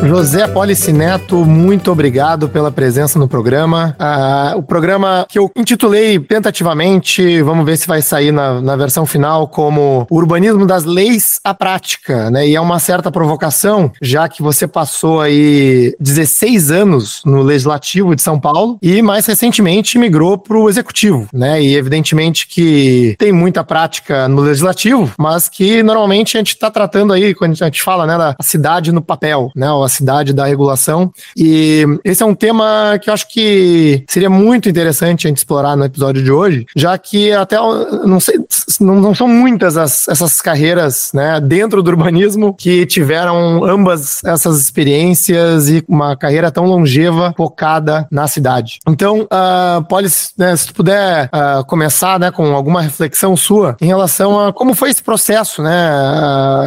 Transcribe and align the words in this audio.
José 0.07 0.47
Polici 0.47 0.93
Neto, 0.93 1.43
muito 1.43 1.91
obrigado 1.91 2.47
pela 2.47 2.71
presença 2.71 3.19
no 3.19 3.27
programa. 3.27 3.93
Ah, 3.99 4.53
o 4.55 4.63
programa 4.63 5.25
que 5.27 5.37
eu 5.37 5.51
intitulei 5.53 6.17
tentativamente, 6.17 7.41
vamos 7.41 7.65
ver 7.65 7.77
se 7.77 7.85
vai 7.85 8.01
sair 8.01 8.31
na, 8.31 8.61
na 8.61 8.77
versão 8.77 9.05
final, 9.05 9.49
como 9.49 10.07
Urbanismo 10.09 10.65
das 10.65 10.85
Leis 10.85 11.41
à 11.43 11.53
Prática, 11.53 12.31
né? 12.31 12.47
E 12.47 12.55
é 12.55 12.61
uma 12.61 12.79
certa 12.79 13.11
provocação, 13.11 13.91
já 14.01 14.29
que 14.29 14.41
você 14.41 14.65
passou 14.65 15.19
aí 15.19 15.93
16 15.99 16.71
anos 16.71 17.21
no 17.25 17.41
Legislativo 17.41 18.15
de 18.15 18.21
São 18.21 18.39
Paulo 18.39 18.77
e 18.81 19.01
mais 19.01 19.25
recentemente 19.25 19.97
migrou 19.97 20.37
para 20.37 20.57
o 20.57 20.69
Executivo, 20.69 21.27
né? 21.33 21.61
E 21.61 21.75
evidentemente 21.75 22.47
que 22.47 23.13
tem 23.19 23.33
muita 23.33 23.61
prática 23.61 24.29
no 24.29 24.41
Legislativo, 24.41 25.11
mas 25.17 25.49
que 25.49 25.83
normalmente 25.83 26.37
a 26.37 26.39
gente 26.39 26.53
está 26.53 26.71
tratando 26.71 27.11
aí, 27.11 27.35
quando 27.35 27.51
a 27.51 27.65
gente 27.65 27.83
fala, 27.83 28.07
né, 28.07 28.17
da 28.17 28.37
cidade 28.41 28.93
no 28.93 29.01
papel, 29.01 29.51
né? 29.53 29.67
a 29.67 29.96
cidade 29.97 30.33
da 30.33 30.45
regulação. 30.45 31.11
E 31.35 31.85
esse 32.03 32.23
é 32.23 32.25
um 32.25 32.35
tema 32.35 32.97
que 33.01 33.09
eu 33.09 33.13
acho 33.13 33.27
que 33.27 34.03
seria 34.09 34.29
muito 34.29 34.69
interessante 34.69 35.27
a 35.27 35.29
gente 35.29 35.37
explorar 35.37 35.75
no 35.75 35.85
episódio 35.85 36.23
de 36.23 36.31
hoje, 36.31 36.65
já 36.75 36.97
que 36.97 37.31
até 37.31 37.57
não 37.57 38.19
sei, 38.19 38.39
não, 38.79 38.95
não 39.01 39.15
são 39.15 39.27
muitas 39.27 39.77
as, 39.77 40.07
essas 40.07 40.41
carreiras 40.41 41.11
né, 41.13 41.39
dentro 41.39 41.81
do 41.81 41.89
urbanismo 41.89 42.53
que 42.53 42.85
tiveram 42.85 43.63
ambas 43.63 44.23
essas 44.23 44.59
experiências 44.61 45.69
e 45.69 45.83
uma 45.87 46.15
carreira 46.15 46.51
tão 46.51 46.65
longeva 46.65 47.33
focada 47.35 48.07
na 48.11 48.27
cidade. 48.27 48.79
Então, 48.87 49.21
uh, 49.21 49.83
Polis, 49.87 50.31
né, 50.37 50.55
se 50.55 50.67
tu 50.67 50.73
puder 50.73 51.29
uh, 51.33 51.65
começar 51.65 52.19
né, 52.19 52.31
com 52.31 52.53
alguma 52.53 52.81
reflexão 52.81 53.35
sua 53.35 53.75
em 53.81 53.87
relação 53.87 54.39
a 54.39 54.53
como 54.53 54.73
foi 54.73 54.89
esse 54.89 55.01
processo, 55.01 55.61
né, 55.61 55.91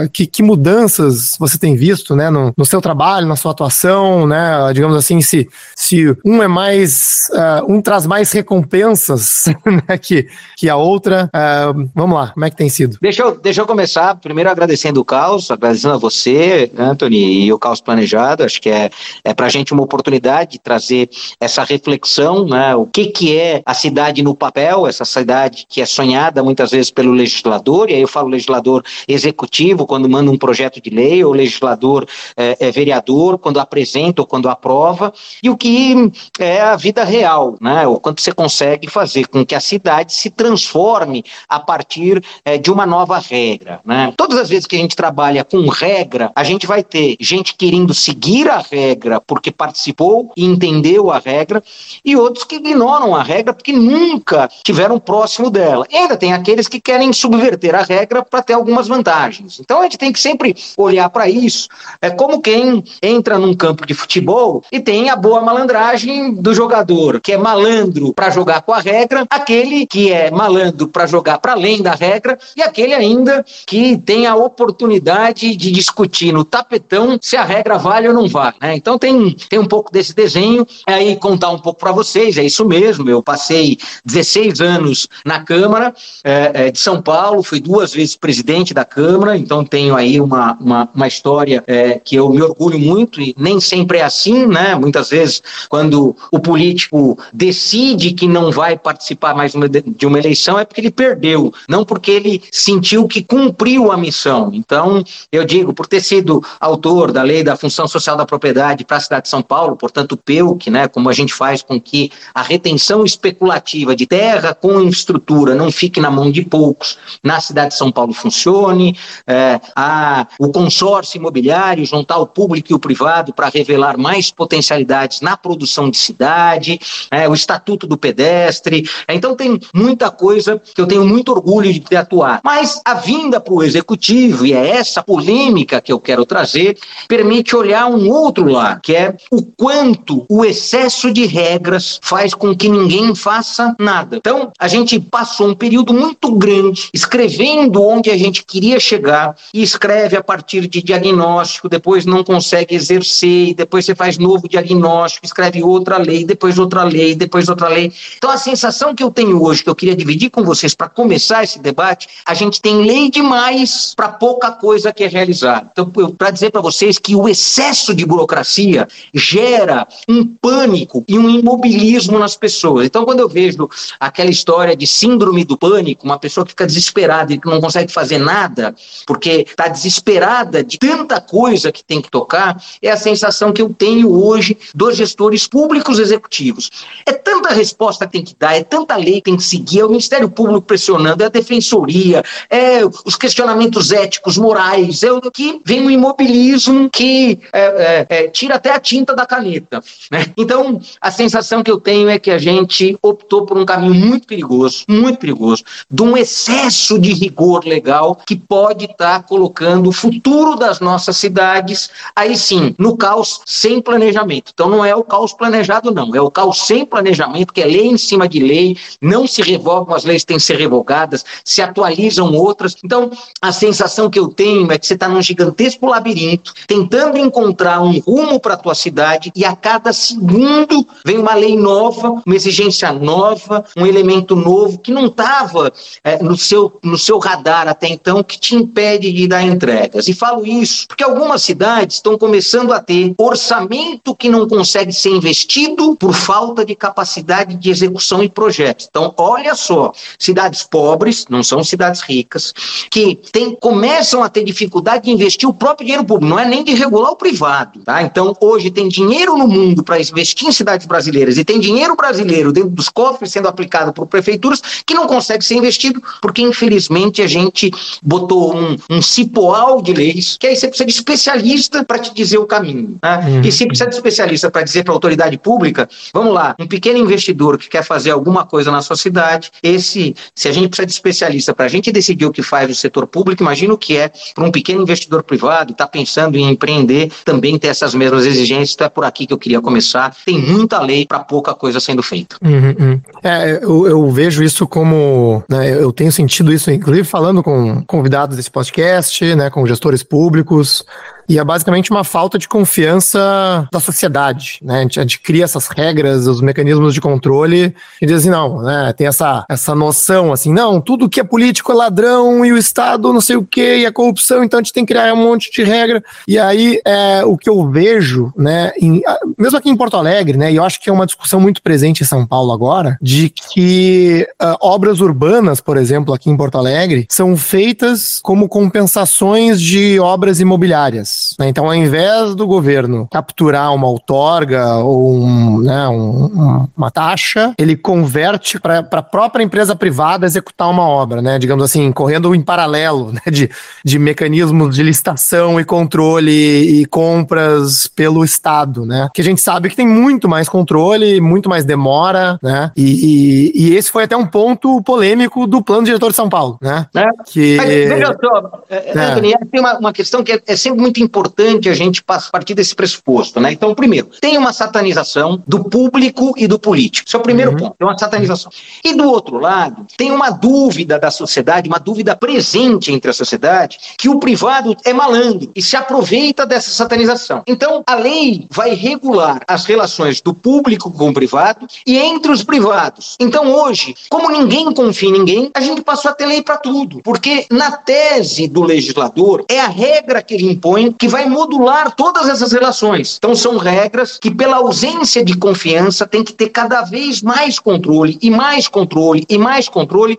uh, 0.05 0.11
que, 0.11 0.27
que 0.27 0.43
mudanças 0.43 1.37
você 1.39 1.59
tem 1.59 1.77
visto 1.77 2.17
né, 2.17 2.31
no, 2.31 2.53
no 2.57 2.65
seu 2.65 2.81
trabalho 2.81 3.10
trabalho, 3.11 3.27
na 3.27 3.37
sua 3.37 3.51
atuação, 3.51 4.27
né? 4.27 4.73
Digamos 4.73 4.97
assim, 4.97 5.21
se, 5.21 5.49
se 5.75 6.17
um 6.25 6.43
é 6.43 6.49
mais. 6.49 7.29
Uh, 7.33 7.75
um 7.75 7.83
traz 7.83 8.07
mais 8.07 8.31
recompensas 8.31 9.47
né, 9.67 9.99
que, 9.99 10.29
que 10.57 10.69
a 10.69 10.77
outra. 10.77 11.29
Uh, 11.35 11.89
vamos 11.95 12.17
lá, 12.17 12.29
como 12.29 12.45
é 12.45 12.51
que 12.51 12.57
tem 12.57 12.69
sido? 12.69 12.99
Deixa 13.01 13.23
eu, 13.23 13.37
deixa 13.37 13.61
eu 13.61 13.67
começar, 13.67 14.15
primeiro 14.17 14.51
agradecendo 14.51 15.01
o 15.01 15.05
Caos, 15.05 15.51
agradecendo 15.51 15.95
a 15.95 15.99
você, 15.99 16.71
Anthony, 16.79 17.47
e 17.47 17.53
o 17.53 17.59
Caos 17.59 17.81
Planejado. 17.81 18.45
Acho 18.45 18.61
que 18.61 18.71
é, 18.71 18.91
é 19.25 19.35
para 19.35 19.47
a 19.47 19.51
gente 19.51 19.73
uma 19.73 19.83
oportunidade 19.83 20.53
de 20.53 20.59
trazer 20.59 21.09
essa 21.41 21.65
reflexão, 21.65 22.47
né? 22.47 22.77
O 22.77 22.87
que, 22.87 23.07
que 23.07 23.37
é 23.37 23.63
a 23.67 23.75
cidade 23.75 24.23
no 24.23 24.35
papel, 24.35 24.87
essa 24.87 25.05
cidade 25.05 25.67
que 25.69 25.81
é 25.81 25.87
sonhada 25.87 26.43
muitas 26.43 26.71
vezes 26.71 26.91
pelo 26.91 27.13
legislador, 27.13 27.91
e 27.91 27.95
aí 27.95 28.03
eu 28.03 28.09
falo 28.09 28.29
legislador 28.29 28.85
executivo, 29.09 29.87
quando 29.87 30.09
manda 30.09 30.31
um 30.31 30.39
projeto 30.39 30.81
de 30.81 30.91
lei, 30.91 31.25
ou 31.25 31.33
legislador 31.33 32.07
é, 32.37 32.57
é 32.61 32.71
vereador 32.71 33.00
quando 33.41 33.61
apresenta 33.61 34.23
ou 34.23 34.27
quando 34.27 34.49
aprova, 34.49 35.13
e 35.43 35.51
o 35.51 35.57
que 35.57 36.11
é 36.39 36.61
a 36.61 36.77
vida 36.77 37.05
real, 37.05 37.57
né? 37.61 37.87
O 37.87 37.99
quanto 37.99 38.21
você 38.21 38.33
consegue 38.33 38.89
fazer 38.89 39.27
com 39.27 39.45
que 39.45 39.55
a 39.55 39.61
cidade 39.61 40.13
se 40.13 40.31
transforme 40.31 41.25
a 41.49 41.59
partir 41.59 42.23
é, 42.45 42.59
de 42.59 42.71
uma 42.71 42.87
nova 42.87 43.19
regra, 43.19 43.81
né? 43.85 44.13
Todas 44.17 44.39
as 44.39 44.49
vezes 44.49 44.67
que 44.67 44.77
a 44.77 44.79
gente 44.79 44.97
trabalha 44.97 45.45
com 45.45 45.69
regra, 45.69 46.31
a 46.35 46.45
gente 46.45 46.67
vai 46.67 46.83
ter 46.83 47.17
gente 47.21 47.55
querendo 47.55 47.95
seguir 47.95 48.49
a 48.49 48.59
regra 48.59 49.21
porque 49.21 49.51
participou 49.51 50.33
e 50.37 50.45
entendeu 50.45 51.11
a 51.11 51.19
regra, 51.19 51.63
e 52.05 52.17
outros 52.17 52.45
que 52.45 52.57
ignoram 52.57 53.15
a 53.15 53.23
regra 53.23 53.53
porque 53.53 53.73
nunca 53.73 54.49
tiveram 54.65 54.99
próximo 54.99 55.51
dela. 55.51 55.87
E 55.91 55.97
ainda 55.97 56.17
tem 56.17 56.33
aqueles 56.33 56.69
que 56.69 56.81
querem 56.81 57.13
subverter 57.13 57.75
a 57.75 57.83
regra 57.83 58.25
para 58.25 58.43
ter 58.43 58.55
algumas 58.55 58.89
vantagens. 58.89 59.61
Então 59.61 59.81
a 59.81 59.83
gente 59.85 59.99
tem 59.99 60.13
que 60.13 60.21
sempre 60.21 60.55
olhar 60.77 61.09
para 61.11 61.29
isso 61.29 61.69
é 62.01 62.11
como 62.11 62.41
quem 62.41 62.83
entra 63.03 63.39
num 63.39 63.55
campo 63.55 63.87
de 63.87 63.95
futebol 63.95 64.63
e 64.71 64.81
tem 64.81 65.11
a 65.11 65.17
boa 65.17 65.41
malandragem 65.41 66.35
do 66.35 66.55
jogador, 66.55 67.21
que 67.21 67.33
é 67.33 67.37
malandro 67.37 68.13
para 68.13 68.31
jogar 68.31 68.63
com 68.63 68.73
a 68.73 68.81
regra, 68.81 69.27
aquele 69.29 69.87
que 69.87 70.13
é 70.13 70.31
malandro 70.31 70.89
para 70.89 71.07
jogar 71.07 71.39
para 71.39 71.53
além 71.53 71.83
da 71.83 71.95
regra 71.95 72.39
e 72.57 72.63
aquele 72.63 72.95
ainda 72.95 73.45
que 73.67 73.97
tem 73.99 74.27
a 74.27 74.35
oportunidade 74.35 75.55
de 75.57 75.71
discutir 75.71 76.33
no 76.33 76.45
tapetão 76.45 77.19
se 77.21 77.37
a 77.37 77.45
regra 77.45 77.79
vale 77.79 78.09
ou 78.09 78.15
não 78.15 78.29
vale. 78.29 78.57
Né? 78.61 78.77
Então 78.77 78.99
tem, 78.99 79.37
tem 79.49 79.59
um 79.59 79.67
pouco 79.67 79.93
desse 79.93 80.15
desenho, 80.15 80.67
aí 80.87 81.17
contar 81.17 81.51
um 81.51 81.59
pouco 81.59 81.81
para 81.81 81.93
vocês, 81.93 82.37
é 82.39 82.45
isso 82.45 82.65
mesmo, 82.65 83.09
eu 83.09 83.23
passei 83.23 83.79
16 84.05 84.61
anos 84.61 85.09
na 85.25 85.41
Câmara 85.41 85.95
é, 86.25 86.53
é, 86.55 86.71
de 86.71 86.79
São 86.79 87.01
Paulo, 87.03 87.43
fui 87.43 87.61
duas 87.61 87.93
vezes 87.93 88.17
presidente 88.17 88.75
da 88.75 88.85
Câmara, 88.85 89.37
então 89.37 89.65
tenho 89.65 89.95
aí 89.97 90.21
uma, 90.21 90.57
uma, 90.61 90.89
uma 90.95 91.09
história 91.09 91.63
é, 91.67 91.99
que 91.99 92.17
eu 92.17 92.29
me 92.31 92.43
orgulho 92.43 92.79
muito 92.81 93.21
e 93.21 93.35
nem 93.39 93.61
sempre 93.61 93.99
é 93.99 94.03
assim, 94.03 94.47
né? 94.47 94.75
Muitas 94.75 95.11
vezes, 95.11 95.43
quando 95.69 96.17
o 96.33 96.39
político 96.39 97.19
decide 97.33 98.13
que 98.13 98.27
não 98.27 98.51
vai 98.51 98.79
participar 98.79 99.35
mais 99.35 99.53
de 99.53 100.07
uma 100.07 100.19
eleição, 100.19 100.59
é 100.59 100.65
porque 100.65 100.81
ele 100.81 100.91
perdeu, 100.91 101.53
não 101.69 101.85
porque 101.85 102.11
ele 102.11 102.43
sentiu 102.51 103.07
que 103.07 103.23
cumpriu 103.23 103.93
a 103.93 103.97
missão. 103.97 104.51
Então, 104.53 105.05
eu 105.31 105.45
digo, 105.45 105.73
por 105.73 105.87
ter 105.87 106.01
sido 106.01 106.43
autor 106.61 107.13
da 107.13 107.23
lei 107.23 107.43
da 107.43 107.57
função 107.57 107.87
social 107.87 108.17
da 108.17 108.27
propriedade 108.27 108.85
para 108.85 108.97
a 108.97 109.01
cidade 109.01 109.25
de 109.25 109.29
São 109.29 109.43
Paulo, 109.43 109.77
portanto, 109.77 110.17
PEUC, 110.17 110.71
né? 110.71 110.89
Como 110.89 111.09
a 111.09 111.13
gente 111.13 111.33
faz 111.33 111.63
com 111.63 111.81
que 111.81 112.11
a 112.35 112.43
retenção 112.43 113.05
especulativa 113.05 113.95
de 113.95 114.07
terra 114.07 114.55
com 114.55 114.81
infraestrutura 114.81 115.55
não 115.55 115.71
fique 115.71 116.01
na 116.01 116.11
mão 116.11 116.31
de 116.31 116.43
poucos, 116.43 116.99
na 117.23 117.41
cidade 117.41 117.71
de 117.71 117.79
São 117.79 117.91
Paulo 117.91 118.13
funcione, 118.13 118.97
é, 119.27 119.61
a, 119.75 120.27
o 120.39 120.51
consórcio 120.51 121.19
imobiliário, 121.19 121.85
juntar 121.85 122.19
o 122.19 122.27
público 122.27 122.70
e 122.73 122.75
o 122.75 122.79
privado 122.79 123.33
para 123.33 123.49
revelar 123.49 123.99
mais 123.99 124.31
potencialidades 124.31 125.21
na 125.21 125.37
produção 125.37 125.91
de 125.91 125.97
cidade, 125.97 126.81
é, 127.11 127.29
o 127.29 127.35
Estatuto 127.35 127.87
do 127.87 127.97
Pedestre. 127.97 128.89
É, 129.07 129.15
então, 129.15 129.35
tem 129.35 129.59
muita 129.75 130.11
coisa 130.11 130.61
que 130.75 130.81
eu 130.81 130.87
tenho 130.87 131.07
muito 131.07 131.33
orgulho 131.33 131.73
de 131.73 131.97
atuado. 131.97 132.41
Mas 132.45 132.81
a 132.85 132.95
vinda 132.95 133.41
para 133.41 133.55
o 133.55 133.63
executivo, 133.63 134.47
e 134.47 134.53
é 134.53 134.77
essa 134.77 135.03
polêmica 135.03 135.81
que 135.81 135.93
eu 135.93 136.01
quero 136.01 136.25
trazer, 136.25 136.79
permite 137.09 137.57
olhar 137.57 137.87
um 137.87 138.09
outro 138.11 138.47
lado, 138.47 138.81
que 138.83 138.95
é 138.95 139.17
o 139.31 139.43
quanto 139.43 140.25
o 140.29 140.45
excesso 140.45 141.13
de 141.13 141.27
regras 141.27 141.99
faz 142.03 142.35
com 142.35 142.55
que 142.55 142.69
ninguém 142.69 143.15
faça 143.15 143.75
nada. 143.79 144.17
Então, 144.17 144.53
a 144.59 144.69
gente 144.69 145.01
passou 145.01 145.49
um 145.49 145.55
período 145.55 145.93
muito 145.93 146.33
grande 146.33 146.89
escrevendo 146.93 147.83
onde 147.83 148.11
a 148.11 148.17
gente 148.17 148.45
queria 148.45 148.79
chegar 148.79 149.35
e 149.53 149.63
escreve 149.63 150.17
a 150.17 150.23
partir 150.23 150.67
de 150.67 150.83
diagnóstico, 150.83 151.69
depois 151.69 152.05
não 152.05 152.23
consegue 152.23 152.60
consegue 152.61 152.75
exercer, 152.75 153.49
e 153.49 153.55
depois 153.55 153.85
você 153.85 153.95
faz 153.95 154.19
novo 154.19 154.49
diagnóstico, 154.49 155.27
escreve 155.27 155.63
outra 155.63 155.99
lei, 155.99 156.25
depois 156.25 156.59
outra 156.59 156.85
lei, 156.85 157.15
depois 157.15 157.49
outra 157.49 157.69
lei. 157.69 157.93
Então 158.17 158.31
a 158.31 158.37
sensação 158.37 158.95
que 158.95 159.03
eu 159.03 159.11
tenho 159.11 159.43
hoje, 159.43 159.63
que 159.63 159.71
eu 159.71 159.75
queria 159.75 159.97
dividir 159.97 160.31
com 160.31 160.43
vocês 160.43 160.75
para 160.75 160.89
começar 160.89 161.43
esse 161.43 161.59
debate, 161.59 162.09
a 162.27 162.35
gente 162.35 162.61
tem 162.61 162.85
lei 162.85 163.11
demais 163.11 163.95
para 163.97 164.09
pouca 164.09 164.51
coisa 164.51 164.93
que 164.93 165.05
é 165.05 165.09
realizada. 165.09 165.71
Então, 165.73 165.91
para 166.17 166.31
dizer 166.31 166.51
para 166.51 166.61
vocês 166.61 166.99
que 166.99 167.15
o 167.15 167.29
excesso 167.29 167.95
de 167.95 168.05
burocracia 168.05 168.87
gera 169.15 169.87
um 170.09 170.27
pânico 170.27 171.05
e 171.09 171.19
um 171.19 171.29
imobilismo 171.29 172.19
nas 172.19 172.37
pessoas. 172.37 172.87
Então, 172.87 173.05
quando 173.05 173.21
eu 173.21 173.29
vejo 173.29 173.69
aquela 173.99 174.31
história 174.31 174.77
de 174.77 174.87
síndrome 174.87 175.45
do 175.45 175.57
pânico, 175.57 176.05
uma 176.05 176.19
pessoa 176.19 176.45
que 176.45 176.53
fica 176.53 176.67
desesperada 176.67 177.33
e 177.33 177.39
que 177.39 177.49
não 177.49 177.61
consegue 177.61 177.93
fazer 177.93 178.19
nada, 178.19 178.75
porque 179.07 179.47
está 179.49 179.69
desesperada 179.69 180.63
de 180.63 180.79
tanta 180.79 181.21
coisa 181.21 181.73
que 181.73 181.85
tem 181.85 182.01
que 182.01 182.11
tocar, 182.11 182.50
é 182.83 182.91
a 182.91 182.97
sensação 182.97 183.53
que 183.53 183.63
eu 183.63 183.73
tenho 183.73 184.13
hoje 184.13 184.57
dos 184.75 184.97
gestores 184.97 185.47
públicos 185.47 185.99
executivos. 185.99 186.71
É 187.07 187.13
tanta 187.13 187.51
resposta 187.51 188.07
que 188.07 188.13
tem 188.13 188.25
que 188.25 188.35
dar, 188.39 188.57
é 188.57 188.63
tanta 188.63 188.97
lei 188.97 189.15
que 189.15 189.23
tem 189.23 189.37
que 189.37 189.43
seguir, 189.43 189.81
é 189.81 189.85
o 189.85 189.89
Ministério 189.89 190.31
Público 190.31 190.63
pressionando, 190.63 191.23
é 191.23 191.27
a 191.27 191.31
Defensoria, 191.31 192.23
é 192.49 192.81
os 193.05 193.17
questionamentos 193.17 193.93
éticos, 193.93 194.37
morais, 194.37 195.03
é 195.03 195.13
o 195.13 195.21
que 195.21 195.61
vem 195.65 195.83
um 195.83 195.91
imobilismo 195.91 196.89
que 196.91 197.41
é, 197.53 197.61
é, 197.61 198.07
é, 198.09 198.29
tira 198.29 198.57
até 198.57 198.73
a 198.73 198.81
tinta 198.81 199.15
da 199.15 199.27
caneta. 199.27 199.83
Né? 200.11 200.27
Então, 200.37 200.81
a 201.01 201.11
sensação 201.11 201.63
que 201.63 201.71
eu 201.71 201.81
tenho 201.81 202.09
é 202.09 202.19
que 202.19 202.31
a 202.31 202.39
gente 202.39 202.97
optou 203.03 203.47
por 203.47 203.59
um 203.59 203.65
caminho 203.65 203.95
muito 203.95 204.27
perigoso, 204.27 204.85
muito 204.89 205.19
perigoso, 205.19 205.63
de 205.91 206.03
um 206.03 206.17
excesso 206.17 206.99
de 206.99 207.13
rigor 207.13 207.65
legal 207.65 208.17
que 208.27 208.37
pode 208.37 208.87
estar 208.87 209.21
tá 209.21 209.23
colocando 209.23 209.89
o 209.89 209.93
futuro 209.93 210.57
das 210.57 210.81
nossas 210.81 211.17
cidades, 211.17 211.91
aí 212.41 212.61
sim, 212.61 212.75
no 212.79 212.97
caos 212.97 213.41
sem 213.45 213.81
planejamento. 213.81 214.51
Então, 214.55 214.69
não 214.69 214.85
é 214.85 214.95
o 214.97 215.05
caos 215.05 215.33
planejado, 215.33 215.91
não, 215.91 216.15
é 216.15 216.21
o 216.21 216.31
caos 216.31 216.59
sem 216.59 216.85
planejamento, 216.85 217.53
que 217.53 217.61
é 217.61 217.67
lei 217.67 217.87
em 217.87 217.99
cima 217.99 218.27
de 218.27 218.41
lei, 218.41 218.77
não 219.01 219.27
se 219.27 219.43
revogam 219.43 219.95
as 219.95 220.05
leis 220.05 220.25
têm 220.25 220.39
que 220.39 220.43
ser 220.43 220.57
revogadas, 220.57 221.25
se 221.45 221.61
atualizam 221.61 222.35
outras. 222.35 222.77
Então, 222.83 223.11
a 223.41 223.53
sensação 223.53 224.09
que 224.09 224.19
eu 224.19 224.29
tenho 224.29 224.71
é 224.73 224.79
que 224.79 224.87
você 224.87 224.95
está 224.95 225.09
num 225.09 225.21
gigantesco 225.21 225.87
labirinto, 225.87 226.53
tentando 226.67 227.19
encontrar 227.19 227.81
um 227.83 227.99
rumo 228.01 228.41
para 228.41 228.55
a 228.55 228.57
tua 228.57 228.75
cidade 228.75 229.31
e 229.35 229.45
a 229.45 229.55
cada 229.55 229.93
segundo 229.93 230.87
vem 231.05 231.19
uma 231.19 231.35
lei 231.35 231.57
nova, 231.57 232.23
uma 232.25 232.37
exigência 232.37 232.93
nova, 232.93 233.65
um 233.77 233.87
elemento 233.87 234.35
novo 234.35 234.79
que 234.79 234.93
não 234.93 235.07
estava 235.07 235.73
é, 236.03 236.23
no, 236.23 236.37
seu, 236.37 236.79
no 236.83 236.97
seu 236.97 237.19
radar 237.19 237.69
até 237.69 237.89
então, 237.89 238.23
que 238.23 238.39
te 238.39 238.55
impede 238.55 239.13
de 239.13 239.27
dar 239.27 239.43
entregas. 239.43 240.09
E 240.09 240.15
falo 240.15 240.47
isso 240.47 240.87
porque 240.89 241.05
algumas 241.05 241.43
cidades 241.43 241.97
estão 241.97 242.17
começando 242.17 242.30
a 242.73 242.81
ter 242.81 243.15
orçamento 243.19 244.15
que 244.15 244.29
não 244.29 244.49
consegue 244.49 244.93
ser 244.93 245.11
investido 245.11 245.97
por 245.97 246.15
falta 246.15 246.65
de 246.65 246.75
capacidade 246.75 247.57
de 247.57 247.71
execução 247.71 248.23
e 248.23 248.29
projetos. 248.29 248.87
Então, 248.89 249.15
olha 249.17 249.55
só, 249.55 249.93
cidades 250.19 250.63
pobres, 250.63 251.27
não 251.29 251.43
são 251.43 251.63
cidades 251.65 252.01
ricas, 252.01 252.53
que 252.91 253.19
tem, 253.33 253.55
começam 253.55 254.23
a 254.23 254.29
ter 254.29 254.45
dificuldade 254.45 255.05
de 255.05 255.11
investir 255.11 255.49
o 255.49 255.55
próprio 255.55 255.87
dinheiro 255.87 256.05
público, 256.05 256.31
não 256.31 256.39
é 256.39 256.47
nem 256.47 256.65
de 256.65 256.75
regular 256.75 257.13
o 257.13 257.17
privado. 257.17 257.81
Tá? 257.81 258.03
Então, 258.03 258.37
hoje 258.41 258.71
tem 258.71 258.89
dinheiro 258.89 259.37
no 259.37 259.47
mundo 259.47 259.83
para 259.83 260.01
investir 260.01 260.49
em 260.49 260.53
cidades 260.53 260.87
brasileiras 260.87 261.39
e 261.39 261.45
tem 261.45 261.61
dinheiro 261.61 261.97
brasileiro 261.97 262.53
dentro 262.53 262.71
dos 262.71 262.89
cofres 262.89 263.33
sendo 263.33 263.49
aplicado 263.49 263.93
por 263.93 264.07
prefeituras 264.07 264.63
que 264.85 264.95
não 264.95 265.07
consegue 265.07 265.45
ser 265.45 265.55
investido, 265.55 266.03
porque 266.21 266.43
infelizmente 266.43 267.23
a 267.23 267.27
gente 267.27 267.71
botou 268.03 268.55
um, 268.55 268.77
um 268.91 269.03
cipoal 269.03 269.83
de 269.83 269.93
leis, 269.93 270.37
que 270.39 270.47
aí 270.47 270.57
você 270.57 270.69
precisa 270.69 270.87
de 270.87 270.93
especialista 270.93 271.85
para 271.85 271.99
te 271.99 272.10
dizer 272.15 272.39
o 272.39 272.47
caminho. 272.47 272.99
Né? 273.03 273.17
Uhum. 273.19 273.41
E 273.43 273.53
se 273.53 273.67
precisa 273.67 273.89
de 273.89 273.95
especialista 273.95 274.51
para 274.51 274.63
dizer 274.63 274.85
para 274.85 274.93
a 274.93 274.97
autoridade 274.97 275.39
pública, 275.39 275.89
vamos 276.13 276.33
lá, 276.33 276.55
um 276.59 276.67
pequeno 276.67 276.99
investidor 276.99 277.59
que 277.59 277.69
quer 277.69 277.85
fazer 277.85 278.11
alguma 278.11 278.45
coisa 278.45 278.71
na 278.71 278.83
sua 278.83 278.97
cidade, 278.97 279.51
esse, 279.63 280.15
se 280.35 280.49
a 280.49 280.53
gente 280.53 280.69
precisa 280.69 280.87
de 280.87 280.93
especialista 280.93 281.55
para 281.55 281.67
a 281.67 281.69
gente 281.69 281.93
decidir 281.93 282.27
o 282.27 282.33
que 282.33 282.43
faz 282.43 282.69
no 282.69 282.75
setor 282.75 283.07
público, 283.07 283.43
imagina 283.43 283.75
o 283.75 283.79
que 283.79 283.97
é 283.97 284.11
para 284.35 284.45
um 284.45 284.51
pequeno 284.51 284.83
investidor 284.83 285.23
privado, 285.23 285.73
está 285.73 285.87
pensando 285.87 286.37
em 286.37 286.49
empreender, 286.51 287.11
também 287.25 287.59
ter 287.59 287.69
essas 287.69 287.95
mesmas 287.95 288.27
exigências, 288.27 288.75
então 288.75 288.87
é 288.87 288.91
por 288.91 289.05
aqui 289.05 289.27
que 289.27 289.33
eu 289.33 289.39
queria 289.39 289.61
começar. 289.61 290.15
Tem 290.25 290.39
muita 290.39 290.81
lei 290.81 291.07
para 291.07 291.21
pouca 291.21 291.55
coisa 291.55 291.81
sendo 291.81 292.03
feita. 292.03 292.37
Uhum, 292.43 292.75
uhum. 292.79 293.01
É, 293.23 293.61
eu, 293.63 293.87
eu, 293.87 294.11
vejo 294.11 294.43
isso 294.43 294.67
como, 294.67 295.43
né, 295.49 295.73
eu 295.73 295.93
tenho 295.93 296.11
sentido 296.11 296.53
isso, 296.53 296.71
inclusive 296.71 297.07
falando 297.07 297.43
com 297.43 297.83
convidados 297.85 298.37
desse 298.37 298.51
podcast, 298.51 299.35
né, 299.35 299.51
com 299.51 299.67
gestores 299.67 300.03
públicos, 300.03 300.85
e 301.31 301.39
é 301.39 301.45
basicamente 301.45 301.93
uma 301.93 302.03
falta 302.03 302.37
de 302.37 302.49
confiança 302.49 303.69
da 303.73 303.79
sociedade, 303.79 304.59
né? 304.61 304.81
A 304.81 304.83
gente, 304.83 304.99
a 304.99 305.03
gente 305.03 305.21
cria 305.21 305.45
essas 305.45 305.69
regras, 305.69 306.27
os 306.27 306.41
mecanismos 306.41 306.93
de 306.93 307.01
controle 307.01 307.73
e 308.03 308.07
diz 308.07 308.17
assim, 308.17 308.31
não, 308.31 308.61
né? 308.61 308.93
Tem 308.97 309.07
essa, 309.07 309.45
essa 309.49 309.73
noção 309.73 310.33
assim, 310.33 310.53
não, 310.53 310.81
tudo 310.81 311.09
que 311.09 311.21
é 311.21 311.25
político 311.25 311.71
é 311.71 311.75
ladrão 311.77 312.45
e 312.45 312.53
o 312.53 312.59
Estado 312.59 313.13
não 313.13 313.21
sei 313.21 313.37
o 313.37 313.45
que 313.45 313.77
e 313.77 313.87
a 313.87 313.93
corrupção, 313.93 314.43
então 314.43 314.59
a 314.59 314.63
gente 314.63 314.73
tem 314.73 314.85
que 314.85 314.93
criar 314.93 315.15
um 315.15 315.19
monte 315.19 315.53
de 315.53 315.63
regra. 315.63 316.03
E 316.27 316.37
aí, 316.37 316.81
é, 316.85 317.25
o 317.25 317.39
que 317.39 317.49
eu 317.49 317.71
vejo, 317.71 318.33
né, 318.37 318.73
em, 318.81 319.01
mesmo 319.39 319.57
aqui 319.57 319.71
em 319.71 319.77
Porto 319.77 319.97
Alegre, 319.97 320.37
né, 320.37 320.53
e 320.53 320.57
eu 320.57 320.65
acho 320.65 320.81
que 320.81 320.91
é 320.91 320.93
uma 320.93 321.07
discussão 321.07 321.39
muito 321.39 321.63
presente 321.63 322.03
em 322.03 322.07
São 322.07 322.27
Paulo 322.27 322.53
agora, 322.53 322.99
de 323.01 323.29
que 323.29 324.27
uh, 324.43 324.57
obras 324.61 324.99
urbanas, 325.01 325.61
por 325.61 325.77
exemplo, 325.77 326.13
aqui 326.13 326.29
em 326.29 326.37
Porto 326.37 326.59
Alegre, 326.59 327.07
são 327.09 327.37
feitas 327.37 328.19
como 328.21 328.49
compensações 328.49 329.61
de 329.61 330.01
obras 330.01 330.41
imobiliárias. 330.41 331.20
Né? 331.39 331.49
Então, 331.49 331.67
ao 331.67 331.75
invés 331.75 332.35
do 332.35 332.47
governo 332.47 333.09
capturar 333.11 333.75
uma 333.75 333.89
outorga 333.89 334.77
ou 334.77 335.15
um, 335.15 335.61
né, 335.61 335.89
um, 335.89 336.69
uma 336.77 336.91
taxa, 336.91 337.55
ele 337.59 337.77
converte 337.77 338.59
para 338.61 338.79
a 338.91 339.03
própria 339.03 339.43
empresa 339.43 339.75
privada 339.75 340.27
executar 340.27 340.69
uma 340.69 340.87
obra, 340.87 341.21
né? 341.23 341.39
digamos 341.39 341.65
assim, 341.65 341.91
correndo 341.93 342.35
em 342.35 342.43
paralelo 342.43 343.13
né, 343.13 343.21
de, 343.31 343.51
de 343.85 343.99
mecanismos 343.99 344.75
de 344.75 344.83
licitação 344.83 345.59
e 345.59 345.65
controle 345.65 346.31
e 346.31 346.87
compras 346.87 347.87
pelo 347.87 348.25
Estado, 348.25 348.85
né? 348.85 349.09
Que 349.13 349.21
a 349.21 349.25
gente 349.25 349.41
sabe 349.41 349.69
que 349.69 349.77
tem 349.77 349.87
muito 349.87 350.29
mais 350.29 350.49
controle, 350.49 351.21
muito 351.21 351.49
mais 351.49 351.65
demora, 351.65 352.39
né? 352.43 352.71
E, 352.77 353.53
e, 353.55 353.71
e 353.71 353.77
esse 353.77 353.91
foi 353.91 354.05
até 354.05 354.17
um 354.17 354.27
ponto 354.27 354.83
polêmico 354.83 355.47
do 355.47 355.63
plano 355.63 355.85
diretor 355.85 356.11
de 356.11 356.17
São 356.17 356.29
Paulo, 356.29 356.59
né? 356.61 356.87
É. 356.95 357.09
Que, 357.27 357.57
Mas, 357.57 357.69
veja 357.69 358.17
só, 358.23 358.63
é. 358.69 358.93
Anthony, 358.99 359.35
tem 359.51 359.61
uma, 359.61 359.79
uma 359.79 359.93
questão 359.93 360.23
que 360.23 360.33
é, 360.33 360.41
é 360.47 360.57
sempre 360.57 360.81
muito 360.81 361.01
importante 361.11 361.69
a 361.69 361.75
gente 361.75 362.03
partir 362.05 362.55
desse 362.55 362.75
pressuposto, 362.75 363.41
né? 363.41 363.53
Então, 363.53 363.75
primeiro, 363.75 364.09
tem 364.21 364.39
uma 364.39 364.53
satanização 364.53 365.43
do 365.45 365.65
público 365.65 366.33
e 366.37 366.47
do 366.47 366.59
político. 366.59 367.09
Esse 367.09 367.17
é 367.17 367.19
o 367.19 367.23
primeiro 367.23 367.51
uhum. 367.51 367.57
ponto, 367.57 367.75
tem 367.77 367.89
uma 367.89 367.99
satanização. 367.99 368.53
E 368.85 368.95
do 368.95 369.05
outro 369.11 369.39
lado, 369.39 369.85
tem 369.97 370.13
uma 370.13 370.31
dúvida 370.31 370.99
da 370.99 371.11
sociedade, 371.11 371.69
uma 371.69 371.81
dúvida 371.81 372.15
presente 372.15 372.93
entre 372.93 373.11
a 373.11 373.15
sociedade, 373.15 373.79
que 373.99 374.09
o 374.09 374.21
privado 374.21 374.77
é 374.85 374.93
malandro 374.93 375.51
e 375.55 375.61
se 375.61 375.77
aproveita 375.77 376.47
dessa 376.47 376.71
satanização. 376.71 377.43
Então, 377.47 377.83
a 377.85 377.97
lei 377.97 378.47
vai 378.51 378.75
regular 378.75 379.41
as 379.49 379.65
relações 379.65 380.21
do 380.21 380.33
público 380.33 380.93
com 380.93 381.11
o 381.11 381.15
privado 381.15 381.67
e 381.85 381.99
entre 381.99 382.31
os 382.31 382.45
privados. 382.45 383.17
Então, 383.19 383.53
hoje, 383.53 383.97
como 384.09 384.31
ninguém 384.31 384.73
confia 384.73 385.09
em 385.09 385.13
ninguém, 385.13 385.51
a 385.55 385.61
gente 385.61 385.83
passou 385.83 386.11
a 386.13 386.15
ter 386.15 386.27
lei 386.27 386.43
para 386.43 386.59
tudo, 386.59 387.01
porque 387.03 387.47
na 387.51 387.73
tese 387.73 388.47
do 388.47 388.63
legislador 388.63 389.45
é 389.49 389.59
a 389.59 389.67
regra 389.67 390.23
que 390.23 390.35
ele 390.35 390.47
impõe 390.47 390.93
que 391.01 391.09
vai 391.09 391.25
modular 391.25 391.95
todas 391.97 392.29
essas 392.29 392.53
relações. 392.53 393.17
Então, 393.17 393.35
são 393.35 393.57
regras 393.57 394.19
que, 394.21 394.31
pela 394.31 394.59
ausência 394.59 395.25
de 395.25 395.35
confiança, 395.35 396.07
tem 396.07 396.23
que 396.23 396.35
ter 396.35 396.51
cada 396.51 396.83
vez 396.83 397.23
mais 397.23 397.59
controle, 397.59 398.19
e 398.21 398.31
mais 398.31 398.69
controle, 398.69 399.25
e 399.27 399.39
mais 399.39 399.67
controle. 399.67 400.19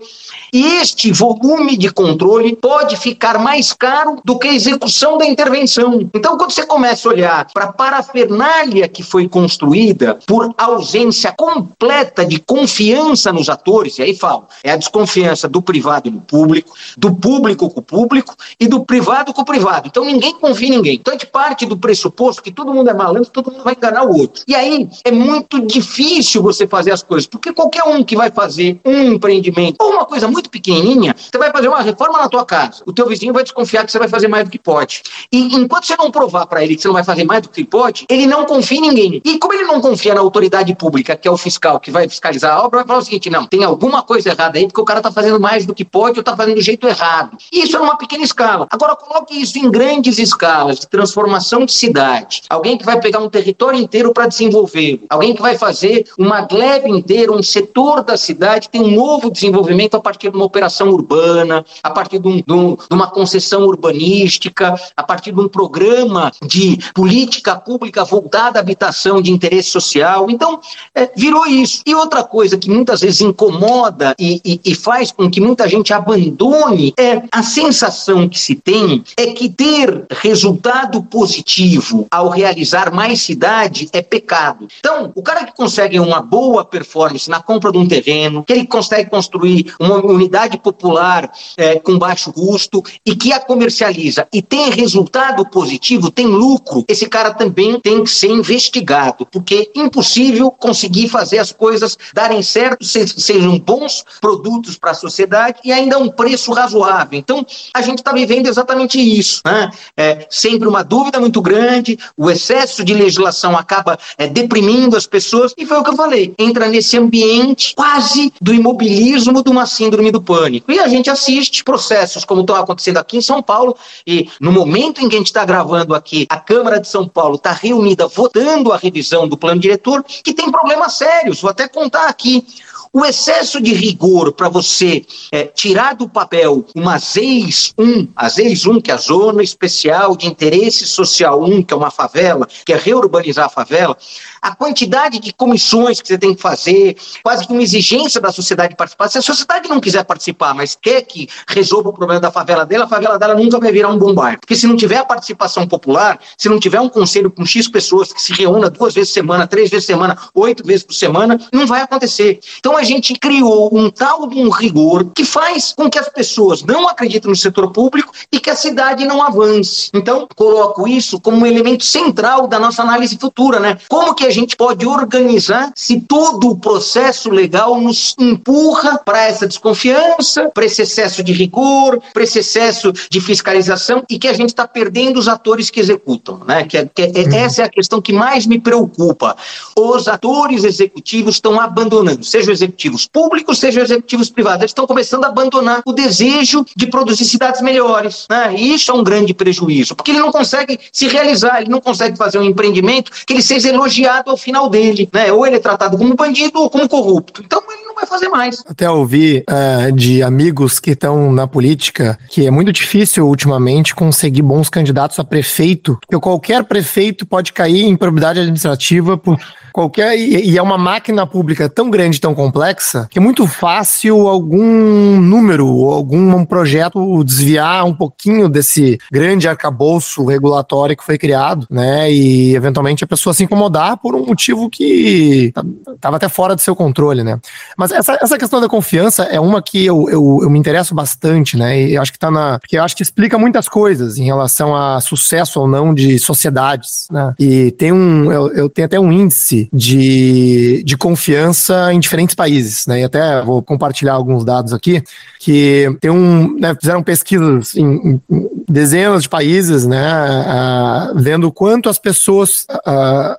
E 0.53 0.65
este 0.81 1.11
volume 1.11 1.77
de 1.77 1.89
controle 1.91 2.55
pode 2.55 2.97
ficar 2.97 3.39
mais 3.39 3.71
caro 3.73 4.17
do 4.23 4.37
que 4.37 4.47
a 4.47 4.53
execução 4.53 5.17
da 5.17 5.25
intervenção. 5.25 6.09
Então, 6.13 6.37
quando 6.37 6.51
você 6.51 6.65
começa 6.65 7.07
a 7.07 7.11
olhar 7.11 7.47
para 7.53 7.65
a 7.65 7.73
parafernália 7.73 8.87
que 8.87 9.01
foi 9.01 9.27
construída 9.27 10.19
por 10.27 10.53
ausência 10.57 11.33
completa 11.37 12.25
de 12.25 12.39
confiança 12.39 13.31
nos 13.31 13.49
atores, 13.49 13.97
e 13.97 14.03
aí 14.03 14.15
falo, 14.15 14.45
é 14.63 14.71
a 14.71 14.75
desconfiança 14.75 15.47
do 15.47 15.61
privado 15.61 16.09
e 16.09 16.11
do 16.11 16.21
público, 16.21 16.73
do 16.97 17.15
público 17.15 17.69
com 17.69 17.79
o 17.79 17.83
público 17.83 18.35
e 18.59 18.67
do 18.67 18.83
privado 18.85 19.33
com 19.33 19.41
o 19.41 19.45
privado. 19.45 19.87
Então, 19.87 20.03
ninguém 20.03 20.33
confia 20.33 20.67
em 20.67 20.71
ninguém. 20.71 20.95
Então 20.95 21.13
a 21.13 21.17
gente 21.17 21.27
parte 21.27 21.65
do 21.65 21.77
pressuposto 21.77 22.43
que 22.43 22.51
todo 22.51 22.73
mundo 22.73 22.89
é 22.89 22.93
malandro, 22.93 23.29
todo 23.29 23.51
mundo 23.51 23.63
vai 23.63 23.73
enganar 23.73 24.03
o 24.03 24.17
outro. 24.17 24.43
E 24.47 24.53
aí 24.53 24.89
é 25.03 25.11
muito 25.11 25.65
difícil 25.65 26.41
você 26.41 26.67
fazer 26.67 26.91
as 26.91 27.01
coisas, 27.01 27.27
porque 27.27 27.53
qualquer 27.53 27.83
um 27.83 28.03
que 28.03 28.15
vai 28.15 28.29
fazer 28.29 28.79
um 28.85 29.13
empreendimento 29.13 29.77
ou 29.79 29.91
uma 29.91 30.05
coisa 30.05 30.27
muito 30.27 30.40
pequenininha, 30.49 31.15
você 31.17 31.37
vai 31.37 31.51
fazer 31.51 31.67
uma 31.67 31.81
reforma 31.81 32.17
na 32.19 32.29
tua 32.29 32.45
casa. 32.45 32.83
O 32.85 32.93
teu 32.93 33.07
vizinho 33.07 33.33
vai 33.33 33.43
desconfiar 33.43 33.85
que 33.85 33.91
você 33.91 33.99
vai 33.99 34.07
fazer 34.07 34.27
mais 34.27 34.45
do 34.45 34.51
que 34.51 34.59
pode. 34.59 35.03
E 35.31 35.55
enquanto 35.55 35.85
você 35.85 35.95
não 35.95 36.11
provar 36.11 36.45
para 36.45 36.63
ele 36.63 36.75
que 36.75 36.81
você 36.81 36.87
não 36.87 36.95
vai 36.95 37.03
fazer 37.03 37.23
mais 37.23 37.41
do 37.41 37.49
que 37.49 37.63
pode, 37.63 38.05
ele 38.09 38.25
não 38.25 38.45
confia 38.45 38.77
em 38.77 38.81
ninguém. 38.81 39.21
E 39.23 39.37
como 39.37 39.53
ele 39.53 39.63
não 39.63 39.79
confia 39.81 40.13
na 40.13 40.21
autoridade 40.21 40.73
pública, 40.75 41.15
que 41.15 41.27
é 41.27 41.31
o 41.31 41.37
fiscal 41.37 41.79
que 41.79 41.91
vai 41.91 42.07
fiscalizar 42.07 42.55
a 42.55 42.63
obra, 42.63 42.79
vai 42.79 42.87
falar 42.87 42.99
o 42.99 43.03
seguinte: 43.03 43.29
não, 43.29 43.45
tem 43.45 43.63
alguma 43.63 44.03
coisa 44.03 44.29
errada 44.29 44.57
aí, 44.57 44.67
porque 44.67 44.81
o 44.81 44.85
cara 44.85 44.99
está 44.99 45.11
fazendo 45.11 45.39
mais 45.39 45.65
do 45.65 45.73
que 45.73 45.85
pode 45.85 46.17
ou 46.17 46.21
está 46.21 46.35
fazendo 46.35 46.55
do 46.55 46.61
jeito 46.61 46.87
errado. 46.87 47.37
E 47.51 47.63
isso 47.63 47.75
é 47.75 47.79
uma 47.79 47.97
pequena 47.97 48.23
escala. 48.23 48.67
Agora 48.69 48.95
coloque 48.95 49.39
isso 49.39 49.57
em 49.57 49.69
grandes 49.69 50.17
escalas 50.17 50.41
escalas 50.41 50.79
de 50.79 50.87
transformação 50.87 51.65
de 51.65 51.71
cidade, 51.71 52.43
alguém 52.49 52.77
que 52.77 52.85
vai 52.85 52.99
pegar 52.99 53.19
um 53.19 53.29
território 53.29 53.79
inteiro 53.79 54.13
para 54.13 54.27
desenvolver, 54.27 55.01
alguém 55.09 55.35
que 55.35 55.41
vai 55.41 55.57
fazer 55.57 56.05
uma 56.17 56.41
glebe 56.41 56.89
inteira, 56.89 57.31
um 57.31 57.43
setor 57.43 58.03
da 58.03 58.17
cidade, 58.17 58.69
tem 58.69 58.81
um 58.81 58.95
novo 58.95 59.29
desenvolvimento 59.29 59.95
a 59.95 59.99
partir 59.99 60.30
uma 60.35 60.45
operação 60.45 60.89
urbana, 60.89 61.65
a 61.83 61.89
partir 61.89 62.19
de, 62.19 62.27
um, 62.27 62.37
de, 62.37 62.53
um, 62.53 62.75
de 62.75 62.95
uma 62.95 63.07
concessão 63.07 63.63
urbanística, 63.63 64.75
a 64.95 65.03
partir 65.03 65.31
de 65.31 65.39
um 65.39 65.47
programa 65.47 66.31
de 66.45 66.77
política 66.93 67.55
pública 67.55 68.03
voltada 68.03 68.59
à 68.59 68.61
habitação 68.61 69.21
de 69.21 69.31
interesse 69.31 69.69
social. 69.69 70.29
Então, 70.29 70.59
é, 70.95 71.09
virou 71.15 71.45
isso. 71.45 71.81
E 71.85 71.95
outra 71.95 72.23
coisa 72.23 72.57
que 72.57 72.69
muitas 72.69 73.01
vezes 73.01 73.21
incomoda 73.21 74.13
e, 74.19 74.41
e, 74.43 74.59
e 74.65 74.75
faz 74.75 75.11
com 75.11 75.29
que 75.29 75.41
muita 75.41 75.67
gente 75.67 75.93
abandone 75.93 76.93
é 76.97 77.23
a 77.31 77.43
sensação 77.43 78.27
que 78.27 78.39
se 78.39 78.55
tem 78.55 79.03
é 79.17 79.27
que 79.27 79.49
ter 79.49 80.05
resultado 80.11 81.03
positivo 81.03 82.07
ao 82.09 82.29
realizar 82.29 82.93
mais 82.93 83.21
cidade 83.21 83.89
é 83.93 84.01
pecado. 84.01 84.67
Então, 84.79 85.11
o 85.15 85.21
cara 85.21 85.45
que 85.45 85.55
consegue 85.55 85.99
uma 85.99 86.21
boa 86.21 86.63
performance 86.63 87.29
na 87.29 87.41
compra 87.41 87.71
de 87.71 87.77
um 87.77 87.87
terreno, 87.87 88.43
que 88.43 88.53
ele 88.53 88.65
consegue 88.65 89.09
construir 89.09 89.73
uma 89.79 90.01
unidade 90.21 90.57
popular 90.57 91.31
é, 91.57 91.79
com 91.79 91.97
baixo 91.97 92.31
custo 92.31 92.83
e 93.05 93.15
que 93.15 93.33
a 93.33 93.39
comercializa 93.39 94.27
e 94.31 94.41
tem 94.41 94.69
resultado 94.69 95.45
positivo, 95.49 96.11
tem 96.11 96.27
lucro, 96.27 96.85
esse 96.87 97.07
cara 97.07 97.33
também 97.33 97.79
tem 97.79 98.03
que 98.03 98.09
ser 98.09 98.29
investigado, 98.29 99.25
porque 99.25 99.71
é 99.75 99.79
impossível 99.79 100.51
conseguir 100.51 101.09
fazer 101.09 101.39
as 101.39 101.51
coisas 101.51 101.97
darem 102.13 102.41
certo, 102.43 102.85
sejam 102.85 103.59
bons 103.59 104.03
produtos 104.19 104.77
para 104.77 104.91
a 104.91 104.95
sociedade 104.95 105.59
e 105.63 105.71
ainda 105.71 105.97
um 105.97 106.09
preço 106.09 106.51
razoável. 106.51 107.17
Então, 107.17 107.45
a 107.73 107.81
gente 107.81 107.99
está 107.99 108.11
vivendo 108.11 108.47
exatamente 108.47 108.99
isso. 108.99 109.41
Né? 109.45 109.69
É, 109.97 110.27
sempre 110.29 110.67
uma 110.67 110.83
dúvida 110.83 111.19
muito 111.19 111.41
grande, 111.41 111.97
o 112.15 112.29
excesso 112.29 112.83
de 112.83 112.93
legislação 112.93 113.57
acaba 113.57 113.97
é, 114.17 114.27
deprimindo 114.27 114.95
as 114.95 115.07
pessoas, 115.07 115.53
e 115.57 115.65
foi 115.65 115.77
o 115.77 115.83
que 115.83 115.89
eu 115.89 115.95
falei, 115.95 116.33
entra 116.37 116.67
nesse 116.67 116.97
ambiente 116.97 117.73
quase 117.75 118.31
do 118.41 118.53
imobilismo 118.53 119.43
de 119.43 119.49
uma 119.49 119.65
síndrome 119.65 120.10
do 120.11 120.21
pânico. 120.21 120.71
E 120.71 120.79
a 120.79 120.87
gente 120.87 121.09
assiste 121.09 121.63
processos 121.63 122.25
como 122.25 122.41
estão 122.41 122.55
acontecendo 122.55 122.97
aqui 122.97 123.17
em 123.17 123.21
São 123.21 123.41
Paulo, 123.41 123.75
e 124.05 124.29
no 124.39 124.51
momento 124.51 125.01
em 125.01 125.09
que 125.09 125.15
a 125.15 125.17
gente 125.17 125.27
está 125.27 125.45
gravando 125.45 125.95
aqui, 125.95 126.25
a 126.29 126.39
Câmara 126.39 126.79
de 126.79 126.87
São 126.87 127.07
Paulo 127.07 127.35
está 127.35 127.51
reunida 127.51 128.07
votando 128.07 128.71
a 128.71 128.77
revisão 128.77 129.27
do 129.27 129.37
plano 129.37 129.59
diretor, 129.59 130.03
que 130.03 130.33
tem 130.33 130.51
problemas 130.51 130.93
sérios, 130.93 131.41
vou 131.41 131.49
até 131.51 131.67
contar 131.67 132.07
aqui. 132.07 132.45
O 132.93 133.05
excesso 133.05 133.61
de 133.61 133.73
rigor 133.73 134.33
para 134.33 134.49
você 134.49 135.05
é, 135.31 135.45
tirar 135.45 135.95
do 135.95 136.09
papel 136.09 136.65
uma 136.75 136.97
ZEIS 136.97 137.73
1, 137.77 138.09
a 138.13 138.27
ZEIS 138.27 138.65
1, 138.65 138.81
que 138.81 138.91
é 138.91 138.93
a 138.93 138.97
Zona 138.97 139.41
Especial 139.41 140.17
de 140.17 140.27
Interesse 140.27 140.85
Social 140.85 141.41
1, 141.41 141.63
que 141.63 141.73
é 141.73 141.77
uma 141.77 141.89
favela, 141.89 142.45
que 142.65 142.73
é 142.73 142.75
reurbanizar 142.75 143.45
a 143.45 143.49
favela, 143.49 143.97
a 144.41 144.55
quantidade 144.55 145.19
de 145.19 145.31
comissões 145.31 146.01
que 146.01 146.07
você 146.07 146.17
tem 146.17 146.33
que 146.33 146.41
fazer, 146.41 146.97
quase 147.23 147.45
que 147.45 147.53
uma 147.53 147.61
exigência 147.61 148.19
da 148.19 148.31
sociedade 148.31 148.75
participar. 148.75 149.09
Se 149.09 149.17
a 149.17 149.21
sociedade 149.21 149.69
não 149.69 149.79
quiser 149.79 150.03
participar, 150.03 150.53
mas 150.53 150.77
quer 150.79 151.03
que 151.03 151.29
resolva 151.47 151.89
o 151.89 151.93
problema 151.93 152.19
da 152.19 152.31
favela 152.31 152.65
dela, 152.65 152.85
a 152.85 152.87
favela 152.87 153.19
dela 153.19 153.35
nunca 153.35 153.59
vai 153.59 153.71
virar 153.71 153.89
um 153.89 153.97
bom 153.97 154.13
bairro. 154.13 154.39
Porque 154.39 154.55
se 154.55 154.65
não 154.65 154.75
tiver 154.75 154.97
a 154.97 155.05
participação 155.05 155.67
popular, 155.67 156.19
se 156.37 156.49
não 156.49 156.59
tiver 156.59 156.79
um 156.79 156.89
conselho 156.89 157.29
com 157.29 157.45
X 157.45 157.67
pessoas 157.67 158.11
que 158.11 158.21
se 158.21 158.33
reúna 158.33 158.69
duas 158.69 158.93
vezes 158.93 159.09
por 159.09 159.13
semana, 159.13 159.47
três 159.47 159.69
vezes 159.69 159.85
por 159.85 159.93
semana, 159.93 160.17
oito 160.33 160.65
vezes 160.65 160.83
por 160.83 160.93
semana, 160.93 161.39
não 161.53 161.67
vai 161.67 161.81
acontecer. 161.81 162.39
Então 162.57 162.75
a 162.75 162.83
gente 162.83 163.13
criou 163.13 163.69
um 163.77 163.89
tal 163.89 164.27
de 164.27 164.39
um 164.39 164.49
rigor 164.49 165.11
que 165.13 165.23
faz 165.23 165.73
com 165.77 165.89
que 165.89 165.99
as 165.99 166.09
pessoas 166.09 166.63
não 166.63 166.87
acreditem 166.89 167.29
no 167.29 167.35
setor 167.35 167.71
público 167.71 168.11
e 168.31 168.39
que 168.39 168.49
a 168.49 168.55
cidade 168.55 169.05
não 169.05 169.21
avance. 169.21 169.89
Então, 169.93 170.27
coloco 170.35 170.87
isso 170.87 171.19
como 171.19 171.37
um 171.37 171.45
elemento 171.45 171.83
central 171.83 172.47
da 172.47 172.59
nossa 172.59 172.81
análise 172.81 173.17
futura, 173.17 173.59
né? 173.59 173.77
Como 173.87 174.15
que 174.15 174.25
a 174.25 174.30
gente 174.31 174.55
pode 174.55 174.85
organizar 174.85 175.71
se 175.75 176.01
todo 176.01 176.49
o 176.49 176.57
processo 176.57 177.29
legal 177.29 177.79
nos 177.79 178.15
empurra 178.19 178.99
para 179.03 179.23
essa 179.23 179.47
desconfiança, 179.47 180.49
para 180.53 180.65
esse 180.65 180.81
excesso 180.81 181.23
de 181.23 181.33
rigor, 181.33 182.01
para 182.13 182.23
esse 182.23 182.39
excesso 182.39 182.91
de 183.09 183.21
fiscalização 183.21 184.03
e 184.09 184.17
que 184.17 184.27
a 184.27 184.33
gente 184.33 184.49
está 184.49 184.67
perdendo 184.67 185.17
os 185.17 185.27
atores 185.27 185.69
que 185.69 185.79
executam, 185.79 186.41
né? 186.45 186.63
Que, 186.63 186.77
é, 186.77 186.85
que 186.85 187.01
é, 187.01 187.07
uhum. 187.07 187.35
essa 187.35 187.61
é 187.61 187.65
a 187.65 187.69
questão 187.69 188.01
que 188.01 188.13
mais 188.13 188.45
me 188.45 188.59
preocupa. 188.59 189.35
Os 189.77 190.07
atores 190.07 190.63
executivos 190.63 191.35
estão 191.35 191.59
abandonando, 191.59 192.23
sejam 192.23 192.53
executivos 192.53 193.07
públicos, 193.07 193.59
sejam 193.59 193.83
executivos 193.83 194.29
privados, 194.29 194.61
eles 194.61 194.71
estão 194.71 194.87
começando 194.87 195.23
a 195.25 195.27
abandonar 195.27 195.81
o 195.85 195.93
desejo 195.93 196.65
de 196.75 196.87
produzir 196.87 197.25
cidades 197.25 197.61
melhores, 197.61 198.25
né? 198.29 198.53
E 198.55 198.73
isso 198.73 198.91
é 198.91 198.93
um 198.93 199.03
grande 199.03 199.33
prejuízo, 199.33 199.95
porque 199.95 200.11
ele 200.11 200.19
não 200.19 200.31
consegue 200.31 200.79
se 200.91 201.07
realizar, 201.07 201.61
ele 201.61 201.69
não 201.69 201.81
consegue 201.81 202.17
fazer 202.17 202.37
um 202.37 202.43
empreendimento 202.43 203.11
que 203.25 203.33
ele 203.33 203.41
seja 203.41 203.69
elogiado 203.69 204.20
ao 204.29 204.37
final 204.37 204.69
dele, 204.69 205.09
né? 205.13 205.31
Ou 205.31 205.45
ele 205.45 205.57
é 205.57 205.59
tratado 205.59 205.97
como 205.97 206.15
bandido 206.15 206.59
ou 206.59 206.69
como 206.69 206.87
corrupto. 206.87 207.41
Então 207.43 207.61
ele 207.69 207.85
não 207.85 207.95
vai 207.95 208.05
fazer 208.05 208.29
mais. 208.29 208.63
Até 208.67 208.89
ouvi 208.89 209.43
uh, 209.49 209.91
de 209.91 210.21
amigos 210.23 210.79
que 210.79 210.91
estão 210.91 211.31
na 211.31 211.47
política 211.47 212.17
que 212.29 212.45
é 212.45 212.51
muito 212.51 212.71
difícil 212.71 213.27
ultimamente 213.27 213.95
conseguir 213.95 214.41
bons 214.41 214.69
candidatos 214.69 215.19
a 215.19 215.23
prefeito, 215.23 215.97
porque 216.01 216.19
qualquer 216.19 216.63
prefeito 216.63 217.25
pode 217.25 217.53
cair 217.53 217.83
em 217.83 217.95
probidade 217.95 218.39
administrativa 218.39 219.17
por 219.17 219.37
qualquer 219.71 220.17
e, 220.17 220.51
e, 220.51 220.57
é 220.57 220.61
uma 220.61 220.77
máquina 220.77 221.25
pública 221.25 221.69
tão 221.69 221.89
grande, 221.89 222.19
tão 222.19 222.33
complexa, 222.33 223.07
que 223.09 223.19
é 223.19 223.21
muito 223.21 223.47
fácil 223.47 224.27
algum 224.27 225.19
número 225.19 225.67
ou 225.67 225.93
algum 225.93 226.43
projeto 226.45 227.23
desviar 227.23 227.85
um 227.85 227.93
pouquinho 227.93 228.49
desse 228.49 228.97
grande 229.11 229.47
arcabouço 229.47 230.25
regulatório 230.25 230.95
que 230.95 231.03
foi 231.03 231.17
criado, 231.17 231.67
né? 231.69 232.11
E 232.11 232.55
eventualmente 232.55 233.03
a 233.03 233.07
pessoa 233.07 233.33
se 233.33 233.43
incomodar 233.43 233.97
por 233.97 234.15
um 234.15 234.25
motivo 234.25 234.69
que 234.69 235.53
estava 235.93 236.17
até 236.17 236.29
fora 236.29 236.55
do 236.55 236.61
seu 236.61 236.75
controle, 236.75 237.23
né? 237.23 237.39
Mas 237.77 237.91
essa, 237.91 238.17
essa 238.21 238.37
questão 238.37 238.59
da 238.59 238.67
confiança 238.67 239.23
é 239.23 239.39
uma 239.39 239.61
que 239.61 239.85
eu, 239.85 240.09
eu, 240.09 240.39
eu 240.43 240.49
me 240.49 240.59
interesso 240.59 240.93
bastante, 240.93 241.57
né? 241.57 241.81
E 241.81 241.97
acho 241.97 242.11
que 242.11 242.19
tá 242.19 242.31
na. 242.31 242.59
Porque 242.59 242.77
eu 242.77 242.83
acho 242.83 242.95
que 242.95 243.03
explica 243.03 243.37
muitas 243.37 243.67
coisas 243.67 244.17
em 244.17 244.23
relação 244.23 244.75
a 244.75 244.99
sucesso 245.01 245.59
ou 245.59 245.67
não 245.67 245.93
de 245.93 246.19
sociedades, 246.19 247.07
né? 247.11 247.33
E 247.39 247.71
tem 247.71 247.91
um. 247.91 248.31
Eu, 248.31 248.53
eu 248.53 248.69
tenho 248.69 248.85
até 248.85 248.99
um 248.99 249.11
índice 249.11 249.60
de, 249.71 250.83
de 250.83 250.97
confiança 250.97 251.93
em 251.93 251.99
diferentes 251.99 252.35
países, 252.35 252.87
né? 252.87 253.01
E 253.01 253.03
até 253.03 253.41
vou 253.41 253.61
compartilhar 253.61 254.13
alguns 254.13 254.43
dados 254.43 254.73
aqui, 254.73 255.03
que 255.39 255.87
tem 255.99 256.11
um, 256.11 256.55
né, 256.57 256.75
fizeram 256.79 257.01
pesquisas 257.01 257.75
em, 257.75 258.21
em, 258.29 258.49
dezenas 258.69 259.23
de 259.23 259.29
países, 259.29 259.85
né, 259.85 259.99
uh, 260.11 261.19
vendo 261.19 261.51
quanto 261.51 261.89
as 261.89 261.97
pessoas 261.97 262.65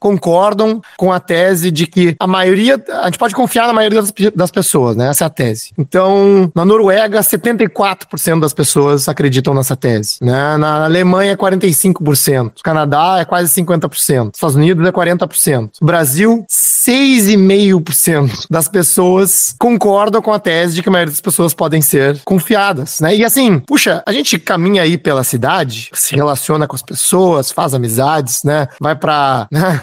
concordam 0.01 0.81
com 0.97 1.13
a 1.13 1.21
tese 1.21 1.71
de 1.71 1.87
que 1.87 2.17
a 2.19 2.27
maioria, 2.27 2.83
a 3.03 3.05
gente 3.05 3.19
pode 3.19 3.35
confiar 3.35 3.67
na 3.67 3.73
maioria 3.73 4.01
das, 4.03 4.13
das 4.35 4.51
pessoas, 4.51 4.97
né? 4.97 5.09
Essa 5.09 5.25
é 5.25 5.27
a 5.27 5.31
tese. 5.31 5.71
Então, 5.79 6.51
na 6.55 6.65
Noruega, 6.65 7.21
74% 7.21 8.41
das 8.41 8.53
pessoas 8.53 9.09
acreditam 9.09 9.55
nessa 9.55 9.77
tese, 9.77 10.19
né? 10.21 10.57
Na 10.57 10.85
Alemanha, 10.85 11.37
45%. 11.37 12.43
No 12.43 12.53
Canadá 12.63 13.19
é 13.21 13.25
quase 13.25 13.53
50%. 13.63 14.35
Estados 14.35 14.57
Unidos 14.57 14.87
é 14.87 14.93
40%. 14.93 15.71
Brasil 15.81 16.12
Brasil, 16.13 16.45
6,5% 16.51 18.47
das 18.51 18.69
pessoas 18.69 19.55
concordam 19.59 20.21
com 20.21 20.31
a 20.31 20.39
tese 20.39 20.75
de 20.75 20.83
que 20.83 20.91
a 20.91 20.93
maioria 20.93 21.11
das 21.11 21.23
pessoas 21.23 21.55
podem 21.55 21.81
ser 21.81 22.21
confiadas, 22.23 23.01
né? 23.01 23.17
E 23.17 23.25
assim, 23.25 23.59
puxa, 23.61 24.03
a 24.05 24.13
gente 24.13 24.39
caminha 24.39 24.83
aí 24.83 24.99
pela 24.99 25.25
cidade, 25.25 25.89
se 25.95 26.15
relaciona 26.15 26.67
com 26.67 26.77
as 26.77 26.83
pessoas, 26.83 27.51
faz 27.51 27.73
amizades, 27.73 28.45
né? 28.45 28.69
Vai 28.79 28.95
para 28.95 29.47
né? 29.51 29.81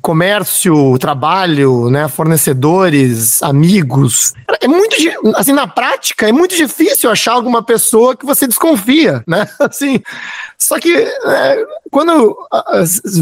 comércio, 0.00 0.96
trabalho, 0.98 1.90
né? 1.90 2.06
Fornecedores, 2.06 3.42
amigos. 3.42 4.34
É 4.60 4.68
muito, 4.68 4.94
assim, 5.34 5.52
na 5.52 5.66
prática, 5.66 6.28
é 6.28 6.32
muito 6.32 6.54
difícil 6.54 7.10
achar 7.10 7.32
alguma 7.32 7.64
pessoa 7.64 8.14
que 8.16 8.24
você 8.24 8.46
desconfia, 8.46 9.24
né? 9.26 9.48
Assim, 9.58 10.00
só 10.58 10.78
que 10.78 10.94
é, 10.94 11.66
quando 11.90 12.36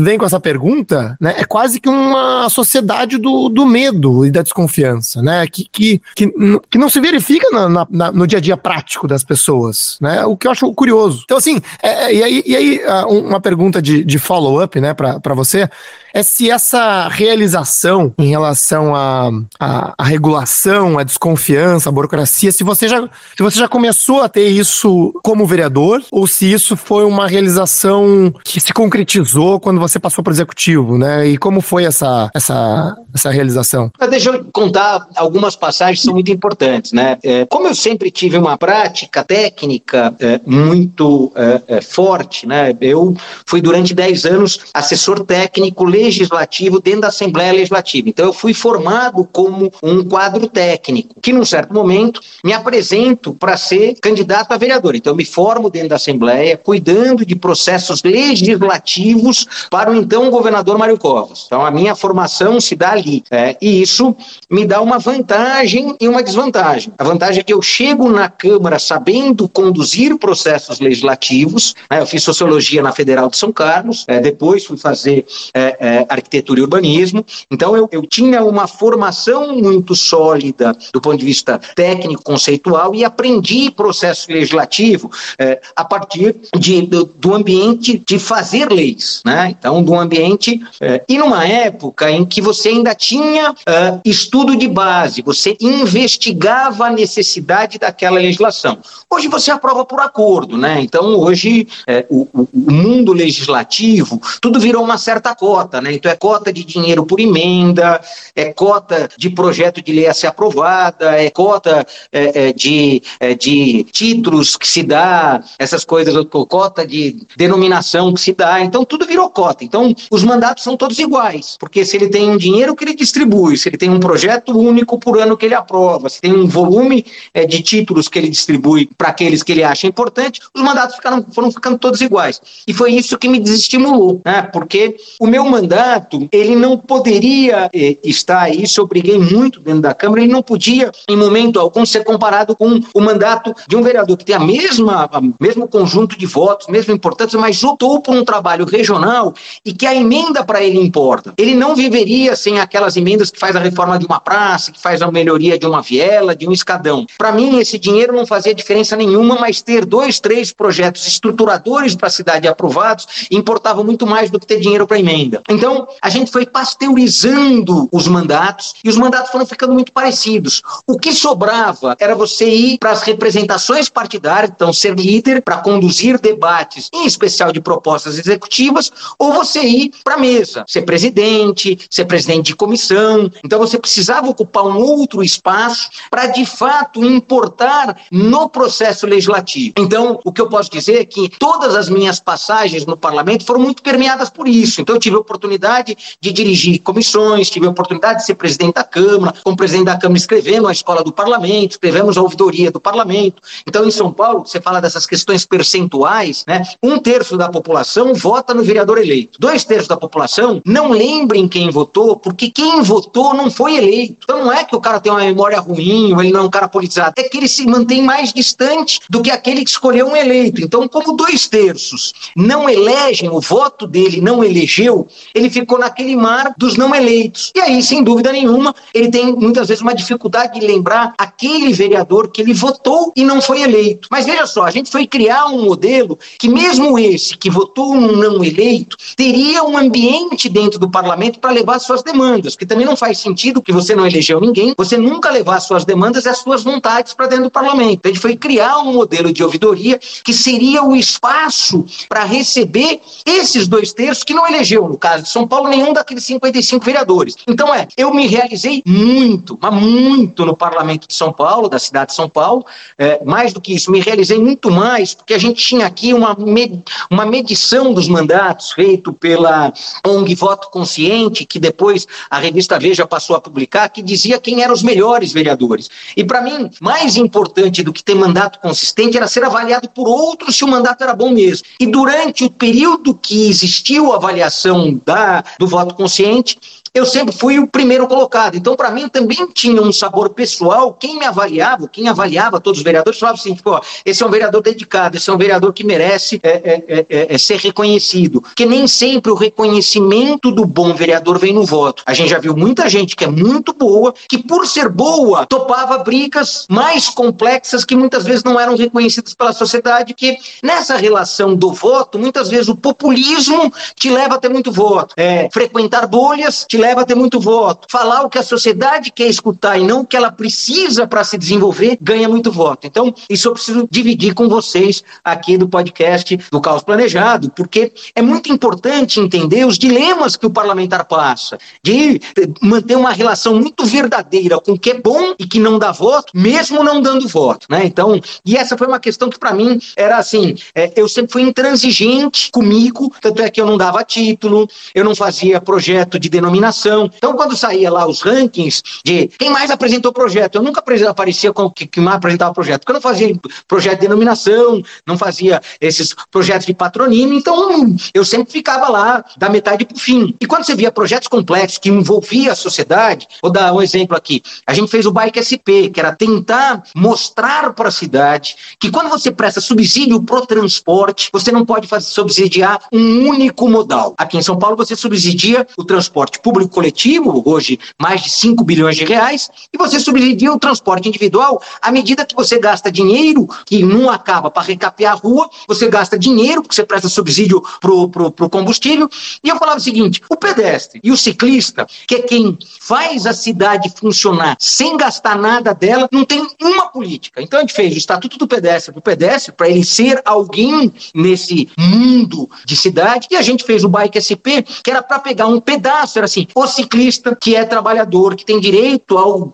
vem 0.03 0.19
com 0.19 0.27
essa 0.27 0.39
pergunta, 0.39 1.17
né, 1.21 1.30
é 1.37 1.45
quase 1.45 1.81
que 1.81 1.89
uma 1.89 2.49
sociedade 2.49 3.19
do, 3.19 3.49
do 3.49 3.67
medo 3.67 4.27
e 4.27 4.31
da 4.31 4.43
desconfiança, 4.43 5.23
né, 5.23 5.47
que, 5.47 5.67
que, 5.71 6.03
que, 6.15 6.33
que 6.71 6.79
não 6.79 6.89
se 6.89 7.01
verifica 7.01 7.49
na, 7.51 7.87
na, 7.91 8.13
no 8.13 8.27
dia 8.27 8.39
a 8.39 8.43
dia 8.43 8.57
prático 8.57 9.07
das 9.07 9.25
pessoas, 9.25 9.97
né, 10.01 10.25
o 10.25 10.37
que 10.37 10.47
eu 10.47 10.51
acho 10.51 10.73
curioso. 10.75 11.23
Então, 11.25 11.37
assim, 11.37 11.61
é, 11.83 11.89
é 11.89 12.15
e 12.15 12.23
aí, 12.23 12.43
e 12.47 12.57
aí 12.57 12.81
uma 13.07 13.41
pergunta 13.41 13.81
de, 13.81 14.05
de 14.05 14.19
follow-up, 14.19 14.81
né, 14.81 14.95
para 14.95 15.35
você, 15.35 15.69
é 16.13 16.23
se 16.23 16.51
essa 16.51 17.09
realização 17.09 18.13
em 18.19 18.29
relação 18.29 18.95
a, 18.95 19.31
a, 19.59 19.95
a, 19.97 20.05
regulação, 20.05 20.99
a 20.99 21.05
desconfiança, 21.05 21.89
a 21.89 21.93
burocracia, 21.93 22.53
se 22.53 22.65
você, 22.65 22.89
já, 22.89 23.03
se 23.37 23.43
você 23.43 23.59
já 23.59 23.69
começou 23.69 24.23
a 24.23 24.29
ter 24.29 24.49
isso 24.49 25.13
como 25.23 25.47
vereador, 25.47 26.03
ou 26.11 26.27
se 26.27 26.51
isso 26.51 26.77
foi 26.77 27.05
uma 27.05 27.27
realização 27.27 28.33
que 28.45 28.61
se 28.61 28.73
concretizou 28.73 29.61
quando 29.61 29.81
você 29.81 29.99
passou 29.99 30.23
para 30.23 30.31
o 30.31 30.35
executivo, 30.35 30.99
né? 30.99 31.27
E 31.27 31.39
como 31.39 31.61
foi 31.61 31.85
essa, 31.85 32.31
essa, 32.35 32.97
essa 33.15 33.31
realização? 33.31 33.91
Deixa 34.09 34.31
eu 34.31 34.45
contar 34.53 35.07
algumas 35.17 35.57
passagens 35.57 36.01
que 36.01 36.05
são 36.05 36.15
muito 36.15 36.31
importantes, 36.31 36.93
né? 36.93 37.19
É, 37.23 37.47
como 37.47 37.69
eu 37.69 37.75
sempre 37.75 38.11
tive 38.11 38.37
uma 38.37 38.57
prática 38.57 39.25
técnica 39.25 40.15
é, 40.19 40.41
muito 40.45 41.33
é, 41.35 41.63
é 41.77 41.81
forte, 41.81 42.47
né? 42.47 42.77
Eu 42.81 43.17
fui 43.47 43.61
durante 43.61 43.95
10 43.95 44.25
anos 44.25 44.61
assessor 44.75 45.25
técnico 45.25 45.85
legislativo 46.01 46.81
dentro 46.81 47.03
da 47.03 47.09
Assembleia 47.09 47.53
Legislativa. 47.53 48.09
Então 48.09 48.27
eu 48.27 48.33
fui 48.33 48.55
formado 48.55 49.29
como 49.33 49.73
um 49.83 50.05
quadro 50.05 50.49
técnico, 50.49 51.15
que 51.21 51.33
num 51.33 51.45
certo 51.45 51.75
momento 51.75 52.21
me 52.45 52.53
apresento 52.53 53.35
para 53.35 53.57
ser 53.57 53.97
candidato 54.01 54.53
a 54.53 54.57
vereador. 54.57 54.95
Então 54.95 55.13
eu 55.13 55.17
me 55.17 55.25
formo 55.25 55.71
dentro 55.71 55.91
da 55.91 55.97
Assembleia, 55.97 56.57
cuidando 56.57 57.25
de 57.25 57.37
processos 57.37 58.03
legislativos 58.03 59.47
para 59.71 59.91
o 59.91 59.95
então 59.95 60.31
governador 60.31 60.79
Mário 60.79 60.99
Covas. 60.99 61.45
Então 61.47 61.65
a 61.65 61.71
minha 61.71 61.95
formação 61.95 62.61
se 62.61 62.75
dá 62.75 62.93
ali. 62.93 63.23
É, 63.31 63.57
e 63.61 63.83
isso 63.83 64.17
me 64.51 64.67
dá 64.67 64.81
uma 64.81 64.99
vantagem 64.99 65.95
e 66.01 66.09
uma 66.09 66.23
desvantagem. 66.23 66.93
A 66.99 67.05
vantagem 67.05 67.41
é 67.41 67.45
que 67.45 67.53
eu 67.53 67.63
chego 67.63 68.11
na 68.11 68.29
Câmara 68.29 68.79
sabendo 68.79 69.49
conduzir 69.49 70.17
processos 70.19 70.81
legislativos. 70.81 71.75
Né? 71.91 72.01
Eu 72.01 72.07
fiz 72.07 72.23
sociologia 72.23 72.83
na 72.83 72.93
Federal 72.93 73.31
de 73.31 73.37
São 73.37 73.53
Carlos, 73.53 74.05
é, 74.09 74.19
depois 74.19 74.65
fui 74.65 74.77
fazer 74.77 75.25
é, 75.55 75.77
é 75.81 76.07
arquitetura 76.09 76.61
e 76.61 76.63
urbanismo. 76.63 77.25
Então 77.51 77.77
eu, 77.77 77.89
eu 77.93 78.03
tinha 78.07 78.43
uma 78.45 78.67
formação 78.67 79.57
muito 79.57 79.95
sólida 79.95 80.77
do 80.93 81.01
ponto 81.01 81.19
de 81.19 81.25
vista 81.25 81.61
técnico, 81.77 82.23
conceitual 82.23 82.95
e 82.95 83.05
aprendi 83.05 83.71
processo 83.71 84.31
legislativo 84.33 85.11
é, 85.39 85.61
a 85.77 85.85
partir 85.85 86.37
de, 86.59 86.83
do, 86.83 87.05
do, 87.05 87.35
ambiente 87.35 88.03
de 88.05 88.19
fazer 88.19 88.71
leis. 88.71 89.23
Né? 89.25 89.55
Então, 89.59 89.83
do 89.83 89.95
ambiente. 89.95 90.61
É, 90.81 91.05
e 91.09 91.19
numa 91.19 91.47
época 91.47 92.11
em 92.11 92.25
que 92.25 92.41
você 92.41 92.71
ainda 92.71 92.95
tinha 92.95 93.53
uh, 93.53 94.01
estudo 94.41 94.57
de 94.57 94.69
base, 94.69 95.23
você 95.23 95.57
investigava 95.61 96.87
a 96.87 96.91
necessidade 96.91 97.79
daquela 97.79 98.19
legislação. 98.19 98.79
Hoje 99.11 99.29
você 99.29 99.51
aprova 99.51 99.85
por 99.85 100.01
acordo, 100.01 100.57
né? 100.57 100.81
Então 100.81 101.19
hoje 101.19 101.69
é, 101.87 102.07
o, 102.09 102.27
o, 102.33 102.49
mundo 102.55 103.13
legislativo 103.13 104.21
tudo 104.41 104.59
virou 104.59 104.83
uma 104.83 104.97
certa 104.97 105.35
cota, 105.35 105.81
né? 105.81 105.93
Então 105.93 106.11
é 106.11 106.17
cota 106.17 106.53
de 106.53 106.65
dinheiro 106.65 107.05
por 107.05 107.21
emenda, 107.21 108.01
é 108.35 108.53
cota 108.53 109.09
de 109.19 109.29
projeto 109.29 109.83
de 109.83 109.93
lei 109.93 110.07
a 110.07 110.15
ser 110.15 110.29
aprovada, 110.29 111.21
é 111.21 111.29
cota 111.29 111.87
é, 112.11 112.49
é, 112.49 112.53
de, 112.53 113.03
é, 113.19 113.35
de 113.35 113.85
títulos 113.85 114.57
que 114.57 114.67
se 114.67 114.83
dá, 114.83 115.43
essas 115.59 115.85
coisas, 115.85 116.15
cota 116.49 116.87
de 116.87 117.27
denominação 117.37 118.15
que 118.15 118.21
se 118.21 118.33
dá. 118.33 118.61
Então 118.61 118.85
tudo 118.87 119.07
virou 119.07 119.29
cota. 119.29 119.65
Então 119.65 119.95
os 120.11 120.25
mandatos 120.25 120.65
são 120.65 120.77
todos 120.77 120.99
iguais, 120.99 121.57
porque 121.59 121.85
se 121.85 121.97
ele 121.97 122.09
tem 122.09 122.31
um 122.31 122.39
dinheiro 122.39 122.75
que 122.75 122.85
ele 122.85 122.95
distribui, 122.95 123.59
se 123.59 123.69
ele 123.69 123.77
tem 123.77 123.91
um 123.91 124.01
projeto 124.01 124.30
único 124.49 124.99
por 124.99 125.19
ano 125.19 125.37
que 125.37 125.47
ele 125.47 125.55
aprova, 125.55 126.09
se 126.09 126.21
tem 126.21 126.33
um 126.33 126.47
volume 126.47 127.05
é, 127.33 127.47
de 127.47 127.63
títulos 127.63 128.09
que 128.09 128.19
ele 128.19 128.29
distribui 128.29 128.89
para 128.97 129.09
aqueles 129.09 129.43
que 129.43 129.53
ele 129.53 129.65
acha 129.65 129.87
importante, 129.87 130.41
os 130.55 130.63
mandatos 130.63 130.97
ficaram, 130.97 131.25
foram 131.33 131.51
ficando 131.51 131.79
todos 131.79 132.01
iguais. 132.01 132.41
E 132.67 132.73
foi 132.73 132.93
isso 132.93 133.19
que 133.19 133.29
me 133.29 133.41
desestimulou, 133.41 134.21
né? 134.25 134.43
porque 134.43 134.97
o 135.21 135.27
meu 135.27 135.45
mandato, 135.45 136.29
ele 136.31 136.55
não 136.55 136.77
poderia 136.77 137.69
eh, 137.73 137.97
estar, 138.05 138.55
isso 138.55 138.81
eu 138.81 138.87
briguei 138.87 139.19
muito 139.19 139.61
dentro 139.61 139.83
da 139.83 139.95
Câmara, 139.95 140.23
ele 140.23 140.33
não 140.33 140.43
podia, 140.43 140.91
em 141.09 141.17
momento 141.17 141.59
algum, 141.59 141.85
ser 141.85 142.05
comparado 142.05 142.55
com 142.55 142.81
o 142.95 143.01
mandato 143.01 143.55
de 143.67 143.77
um 143.77 143.83
vereador 143.83 144.17
que 144.17 144.25
tem 144.25 144.35
a 144.35 144.41
mesma, 144.41 145.09
a 145.11 145.21
mesmo 145.41 145.67
conjunto 145.67 146.19
de 146.19 146.27
votos, 146.27 146.69
mesma 146.69 146.95
importância, 146.95 147.39
mas 147.39 147.63
lutou 147.63 148.01
por 148.01 148.15
um 148.15 148.25
trabalho 148.25 148.65
regional 148.65 149.35
e 149.65 149.73
que 149.73 149.87
a 149.87 149.95
emenda 149.95 150.45
para 150.45 150.63
ele 150.63 150.79
importa. 150.79 151.33
Ele 151.37 151.55
não 151.55 151.75
viveria 151.75 152.37
sem 152.37 152.59
aquelas 152.59 152.97
emendas 152.97 153.31
que 153.31 153.39
faz 153.39 153.57
a 153.57 153.61
reforma 153.61 153.99
de 153.99 154.07
uma 154.07 154.20
praça, 154.21 154.71
que 154.73 154.81
faz 154.81 155.03
a 155.03 155.11
melhoria 155.11 155.59
de 155.59 155.67
uma 155.67 155.83
viela, 155.83 156.37
de 156.37 156.49
um 156.49 156.53
escadão. 156.53 157.07
Para 157.19 157.33
mim, 157.33 157.59
esse 157.59 157.79
dinheiro 157.79 158.15
não 158.15 158.27
fazia 158.27 158.55
diferença 158.55 158.97
nenhuma, 158.97 159.37
mas 159.37 159.63
ter 159.63 159.85
dois, 159.85 160.21
três 160.21 160.53
projetos 160.53 161.07
estruturadores 161.07 161.95
para 161.95 162.09
a 162.09 162.11
cidade 162.11 162.47
aprovados 162.47 163.27
importava 163.31 163.83
muito 163.83 164.07
mais 164.07 164.31
do 164.31 164.39
que 164.39 164.47
ter 164.47 164.61
dinheiro 164.61 164.87
para 164.87 164.99
emenda. 164.99 165.43
Então, 165.49 165.89
a 166.01 166.09
gente 166.09 166.31
foi 166.31 166.47
pasteurizando 166.47 167.89
os 167.93 168.07
mandatos 168.07 168.75
e 168.85 168.89
os 168.89 168.97
mandatos 168.97 169.31
foram 169.31 169.47
ficando 169.47 169.73
muito 169.73 169.93
parecidos. 169.93 170.63
O 170.87 170.99
que 170.99 171.13
sobrava 171.13 171.97
era 171.99 172.15
você 172.15 172.49
ir 172.49 172.79
para 172.79 172.93
as 172.93 173.03
representações 173.03 173.89
partidárias, 173.89 174.53
então 174.55 174.73
ser 174.73 174.95
líder 174.95 175.43
para 175.43 175.59
conduzir 175.59 176.21
debates, 176.21 176.89
em 176.93 177.07
especial 177.07 177.53
de 177.53 177.61
propostas 177.61 178.19
executivas, 178.19 178.91
ou 179.19 179.33
você 179.33 179.61
ir 179.61 179.93
para 180.05 180.15
a 180.15 180.19
mesa, 180.19 180.65
ser 180.67 180.83
presidente, 180.83 181.79
ser 181.91 182.05
presidente 182.05 182.47
de 182.47 182.57
comissão. 182.57 183.31
Então 183.45 183.59
você 183.59 183.79
precisava 184.11 184.29
ocupar 184.29 184.65
um 184.65 184.79
outro 184.79 185.23
espaço 185.23 185.89
para 186.11 186.27
de 186.27 186.45
fato 186.45 187.05
importar 187.05 187.97
no 188.11 188.49
processo 188.49 189.07
legislativo. 189.07 189.75
Então, 189.79 190.19
o 190.25 190.33
que 190.33 190.41
eu 190.41 190.49
posso 190.49 190.71
dizer 190.71 191.01
é 191.01 191.05
que 191.05 191.29
todas 191.39 191.77
as 191.77 191.89
minhas 191.89 192.19
passagens 192.19 192.85
no 192.85 192.97
parlamento 192.97 193.45
foram 193.47 193.61
muito 193.61 193.83
permeadas 193.83 194.29
por 194.29 194.49
isso. 194.49 194.81
Então 194.81 194.97
eu 194.97 195.01
tive 195.01 195.15
a 195.17 195.21
oportunidade 195.21 195.97
de 196.21 196.33
dirigir 196.33 196.81
comissões, 196.81 197.49
tive 197.49 197.67
a 197.67 197.71
oportunidade 197.71 198.21
de 198.21 198.27
ser 198.27 198.35
presidente 198.35 198.75
da 198.75 198.85
Câmara, 198.85 199.35
como 199.45 199.57
presidente 199.57 199.87
da 199.87 199.97
Câmara 199.97 200.19
escrevemos 200.19 200.69
a 200.69 200.73
escola 200.73 201.05
do 201.05 201.13
parlamento, 201.13 201.73
escrevemos 201.73 202.17
a 202.17 202.23
ouvidoria 202.23 202.71
do 202.71 202.81
parlamento. 202.81 203.41
Então, 203.67 203.85
em 203.85 203.91
São 203.91 204.13
Paulo, 204.13 204.45
você 204.45 204.61
fala 204.61 204.81
dessas 204.81 205.07
questões 205.07 205.45
percentuais, 205.45 206.45
né? 206.49 206.63
Um 206.83 206.99
terço 206.99 207.37
da 207.37 207.49
população 207.49 208.13
vota 208.15 208.53
no 208.53 208.65
vereador 208.65 208.99
eleito. 208.99 209.39
Dois 209.39 209.65
terços 209.65 209.89
da 209.89 209.97
população 209.97 210.61
não 210.67 210.91
lembrem 210.91 211.47
quem 211.47 211.71
votou, 211.71 212.17
porque 212.17 212.51
quem 212.51 212.83
votou 212.83 213.35
não 213.35 213.51
foi 213.51 213.77
eleito. 213.77 214.00
Então 214.03 214.45
não 214.45 214.53
é 214.53 214.65
que 214.65 214.75
o 214.75 214.81
cara 214.81 215.01
tem 215.01 215.13
uma 215.13 215.21
memória 215.21 215.59
ruim, 215.61 216.13
ou 216.13 216.23
ele 216.23 216.33
não 216.33 216.41
é 216.41 216.45
um 216.45 216.51
cara 216.51 216.69
politizado, 216.69 217.15
é 217.17 217.23
que 217.25 217.37
ele 217.37 217.49
se 217.49 217.67
mantém 217.67 218.03
mais 218.03 218.33
distante 218.33 219.01
do 219.09 219.23
que 219.23 219.31
aquele 219.31 219.65
que 219.65 219.71
escolheu 219.71 220.09
um 220.09 220.17
eleito. 220.17 220.61
Então, 220.61 220.87
como 220.89 221.17
dois 221.17 221.49
terços 221.49 222.13
não 222.37 222.69
elegem, 222.69 223.29
o 223.29 223.41
voto 223.41 223.87
dele 223.87 224.21
não 224.21 224.43
elegeu, 224.45 225.07
ele 225.35 225.51
ficou 225.51 225.79
naquele 225.79 226.17
mar 226.17 226.55
dos 226.57 226.77
não 226.77 226.95
eleitos. 226.95 227.53
E 227.55 227.61
aí, 227.61 227.83
sem 227.83 228.03
dúvida 228.03 228.33
nenhuma, 228.33 228.75
ele 228.95 229.11
tem 229.11 229.35
muitas 229.35 229.69
vezes 229.69 229.83
uma 229.83 229.95
dificuldade 229.95 230.59
de 230.59 230.67
lembrar 230.67 231.15
aquele 231.19 231.73
vereador 231.73 232.31
que 232.31 232.41
ele 232.41 232.55
votou 232.55 233.13
e 233.17 233.25
não 233.25 233.41
foi 233.41 233.63
eleito. 233.63 234.09
Mas 234.11 234.27
veja 234.27 234.47
só, 234.47 234.65
a 234.65 234.71
gente 234.71 234.91
foi 234.91 235.07
criar 235.07 235.47
um 235.47 235.65
modelo 235.65 236.19
que 236.39 236.49
mesmo 236.49 236.99
esse 236.99 237.37
que 237.37 237.51
votou 237.51 237.93
um 237.95 238.17
não 238.17 238.45
eleito 238.45 238.97
teria 239.17 239.65
um 239.65 239.77
ambiente 239.77 240.49
dentro 240.49 240.79
do 240.79 240.91
parlamento 240.91 241.39
para 241.39 241.51
levar 241.51 241.79
suas 241.79 242.03
demandas, 242.03 242.55
porque 242.55 242.67
também 242.67 242.87
não 242.87 242.97
faz 242.97 243.19
sentido 243.19 243.63
que 243.63 243.73
você 243.73 243.80
não 243.95 244.07
elegeu 244.07 244.41
ninguém, 244.41 244.75
você 244.77 244.97
nunca 244.97 245.31
levar 245.31 245.61
suas 245.61 245.85
demandas 245.85 246.25
e 246.25 246.29
as 246.29 246.39
suas 246.39 246.63
vontades 246.63 247.15
para 247.15 247.27
dentro 247.27 247.45
do 247.45 247.51
parlamento. 247.51 248.01
A 248.05 248.09
gente 248.09 248.21
foi 248.21 248.37
criar 248.37 248.79
um 248.79 248.93
modelo 248.93 249.33
de 249.33 249.43
ouvidoria 249.43 249.99
que 250.25 250.33
seria 250.33 250.83
o 250.83 250.95
espaço 250.95 251.85
para 252.09 252.25
receber 252.25 253.01
esses 253.25 253.67
dois 253.67 253.93
terços 253.93 254.25
que 254.25 254.35
não 254.35 254.47
elegeu, 254.47 254.89
no 254.89 254.99
caso 254.99 255.25
de 255.25 255.29
São 255.29 255.47
Paulo, 255.47 255.69
nenhum 255.69 255.93
daqueles 255.93 256.25
55 256.25 256.85
vereadores. 256.85 257.37
Então 257.47 257.75
é, 257.75 257.87
eu 257.97 258.13
me 258.13 258.27
realizei 258.27 258.83
muito, 258.87 259.59
mas 259.61 259.75
muito 259.75 260.45
no 260.45 260.57
parlamento 260.57 261.07
de 261.09 261.15
São 261.15 261.33
Paulo, 261.33 261.69
da 261.69 261.79
cidade 261.79 262.11
de 262.11 262.17
São 262.17 262.29
Paulo, 262.29 262.65
é, 262.99 263.25
mais 263.25 263.53
do 263.53 263.61
que 263.61 263.75
isso, 263.75 263.91
me 263.91 264.01
realizei 264.01 264.39
muito 264.39 264.71
mais, 264.71 265.15
porque 265.15 265.35
a 265.35 265.39
gente 265.39 265.65
tinha 265.65 265.87
aqui 265.87 266.13
uma, 266.13 266.35
med 266.35 266.83
uma 267.11 267.27
medição 267.27 267.93
dos 267.93 268.09
mandatos 268.09 268.73
feito 268.73 269.13
pela 269.13 269.73
ONG 270.07 270.35
Voto 270.35 270.71
Consciente, 270.71 271.45
que 271.45 271.59
depois 271.59 272.07
a 272.31 272.39
revista 272.39 272.79
Veja 272.79 273.07
passou 273.07 273.37
a 273.37 273.41
publicar, 273.41 273.70
que 273.89 274.03
dizia 274.03 274.41
quem 274.41 274.63
eram 274.63 274.75
os 274.75 274.83
melhores 274.83 275.33
vereadores. 275.33 275.89
E 276.17 276.25
para 276.25 276.43
mim, 276.43 276.71
mais 276.81 277.17
importante 277.17 277.83
do 277.83 277.93
que 277.93 278.03
ter 278.03 278.15
mandato 278.15 278.59
consistente 278.61 279.17
era 279.17 279.29
ser 279.29 279.45
avaliado 279.45 279.89
por 279.89 280.09
outros 280.09 280.57
se 280.57 280.65
o 280.65 280.69
mandato 280.69 281.03
era 281.03 281.15
bom 281.15 281.31
mesmo. 281.31 281.67
E 281.79 281.87
durante 281.87 282.45
o 282.45 282.51
período 282.51 283.15
que 283.15 283.49
existiu 283.49 284.13
a 284.13 284.17
avaliação 284.17 285.01
da, 285.05 285.45
do 285.59 285.67
voto 285.67 285.95
consciente, 285.95 286.59
eu 286.93 287.07
sempre 287.07 287.35
fui 287.35 287.59
o 287.59 287.67
primeiro 287.67 288.07
colocado. 288.07 288.57
Então, 288.57 288.75
para 288.75 288.91
mim, 288.91 289.09
também 289.09 289.47
tinha 289.53 289.81
um 289.81 289.93
sabor 289.93 290.31
pessoal. 290.31 290.93
Quem 290.93 291.19
me 291.19 291.25
avaliava, 291.25 291.89
quem 291.89 292.09
avaliava 292.09 292.61
todos 292.61 292.81
os 292.81 292.85
vereadores, 292.85 293.19
falava 293.19 293.39
assim: 293.39 293.55
pô, 293.55 293.81
esse 294.05 294.23
é 294.23 294.27
um 294.27 294.31
vereador 294.31 294.63
dedicado, 294.63 295.17
esse 295.17 295.31
é 295.31 295.33
um 295.33 295.39
vereador 295.39 295.73
que 295.73 295.85
merece 295.85 296.41
é, 296.43 296.51
é, 296.51 296.85
é, 296.89 297.07
é, 297.09 297.35
é 297.35 297.39
ser 297.39 297.59
reconhecido. 297.59 298.43
Porque 298.43 298.67
nem 298.67 298.87
sempre 298.87 299.31
o 299.31 299.35
reconhecimento 299.35 300.51
do 300.51 300.65
bom 300.65 300.93
vereador 300.95 301.39
vem 301.39 301.53
no 301.53 301.65
voto. 301.65 302.03
A 302.07 302.15
gente 302.15 302.31
já 302.31 302.39
viu 302.39 302.57
muita 302.57 302.89
gente 302.89 303.15
que 303.15 303.25
é 303.25 303.29
muito 303.29 303.73
boa, 303.73 304.13
que 304.29 304.39
por 304.39 304.67
ser 304.67 304.89
boa, 304.89 305.47
topava 305.47 305.99
brigas 305.99 306.67
mais 306.69 307.09
complexas 307.09 307.85
que 307.85 307.95
muitas 307.95 308.25
vezes 308.25 308.43
não 308.43 308.59
eram 308.59 308.77
reconhecidas 308.77 309.35
pela 309.35 309.53
sociedade, 309.53 310.15
que 310.15 310.37
nessa 310.63 310.97
relação 310.97 311.55
do 311.55 311.73
voto, 311.73 312.19
muitas 312.19 312.49
vezes 312.49 312.69
o 312.69 312.77
populismo 312.77 313.73
te 313.95 314.11
leva 314.11 314.35
a 314.35 314.39
ter 314.39 314.49
muito 314.49 314.73
voto. 314.73 315.15
É, 315.17 315.49
frequentar 315.53 316.07
bolhas 316.07 316.65
te 316.69 316.80
leva 316.81 317.03
a 317.03 317.05
ter 317.05 317.15
muito 317.15 317.39
voto. 317.39 317.87
Falar 317.91 318.23
o 318.23 318.31
que 318.31 318.39
a 318.39 318.43
sociedade 318.43 319.13
quer 319.13 319.29
escutar 319.29 319.79
e 319.79 319.85
não 319.85 320.01
o 320.01 320.07
que 320.07 320.17
ela 320.17 320.33
precisa 320.33 321.07
para 321.07 321.23
se 321.23 321.37
desenvolver, 321.37 321.99
ganha 322.01 322.29
muito 322.29 322.51
voto. 322.51 322.87
Então, 322.87 323.15
isso 323.29 323.49
eu 323.49 323.53
preciso 323.53 323.89
dividir 323.91 324.35
com 324.35 324.49
vocês 324.49 325.05
aqui 325.23 325.57
do 325.57 325.69
podcast 325.69 326.39
do 326.51 326.61
Caos 326.61 326.83
Planejado, 326.83 327.51
porque 327.51 327.93
é 328.15 328.23
muito 328.23 328.51
importante 328.51 329.21
entender 329.21 329.67
os 329.67 329.79
dilemas 329.79 330.37
que 330.37 330.47
o 330.47 330.51
parlamentar 330.51 331.05
passa, 331.05 331.59
de 331.85 332.21
manter 332.61 332.97
uma 332.97 333.13
relação 333.13 333.55
muito 333.55 333.85
verdadeira 333.85 334.59
com 334.61 334.73
o 334.73 334.79
que 334.79 334.91
é 334.91 334.95
bom 334.95 335.35
e 335.39 335.47
que 335.47 335.59
não 335.59 335.79
dá 335.79 335.93
voto, 335.93 336.33
mesmo 336.35 336.83
não 336.83 337.01
dando 337.01 337.29
voto. 337.29 337.67
Né? 337.69 337.85
Então, 337.85 338.21
e 338.45 338.57
essa 338.57 338.77
foi 338.77 338.87
uma 338.87 339.01
questão 339.01 339.29
que 339.29 339.39
para 339.39 339.53
mim 339.53 339.79
era 339.97 340.17
assim, 340.17 340.57
é, 340.75 340.93
eu 340.97 341.09
sempre 341.09 341.33
fui 341.33 341.43
intransigente 341.43 342.51
comigo, 342.51 343.13
tanto 343.21 343.43
é 343.43 343.51
que 343.51 343.61
eu 343.61 343.67
não 343.67 343.77
dava 343.77 344.03
título, 344.05 344.69
eu 344.95 345.05
não 345.05 345.15
fazia 345.15 345.61
projeto 345.61 346.19
de 346.19 346.29
denominação. 346.29 346.70
Então, 347.17 347.35
quando 347.35 347.57
saía 347.57 347.91
lá 347.91 348.07
os 348.07 348.23
rankings 348.23 348.83
de 349.05 349.29
quem 349.39 349.51
mais 349.51 349.71
apresentou 349.71 350.13
projeto, 350.13 350.57
eu 350.57 350.63
nunca 350.63 350.81
aparecia 350.81 351.53
com 351.53 351.71
que, 351.71 351.87
que 351.87 352.01
mais 352.01 352.17
apresentava 352.17 352.53
projeto, 352.53 352.81
porque 352.81 352.93
eu 352.93 352.95
não 352.95 353.01
fazia 353.01 353.35
projeto 353.67 354.01
de 354.01 354.07
denominação, 354.07 354.83
não 355.07 355.17
fazia 355.17 355.61
esses 355.81 356.15
projetos 356.31 356.67
de 356.67 356.75
patrocínio, 356.75 357.35
então 357.35 357.97
eu 358.13 358.25
sempre 358.25 358.53
ficava 358.53 358.89
lá 358.89 359.25
da 359.37 359.49
metade 359.49 359.85
para 359.85 359.97
o 359.97 360.01
fim. 360.01 360.35
E 360.41 360.47
quando 360.47 360.65
você 360.65 360.75
via 360.75 360.91
projetos 360.91 361.29
complexos 361.29 361.79
que 361.79 361.89
envolvia 361.89 362.53
a 362.53 362.57
sociedade, 362.57 363.27
vou 363.43 363.51
dar 363.51 363.73
um 363.73 363.83
exemplo 363.83 364.17
aqui, 364.17 364.43
a 364.67 364.75
gente 364.75 364.91
fez 364.91 365.07
o 365.07 365.13
Bike 365.13 365.43
SP, 365.43 365.91
que 365.93 366.01
era 366.01 366.15
tentar 366.15 366.83
mostrar 366.95 367.73
para 367.73 367.89
a 367.89 367.93
cidade 367.93 368.57
que 368.79 368.91
quando 368.91 369.09
você 369.09 369.31
presta 369.31 369.61
subsídio 369.61 370.23
para 370.23 370.37
o 370.37 370.47
transporte, 370.47 371.31
você 371.33 371.51
não 371.51 371.65
pode 371.65 371.87
fazer, 371.87 372.07
subsidiar 372.07 372.81
um 372.93 373.29
único 373.29 373.69
modal. 373.69 374.15
Aqui 374.19 374.37
em 374.37 374.43
São 374.43 374.59
Paulo 374.59 374.77
você 374.77 374.95
subsidia 374.95 375.67
o 375.77 375.85
transporte 375.85 376.41
público 376.41 376.60
coletivo, 376.69 377.43
hoje 377.45 377.79
mais 377.99 378.23
de 378.23 378.31
5 378.31 378.65
bilhões 378.65 378.97
de 378.97 379.05
reais, 379.05 379.51
e 379.73 379.79
você 379.79 379.99
subsidia 379.99 380.53
o 380.53 380.59
transporte 380.59 381.09
individual 381.09 381.63
à 381.81 381.91
medida 381.91 382.25
que 382.25 382.35
você 382.35 382.59
gasta 382.59 382.91
dinheiro, 382.91 383.49
que 383.65 383.83
não 383.83 384.11
acaba 384.11 384.51
para 384.51 384.63
recapear 384.63 385.13
a 385.13 385.17
rua, 385.17 385.49
você 385.67 385.89
gasta 385.89 386.19
dinheiro, 386.19 386.63
porque 386.63 386.75
você 386.75 386.85
presta 386.85 387.09
subsídio 387.09 387.63
para 387.81 387.93
o 387.93 388.51
combustível. 388.51 389.09
E 389.43 389.49
eu 389.49 389.57
falava 389.57 389.79
o 389.79 389.83
seguinte: 389.83 390.23
o 390.29 390.37
pedestre 390.37 391.01
e 391.03 391.11
o 391.11 391.17
ciclista, 391.17 391.87
que 392.07 392.17
é 392.17 392.23
quem 392.23 392.59
faz 392.81 393.27
a 393.27 393.33
cidade 393.33 393.93
funcionar 393.95 394.57
sem 394.59 394.97
gastar 394.97 395.37
nada 395.37 395.73
dela, 395.73 396.09
não 396.13 396.25
tem 396.25 396.47
uma 396.61 396.89
política. 396.89 397.41
Então 397.43 397.59
a 397.59 397.63
gente 397.63 397.75
fez 397.75 397.95
o 397.95 397.99
Estatuto 397.99 398.39
do 398.39 398.47
Pedestre 398.47 398.93
para 398.93 398.99
o 398.99 399.03
pedestre, 399.03 399.53
para 399.53 399.69
ele 399.69 399.85
ser 399.85 400.21
alguém 400.25 400.93
nesse 401.15 401.69
mundo 401.79 402.49
de 402.65 402.77
cidade, 402.77 403.27
e 403.31 403.37
a 403.37 403.43
gente 403.43 403.65
fez 403.65 403.85
o 403.85 403.89
Bike 403.89 404.21
SP, 404.21 404.63
que 404.83 404.91
era 404.91 405.03
para 405.03 405.19
pegar 405.19 405.47
um 405.47 405.61
pedaço, 405.61 406.19
era 406.19 406.27
assim, 406.27 406.47
o 406.55 406.67
ciclista 406.67 407.37
que 407.39 407.55
é 407.55 407.65
trabalhador, 407.65 408.35
que 408.35 408.45
tem 408.45 408.61
direito 408.61 409.17
ao, 409.17 409.53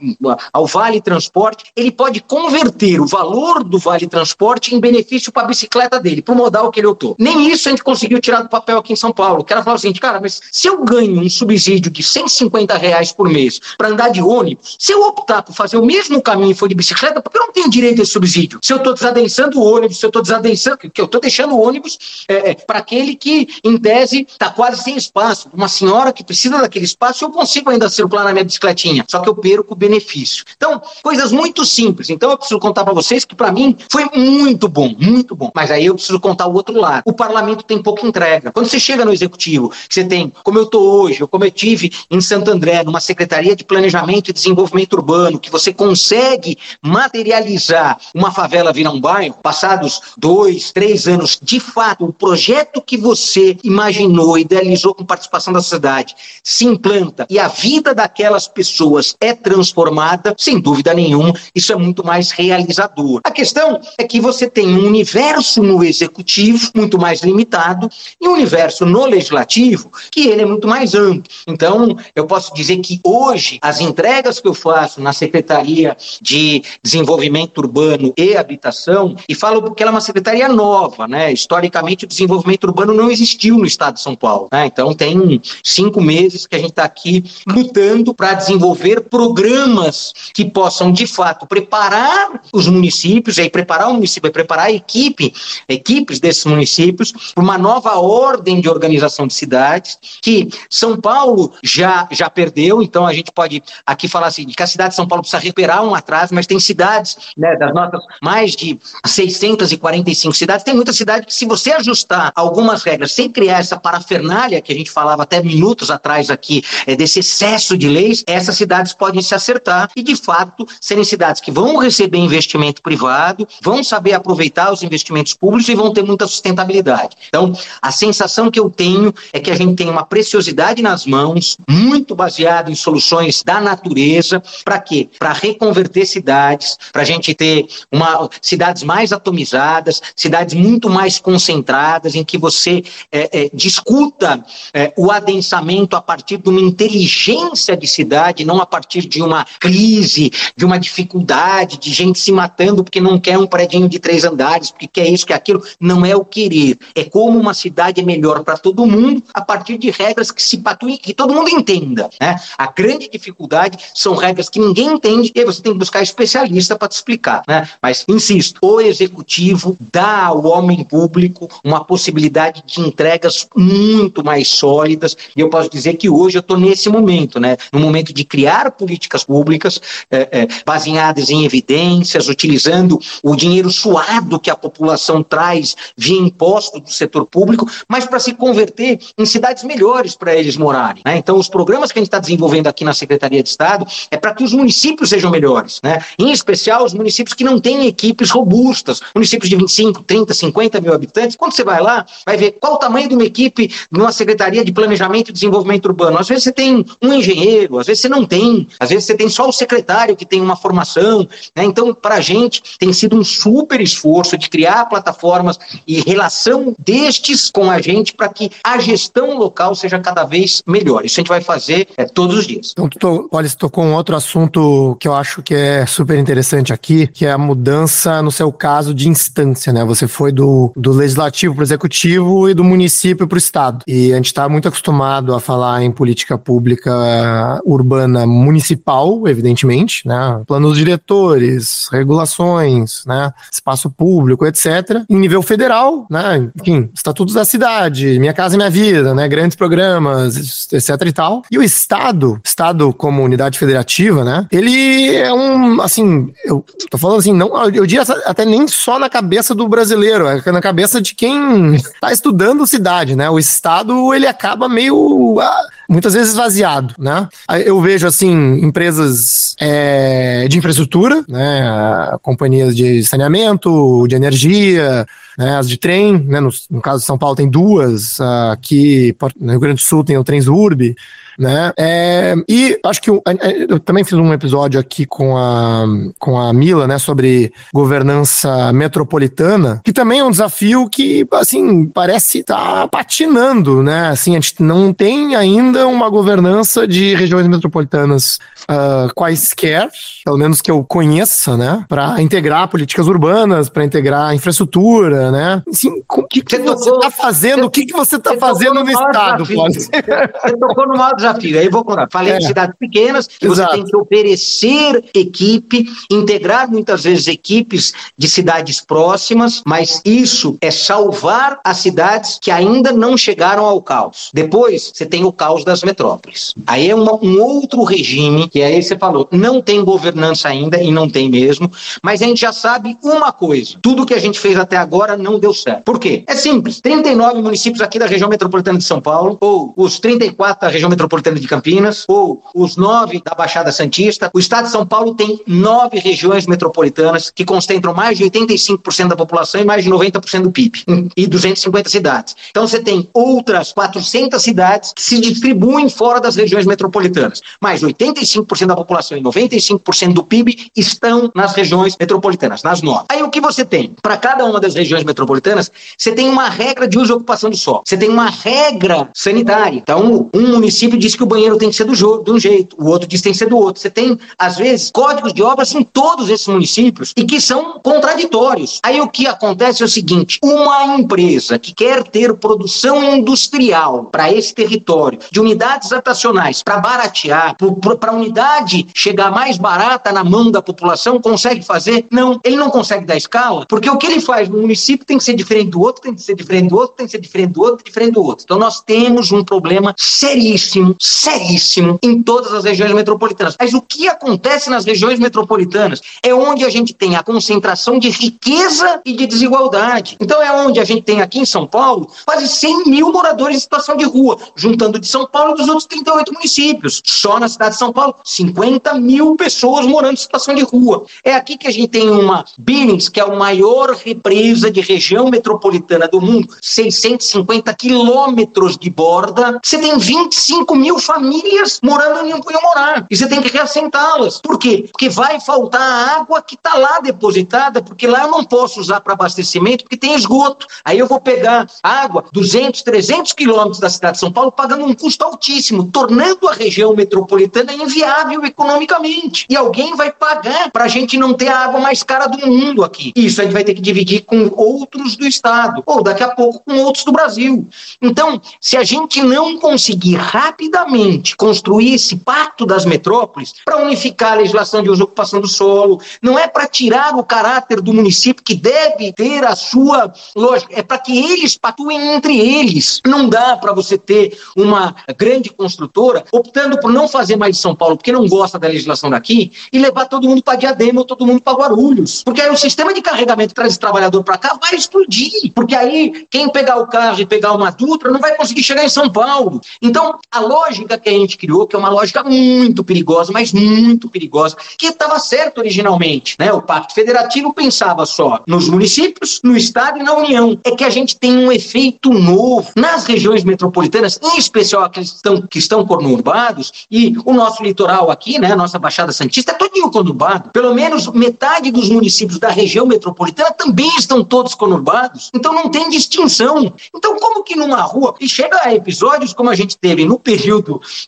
ao 0.53 0.67
Vale 0.67 1.01
Transporte, 1.01 1.65
ele 1.75 1.91
pode 1.91 2.21
converter 2.21 3.01
o 3.01 3.07
valor 3.07 3.65
do 3.65 3.79
Vale 3.79 4.07
Transporte 4.07 4.75
em 4.75 4.81
benefício 4.81 5.33
para 5.33 5.45
a 5.45 5.47
bicicleta 5.47 6.01
dele, 6.01 6.23
para 6.23 6.35
o 6.35 6.37
modal 6.37 6.71
que 6.71 6.81
ele 6.81 6.87
optou. 6.87 7.17
Nem 7.19 7.51
isso 7.51 7.69
a 7.69 7.71
gente 7.71 7.85
conseguiu 7.85 8.21
tirar 8.21 8.43
do 8.43 8.49
papel 8.49 8.79
aqui 8.79 8.93
em 8.93 8.97
São 8.97 9.13
Paulo, 9.13 9.45
que 9.45 9.53
era 9.53 9.63
falar 9.63 9.77
o 9.77 9.79
seguinte, 9.79 10.01
cara, 10.01 10.21
mas 10.21 10.41
se 10.51 10.69
eu 10.69 10.85
ganho 10.85 11.21
um 11.21 11.29
subsídio 11.29 11.91
de 11.91 12.03
150 12.03 12.77
reais 12.77 13.13
por 13.13 13.29
mês 13.29 13.61
para 13.77 13.89
andar 13.89 14.09
de 14.09 14.23
ônibus, 14.23 14.77
se 14.79 14.93
eu 14.93 15.03
optar 15.03 15.43
por 15.43 15.55
fazer 15.55 15.77
o 15.77 15.85
mesmo 15.85 16.21
caminho 16.23 16.53
e 16.53 16.55
for 16.55 16.69
de 16.69 16.75
bicicleta, 16.75 17.21
porque 17.21 17.39
eu 17.39 17.47
não 17.47 17.53
tenho 17.53 17.71
direito 17.71 18.01
a 18.01 18.03
esse 18.03 18.13
subsídio. 18.13 18.59
Se 18.63 18.73
eu 18.73 18.79
estou 18.79 18.95
desadensando 18.95 19.61
o 19.61 19.65
ônibus, 19.65 19.99
se 19.99 20.07
eu 20.07 20.09
estou 20.09 20.23
desadensando, 20.23 20.79
que 20.79 21.01
eu 21.01 21.05
estou 21.05 21.21
deixando 21.21 21.55
o 21.55 21.61
ônibus 21.61 22.25
é, 22.29 22.51
é, 22.51 22.55
para 22.55 22.79
aquele 22.79 23.15
que, 23.15 23.49
em 23.63 23.79
tese, 23.79 24.27
está 24.29 24.51
quase 24.51 24.83
sem 24.83 24.97
espaço. 24.97 25.49
Uma 25.53 25.69
senhora 25.69 26.13
que 26.13 26.25
precisa 26.25 26.59
daquele 26.59 26.85
espaço, 26.87 27.25
eu 27.25 27.31
consigo 27.31 27.71
ainda 27.71 27.89
circular 27.89 28.25
na 28.25 28.33
minha 28.33 28.45
bicicletinha, 28.45 29.05
só 29.09 29.21
que 29.21 29.29
eu 29.29 29.35
perco 29.35 29.75
o 29.75 29.77
benefício. 29.77 30.45
Então, 30.57 30.81
coisas 31.03 31.33
muito 31.33 31.65
simples. 31.65 32.11
Então, 32.11 32.31
eu 32.31 32.39
preciso 32.39 32.59
contar 32.59 32.85
para 32.85 32.95
vocês 32.95 33.25
que, 33.25 33.35
para 33.35 33.53
mim, 33.53 33.77
foi 33.91 34.05
muito 34.15 34.69
bom, 34.69 34.95
muito 34.99 35.35
bom. 35.37 35.51
Mas 35.55 35.71
aí 35.71 35.87
eu 35.87 35.95
preciso 35.95 36.19
contar 36.21 36.47
o 36.47 36.55
outro 36.55 36.79
lado. 36.79 37.03
O 37.05 37.13
parlamento 37.13 37.63
tem 37.65 37.83
pouca 37.83 38.07
entrega. 38.07 38.53
Quando 38.53 38.69
você 38.69 38.81
chega 38.81 39.05
no 39.05 39.13
executivo, 39.13 39.73
você 39.89 40.05
tem, 40.05 40.33
como 40.43 40.59
eu 40.59 40.65
estou 40.65 40.83
hoje, 40.83 41.23
ou 41.23 41.29
como 41.29 41.45
eu 41.45 41.51
tive 41.51 41.93
em 42.11 42.21
Santo 42.21 42.51
André, 42.51 42.83
numa 42.83 43.01
secretaria 43.01 43.55
de 43.55 43.65
planejamento 43.65 44.31
e 44.31 44.33
desenvolvimento 44.33 44.95
urbano, 44.95 45.39
que 45.39 45.51
você 45.51 45.73
consegue 45.73 46.57
materializar 46.83 47.99
uma 48.15 48.31
favela 48.31 48.73
virar 48.73 48.91
um 48.91 49.01
bairro, 49.01 49.37
passados 49.43 50.01
dois, 50.17 50.73
três 50.73 51.09
anos, 51.09 51.39
de 51.43 51.59
fato, 51.59 52.05
o 52.05 52.13
projeto 52.13 52.81
que 52.81 52.97
você 52.97 53.57
imaginou, 53.65 54.39
idealizou 54.39 54.95
com 54.95 55.05
participação 55.05 55.53
da 55.53 55.61
sociedade, 55.61 56.15
se 56.43 56.65
implanta 56.77 57.27
e 57.29 57.39
a 57.39 57.49
vida 57.49 57.95
daquelas 57.95 58.47
pessoas 58.47 59.17
é 59.21 59.33
transformada, 59.35 60.35
sem 60.39 60.61
dúvida 60.61 60.93
nenhuma, 60.93 61.33
isso 61.55 61.73
é 61.73 61.77
muito 61.77 62.05
mais 62.05 62.31
realizador. 62.31 63.21
A 63.25 63.31
questão 63.31 63.81
é 63.99 64.05
que 64.05 64.21
você 64.21 64.49
tem 64.49 64.69
um 64.69 64.87
universo 64.87 65.63
no 65.63 65.83
executivo 65.83 66.71
muito 66.75 66.99
mais 66.99 67.23
limitado 67.23 67.89
e 68.21 68.29
um 68.29 68.33
universo 68.33 68.85
no 68.85 69.07
legislativo 69.07 69.91
que 70.11 70.29
ele 70.29 70.43
é 70.43 70.47
muito 70.47 70.69
mais 70.69 70.95
amplo. 70.95 71.25
Então, 71.47 71.97
eu 72.15 72.27
posso 72.27 72.55
dizer 72.55 72.77
que 72.79 73.01
hoje 73.05 73.59
as 73.63 73.81
entregas 73.81 74.41
que 74.41 74.49
eu 74.49 74.55
faço 74.55 75.01
na 75.01 75.13
Secretaria 75.13 75.97
de 76.21 76.63
Desenvolvimento 76.83 77.59
Urbano 77.59 78.13
e 78.17 78.37
Habitação, 78.37 79.17
e 79.29 79.35
falo 79.35 79.63
porque 79.63 79.83
ela 79.83 79.91
é 79.91 79.95
uma 79.95 80.01
secretaria 80.01 80.49
nova, 80.49 81.09
né? 81.09 81.33
Historicamente, 81.33 82.05
o 82.05 82.09
desenvolvimento 82.09 82.65
urbano 82.65 82.93
não 82.93 83.11
existiu 83.11 83.57
no 83.57 83.67
estado 83.67 83.95
de 83.95 84.01
São 84.01 84.15
Paulo. 84.15 84.49
Né? 84.53 84.67
Então, 84.67 84.93
tem 84.95 85.41
cinco 85.65 86.01
meses 86.01 86.47
que 86.47 86.57
a 86.57 86.59
gente 86.59 86.66
está 86.69 86.85
aqui 86.85 87.25
lutando 87.47 88.15
para 88.15 88.35
desenvolver 88.35 89.03
programas 89.03 90.13
que 90.35 90.45
possam, 90.45 90.93
de 90.93 91.07
fato, 91.07 91.47
preparar 91.47 92.41
os 92.53 92.67
municípios, 92.69 93.39
aí 93.39 93.51
preparar 93.51 93.89
o 93.89 93.95
município, 93.95 94.29
é 94.29 94.31
preparar 94.31 94.67
a 94.67 94.73
equipe, 94.73 95.33
equipes 95.69 96.21
desses 96.21 96.45
municípios, 96.45 97.13
para 97.35 97.43
uma 97.43 97.59
nova 97.59 97.99
ordem 97.99 98.61
de 98.61 98.69
organização 98.69 99.27
de 99.27 99.35
cidades, 99.35 99.99
que 100.21 100.49
São 100.71 100.97
Paulo 101.01 101.53
já, 101.63 102.09
já 102.11 102.29
perdeu, 102.31 102.83
então 102.83 103.07
a 103.07 103.13
gente 103.13 103.33
pode 103.33 103.63
aqui 103.85 104.09
falar 104.09 104.29
assim, 104.29 104.47
que 104.47 104.63
a 104.63 104.67
cidade 104.67 104.91
de 104.91 104.97
São 104.97 105.07
Paulo 105.07 105.23
precisa 105.23 105.43
recuperar 105.43 105.83
um 105.83 105.95
atraso, 105.95 106.35
mas 106.35 106.47
tem 106.47 106.59
cidades, 106.61 107.17
né, 107.37 107.57
das 107.57 107.73
nossas 107.75 108.01
mais 108.23 108.55
de 108.55 108.79
645 109.05 110.35
cidades, 110.35 110.65
tem 110.65 110.75
muita 110.75 110.93
cidade 110.93 111.27
que 111.27 111.35
se 111.35 111.47
você 111.47 111.73
ajustar 111.73 112.33
algumas 112.35 112.83
regras 112.83 113.13
sem 113.13 113.31
criar 113.31 113.61
essa 113.61 113.79
parafernália 113.79 114.61
que 114.61 114.73
a 114.73 114.77
gente 114.77 114.91
falava 114.91 115.23
até 115.23 115.43
minutos 115.43 115.91
atrás 115.91 116.31
aqui, 116.31 116.46
é, 116.87 116.97
desse 116.97 117.21
excesso 117.21 117.77
de 117.77 117.89
leis, 117.89 118.23
essas 118.27 118.57
cidades 118.57 118.93
podem 118.93 119.23
se 119.23 119.35
acertar 119.35 119.91
e, 119.97 120.03
de 120.03 120.17
fato, 120.17 120.67
serem 120.81 121.05
cidades 121.05 121.41
que 121.41 121.51
vão 121.51 121.77
receber 121.77 122.19
investimento 122.19 122.83
privado, 122.83 123.47
vão 123.63 123.83
saber 123.83 124.13
aproveitar 124.13 124.73
os 124.73 124.83
investimentos 124.83 125.35
públicos 125.35 125.69
e 125.69 125.75
vão 125.75 125.93
ter 125.93 126.03
muita 126.03 126.27
sustentabilidade. 126.27 127.17
Então, 127.29 127.53
a 127.81 127.91
sensação 127.91 128.51
que 128.51 128.61
eu 128.61 128.71
tenho 128.71 129.15
é 129.33 129.41
que 129.41 129.51
a 129.51 129.57
gente 129.57 129.75
tem 129.75 129.89
uma 129.89 130.05
preciosidade 130.05 130.83
nas 130.83 131.07
mãos, 131.07 131.57
muito 131.69 132.15
baseada 132.15 132.71
em 132.71 132.75
soluções 132.75 133.43
da 133.43 133.61
natureza, 133.61 134.43
para 134.65 134.79
quê? 134.79 135.09
Para 135.19 135.33
reconverter 135.33 136.07
cidades, 136.07 136.77
para 136.93 137.03
a 137.03 137.05
gente 137.05 137.35
ter 137.35 137.67
uma, 137.93 138.29
cidades 138.41 138.83
mais 138.83 139.13
atomizadas, 139.13 140.01
cidades 140.15 140.55
muito 140.55 140.89
mais 140.89 141.19
concentradas, 141.19 142.15
em 142.15 142.25
que 142.25 142.39
você 142.39 142.83
é, 143.11 143.45
é, 143.45 143.51
discuta 143.53 144.45
é, 144.73 144.93
o 144.97 145.11
adensamento 145.11 145.97
a 145.97 146.01
partir 146.01 146.36
de 146.37 146.49
uma 146.49 146.61
inteligência 146.61 147.77
de 147.77 147.87
cidade, 147.87 148.45
não 148.45 148.61
a 148.61 148.67
partir 148.67 149.07
de 149.07 149.23
uma 149.23 149.47
crise, 149.61 150.31
de 150.57 150.65
uma 150.65 150.79
dificuldade, 150.79 151.79
de 151.79 151.93
gente 151.93 152.19
se 152.19 152.33
matando 152.33 152.83
porque 152.83 153.01
não 153.01 153.19
quer 153.19 153.39
um 153.39 153.47
predinho 153.47 153.89
de 153.89 153.99
três 153.99 154.25
andares, 154.25 154.71
porque 154.71 154.87
quer 154.87 155.09
isso, 155.09 155.27
quer 155.27 155.35
aquilo. 155.35 155.63
Não 155.81 156.05
é 156.05 156.15
o 156.17 156.25
querer, 156.25 156.79
é 156.95 157.05
como 157.05 157.39
uma 157.39 157.55
cidade 157.55 158.01
é 158.01 158.05
melhor 158.05 158.43
para 158.43 158.57
todo 158.57 158.87
mundo 158.87 159.23
a 159.33 159.41
partir 159.41 159.79
de 159.79 159.91
regras 159.91 160.31
que 160.31 160.43
se 160.43 160.59
patuem, 160.59 160.97
que 160.97 161.15
todo 161.15 161.33
mundo 161.33 161.49
entenda. 161.49 162.09
Né? 162.21 162.37
A 162.59 162.67
grande 162.67 163.09
dificuldade 163.09 163.79
são 163.95 164.15
regras 164.15 164.49
que 164.49 164.59
ninguém 164.59 164.93
entende 164.93 165.31
e 165.35 165.45
você 165.45 165.63
tem 165.63 165.73
que 165.73 165.79
buscar 165.79 166.03
especialista 166.03 166.77
para 166.77 166.89
te 166.89 166.97
explicar. 166.97 167.43
Né? 167.47 167.69
Mas, 167.83 168.05
insisto, 168.09 168.59
o 168.63 168.81
executivo 168.81 169.77
dá 169.93 170.27
ao 170.27 170.45
homem 170.47 170.85
público 170.85 171.49
uma 171.65 171.85
possibilidade 171.85 172.63
de 172.67 172.81
entregas 172.81 173.47
muito 173.55 174.25
mais 174.25 174.49
sólidas 174.49 175.17
e 175.37 175.41
eu 175.41 175.49
posso 175.49 175.71
dizer 175.71 175.95
que 175.95 176.09
hoje 176.09 176.26
eu 176.35 176.41
estou 176.41 176.59
nesse 176.59 176.89
momento, 176.89 177.39
né? 177.39 177.57
no 177.73 177.81
momento 177.81 178.13
de 178.13 178.25
criar 178.25 178.71
políticas 178.73 179.25
públicas 179.25 179.81
é, 180.11 180.29
é, 180.41 180.49
baseadas 180.65 181.31
em 181.31 181.45
evidências, 181.45 182.29
utilizando 182.29 183.01
o 183.23 183.37
dinheiro 183.37 183.71
suado 183.71 184.41
que 184.41 184.51
a 184.51 184.57
população 184.57 185.23
traz 185.23 185.77
via 185.97 186.19
imposto 186.19 186.81
do 186.81 186.91
setor 186.91 187.27
público, 187.27 187.69
mas 187.89 188.07
para 188.07 188.19
se 188.19 188.35
converter 188.35 188.99
em 189.19 189.27
cidades 189.27 189.65
melhores 189.65 190.15
para 190.15 190.35
eles 190.35 190.57
morarem. 190.57 191.03
Né? 191.05 191.17
Então, 191.17 191.39
os 191.39 191.49
programas 191.49 191.93
que 191.93 191.99
a 191.99 192.01
gente 192.01 192.09
está 192.09 192.19
desenvolvendo 192.19 192.67
aqui 192.67 192.85
na 192.85 192.95
Secretaria 192.95 193.43
de 193.43 193.49
Estado 193.49 193.87
é 194.11 194.17
para 194.17 194.35
que 194.35 194.45
os 194.45 194.53
municípios 194.53 195.11
sejam 195.11 195.31
melhores, 195.31 195.81
né? 195.83 196.03
em 196.19 196.31
especial 196.31 196.85
os 196.85 196.95
municípios 196.95 197.35
que 197.35 197.45
não 197.45 197.59
têm 197.59 197.87
equipes 197.87 198.31
robustas, 198.31 199.01
municípios 199.15 199.49
de 199.49 199.57
25, 199.57 200.03
30, 200.03 200.35
50 200.35 200.81
mil 200.81 200.93
habitantes. 200.93 201.37
Quando 201.37 201.53
você 201.53 201.65
vai 201.65 201.81
lá, 201.81 202.05
vai 202.25 202.37
ver 202.37 202.57
qual 202.61 202.75
o 202.75 202.79
tamanho 202.79 203.09
de 203.09 203.15
uma 203.15 203.25
equipe 203.25 203.73
numa 203.91 204.13
Secretaria 204.13 204.65
de 204.65 204.73
Planejamento 204.73 205.31
e 205.31 205.33
Desenvolvimento 205.33 205.87
Urbano 205.87 206.16
às 206.19 206.29
vezes 206.29 206.45
você 206.45 206.53
tem 206.53 206.85
um 207.03 207.13
engenheiro, 207.13 207.79
às 207.79 207.87
vezes 207.87 208.03
você 208.03 208.09
não 208.09 208.25
tem, 208.25 208.69
às 208.79 208.91
vezes 208.91 209.05
você 209.05 209.15
tem 209.15 209.29
só 209.29 209.49
o 209.49 209.53
secretário 209.53 210.17
que 210.17 210.27
tem 210.27 210.41
uma 210.41 210.57
formação. 210.57 211.29
Né? 211.55 211.65
Então, 211.65 211.95
para 211.95 212.17
a 212.17 212.21
gente, 212.21 212.63
tem 212.79 212.93
sido 212.93 213.17
um 213.17 213.25
super 213.25 213.81
esforço 213.81 214.37
de 214.37 214.49
criar 214.49 214.87
plataformas 214.87 215.59
e 215.87 216.01
relação 216.01 216.75
destes 216.79 217.51
com 217.51 217.71
a 217.71 217.81
gente 217.81 218.15
para 218.15 218.29
que 218.29 218.51
a 218.63 218.79
gestão 218.79 219.37
local 219.37 219.75
seja 219.75 219.99
cada 219.99 220.25
vez 220.25 220.63
melhor. 220.67 221.05
Isso 221.05 221.21
a 221.21 221.23
gente 221.23 221.29
vai 221.29 221.41
fazer 221.41 221.89
é, 221.97 222.05
todos 222.05 222.39
os 222.39 222.47
dias. 222.47 222.73
Então, 222.73 222.89
tu, 222.89 223.29
olha, 223.31 223.49
você 223.49 223.57
tocou 223.57 223.85
um 223.85 223.95
outro 223.95 224.17
assunto 224.17 224.97
que 225.01 225.09
eu 225.09 225.15
acho 225.15 225.43
que 225.43 225.55
é 225.55 225.87
super 225.87 226.19
interessante 226.19 226.73
aqui, 226.73 227.07
que 227.07 227.27
é 227.27 227.33
a 227.33 227.39
mudança, 227.39 228.23
no 228.23 228.33
seu 228.33 228.53
caso, 228.53 228.95
de 228.95 229.09
instância, 229.09 229.73
né? 229.73 229.85
Você 229.85 230.09
foi 230.09 230.33
do, 230.33 230.73
do 230.77 230.93
legislativo 230.93 231.55
para 231.55 231.63
o 231.63 231.65
executivo 231.65 232.49
e 232.49 232.55
do 232.55 232.65
município 232.65 233.27
para 233.27 233.37
o 233.37 233.39
estado. 233.39 233.83
E 233.87 234.13
a 234.13 234.17
gente 234.17 234.27
está 234.27 234.49
muito 234.49 234.69
acostumado 234.69 235.35
a 235.35 235.41
falar 235.41 235.83
em 235.83 235.91
política 235.91 236.06
pública 236.39 237.61
urbana 237.65 238.27
municipal, 238.27 239.27
evidentemente, 239.27 240.07
né? 240.07 240.43
Planos 240.47 240.77
diretores, 240.77 241.89
regulações, 241.91 243.05
né? 243.07 243.33
Espaço 243.51 243.91
público, 243.91 244.47
etc. 244.47 245.05
Em 245.09 245.17
nível 245.17 245.43
federal, 245.43 246.07
né? 246.11 246.51
Enfim, 246.61 246.91
estatutos 246.95 247.35
da 247.35 247.45
cidade, 247.45 248.19
Minha 248.19 248.35
Casa 248.35 248.55
e 248.55 248.59
Minha 248.59 248.71
Vida, 248.71 249.15
né? 249.15 249.29
Grandes 249.29 249.57
programas, 249.57 250.69
etc 250.73 250.89
e 251.07 251.13
tal. 251.13 251.43
E 251.51 251.59
o 251.59 251.63
estado, 251.63 252.41
estado 252.45 252.93
como 252.93 253.23
unidade 253.23 253.59
federativa, 253.59 254.25
né? 254.25 254.47
Ele 254.51 255.15
é 255.15 255.33
um, 255.33 255.81
assim, 255.81 256.33
eu 256.45 256.65
tô 256.91 256.99
falando 256.99 257.19
assim, 257.19 257.33
não, 257.33 257.65
eu 257.71 257.87
diria 257.87 258.03
até 258.27 258.45
nem 258.45 258.67
só 258.69 258.99
na 258.99 259.09
cabeça 259.09 259.55
do 259.55 259.69
brasileiro, 259.69 260.27
é 260.27 260.53
na 260.53 260.61
cabeça 260.61 261.01
de 261.01 261.15
quem 261.15 261.77
tá 262.01 262.13
estudando 262.13 262.67
cidade, 262.67 263.17
né? 263.17 263.29
O 263.29 263.39
estado, 263.39 264.15
ele 264.15 264.27
acaba 264.27 264.69
meio 264.69 265.39
ah, 265.41 265.67
muitas 265.89 266.15
vezes 266.15 266.31
esvaziado, 266.31 266.95
né? 266.99 267.29
Eu 267.65 267.81
vejo, 267.81 268.07
assim, 268.07 268.61
empresas 268.61 269.55
é, 269.59 270.47
de 270.49 270.59
infraestrutura, 270.59 271.25
né? 271.29 272.17
Companhias 272.23 272.77
de 272.77 273.05
saneamento, 273.05 274.07
de 274.09 274.15
energia, 274.15 275.07
né? 275.39 275.59
as 275.59 275.69
de 275.69 275.77
trem, 275.77 276.19
né? 276.19 276.41
No, 276.41 276.51
no 276.71 276.81
caso 276.81 277.01
de 277.01 277.07
São 277.07 277.19
Paulo 277.19 277.37
tem 277.37 277.49
duas, 277.49 278.21
aqui 278.51 279.17
no 279.41 279.51
Rio 279.51 279.61
Grande 279.61 279.77
do 279.77 279.87
Sul 279.87 280.05
tem 280.05 280.17
o 280.17 280.25
Transurb, 280.25 280.95
né? 281.39 281.73
É, 281.79 282.35
e 282.49 282.79
acho 282.85 283.01
que 283.03 283.11
eu, 283.11 283.23
eu, 283.69 283.79
também 283.81 284.05
fiz 284.05 284.15
um 284.15 284.33
episódio 284.33 284.81
aqui 284.81 285.07
com 285.07 285.37
a, 285.37 285.85
com 286.19 286.39
a 286.39 286.53
Mila, 286.53 286.87
né, 286.87 286.99
sobre 286.99 287.53
governança 287.73 288.73
metropolitana, 288.73 289.81
que 289.85 289.93
também 289.93 290.21
é 290.21 290.25
um 290.25 290.31
desafio 290.31 290.89
que, 290.89 291.27
assim, 291.33 291.87
parece 291.87 292.39
estar 292.39 292.57
tá 292.57 292.89
patinando, 292.89 293.83
né? 293.83 294.09
Assim, 294.09 294.33
a 294.33 294.41
gente 294.41 294.63
não 294.63 294.93
tem 294.93 295.35
ainda 295.35 295.87
uma 295.87 296.09
governança 296.09 296.87
de 296.87 297.15
regiões 297.15 297.47
metropolitanas 297.47 298.39
uh, 298.71 299.13
quaisquer, 299.15 299.89
pelo 300.25 300.39
menos 300.39 300.61
que 300.61 300.71
eu 300.71 300.85
conheça, 300.85 301.57
né, 301.57 301.85
para 301.89 302.21
integrar 302.21 302.69
políticas 302.69 303.07
urbanas, 303.07 303.69
para 303.69 303.85
integrar 303.85 304.35
infraestrutura, 304.35 305.31
né? 305.31 305.63
Assim, 305.69 306.03
o 306.09 306.23
que, 306.25 306.43
que 306.43 306.59
você 306.59 306.91
está 306.91 307.11
fazendo? 307.11 307.67
O 307.67 307.71
que, 307.71 307.87
que 307.87 307.93
você 307.93 308.17
está 308.17 308.37
fazendo 308.37 308.83
no 308.83 308.91
Estado, 308.91 309.45
Você 309.45 310.57
tocou 310.59 310.87
desafio. 311.27 311.59
Aí 311.59 311.69
vou 311.69 311.85
contar. 311.85 312.09
Falei 312.11 312.33
é. 312.33 312.39
de 312.39 312.47
cidades 312.47 312.77
pequenas, 312.79 313.27
que 313.27 313.47
Exato. 313.47 313.71
você 313.71 313.77
tem 313.77 313.85
que 313.85 313.97
oferecer 313.97 315.05
equipe, 315.15 315.87
integrar 316.11 316.71
muitas 316.71 317.05
vezes 317.05 317.27
equipes 317.27 317.93
de 318.17 318.29
cidades 318.29 318.81
próximas, 318.81 319.63
mas 319.67 320.01
isso 320.05 320.57
é 320.61 320.71
salvar 320.71 321.61
as 321.65 321.79
cidades 321.79 322.39
que 322.41 322.51
ainda 322.51 322.93
não 322.93 323.17
chegaram 323.17 323.65
ao 323.65 323.81
caos. 323.83 324.31
Depois, 324.33 324.93
você 324.95 325.07
tem 325.07 325.25
o 325.25 325.33
caos 325.33 325.65
das 325.65 325.83
metrópoles. 325.83 326.55
Aí 326.67 326.91
é 326.91 326.95
uma, 326.95 327.15
um 327.23 327.41
outro 327.41 327.83
regime, 327.85 328.49
que 328.49 328.63
aí 328.63 328.83
você 328.83 328.97
falou, 328.97 329.29
não 329.31 329.61
tem 329.61 329.85
governança 329.85 330.49
ainda, 330.49 330.83
e 330.83 330.91
não 330.91 331.09
tem 331.09 331.29
mesmo, 331.29 331.71
mas 332.03 332.23
a 332.23 332.27
gente 332.27 332.41
já 332.41 332.53
sabe 332.53 332.97
uma 333.03 333.33
coisa: 333.33 333.77
tudo 333.83 334.07
que 334.07 334.15
a 334.15 334.19
gente 334.19 334.39
fez 334.39 334.59
até 334.59 334.77
agora 334.77 335.17
não 335.17 335.39
deu 335.39 335.53
certo. 335.53 335.83
Por 335.85 335.99
quê? 335.99 336.25
É 336.27 336.35
simples. 336.35 336.81
39 336.81 337.43
municípios 337.43 337.81
aqui 337.81 337.99
da 337.99 338.07
região 338.07 338.29
metropolitana 338.29 338.79
de 338.79 338.85
São 338.85 339.01
Paulo, 339.01 339.37
ou 339.41 339.73
os 339.77 339.99
34 339.99 340.67
da 340.67 340.73
região 340.73 340.91
metropolitana 340.91 341.16
Metropolitana 341.17 341.41
de 341.41 341.49
Campinas, 341.49 342.05
ou 342.09 342.43
os 342.55 342.77
nove 342.77 343.23
da 343.25 343.35
Baixada 343.35 343.73
Santista. 343.73 344.31
O 344.35 344.39
estado 344.39 344.67
de 344.67 344.71
São 344.71 344.87
Paulo 344.87 345.15
tem 345.15 345.41
nove 345.47 345.99
regiões 345.99 346.47
metropolitanas 346.47 347.31
que 347.35 347.45
concentram 347.45 347.95
mais 347.95 348.19
de 348.19 348.25
85% 348.25 349.09
da 349.09 349.17
população 349.17 349.61
e 349.61 349.65
mais 349.65 349.85
de 349.85 349.91
90% 349.91 350.43
do 350.43 350.51
PIB, 350.51 350.85
e 351.17 351.27
250 351.27 351.89
cidades. 351.89 352.37
Então 352.51 352.67
você 352.67 352.81
tem 352.81 353.09
outras 353.13 353.73
400 353.73 354.41
cidades 354.43 354.93
que 354.95 355.03
se 355.03 355.21
distribuem 355.21 355.89
fora 355.89 356.21
das 356.21 356.37
regiões 356.37 356.67
metropolitanas, 356.67 357.41
mas 357.61 357.83
85% 357.83 358.67
da 358.67 358.77
população 358.77 359.17
e 359.17 359.23
95% 359.23 360.13
do 360.13 360.25
PIB 360.25 360.71
estão 360.77 361.31
nas 361.35 361.55
regiões 361.55 361.97
metropolitanas, 361.99 362.63
nas 362.63 362.83
nove. 362.83 363.07
Aí 363.09 363.23
o 363.23 363.31
que 363.31 363.41
você 363.41 363.65
tem? 363.65 363.95
Para 364.03 364.17
cada 364.17 364.45
uma 364.45 364.61
das 364.61 364.75
regiões 364.75 365.05
metropolitanas, 365.05 365.71
você 365.97 366.13
tem 366.13 366.29
uma 366.29 366.49
regra 366.49 366.87
de 366.87 366.99
uso 366.99 367.13
e 367.13 367.17
ocupação 367.17 367.51
do 367.51 367.57
solo. 367.57 367.83
Você 367.85 367.97
tem 367.97 368.09
uma 368.09 368.29
regra 368.29 369.09
sanitária. 369.15 369.77
Então, 369.77 370.29
um 370.35 370.49
município 370.49 370.99
diz 371.07 371.15
que 371.15 371.23
o 371.23 371.27
banheiro 371.27 371.57
tem 371.57 371.71
que 371.71 371.77
ser 371.77 371.85
do 371.85 371.97
de 371.97 372.31
um 372.31 372.39
jeito, 372.39 372.77
o 372.79 372.87
outro 372.89 373.09
diz 373.09 373.21
que 373.21 373.25
tem 373.25 373.33
que 373.33 373.39
ser 373.39 373.49
do 373.49 373.57
outro. 373.57 373.81
Você 373.81 373.91
tem, 373.91 374.19
às 374.39 374.57
vezes, 374.57 374.91
códigos 374.91 375.33
de 375.33 375.43
obras 375.43 375.75
em 375.75 375.83
todos 375.83 376.29
esses 376.29 376.47
municípios 376.47 377.13
e 377.17 377.25
que 377.25 377.41
são 377.41 377.81
contraditórios. 377.83 378.81
Aí 378.83 379.01
o 379.01 379.09
que 379.09 379.27
acontece 379.27 379.83
é 379.83 379.87
o 379.87 379.89
seguinte: 379.89 380.39
uma 380.43 380.97
empresa 380.97 381.59
que 381.59 381.73
quer 381.73 382.03
ter 382.05 382.35
produção 382.35 383.03
industrial 383.17 384.05
para 384.05 384.33
esse 384.33 384.55
território, 384.55 385.19
de 385.31 385.41
unidades 385.41 385.93
habitacionais, 385.93 386.63
para 386.63 386.79
baratear, 386.79 387.57
para 387.57 388.11
a 388.11 388.15
unidade 388.15 388.87
chegar 388.95 389.31
mais 389.31 389.57
barata 389.57 390.13
na 390.13 390.25
mão 390.25 390.51
da 390.51 390.61
população, 390.61 391.21
consegue 391.21 391.63
fazer? 391.63 392.07
Não, 392.11 392.41
ele 392.45 392.57
não 392.57 392.71
consegue 392.71 393.05
dar 393.05 393.17
escala, 393.17 393.65
porque 393.69 393.89
o 393.89 393.97
que 393.97 394.07
ele 394.07 394.21
faz 394.21 394.49
no 394.49 394.59
município 394.59 395.07
tem 395.07 395.19
que 395.19 395.25
ser 395.25 395.35
diferente 395.35 395.71
do 395.71 395.81
outro, 395.81 396.03
tem 396.03 396.15
que 396.15 396.23
ser 396.23 396.35
diferente 396.35 396.69
do 396.69 396.77
outro, 396.77 396.97
tem 396.97 397.07
que 397.07 397.13
ser 397.13 397.21
diferente 397.21 397.53
do 397.53 397.63
outro, 397.63 397.85
diferente 397.85 398.13
do 398.13 398.25
outro. 398.25 398.45
Então 398.45 398.59
nós 398.59 398.81
temos 398.81 399.31
um 399.33 399.45
problema 399.45 399.95
seríssimo 399.97 400.96
seríssimo 401.01 401.99
em 402.03 402.23
todas 402.23 402.53
as 402.55 402.65
regiões 402.65 402.93
metropolitanas. 402.93 403.57
Mas 403.59 403.75
o 403.75 403.81
que 403.81 404.09
acontece 404.09 404.71
nas 404.71 404.85
regiões 404.85 405.19
metropolitanas 405.19 406.01
é 406.23 406.35
onde 406.35 406.65
a 406.65 406.71
gente 406.71 406.95
tem 406.95 407.17
a 407.17 407.23
concentração 407.23 407.99
de 407.99 408.11
riqueza 408.11 409.01
e 409.05 409.13
de 409.13 409.27
desigualdade. 409.27 410.17
Então 410.21 410.43
é 410.43 410.53
onde 410.53 410.81
a 410.81 410.85
gente 410.85 411.03
tem 411.03 411.21
aqui 411.21 411.39
em 411.39 411.47
São 411.47 411.67
Paulo 411.67 412.11
quase 412.25 412.49
100 412.49 412.85
mil 412.85 413.13
moradores 413.13 413.57
em 413.57 413.61
situação 413.61 413.97
de 413.97 414.05
rua, 414.05 414.39
juntando 414.55 414.99
de 414.99 415.07
São 415.07 415.27
Paulo 415.27 415.55
e 415.55 415.57
dos 415.57 415.69
outros 415.69 415.87
38 415.87 416.33
municípios. 416.33 417.03
Só 417.05 417.39
na 417.39 417.49
cidade 417.49 417.73
de 417.73 417.79
São 417.79 417.93
Paulo, 417.93 418.15
50 418.25 418.95
mil 418.95 419.37
pessoas 419.37 419.87
morando 419.87 420.15
em 420.15 420.17
situação 420.17 420.55
de 420.55 420.63
rua. 420.63 421.07
É 421.25 421.35
aqui 421.35 421.57
que 421.57 421.67
a 421.67 421.71
gente 421.71 421.89
tem 421.89 422.09
uma 422.09 422.45
Billings, 422.59 423.09
que 423.09 423.21
é 423.21 423.23
a 423.23 423.35
maior 423.35 423.91
represa 423.91 424.71
de 424.71 424.81
região 424.81 425.29
metropolitana 425.29 426.09
do 426.09 426.21
mundo, 426.21 426.55
650 426.61 427.73
quilômetros 427.75 428.77
de 428.77 428.91
borda. 428.91 429.59
Você 429.63 429.79
tem 429.79 429.97
25 429.99 430.75
mil 430.75 430.86
mil 430.87 430.99
famílias 431.01 431.81
morando 431.83 432.17
podiam 432.43 432.63
morar. 432.63 433.07
E 433.11 433.17
você 433.17 433.29
tem 433.29 433.43
que 433.43 433.49
reassentá-las. 433.49 434.41
Por 434.41 434.57
quê? 434.57 434.89
Porque 434.93 435.09
vai 435.09 435.41
faltar 435.41 435.81
a 435.81 436.21
água 436.21 436.41
que 436.41 436.55
está 436.55 436.79
lá 436.79 437.01
depositada, 437.01 437.83
porque 437.83 438.07
lá 438.07 438.23
eu 438.23 438.31
não 438.31 438.45
posso 438.45 438.81
usar 438.81 439.01
para 439.01 439.15
abastecimento, 439.15 439.83
porque 439.83 439.97
tem 439.97 440.15
esgoto. 440.15 440.67
Aí 440.85 440.99
eu 440.99 441.09
vou 441.09 441.21
pegar 441.21 441.67
água 441.83 442.25
200, 442.33 442.83
300 442.83 443.33
quilômetros 443.33 443.81
da 443.81 443.91
cidade 443.91 444.15
de 444.15 444.21
São 444.21 444.33
Paulo, 444.33 444.53
pagando 444.53 444.85
um 444.85 444.95
custo 444.95 445.25
altíssimo, 445.25 445.91
tornando 445.91 446.49
a 446.49 446.53
região 446.53 446.95
metropolitana 446.95 447.73
inviável 447.73 448.45
economicamente. 448.45 449.47
E 449.51 449.57
alguém 449.57 449.97
vai 449.97 450.13
pagar 450.13 450.71
para 450.71 450.85
a 450.85 450.89
gente 450.89 451.19
não 451.19 451.35
ter 451.35 451.49
a 451.49 451.59
água 451.59 451.81
mais 451.81 452.05
cara 452.05 452.27
do 452.27 452.47
mundo 452.47 452.85
aqui. 452.85 453.13
Isso 453.17 453.41
a 453.41 453.45
gente 453.45 453.53
vai 453.53 453.65
ter 453.65 453.75
que 453.75 453.83
dividir 453.83 454.25
com 454.25 454.49
outros 454.55 455.17
do 455.17 455.27
Estado, 455.27 455.83
ou 455.85 456.03
daqui 456.03 456.23
a 456.23 456.29
pouco 456.29 456.63
com 456.65 456.77
outros 456.79 457.05
do 457.05 457.13
Brasil. 457.13 457.67
Então, 458.01 458.41
se 458.61 458.77
a 458.77 458.85
gente 458.85 459.23
não 459.23 459.59
conseguir 459.59 460.15
rapidamente 460.17 460.66
rapidamente 460.67 461.37
construir 461.37 461.95
esse 461.95 462.17
pacto 462.17 462.67
das 462.67 462.85
metrópoles 462.85 463.55
para 463.65 463.79
unificar 463.79 464.33
a 464.33 464.37
legislação 464.37 464.83
de 464.83 464.91
ocupação 464.91 465.41
do 465.41 465.49
solo, 465.49 466.01
não 466.21 466.39
é 466.39 466.47
para 466.47 466.67
tirar 466.67 467.15
o 467.17 467.25
caráter 467.25 467.81
do 467.81 467.93
município 467.93 468.43
que 468.45 468.55
deve 468.55 469.13
ter 469.13 469.45
a 469.45 469.55
sua 469.55 470.13
lógica, 470.35 470.73
é 470.75 470.83
para 470.83 470.99
que 470.99 471.17
eles 471.17 471.57
patuem 471.57 472.15
entre 472.15 472.39
eles. 472.39 473.01
Não 473.07 473.29
dá 473.29 473.57
para 473.57 473.73
você 473.73 473.97
ter 473.97 474.39
uma 474.57 474.95
grande 475.17 475.51
construtora 475.51 476.25
optando 476.33 476.79
por 476.81 476.93
não 476.93 477.09
fazer 477.09 477.37
mais 477.37 477.59
São 477.59 477.75
Paulo 477.75 477.97
porque 477.97 478.13
não 478.13 478.29
gosta 478.29 478.59
da 478.59 478.69
legislação 478.69 479.11
daqui 479.11 479.53
e 479.73 479.79
levar 479.79 480.07
todo 480.07 480.29
mundo 480.29 480.43
para 480.43 480.57
Diadema 480.57 481.01
ou 481.01 481.07
todo 481.07 481.27
mundo 481.27 481.41
para 481.41 481.57
Guarulhos. 481.57 482.23
Porque 482.25 482.41
aí 482.41 482.51
o 482.51 482.57
sistema 482.57 482.93
de 482.93 483.01
carregamento 483.01 483.55
traz 483.55 483.71
esse 483.71 483.81
trabalhador 483.81 484.23
para 484.25 484.39
cá 484.39 484.59
vai 484.61 484.75
explodir. 484.75 485.53
Porque 485.55 485.75
aí 485.75 486.27
quem 486.31 486.49
pegar 486.49 486.77
o 486.79 486.87
carro 486.87 487.21
e 487.21 487.27
pegar 487.27 487.53
uma 487.53 487.71
Dutra 487.71 488.11
não 488.11 488.21
vai 488.21 488.35
conseguir 488.37 488.63
chegar 488.63 488.85
em 488.85 488.89
São 488.89 489.11
Paulo. 489.11 489.61
Então, 489.83 490.19
a 490.31 490.41
lógica 490.41 490.56
lógica 490.57 490.99
que 490.99 491.09
a 491.09 491.13
gente 491.13 491.37
criou, 491.37 491.67
que 491.67 491.77
é 491.77 491.79
uma 491.79 491.91
lógica 491.91 492.25
muito 492.25 492.83
perigosa, 492.83 493.31
mas 493.33 493.53
muito 493.53 494.09
perigosa, 494.09 494.57
que 494.79 494.87
estava 494.87 495.19
certo 495.19 495.59
originalmente. 495.59 496.35
Né? 496.39 496.53
O 496.53 496.63
Pacto 496.63 496.95
Federativo 496.95 497.53
pensava 497.53 498.07
só 498.07 498.41
nos 498.47 498.69
municípios, 498.69 499.41
no 499.45 499.57
Estado 499.57 499.99
e 499.99 500.03
na 500.03 500.15
União. 500.15 500.59
É 500.65 500.71
que 500.71 500.85
a 500.85 500.91
gente 500.91 501.19
tem 501.19 501.37
um 501.37 501.53
efeito 501.53 502.11
novo 502.13 502.71
nas 502.75 503.05
regiões 503.05 503.45
metropolitanas, 503.45 504.19
em 504.23 504.39
especial 504.39 504.83
aqueles 504.83 505.11
que 505.11 505.17
estão, 505.17 505.43
que 505.43 505.59
estão 505.59 505.87
conurbados, 505.87 506.87
e 506.91 507.15
o 507.25 507.33
nosso 507.35 507.63
litoral 507.63 508.11
aqui, 508.11 508.39
né, 508.39 508.53
a 508.53 508.57
nossa 508.57 508.79
Baixada 508.79 509.13
Santista, 509.13 509.53
é 509.53 509.55
todinho 509.55 509.91
conurbado. 509.91 510.51
Pelo 510.51 510.75
menos 510.75 511.07
metade 511.09 511.71
dos 511.71 511.91
municípios 511.91 512.39
da 512.39 512.49
região 512.49 512.87
metropolitana 512.87 513.51
também 513.53 513.95
estão 513.97 514.25
todos 514.25 514.55
conurbados. 514.55 515.31
Então 515.35 515.53
não 515.53 515.69
tem 515.69 515.91
distinção. 515.91 516.73
Então, 516.95 517.19
como 517.19 517.43
que 517.43 517.57
numa 517.57 517.83
rua, 517.83 518.15
e 518.21 518.29
chega 518.29 518.61
a 518.63 518.75
episódios 518.75 519.33
como 519.33 519.51
a 519.51 519.55
gente 519.55 519.77
teve 519.77 520.05
no 520.05 520.19
período 520.19 520.46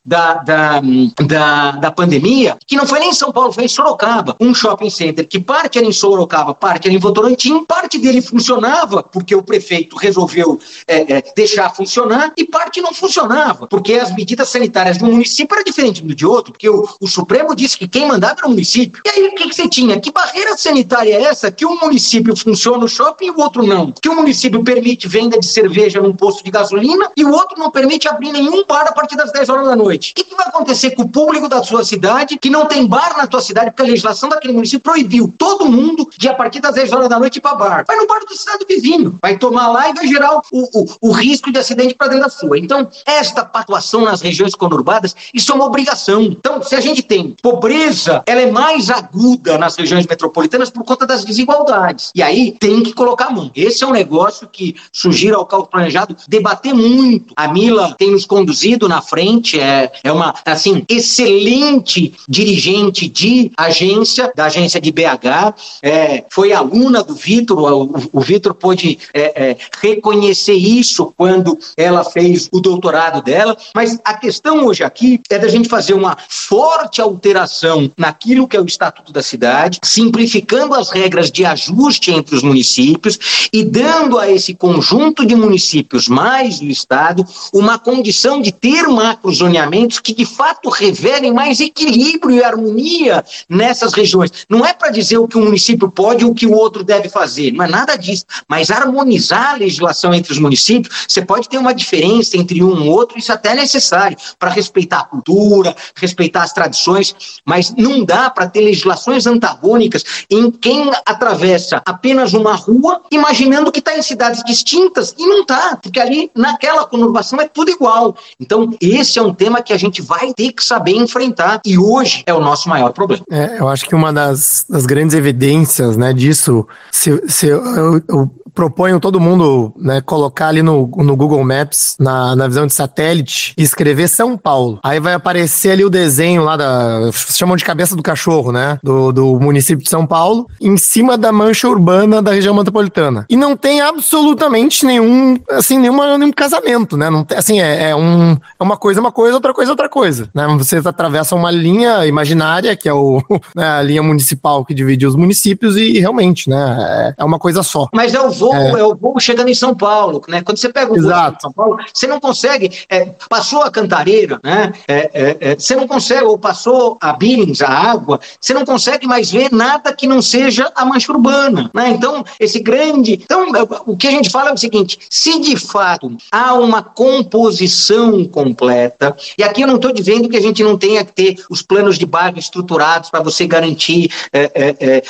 da, 0.04 0.34
da, 0.34 0.82
da, 1.26 1.70
da 1.72 1.90
pandemia, 1.90 2.56
que 2.66 2.76
não 2.76 2.86
foi 2.86 3.00
nem 3.00 3.10
em 3.10 3.14
São 3.14 3.32
Paulo, 3.32 3.52
foi 3.52 3.64
em 3.64 3.68
Sorocaba, 3.68 4.36
um 4.40 4.54
shopping 4.54 4.90
center 4.90 5.26
que 5.26 5.38
parte 5.38 5.78
era 5.78 5.86
em 5.86 5.92
Sorocaba, 5.92 6.54
parte 6.54 6.86
era 6.86 6.94
em 6.94 6.98
Votorantim, 6.98 7.64
parte 7.64 7.98
dele 7.98 8.20
funcionava 8.20 9.02
porque 9.02 9.34
o 9.34 9.42
prefeito 9.42 9.96
resolveu 9.96 10.60
é, 10.86 11.16
é, 11.16 11.24
deixar 11.34 11.70
funcionar 11.74 12.32
e 12.36 12.44
parte 12.44 12.80
não 12.80 12.92
funcionava, 12.92 13.66
porque 13.66 13.94
as 13.94 14.14
medidas 14.14 14.48
sanitárias 14.48 14.98
do 14.98 15.06
município 15.06 15.54
eram 15.54 15.64
diferentes 15.64 16.02
do 16.02 16.14
de 16.14 16.26
outro, 16.26 16.52
porque 16.52 16.68
o, 16.68 16.88
o 17.00 17.06
Supremo 17.06 17.54
disse 17.54 17.78
que 17.78 17.88
quem 17.88 18.06
mandava 18.06 18.36
era 18.38 18.46
o 18.46 18.50
município. 18.50 19.00
E 19.06 19.08
aí 19.08 19.26
o 19.26 19.34
que, 19.34 19.48
que 19.48 19.54
você 19.54 19.68
tinha? 19.68 20.00
Que 20.00 20.10
barreira 20.10 20.56
sanitária 20.56 21.14
é 21.14 21.22
essa 21.22 21.50
que 21.50 21.64
um 21.64 21.78
município 21.78 22.36
funciona 22.36 22.78
no 22.78 22.88
shopping 22.88 23.26
e 23.26 23.30
o 23.30 23.40
outro 23.40 23.62
não? 23.62 23.92
Que 23.92 24.08
um 24.08 24.16
município 24.16 24.62
permite 24.62 25.08
venda 25.08 25.38
de 25.38 25.46
cerveja 25.46 26.00
num 26.00 26.14
posto 26.14 26.44
de 26.44 26.50
gasolina 26.50 27.10
e 27.16 27.24
o 27.24 27.32
outro 27.32 27.58
não 27.58 27.70
permite 27.70 28.08
abrir 28.08 28.32
nenhum 28.32 28.64
bar 28.64 28.86
a 28.86 28.92
partir 28.92 29.16
das 29.16 29.27
10 29.32 29.48
horas 29.48 29.66
da 29.66 29.76
noite. 29.76 30.12
O 30.12 30.14
que, 30.14 30.24
que 30.24 30.34
vai 30.34 30.46
acontecer 30.46 30.90
com 30.92 31.02
o 31.02 31.08
público 31.08 31.48
da 31.48 31.62
sua 31.62 31.84
cidade 31.84 32.38
que 32.38 32.50
não 32.50 32.66
tem 32.66 32.86
bar 32.86 33.16
na 33.16 33.26
tua 33.26 33.40
cidade 33.40 33.70
porque 33.70 33.82
a 33.82 33.86
legislação 33.86 34.28
daquele 34.28 34.54
município 34.54 34.80
proibiu 34.80 35.32
todo 35.36 35.66
mundo 35.66 36.08
de 36.16 36.28
a 36.28 36.34
partir 36.34 36.60
das 36.60 36.74
10 36.74 36.92
horas 36.92 37.08
da 37.08 37.18
noite 37.18 37.36
ir 37.36 37.40
para 37.40 37.54
bar? 37.54 37.84
Vai 37.86 37.96
no 37.96 38.06
bar 38.06 38.20
do 38.20 38.32
estado 38.32 38.64
vizinho, 38.68 39.18
vai 39.20 39.38
tomar 39.38 39.68
lá 39.68 39.90
e 39.90 39.94
vai 39.94 40.06
gerar 40.06 40.36
o, 40.36 40.42
o, 40.52 40.86
o 41.00 41.12
risco 41.12 41.52
de 41.52 41.58
acidente 41.58 41.94
para 41.94 42.08
dentro 42.08 42.24
da 42.24 42.30
sua. 42.30 42.58
Então, 42.58 42.88
esta 43.06 43.44
patuação 43.44 44.02
nas 44.02 44.20
regiões 44.20 44.54
conurbadas, 44.54 45.14
isso 45.32 45.52
é 45.52 45.54
uma 45.54 45.64
obrigação. 45.64 46.22
Então, 46.22 46.62
se 46.62 46.74
a 46.74 46.80
gente 46.80 47.02
tem 47.02 47.36
pobreza, 47.42 48.22
ela 48.26 48.40
é 48.40 48.50
mais 48.50 48.90
aguda 48.90 49.58
nas 49.58 49.76
regiões 49.76 50.06
metropolitanas 50.06 50.70
por 50.70 50.84
conta 50.84 51.06
das 51.06 51.24
desigualdades. 51.24 52.10
E 52.14 52.22
aí 52.22 52.52
tem 52.58 52.82
que 52.82 52.92
colocar 52.92 53.26
a 53.26 53.30
mão. 53.30 53.50
Esse 53.54 53.84
é 53.84 53.86
um 53.86 53.92
negócio 53.92 54.48
que 54.48 54.76
sugiro 54.92 55.36
ao 55.36 55.46
cálculo 55.46 55.70
planejado 55.70 56.16
debater 56.28 56.74
muito. 56.74 57.32
A 57.36 57.48
Mila 57.48 57.94
tem 57.98 58.10
nos 58.10 58.26
conduzido 58.26 58.88
na 58.88 59.00
frente, 59.00 59.17
é, 59.58 59.90
é 60.04 60.12
uma, 60.12 60.34
assim, 60.44 60.84
excelente 60.88 62.12
dirigente 62.28 63.08
de 63.08 63.50
agência, 63.56 64.32
da 64.34 64.46
agência 64.46 64.80
de 64.80 64.92
BH, 64.92 65.54
é, 65.82 66.24
foi 66.30 66.52
aluna 66.52 67.02
do 67.02 67.14
Vitor, 67.14 67.58
o, 67.58 68.08
o 68.12 68.20
Vitor 68.20 68.54
pôde 68.54 68.98
é, 69.12 69.50
é, 69.50 69.56
reconhecer 69.80 70.54
isso 70.54 71.12
quando 71.16 71.58
ela 71.76 72.04
fez 72.04 72.48
o 72.52 72.60
doutorado 72.60 73.22
dela, 73.22 73.56
mas 73.74 73.98
a 74.04 74.14
questão 74.14 74.66
hoje 74.66 74.84
aqui 74.84 75.20
é 75.30 75.38
da 75.38 75.48
gente 75.48 75.68
fazer 75.68 75.94
uma 75.94 76.16
forte 76.28 77.00
alteração 77.00 77.90
naquilo 77.96 78.46
que 78.46 78.56
é 78.56 78.60
o 78.60 78.66
Estatuto 78.66 79.12
da 79.12 79.22
Cidade, 79.22 79.78
simplificando 79.82 80.74
as 80.74 80.90
regras 80.90 81.30
de 81.30 81.44
ajuste 81.44 82.12
entre 82.12 82.34
os 82.34 82.42
municípios 82.42 83.48
e 83.52 83.64
dando 83.64 84.18
a 84.18 84.30
esse 84.30 84.54
conjunto 84.54 85.24
de 85.24 85.34
municípios 85.34 86.08
mais 86.08 86.60
do 86.60 86.66
Estado 86.66 87.24
uma 87.52 87.78
condição 87.78 88.40
de 88.40 88.52
ter 88.52 88.86
macrozoneamentos 89.08 89.98
que 89.98 90.12
de 90.12 90.26
fato 90.26 90.68
revelem 90.68 91.32
mais 91.32 91.60
equilíbrio 91.60 92.36
e 92.36 92.44
harmonia 92.44 93.24
nessas 93.48 93.92
regiões. 93.94 94.30
Não 94.48 94.64
é 94.64 94.72
para 94.72 94.90
dizer 94.90 95.18
o 95.18 95.26
que 95.26 95.38
um 95.38 95.44
município 95.44 95.90
pode 95.90 96.24
e 96.24 96.26
o 96.26 96.34
que 96.34 96.46
o 96.46 96.52
outro 96.52 96.84
deve 96.84 97.08
fazer, 97.08 97.52
não 97.52 97.64
é 97.64 97.68
nada 97.68 97.96
disso, 97.96 98.24
mas 98.48 98.70
harmonizar 98.70 99.54
a 99.54 99.56
legislação 99.56 100.12
entre 100.12 100.32
os 100.32 100.38
municípios. 100.38 101.06
Você 101.08 101.22
pode 101.22 101.48
ter 101.48 101.58
uma 101.58 101.74
diferença 101.74 102.36
entre 102.36 102.62
um 102.62 102.84
e 102.84 102.88
outro, 102.88 103.18
isso 103.18 103.32
até 103.32 103.52
é 103.52 103.54
necessário 103.54 104.16
para 104.38 104.50
respeitar 104.50 105.00
a 105.00 105.04
cultura, 105.04 105.74
respeitar 105.96 106.42
as 106.42 106.52
tradições, 106.52 107.40
mas 107.44 107.74
não 107.74 108.04
dá 108.04 108.28
para 108.28 108.48
ter 108.48 108.60
legislações 108.60 109.26
antagônicas 109.26 110.04
em 110.30 110.50
quem 110.50 110.90
atravessa 111.06 111.80
apenas 111.86 112.34
uma 112.34 112.54
rua, 112.54 113.02
imaginando 113.10 113.72
que 113.72 113.78
está 113.78 113.96
em 113.96 114.02
cidades 114.02 114.42
distintas, 114.44 115.14
e 115.18 115.26
não 115.26 115.40
está, 115.40 115.76
porque 115.76 115.98
ali 115.98 116.30
naquela 116.34 116.84
conurbação 116.84 117.40
é 117.40 117.48
tudo 117.48 117.70
igual. 117.70 118.16
Então, 118.38 118.68
esse 119.00 119.18
é 119.18 119.22
um 119.22 119.32
tema 119.32 119.62
que 119.62 119.72
a 119.72 119.76
gente 119.76 120.02
vai 120.02 120.32
ter 120.34 120.52
que 120.52 120.64
saber 120.64 120.92
enfrentar, 120.92 121.60
e 121.64 121.78
hoje 121.78 122.22
é 122.26 122.34
o 122.34 122.40
nosso 122.40 122.68
maior 122.68 122.92
problema. 122.92 123.24
É, 123.30 123.58
eu 123.58 123.68
acho 123.68 123.86
que 123.86 123.94
uma 123.94 124.12
das, 124.12 124.64
das 124.68 124.86
grandes 124.86 125.14
evidências 125.14 125.96
né, 125.96 126.12
disso, 126.12 126.66
se, 126.90 127.22
se 127.28 127.46
eu, 127.46 128.02
eu 128.08 128.30
proponho 128.58 128.98
todo 128.98 129.20
mundo 129.20 129.72
né, 129.78 130.00
colocar 130.00 130.48
ali 130.48 130.62
no, 130.62 130.90
no 130.96 131.16
Google 131.16 131.44
Maps, 131.44 131.94
na, 131.96 132.34
na 132.34 132.48
visão 132.48 132.66
de 132.66 132.72
satélite, 132.72 133.54
e 133.56 133.62
escrever 133.62 134.08
São 134.08 134.36
Paulo. 134.36 134.80
Aí 134.82 134.98
vai 134.98 135.14
aparecer 135.14 135.70
ali 135.70 135.84
o 135.84 135.90
desenho 135.90 136.42
lá 136.42 136.56
da. 136.56 137.08
chamam 137.12 137.54
de 137.54 137.64
cabeça 137.64 137.94
do 137.94 138.02
cachorro, 138.02 138.50
né? 138.50 138.76
Do, 138.82 139.12
do 139.12 139.38
município 139.38 139.84
de 139.84 139.88
São 139.88 140.04
Paulo, 140.04 140.48
em 140.60 140.76
cima 140.76 141.16
da 141.16 141.30
mancha 141.30 141.68
urbana 141.68 142.20
da 142.20 142.32
região 142.32 142.52
metropolitana. 142.52 143.24
E 143.30 143.36
não 143.36 143.56
tem 143.56 143.80
absolutamente 143.80 144.84
nenhum, 144.84 145.38
assim, 145.52 145.78
nenhuma, 145.78 146.18
nenhum 146.18 146.32
casamento, 146.32 146.96
né? 146.96 147.08
Não 147.10 147.22
tem, 147.22 147.38
assim, 147.38 147.60
é, 147.60 147.90
é, 147.90 147.94
um, 147.94 148.32
é 148.32 148.62
uma 148.64 148.76
coisa, 148.76 149.00
uma 149.00 149.12
coisa, 149.12 149.36
outra 149.36 149.54
coisa, 149.54 149.70
outra 149.70 149.88
coisa. 149.88 150.28
Né? 150.34 150.44
Vocês 150.58 150.84
atravessam 150.84 151.38
uma 151.38 151.52
linha 151.52 152.04
imaginária, 152.06 152.74
que 152.74 152.88
é 152.88 152.92
o, 152.92 153.22
né, 153.54 153.68
a 153.68 153.82
linha 153.82 154.02
municipal 154.02 154.64
que 154.64 154.74
divide 154.74 155.06
os 155.06 155.14
municípios, 155.14 155.76
e 155.76 156.00
realmente, 156.00 156.50
né? 156.50 157.14
É, 157.16 157.22
é 157.22 157.24
uma 157.24 157.38
coisa 157.38 157.62
só. 157.62 157.86
Mas 157.94 158.14
é 158.14 158.20
o 158.20 158.30
voo, 158.52 158.76
é. 158.76 158.80
é. 158.80 158.84
o 158.84 158.94
voo 158.94 159.20
chegando 159.20 159.48
em 159.48 159.54
São 159.54 159.74
Paulo, 159.74 160.22
né? 160.28 160.42
Quando 160.42 160.58
você 160.58 160.68
pega 160.68 160.92
o 160.92 161.00
voo 161.00 161.10
em 161.10 161.40
São 161.40 161.52
Paulo, 161.52 161.78
você 161.92 162.06
não 162.06 162.20
consegue. 162.20 162.70
É, 162.88 163.06
passou 163.28 163.62
a 163.62 163.70
cantareira, 163.70 164.40
né? 164.42 164.72
É, 164.86 165.10
é, 165.12 165.36
é, 165.40 165.54
você 165.54 165.74
não 165.76 165.86
consegue, 165.86 166.24
ou 166.24 166.38
passou 166.38 166.96
a 167.00 167.12
Billings, 167.12 167.62
a 167.62 167.68
água, 167.68 168.20
você 168.40 168.54
não 168.54 168.64
consegue 168.64 169.06
mais 169.06 169.30
ver 169.30 169.52
nada 169.52 169.92
que 169.92 170.06
não 170.06 170.22
seja 170.22 170.70
a 170.74 170.84
mancha 170.84 171.12
urbana, 171.12 171.70
né? 171.74 171.90
Então, 171.90 172.24
esse 172.38 172.60
grande. 172.60 173.20
Então, 173.22 173.46
o 173.86 173.96
que 173.96 174.06
a 174.06 174.10
gente 174.10 174.30
fala 174.30 174.50
é 174.50 174.52
o 174.52 174.58
seguinte: 174.58 174.98
se 175.08 175.40
de 175.40 175.56
fato 175.56 176.16
há 176.30 176.54
uma 176.54 176.82
composição 176.82 178.24
completa, 178.26 179.16
e 179.36 179.42
aqui 179.42 179.62
eu 179.62 179.68
não 179.68 179.76
estou 179.76 179.92
dizendo 179.92 180.28
que 180.28 180.36
a 180.36 180.42
gente 180.42 180.62
não 180.62 180.76
tenha 180.76 181.04
que 181.04 181.12
ter 181.12 181.36
os 181.50 181.62
planos 181.62 181.98
de 181.98 182.06
bairro 182.06 182.38
estruturados 182.38 183.10
para 183.10 183.22
você 183.22 183.46
garantir 183.46 184.10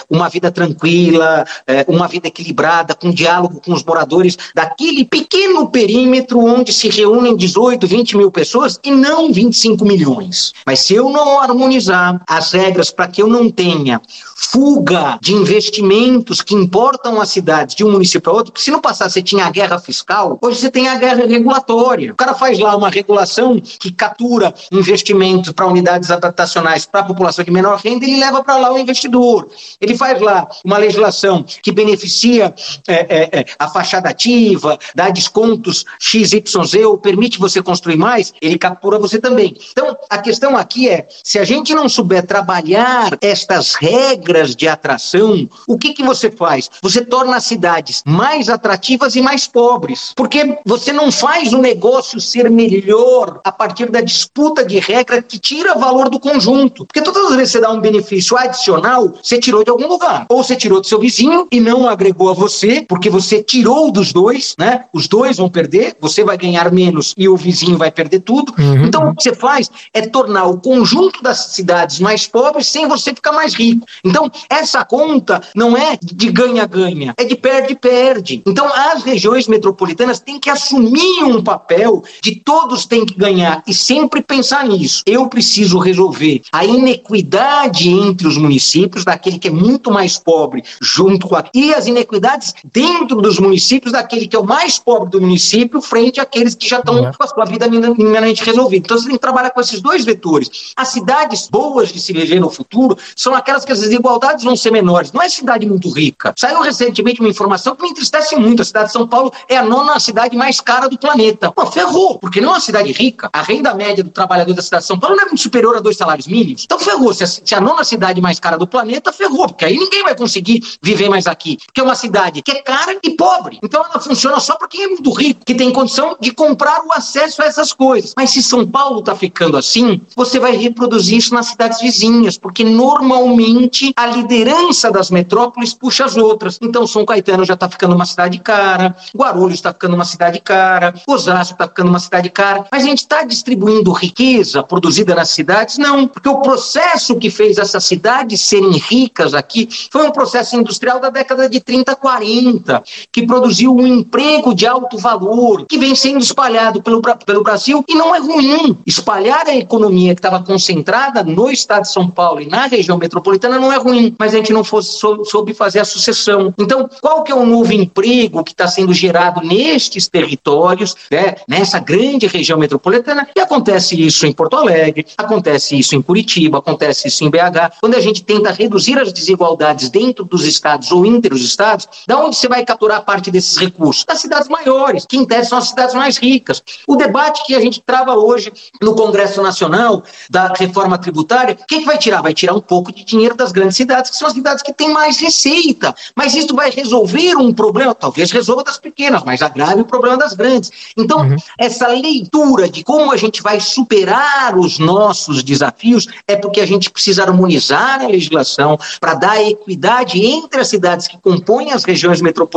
uma 0.09 0.29
vida 0.29 0.51
tranquila, 0.51 1.44
uma 1.87 2.09
vida 2.09 2.29
equilibrada, 2.29 2.94
com 2.94 3.12
diálogo 3.18 3.61
com 3.64 3.72
os 3.72 3.83
moradores 3.83 4.38
daquele 4.54 5.04
pequeno 5.04 5.68
perímetro 5.68 6.38
onde 6.38 6.72
se 6.72 6.88
reúnem 6.88 7.37
18, 7.37 7.87
20 7.87 8.16
mil 8.16 8.31
pessoas 8.31 8.78
e 8.85 8.90
não 8.90 9.33
25 9.33 9.85
milhões. 9.85 10.52
Mas 10.64 10.81
se 10.81 10.94
eu 10.94 11.11
não 11.11 11.40
harmonizar 11.40 12.20
as 12.26 12.52
regras 12.52 12.90
para 12.90 13.09
que 13.09 13.20
eu 13.20 13.26
não 13.26 13.50
tenha 13.50 14.00
fuga 14.37 15.18
de 15.20 15.35
investimentos 15.35 16.40
que 16.40 16.54
importam 16.54 17.20
as 17.20 17.31
cidades 17.31 17.74
de 17.74 17.85
um 17.85 17.90
município 17.90 18.22
para 18.22 18.33
outro, 18.33 18.52
porque 18.52 18.64
se 18.64 18.70
no 18.70 18.81
passado 18.81 19.11
você 19.11 19.22
tinha 19.22 19.46
a 19.46 19.50
guerra 19.50 19.78
fiscal, 19.81 20.38
hoje 20.40 20.61
você 20.61 20.70
tem 20.70 20.88
a 20.88 20.94
guerra 20.94 21.26
regulatória. 21.26 22.12
O 22.12 22.16
cara 22.16 22.35
faz 22.35 22.59
lá 22.59 22.76
uma 22.76 22.88
regulação 22.88 23.61
que 23.61 23.90
captura 23.90 24.54
investimentos 24.70 25.52
para 25.52 25.66
unidades 25.66 26.11
adaptacionais 26.11 26.87
para 26.87 27.00
a 27.00 27.04
população 27.04 27.44
de 27.44 27.50
menor 27.50 27.78
renda, 27.78 28.04
ele 28.04 28.20
leva 28.20 28.42
para 28.44 28.57
lá 28.57 28.72
o 28.72 28.78
investidor. 28.78 29.48
Ele 29.81 29.96
faz 29.96 30.20
lá 30.20 30.48
uma 30.64 30.78
legislação 30.78 31.44
que 31.62 31.72
beneficia 31.72 32.54
é, 32.87 33.08
é, 33.09 33.40
é, 33.40 33.44
a 33.59 33.68
fachada 33.68 34.09
ativa, 34.09 34.79
dá 34.94 35.09
descontos 35.11 35.85
XYZ 36.01 36.85
ou 36.87 36.99
permite 36.99 37.38
você 37.38 37.62
construir 37.62 37.97
mais, 37.97 38.33
ele 38.40 38.59
captura 38.59 38.99
você 38.99 39.18
também. 39.18 39.57
Então, 39.71 39.97
a 40.09 40.18
questão 40.18 40.57
aqui 40.57 40.88
é, 40.88 41.07
se 41.23 41.38
a 41.38 41.44
gente 41.44 41.75
não 41.75 41.88
souber 41.88 42.27
trabalhar 42.27 43.16
estas 43.21 43.75
regras 43.75 44.55
de 44.55 44.68
atração, 44.68 45.49
o 45.66 45.79
que, 45.79 45.92
que 45.92 46.03
você 46.03 46.31
faz? 46.31 46.71
Você 46.83 47.05
torna 47.05 47.37
as 47.37 47.44
cidades 47.44 48.03
mais 48.07 48.49
atrativas 48.49 49.16
e 49.16 49.21
mais 49.21 49.47
pobres, 49.47 50.12
porque 50.16 50.59
você 50.64 50.92
não 50.92 51.11
faz 51.11 51.53
o 51.53 51.59
negócio 51.59 52.21
ser 52.21 52.51
melhor 52.51 53.40
a 53.44 53.53
partir 53.53 53.90
da 53.90 54.01
disputa 54.01 54.64
de 54.64 54.79
regra 54.79 55.23
que 55.23 55.38
tira 55.38 55.75
valor 55.75 56.09
do 56.09 56.21
conjunto. 56.21 56.87
Porque 56.87 57.03
todas 57.03 57.31
as 57.31 57.37
vezes 57.37 57.53
você 57.53 57.61
dá 57.61 57.71
um 57.71 57.81
benefício 57.81 58.37
adicional, 58.37 59.12
você 59.23 59.38
tirou 59.38 59.64
de 59.64 59.71
algum 59.71 59.87
lugar. 59.87 60.27
Ou 60.29 60.42
você 60.42 60.57
tirou 60.57 60.81
do 60.81 60.87
seu 60.87 60.99
vizinho 60.99 61.47
e 61.51 61.61
não 61.61 61.88
agregou 61.88 62.31
a 62.31 62.35
você, 62.35 62.85
porque 62.88 62.97
porque 62.98 63.11
você 63.11 63.40
tirou 63.44 63.92
dos 63.92 64.12
dois, 64.12 64.56
né? 64.58 64.84
Os 64.92 65.06
dois 65.06 65.37
vão 65.37 65.48
perder, 65.48 65.96
você 66.00 66.24
vai 66.24 66.37
ganhar 66.37 66.70
menos 66.72 67.14
e 67.16 67.28
o 67.28 67.37
vizinho 67.37 67.78
vai 67.78 67.92
perder 67.92 68.18
tudo. 68.20 68.52
Uhum. 68.58 68.87
Então, 68.87 69.11
o 69.11 69.14
que 69.14 69.22
você 69.22 69.34
faz 69.34 69.70
é 69.94 70.02
tornar 70.02 70.46
o 70.46 70.58
conjunto 70.58 71.22
das 71.22 71.52
cidades 71.52 72.00
mais 72.00 72.26
pobres 72.26 72.66
sem 72.66 72.88
você 72.88 73.14
ficar 73.14 73.30
mais 73.30 73.54
rico. 73.54 73.87
Então, 74.04 74.28
essa 74.50 74.84
conta 74.84 75.40
não 75.54 75.76
é 75.76 75.96
de 76.02 76.28
ganha-ganha, 76.28 77.14
é 77.16 77.22
de 77.22 77.37
perde-perde. 77.37 78.42
Então, 78.44 78.66
as 78.66 79.04
regiões 79.04 79.46
metropolitanas 79.46 80.18
têm 80.18 80.40
que 80.40 80.50
assumir 80.50 81.22
um 81.22 81.40
papel 81.40 82.02
de 82.20 82.34
todos 82.34 82.84
têm 82.84 83.06
que 83.06 83.14
ganhar 83.14 83.62
e 83.64 83.72
sempre 83.72 84.20
pensar 84.20 84.66
nisso. 84.66 85.04
Eu 85.06 85.28
preciso 85.28 85.78
resolver 85.78 86.42
a 86.52 86.64
inequidade 86.64 87.88
entre 87.88 88.26
os 88.26 88.37
municípios, 88.37 89.04
daquele 89.04 89.38
que 89.38 89.46
é 89.46 89.52
muito 89.52 89.92
mais 89.92 90.18
pobre, 90.18 90.64
junto 90.83 91.29
com 91.29 91.37
a... 91.37 91.44
e 91.54 91.73
as 91.73 91.87
inequidades 91.87 92.54
dentro 92.64 92.87
dos 93.06 93.38
municípios, 93.38 93.92
daquele 93.92 94.26
que 94.26 94.36
é 94.36 94.38
o 94.38 94.44
mais 94.44 94.78
pobre 94.78 95.10
do 95.10 95.20
município, 95.20 95.80
frente 95.80 96.20
àqueles 96.20 96.54
que 96.54 96.68
já 96.68 96.78
estão 96.78 96.94
uhum. 96.94 97.12
com 97.12 97.24
a 97.24 97.26
sua 97.26 97.44
vida 97.44 97.68
minimamente 97.68 98.44
resolvida. 98.44 98.84
Então, 98.84 98.98
você 98.98 99.06
tem 99.06 99.16
que 99.16 99.20
trabalhar 99.20 99.50
com 99.50 99.60
esses 99.60 99.80
dois 99.80 100.04
vetores. 100.04 100.72
As 100.76 100.88
cidades 100.88 101.48
boas 101.48 101.90
de 101.90 102.00
se 102.00 102.12
viver 102.12 102.40
no 102.40 102.50
futuro 102.50 102.96
são 103.16 103.34
aquelas 103.34 103.64
que 103.64 103.72
as 103.72 103.80
desigualdades 103.80 104.44
vão 104.44 104.56
ser 104.56 104.70
menores. 104.70 105.12
Não 105.12 105.22
é 105.22 105.28
cidade 105.28 105.66
muito 105.66 105.90
rica. 105.90 106.32
Saiu 106.36 106.60
recentemente 106.60 107.20
uma 107.20 107.28
informação 107.28 107.74
que 107.74 107.82
me 107.82 107.90
entristece 107.90 108.36
muito. 108.36 108.62
A 108.62 108.64
cidade 108.64 108.86
de 108.86 108.92
São 108.92 109.06
Paulo 109.06 109.32
é 109.48 109.56
a 109.56 109.62
nona 109.62 109.98
cidade 110.00 110.36
mais 110.36 110.60
cara 110.60 110.88
do 110.88 110.98
planeta. 110.98 111.52
Pô, 111.52 111.66
ferrou, 111.66 112.18
porque 112.18 112.40
não 112.40 112.50
é 112.50 112.52
uma 112.52 112.60
cidade 112.60 112.92
rica. 112.92 113.28
A 113.32 113.42
renda 113.42 113.74
média 113.74 114.02
do 114.02 114.10
trabalhador 114.10 114.54
da 114.54 114.62
cidade 114.62 114.82
de 114.82 114.88
São 114.88 114.98
Paulo 114.98 115.16
não 115.16 115.24
é 115.24 115.26
muito 115.26 115.42
superior 115.42 115.76
a 115.76 115.80
dois 115.80 115.96
salários 115.96 116.26
mínimos. 116.26 116.64
Então 116.64 116.78
ferrou. 116.78 117.12
Se 117.12 117.24
a, 117.24 117.26
se 117.26 117.54
a 117.54 117.60
nona 117.60 117.84
cidade 117.84 118.20
mais 118.20 118.38
cara 118.38 118.56
do 118.56 118.66
planeta, 118.66 119.12
ferrou, 119.12 119.48
porque 119.48 119.64
aí 119.64 119.76
ninguém 119.76 120.02
vai 120.02 120.16
conseguir 120.16 120.62
viver 120.82 121.08
mais 121.08 121.26
aqui. 121.26 121.58
Porque 121.66 121.80
é 121.80 121.84
uma 121.84 121.94
cidade 121.94 122.42
que 122.42 122.50
é 122.50 122.62
cara 122.62 122.77
e 123.02 123.10
pobre. 123.10 123.58
Então 123.62 123.85
ela 123.85 124.00
funciona 124.00 124.40
só 124.40 124.56
para 124.56 124.68
quem 124.68 124.85
é 124.85 124.88
muito 124.88 125.12
rico, 125.12 125.44
que 125.44 125.54
tem 125.54 125.72
condição 125.72 126.16
de 126.20 126.33
comprar 126.33 126.83
o 126.85 126.92
acesso 126.92 127.42
a 127.42 127.46
essas 127.46 127.72
coisas. 127.72 128.12
Mas 128.16 128.31
se 128.31 128.42
São 128.42 128.66
Paulo 128.66 129.00
está 129.00 129.14
ficando 129.14 129.56
assim, 129.56 130.00
você 130.14 130.38
vai 130.38 130.56
reproduzir 130.56 131.18
isso 131.18 131.35
nas 131.35 131.46
cidades 131.46 131.81
vizinhas, 131.81 132.38
porque 132.38 132.64
normalmente 132.64 133.92
a 133.96 134.06
liderança 134.06 134.90
das 134.90 135.10
metrópoles 135.10 135.74
puxa 135.74 136.04
as 136.04 136.16
outras. 136.16 136.58
Então 136.62 136.87
São 136.87 137.04
Caetano 137.04 137.44
já 137.44 137.54
está 137.54 137.68
ficando 137.68 137.94
uma 137.94 138.06
cidade 138.06 138.38
cara, 138.38 138.96
Guarulhos 139.16 139.58
está 139.58 139.72
ficando 139.72 139.94
uma 139.94 140.04
cidade 140.04 140.40
cara, 140.40 140.94
Osasco 141.06 141.54
está 141.54 141.68
ficando 141.68 141.88
uma 141.88 142.00
cidade 142.00 142.31
cara. 142.31 142.66
Mas 142.70 142.83
a 142.83 142.87
gente 142.87 142.98
está 142.98 143.22
distribuindo 143.22 143.92
riqueza 143.92 144.62
produzida 144.62 145.14
nas 145.14 145.31
cidades? 145.31 145.79
Não, 145.79 146.06
porque 146.06 146.29
o 146.29 146.40
processo 146.40 147.16
que 147.16 147.31
fez 147.31 147.58
essas 147.58 147.85
cidades 147.85 148.40
serem 148.40 148.72
ricas 148.72 149.35
aqui 149.35 149.68
foi 149.90 150.06
um 150.06 150.10
processo 150.10 150.56
industrial 150.56 151.00
da 151.00 151.10
década 151.10 151.48
de 151.48 151.60
30, 151.60 151.96
40, 151.96 152.67
que 153.12 153.27
produziu 153.27 153.75
um 153.75 153.87
emprego 153.87 154.54
de 154.54 154.66
alto 154.66 154.98
valor, 154.98 155.66
que 155.66 155.79
vem 155.79 155.94
sendo 155.94 156.19
espalhado 156.19 156.83
pelo, 156.83 157.00
pelo 157.00 157.42
Brasil 157.42 157.85
e 157.88 157.94
não 157.94 158.14
é 158.14 158.19
ruim. 158.19 158.77
Espalhar 158.87 159.46
a 159.46 159.56
economia 159.56 160.14
que 160.14 160.19
estava 160.19 160.42
concentrada 160.42 161.23
no 161.23 161.50
estado 161.50 161.83
de 161.83 161.92
São 161.92 162.08
Paulo 162.08 162.40
e 162.40 162.46
na 162.46 162.66
região 162.66 162.98
metropolitana 162.98 163.58
não 163.58 163.73
é 163.73 163.77
ruim, 163.77 164.14
mas 164.19 164.35
a 164.35 164.38
gente 164.38 164.52
não 164.52 164.64
fosse, 164.64 164.98
soube 164.98 165.54
fazer 165.54 165.81
a 165.81 165.85
sucessão. 165.85 166.52
Então, 166.58 166.88
qual 167.00 167.23
que 167.23 167.33
é 167.33 167.35
o 167.35 167.46
novo 167.46 167.73
emprego 167.73 168.44
que 168.44 168.52
está 168.52 168.66
sendo 168.66 168.92
gerado 168.92 169.40
nestes 169.40 170.08
territórios, 170.08 170.94
né, 171.10 171.37
nessa 171.48 171.79
grande 171.79 172.27
região 172.27 172.58
metropolitana? 172.58 173.29
E 173.37 173.40
acontece 173.40 174.00
isso 174.00 174.27
em 174.27 174.33
Porto 174.33 174.56
Alegre, 174.56 175.06
acontece 175.16 175.79
isso 175.79 175.94
em 175.94 176.02
Curitiba, 176.02 176.58
acontece 176.58 177.08
isso 177.08 177.25
em 177.25 177.31
BH. 177.31 177.79
Quando 177.81 177.94
a 177.94 178.00
gente 178.00 178.23
tenta 178.23 178.50
reduzir 178.50 178.98
as 178.98 179.12
desigualdades 179.12 179.90
dentro 179.90 180.25
dos 180.25 180.44
estados 180.44 180.90
ou 180.92 181.04
entre 181.04 181.35
os 181.35 181.42
estados, 181.42 181.88
da 182.06 182.19
onde 182.19 182.37
você 182.37 182.48
vai 182.48 182.58
capturar 182.65 183.02
parte 183.04 183.31
desses 183.31 183.56
recursos? 183.56 184.04
Das 184.04 184.21
cidades 184.21 184.48
maiores, 184.48 185.06
que 185.06 185.17
em 185.17 185.25
tese 185.25 185.48
são 185.48 185.59
as 185.59 185.69
cidades 185.69 185.94
mais 185.94 186.17
ricas. 186.17 186.63
O 186.87 186.96
debate 186.96 187.44
que 187.44 187.54
a 187.54 187.61
gente 187.61 187.81
trava 187.81 188.15
hoje 188.15 188.52
no 188.81 188.94
Congresso 188.94 189.42
Nacional 189.42 190.02
da 190.29 190.52
reforma 190.56 190.98
tributária, 190.98 191.54
o 191.54 191.67
que, 191.67 191.81
que 191.81 191.85
vai 191.85 191.98
tirar? 191.98 192.23
Vai 192.23 192.35
tirar 192.35 192.54
um 192.54 192.61
pouco 192.61 192.92
de 192.92 193.04
dinheiro 193.04 193.35
das 193.35 193.52
grandes 193.52 193.77
cidades, 193.77 194.11
que 194.11 194.17
são 194.17 194.29
as 194.29 194.35
cidades 194.35 194.63
que 194.63 194.73
têm 194.73 194.92
mais 194.92 195.19
receita. 195.19 195.94
Mas 196.15 196.35
isso 196.35 196.54
vai 196.54 196.71
resolver 196.71 197.37
um 197.37 197.52
problema, 197.52 197.94
talvez 197.94 198.31
resolva 198.31 198.65
das 198.65 198.79
pequenas, 198.79 199.23
mas 199.25 199.42
agrave 199.42 199.83
o 199.83 199.85
problema 199.85 200.17
das 200.17 200.35
grandes. 200.35 200.71
Então, 200.96 201.21
uhum. 201.21 201.37
essa 201.59 201.88
leitura 201.88 202.69
de 202.69 202.83
como 202.83 203.13
a 203.13 203.17
gente 203.17 203.42
vai 203.42 203.61
superar 203.61 204.56
os 204.56 204.79
nossos 204.79 205.42
desafios 205.42 206.06
é 206.27 206.37
porque 206.37 206.61
a 206.61 206.67
gente 206.67 206.90
precisa 206.90 207.23
harmonizar 207.23 208.02
a 208.02 208.09
legislação 208.09 208.79
para 209.00 209.15
dar 209.15 209.42
equidade 209.42 210.25
entre 210.25 210.61
as 210.61 210.69
cidades 210.69 211.06
que 211.06 211.19
compõem 211.19 211.73
as 211.73 211.85
regiões 211.85 212.21
metropolitanas 212.21 212.48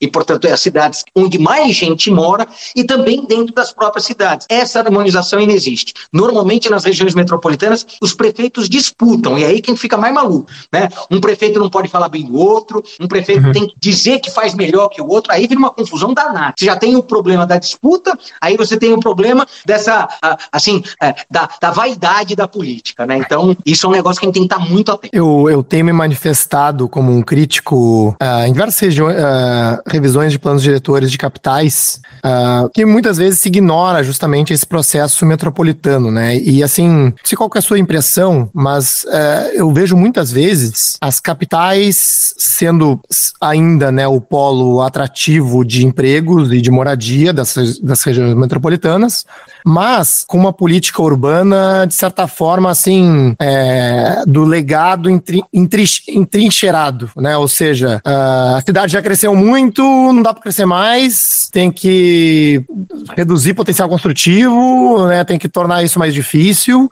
e, 0.00 0.08
portanto, 0.08 0.46
é 0.46 0.52
as 0.52 0.60
cidades 0.60 1.04
onde 1.14 1.38
mais 1.38 1.74
gente 1.74 2.10
mora 2.10 2.46
e 2.74 2.84
também 2.84 3.24
dentro 3.24 3.54
das 3.54 3.72
próprias 3.72 4.04
cidades. 4.04 4.46
Essa 4.50 4.80
harmonização 4.80 5.38
ainda 5.38 5.52
existe. 5.52 5.94
Normalmente, 6.12 6.70
nas 6.70 6.84
regiões 6.84 7.14
metropolitanas, 7.14 7.86
os 8.00 8.14
prefeitos 8.14 8.68
disputam, 8.68 9.38
e 9.38 9.44
é 9.44 9.46
aí 9.46 9.60
quem 9.60 9.76
fica 9.76 9.96
mais 9.96 10.14
maluco. 10.14 10.50
Né? 10.72 10.88
Um 11.10 11.20
prefeito 11.20 11.58
não 11.58 11.70
pode 11.70 11.88
falar 11.88 12.08
bem 12.08 12.24
do 12.24 12.36
outro, 12.36 12.82
um 13.00 13.06
prefeito 13.06 13.46
uhum. 13.46 13.52
tem 13.52 13.66
que 13.66 13.74
dizer 13.78 14.20
que 14.20 14.30
faz 14.30 14.54
melhor 14.54 14.88
que 14.88 15.00
o 15.00 15.08
outro, 15.08 15.32
aí 15.32 15.46
vira 15.46 15.58
uma 15.58 15.70
confusão 15.70 16.12
danada. 16.12 16.54
Você 16.58 16.66
já 16.66 16.76
tem 16.76 16.96
o 16.96 17.02
problema 17.02 17.46
da 17.46 17.58
disputa, 17.58 18.18
aí 18.40 18.56
você 18.56 18.76
tem 18.76 18.92
o 18.92 19.00
problema 19.00 19.46
dessa, 19.64 20.08
assim, 20.50 20.82
é, 21.02 21.14
da, 21.30 21.48
da 21.60 21.70
vaidade 21.70 22.34
da 22.34 22.48
política. 22.48 23.06
Né? 23.06 23.18
Então, 23.18 23.56
isso 23.64 23.86
é 23.86 23.88
um 23.88 23.92
negócio 23.92 24.20
que 24.20 24.26
a 24.26 24.28
gente 24.28 24.34
tem 24.34 24.48
que 24.48 24.54
estar 24.54 24.68
muito 24.68 24.90
atento. 24.90 25.14
Eu, 25.14 25.48
eu 25.48 25.62
tenho 25.62 25.84
me 25.84 25.92
manifestado 25.92 26.88
como 26.88 27.12
um 27.12 27.22
crítico 27.22 28.16
uh, 28.20 28.46
em 28.46 28.52
diversas 28.52 28.94
uh, 29.06 29.82
revisões 29.86 30.32
de 30.32 30.38
planos 30.38 30.62
diretores 30.62 31.10
de 31.10 31.18
capitais, 31.18 32.00
uh, 32.24 32.68
que 32.70 32.84
muitas 32.84 33.18
vezes 33.18 33.40
se 33.40 33.48
ignora 33.48 34.02
justamente 34.02 34.52
esse 34.52 34.66
processo 34.66 35.24
metropolitano, 35.26 36.10
né? 36.10 36.36
E 36.38 36.62
assim, 36.62 36.88
não 36.88 37.14
sei 37.24 37.36
qual 37.36 37.50
é 37.54 37.58
a 37.58 37.62
sua 37.62 37.78
impressão, 37.78 38.50
mas 38.52 39.04
eu 39.54 39.72
vejo 39.72 39.96
muitas 39.96 40.30
vezes 40.30 40.96
as 41.00 41.20
capitais 41.20 42.34
sendo 42.38 43.00
ainda 43.40 43.90
né, 43.92 44.06
o 44.06 44.20
polo 44.20 44.80
atrativo 44.80 45.64
de 45.64 45.84
empregos 45.84 46.52
e 46.52 46.60
de 46.60 46.70
moradia 46.70 47.32
das 47.32 48.02
regiões 48.04 48.34
metropolitanas, 48.34 49.26
mas 49.64 50.24
com 50.26 50.38
uma 50.38 50.52
política 50.52 51.02
urbana, 51.02 51.86
de 51.86 51.94
certa 51.94 52.26
forma, 52.26 52.70
assim, 52.70 53.34
é, 53.38 54.22
do 54.26 54.44
legado 54.44 55.08
entrincheirado, 55.52 57.10
né? 57.16 57.36
Ou 57.36 57.48
seja, 57.48 58.00
a 58.04 58.60
cidade 58.64 58.92
já 58.92 59.02
cresceu 59.02 59.34
muito, 59.34 59.82
não 59.82 60.22
dá 60.22 60.32
para 60.32 60.42
crescer 60.42 60.66
mais, 60.66 61.48
tem 61.52 61.70
que 61.70 62.64
reduzir 63.16 63.54
potencial 63.54 63.88
construtivo, 63.88 65.06
né? 65.06 65.24
Tem 65.24 65.38
que 65.38 65.48
tornar 65.48 65.82
isso 65.82 65.98
mais 65.98 66.14
difícil 66.14 66.90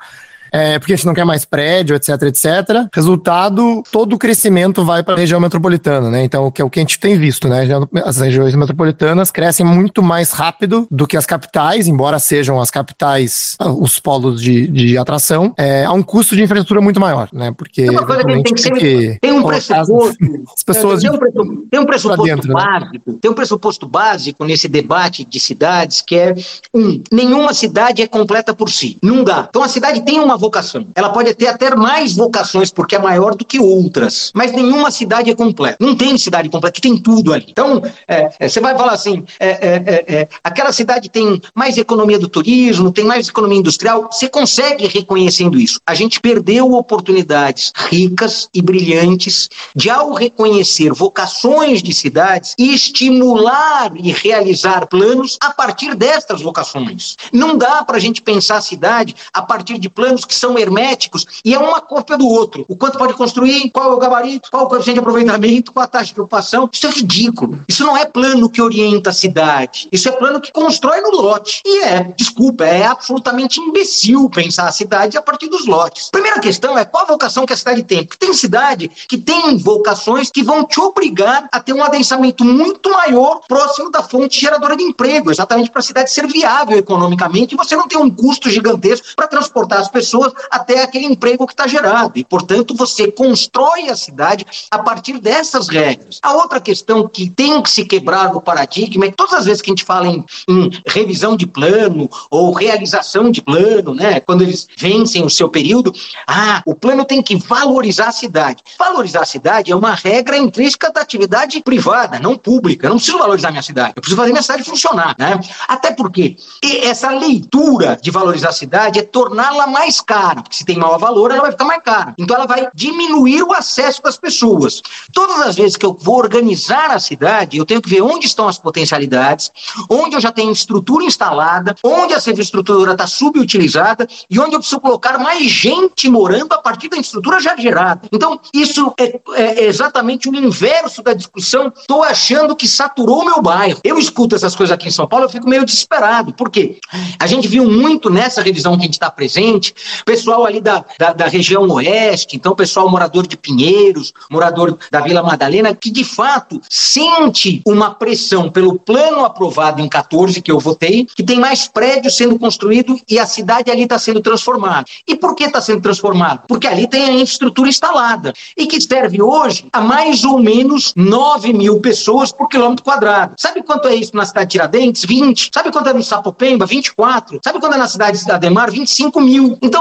é, 0.53 0.79
porque 0.79 0.93
a 0.93 0.97
gente 0.97 1.07
não 1.07 1.15
quer 1.15 1.25
mais 1.25 1.45
prédio, 1.45 1.97
etc, 1.97 2.11
etc. 2.23 2.89
Resultado, 2.93 3.83
todo 3.91 4.15
o 4.15 4.19
crescimento 4.19 4.85
vai 4.85 5.03
para 5.03 5.15
a 5.15 5.19
região 5.19 5.41
metropolitana, 5.41 6.11
né? 6.11 6.25
Então, 6.25 6.47
o 6.47 6.53
que 6.53 6.63
é 6.63 6.65
o 6.65 6.71
que 6.71 6.79
a 6.79 6.83
gente 6.83 6.99
tem 6.99 7.19
visto, 7.19 7.49
né? 7.49 7.67
As 8.05 8.19
regiões 8.19 8.55
metropolitanas 8.55 9.31
crescem 9.31 9.65
muito 9.65 10.03
mais 10.03 10.33
rápido 10.33 10.87
do 10.91 11.07
que 11.07 11.17
as 11.17 11.27
capitais, 11.27 11.89
embora 11.89 12.19
sejam 12.19 12.61
as 12.61 12.71
capitais 12.71 13.57
ah, 13.59 13.71
os 13.71 13.99
polos 13.99 14.41
de, 14.41 14.67
de 14.69 14.99
atração, 14.99 15.55
é, 15.57 15.85
a 15.85 15.93
um 15.93 16.03
custo 16.03 16.37
de 16.37 16.43
infraestrutura 16.43 16.81
muito 16.81 17.01
maior, 17.01 17.29
né? 17.33 17.53
Porque 17.57 17.83
tem 17.83 17.91
uma 17.91 18.07
coisa 18.07 18.25
que 18.25 18.43
tem 18.43 18.43
que 18.43 18.61
ser, 18.61 18.73
que 18.73 19.19
tem 19.21 19.33
um 19.33 19.43
pressuposto, 19.43 20.17
as 20.57 20.63
pessoas 20.63 21.01
tem 21.01 21.11
um, 21.11 21.19
pressuposto, 21.19 21.67
tem 21.71 21.81
um 21.81 21.87
pressuposto 21.87 22.25
dentro, 22.25 22.49
né? 22.49 22.55
básico, 22.55 23.13
né? 23.13 23.19
tem 23.21 23.31
um 23.31 23.35
pressuposto 23.35 23.89
básico 23.89 24.45
nesse 24.45 24.69
debate 24.69 25.25
de 25.25 25.41
cidades 25.41 26.01
que 26.01 26.17
é 26.17 26.35
um, 26.75 27.03
nenhuma 27.13 27.53
cidade 27.55 28.03
é 28.03 28.07
completa 28.07 28.55
por 28.55 28.71
si, 28.71 28.99
não 29.03 29.25
dá. 29.25 29.47
Então 29.49 29.63
a 29.63 29.69
cidade 29.69 30.03
tem 30.03 30.19
uma 30.21 30.37
vocação. 30.41 30.87
Ela 30.95 31.11
pode 31.11 31.35
ter 31.35 31.47
até 31.47 31.75
mais 31.77 32.17
vocações, 32.17 32.71
porque 32.71 32.97
é 32.97 32.99
maior 32.99 33.35
do 33.35 33.45
que 33.45 33.61
outras. 33.61 34.33
Mas 34.35 34.53
nenhuma 34.53 34.91
cidade 34.91 35.31
é 35.31 35.35
completa. 35.35 35.77
Não 35.81 35.95
tem 35.95 36.17
cidade 36.19 36.49
completa, 36.49 36.75
que 36.75 36.81
tem 36.81 36.97
tudo 36.97 37.33
ali. 37.33 37.47
Então, 37.49 37.83
é, 38.09 38.31
é, 38.39 38.49
você 38.49 38.61
vai 38.61 38.77
falar 38.77 38.93
assim: 38.93 39.25
é, 39.39 39.49
é, 39.49 40.05
é, 40.21 40.29
aquela 40.43 40.73
cidade 40.73 41.09
tem 41.09 41.41
mais 41.55 41.77
economia 41.77 42.19
do 42.19 42.29
turismo, 42.29 42.91
tem 42.91 43.05
mais 43.05 43.29
economia 43.29 43.59
industrial. 43.59 44.09
Você 44.11 44.29
consegue 44.29 44.87
reconhecendo 44.87 45.61
isso. 45.61 45.81
A 45.87 45.95
gente 45.95 46.21
perdeu 46.21 46.73
oportunidades 46.73 47.73
ricas 47.77 48.49
e 48.55 48.63
brilhantes 48.63 49.49
de, 49.77 49.91
ao 49.91 50.13
reconhecer 50.13 50.93
vocações 50.93 51.83
de 51.83 51.93
cidades, 51.95 52.55
estimular 52.59 53.93
e 53.97 54.13
realizar 54.13 54.87
planos 54.87 55.37
a 55.41 55.51
partir 55.51 55.95
destas 55.95 56.41
vocações. 56.41 57.17
Não 57.33 57.57
dá 57.57 57.85
para 57.85 57.97
a 57.97 58.01
gente 58.01 58.23
pensar 58.23 58.57
a 58.57 58.63
cidade 58.63 59.15
a 59.33 59.43
partir 59.43 59.79
de 59.79 59.89
planos 59.89 60.25
que 60.31 60.35
são 60.37 60.57
herméticos 60.57 61.27
e 61.45 61.55
é 61.55 61.59
uma 61.59 61.81
cópia 61.81 62.17
do 62.17 62.27
outro. 62.27 62.65
O 62.69 62.77
quanto 62.77 62.97
pode 62.97 63.15
construir, 63.15 63.69
qual 63.71 63.93
é 63.93 63.95
o 63.95 63.99
gabarito, 63.99 64.51
qual 64.51 64.63
é 64.63 64.67
o 64.67 64.69
coeficiente 64.69 64.95
de 64.95 65.01
aproveitamento, 65.01 65.73
qual 65.73 65.85
a 65.85 65.89
taxa 65.89 66.15
de 66.15 66.21
ocupação. 66.21 66.71
Isso 66.73 66.87
é 66.87 66.91
ridículo. 66.91 67.61
Isso 67.69 67.85
não 67.85 67.97
é 67.97 68.05
plano 68.07 68.49
que 68.49 68.63
orienta 68.63 69.11
a 69.11 69.13
cidade. 69.13 69.89
Isso 69.91 70.09
é 70.09 70.13
plano 70.13 70.41
que 70.41 70.53
constrói 70.53 71.01
no 71.01 71.11
lote. 71.11 71.61
E 71.65 71.83
é, 71.83 72.15
desculpa, 72.17 72.65
é 72.65 72.87
absolutamente 72.87 73.61
imbecil 73.61 74.31
pensar 74.31 74.69
a 74.69 74.73
cidade 74.73 75.19
a 75.19 75.23
partir 75.23 75.49
dos 75.49 75.67
lotes. 75.67 76.11
Primeira 76.11 76.39
questão 76.39 76.79
é 76.79 76.85
qual 76.85 77.05
a 77.05 77.07
vocação 77.09 77.45
que 77.45 77.53
a 77.53 77.57
cidade 77.57 77.83
tem. 77.83 78.05
Porque 78.05 78.25
tem 78.25 78.33
cidade 78.33 78.89
que 79.09 79.19
tem 79.19 79.57
vocações 79.59 80.31
que 80.31 80.43
vão 80.43 80.65
te 80.65 80.81
obrigar 80.81 81.49
a 81.51 81.61
ter 81.61 81.73
um 81.73 81.83
adensamento 81.83 82.45
muito 82.45 82.91
maior 82.91 83.41
próximo 83.49 83.91
da 83.91 84.03
fonte 84.03 84.41
geradora 84.41 84.77
de 84.77 84.83
emprego, 84.83 85.31
exatamente 85.31 85.71
para 85.71 85.81
a 85.81 85.83
cidade 85.83 86.11
ser 86.11 86.27
viável 86.27 86.79
economicamente 86.79 87.55
e 87.55 87.57
você 87.57 87.75
não 87.75 87.89
ter 87.89 87.97
um 87.97 88.11
custo 88.11 88.51
gigantesco 88.51 89.07
para 89.17 89.27
transportar 89.27 89.81
as 89.81 89.89
pessoas 89.89 90.20
até 90.51 90.83
aquele 90.83 91.07
emprego 91.07 91.47
que 91.47 91.53
está 91.53 91.67
gerado. 91.67 92.13
E, 92.17 92.25
portanto, 92.25 92.75
você 92.75 93.11
constrói 93.11 93.89
a 93.89 93.97
cidade 93.97 94.47
a 94.71 94.79
partir 94.79 95.19
dessas 95.19 95.69
regras. 95.69 96.19
A 96.23 96.35
outra 96.35 96.61
questão 96.61 97.09
que 97.09 97.29
tem 97.29 97.63
que 97.63 97.71
se 97.71 97.85
quebrar 97.85 98.33
no 98.33 98.41
paradigma 98.41 99.07
é 99.07 99.11
que 99.11 99.17
todas 99.17 99.35
as 99.35 99.45
vezes 99.47 99.63
que 99.63 99.71
a 99.71 99.73
gente 99.73 99.85
fala 99.85 100.07
em, 100.07 100.25
em 100.49 100.71
revisão 100.87 101.37
de 101.37 101.47
plano 101.47 102.09
ou 102.31 102.53
realização 102.53 103.31
de 103.31 103.43
plano, 103.43 103.95
né, 103.95 104.21
quando 104.21 104.43
eles 104.43 104.67
vencem 104.77 105.25
o 105.25 105.31
seu 105.31 105.49
período, 105.49 105.95
ah, 106.27 106.63
o 106.67 106.75
plano 106.75 107.05
tem 107.05 107.23
que 107.23 107.37
valorizar 107.37 108.09
a 108.09 108.13
cidade. 108.13 108.63
Valorizar 108.79 109.23
a 109.23 109.27
cidade 109.27 109.73
é 109.73 109.77
uma 109.77 109.95
regra 109.95 110.37
intrínseca 110.37 110.91
da 110.91 111.01
atividade 111.01 111.63
privada, 111.63 112.19
não 112.19 112.37
pública. 112.37 112.87
Eu 112.87 112.91
não 112.91 112.97
preciso 112.97 113.19
valorizar 113.19 113.51
minha 113.51 113.63
cidade, 113.63 113.93
eu 113.97 114.01
preciso 114.01 114.17
fazer 114.17 114.33
minha 114.33 114.43
cidade 114.43 114.65
funcionar, 114.65 115.15
né? 115.19 115.39
Até 115.69 115.93
porque 115.93 116.37
essa 116.83 117.11
leitura 117.11 117.99
de 118.01 118.11
valorizar 118.11 118.51
a 118.51 118.53
cidade 118.53 118.99
é 118.99 119.03
torná-la 119.03 119.67
mais 119.67 120.01
cara, 120.11 120.43
se 120.51 120.65
tem 120.65 120.77
maior 120.77 120.99
valor, 120.99 121.31
ela 121.31 121.43
vai 121.43 121.53
ficar 121.53 121.65
mais 121.65 121.83
cara. 121.85 122.15
Então 122.19 122.37
ela 122.37 122.47
vai 122.47 122.69
diminuir 122.75 123.45
o 123.45 123.53
acesso 123.53 124.03
das 124.03 124.17
pessoas. 124.17 124.83
Todas 125.13 125.41
as 125.41 125.55
vezes 125.55 125.77
que 125.77 125.87
eu 125.87 125.95
vou 125.95 126.17
organizar 126.17 126.91
a 126.91 126.99
cidade, 126.99 127.57
eu 127.57 127.65
tenho 127.65 127.81
que 127.81 127.89
ver 127.89 128.03
onde 128.03 128.27
estão 128.27 128.49
as 128.49 128.59
potencialidades, 128.59 129.53
onde 129.89 130.17
eu 130.17 130.21
já 130.21 130.33
tenho 130.33 130.51
estrutura 130.51 131.05
instalada, 131.05 131.77
onde 131.85 132.13
essa 132.13 132.29
infraestrutura 132.29 132.91
está 132.91 133.07
subutilizada 133.07 134.09
e 134.29 134.41
onde 134.41 134.57
eu 134.57 134.59
preciso 134.59 134.81
colocar 134.81 135.17
mais 135.17 135.49
gente 135.49 136.09
morando 136.09 136.53
a 136.55 136.59
partir 136.59 136.89
da 136.89 136.97
estrutura 136.97 137.39
já 137.39 137.57
gerada. 137.57 138.09
Então, 138.11 138.41
isso 138.53 138.93
é, 138.99 139.21
é 139.35 139.67
exatamente 139.67 140.29
o 140.29 140.35
inverso 140.35 141.05
da 141.05 141.13
discussão. 141.13 141.73
Estou 141.79 142.03
achando 142.03 142.57
que 142.57 142.67
saturou 142.67 143.25
meu 143.25 143.41
bairro. 143.41 143.79
Eu 143.85 143.97
escuto 143.97 144.35
essas 144.35 144.57
coisas 144.57 144.75
aqui 144.75 144.89
em 144.89 144.91
São 144.91 145.07
Paulo, 145.07 145.27
eu 145.27 145.31
fico 145.31 145.49
meio 145.49 145.65
desesperado. 145.65 146.33
Por 146.33 146.51
quê? 146.51 146.81
A 147.17 147.29
gente 147.29 147.47
viu 147.47 147.65
muito 147.71 148.11
nessa 148.11 148.43
revisão 148.43 148.73
que 148.77 148.83
a 148.83 148.87
gente 148.87 148.95
está 148.95 149.09
presente, 149.09 149.73
pessoal 150.05 150.45
ali 150.45 150.61
da, 150.61 150.85
da, 150.99 151.13
da, 151.13 151.27
região 151.27 151.69
oeste, 151.69 152.37
então 152.37 152.55
pessoal 152.55 152.89
morador 152.89 153.27
de 153.27 153.37
Pinheiros, 153.37 154.13
morador 154.31 154.79
da 154.91 155.01
Vila 155.01 155.23
Madalena, 155.23 155.75
que 155.75 155.91
de 155.91 156.05
fato 156.05 156.61
sente 156.69 157.63
uma 157.67 157.95
pressão 157.95 158.51
pelo 158.51 158.79
plano 158.79 159.25
aprovado 159.25 159.81
em 159.81 159.89
14, 159.89 160.41
que 160.41 160.51
eu 160.51 160.59
votei, 160.59 161.07
que 161.15 161.23
tem 161.23 161.39
mais 161.39 161.67
prédios 161.69 162.17
sendo 162.17 162.39
construídos 162.39 163.01
e 163.09 163.19
a 163.19 163.27
cidade 163.27 163.71
ali 163.71 163.83
está 163.83 163.99
sendo 163.99 164.21
transformada. 164.21 164.87
E 165.07 165.15
por 165.15 165.35
que 165.35 165.45
está 165.45 165.61
sendo 165.61 165.83
transformada? 165.83 166.43
Porque 166.47 166.67
ali 166.67 166.87
tem 166.87 167.05
a 167.05 167.13
infraestrutura 167.13 167.69
instalada 167.69 168.33
e 168.57 168.67
que 168.67 168.81
serve 168.81 169.23
hoje 169.23 169.67
a 169.73 169.81
mais 169.81 170.25
ou 170.25 170.39
menos 170.39 170.93
9 170.97 171.53
mil 171.53 171.81
pessoas 171.81 172.33
por 172.33 172.49
quilômetro 172.49 172.85
quadrado. 172.85 173.35
Sabe 173.37 173.63
quanto 173.63 173.89
é 173.89 173.95
isso 173.95 174.17
na 174.17 174.25
cidade 174.25 174.47
de 174.47 174.53
Tiradentes? 174.53 175.05
20. 175.05 175.51
Sabe 175.53 175.73
quanto 175.73 175.89
é 175.89 175.93
no 175.93 176.03
Sapopemba? 176.03 176.67
24. 176.67 177.41
Sabe 177.45 177.61
quanto 177.61 177.75
é 177.75 177.79
na 177.79 177.89
cidade 177.89 178.25
de 178.25 178.31
Ademar? 178.31 178.71
25 178.71 179.21
mil. 179.21 179.59
Então, 179.63 179.80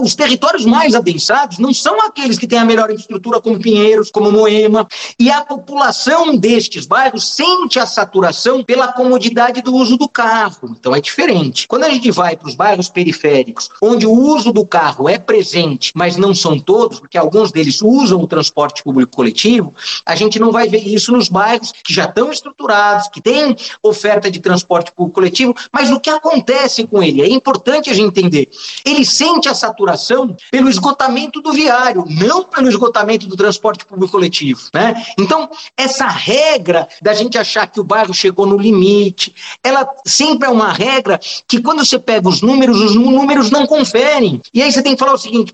os 0.00 0.14
territórios 0.14 0.64
mais 0.64 0.94
adensados 0.94 1.58
não 1.58 1.72
são 1.72 2.00
aqueles 2.00 2.38
que 2.38 2.46
têm 2.46 2.58
a 2.58 2.64
melhor 2.64 2.90
infraestrutura, 2.90 3.40
como 3.40 3.58
Pinheiros, 3.58 4.10
como 4.10 4.30
Moema. 4.30 4.86
E 5.18 5.30
a 5.30 5.42
população 5.42 6.36
destes 6.36 6.86
bairros 6.86 7.28
sente 7.28 7.78
a 7.78 7.86
saturação 7.86 8.62
pela 8.62 8.92
comodidade 8.92 9.62
do 9.62 9.74
uso 9.74 9.96
do 9.96 10.08
carro. 10.08 10.76
Então, 10.78 10.94
é 10.94 11.00
diferente. 11.00 11.66
Quando 11.68 11.84
a 11.84 11.90
gente 11.90 12.10
vai 12.10 12.36
para 12.36 12.48
os 12.48 12.54
bairros 12.54 12.88
periféricos, 12.88 13.68
onde 13.82 14.06
o 14.06 14.12
uso 14.12 14.52
do 14.52 14.66
carro 14.66 15.08
é 15.08 15.18
presente, 15.18 15.92
mas 15.94 16.16
não 16.16 16.34
são 16.34 16.58
todos, 16.58 17.00
porque 17.00 17.18
alguns 17.18 17.52
deles 17.52 17.80
usam 17.82 18.20
o 18.20 18.26
transporte 18.26 18.82
público 18.82 19.12
coletivo, 19.12 19.74
a 20.04 20.14
gente 20.14 20.38
não 20.38 20.50
vai 20.50 20.68
ver 20.68 20.86
isso 20.86 21.12
nos 21.12 21.28
bairros 21.28 21.72
que 21.72 21.92
já 21.92 22.04
estão 22.04 22.30
estruturados, 22.30 23.08
que 23.08 23.20
têm 23.20 23.56
oferta 23.82 24.30
de 24.30 24.40
transporte 24.40 24.92
público 24.92 25.14
coletivo, 25.14 25.54
mas 25.72 25.90
o 25.90 26.00
que 26.00 26.10
acontece 26.10 26.86
com 26.86 27.02
ele? 27.02 27.22
É 27.22 27.28
importante 27.28 27.90
a 27.90 27.94
gente 27.94 28.08
entender. 28.08 28.48
Ele 28.84 29.04
sente 29.04 29.33
a 29.48 29.54
saturação 29.54 30.36
pelo 30.50 30.68
esgotamento 30.68 31.40
do 31.40 31.52
viário, 31.52 32.04
não 32.08 32.44
pelo 32.44 32.68
esgotamento 32.68 33.26
do 33.26 33.36
transporte 33.36 33.84
público 33.84 34.12
coletivo. 34.12 34.68
Né? 34.72 35.04
Então, 35.18 35.48
essa 35.76 36.06
regra 36.06 36.88
da 37.02 37.14
gente 37.14 37.36
achar 37.38 37.66
que 37.66 37.80
o 37.80 37.84
bairro 37.84 38.14
chegou 38.14 38.46
no 38.46 38.56
limite, 38.56 39.34
ela 39.62 39.88
sempre 40.06 40.48
é 40.48 40.50
uma 40.50 40.72
regra 40.72 41.20
que 41.46 41.60
quando 41.60 41.84
você 41.84 41.98
pega 41.98 42.28
os 42.28 42.40
números, 42.40 42.80
os 42.80 42.94
números 42.94 43.50
não 43.50 43.66
conferem. 43.66 44.40
E 44.52 44.62
aí 44.62 44.70
você 44.70 44.82
tem 44.82 44.94
que 44.94 44.98
falar 44.98 45.14
o 45.14 45.18
seguinte, 45.18 45.52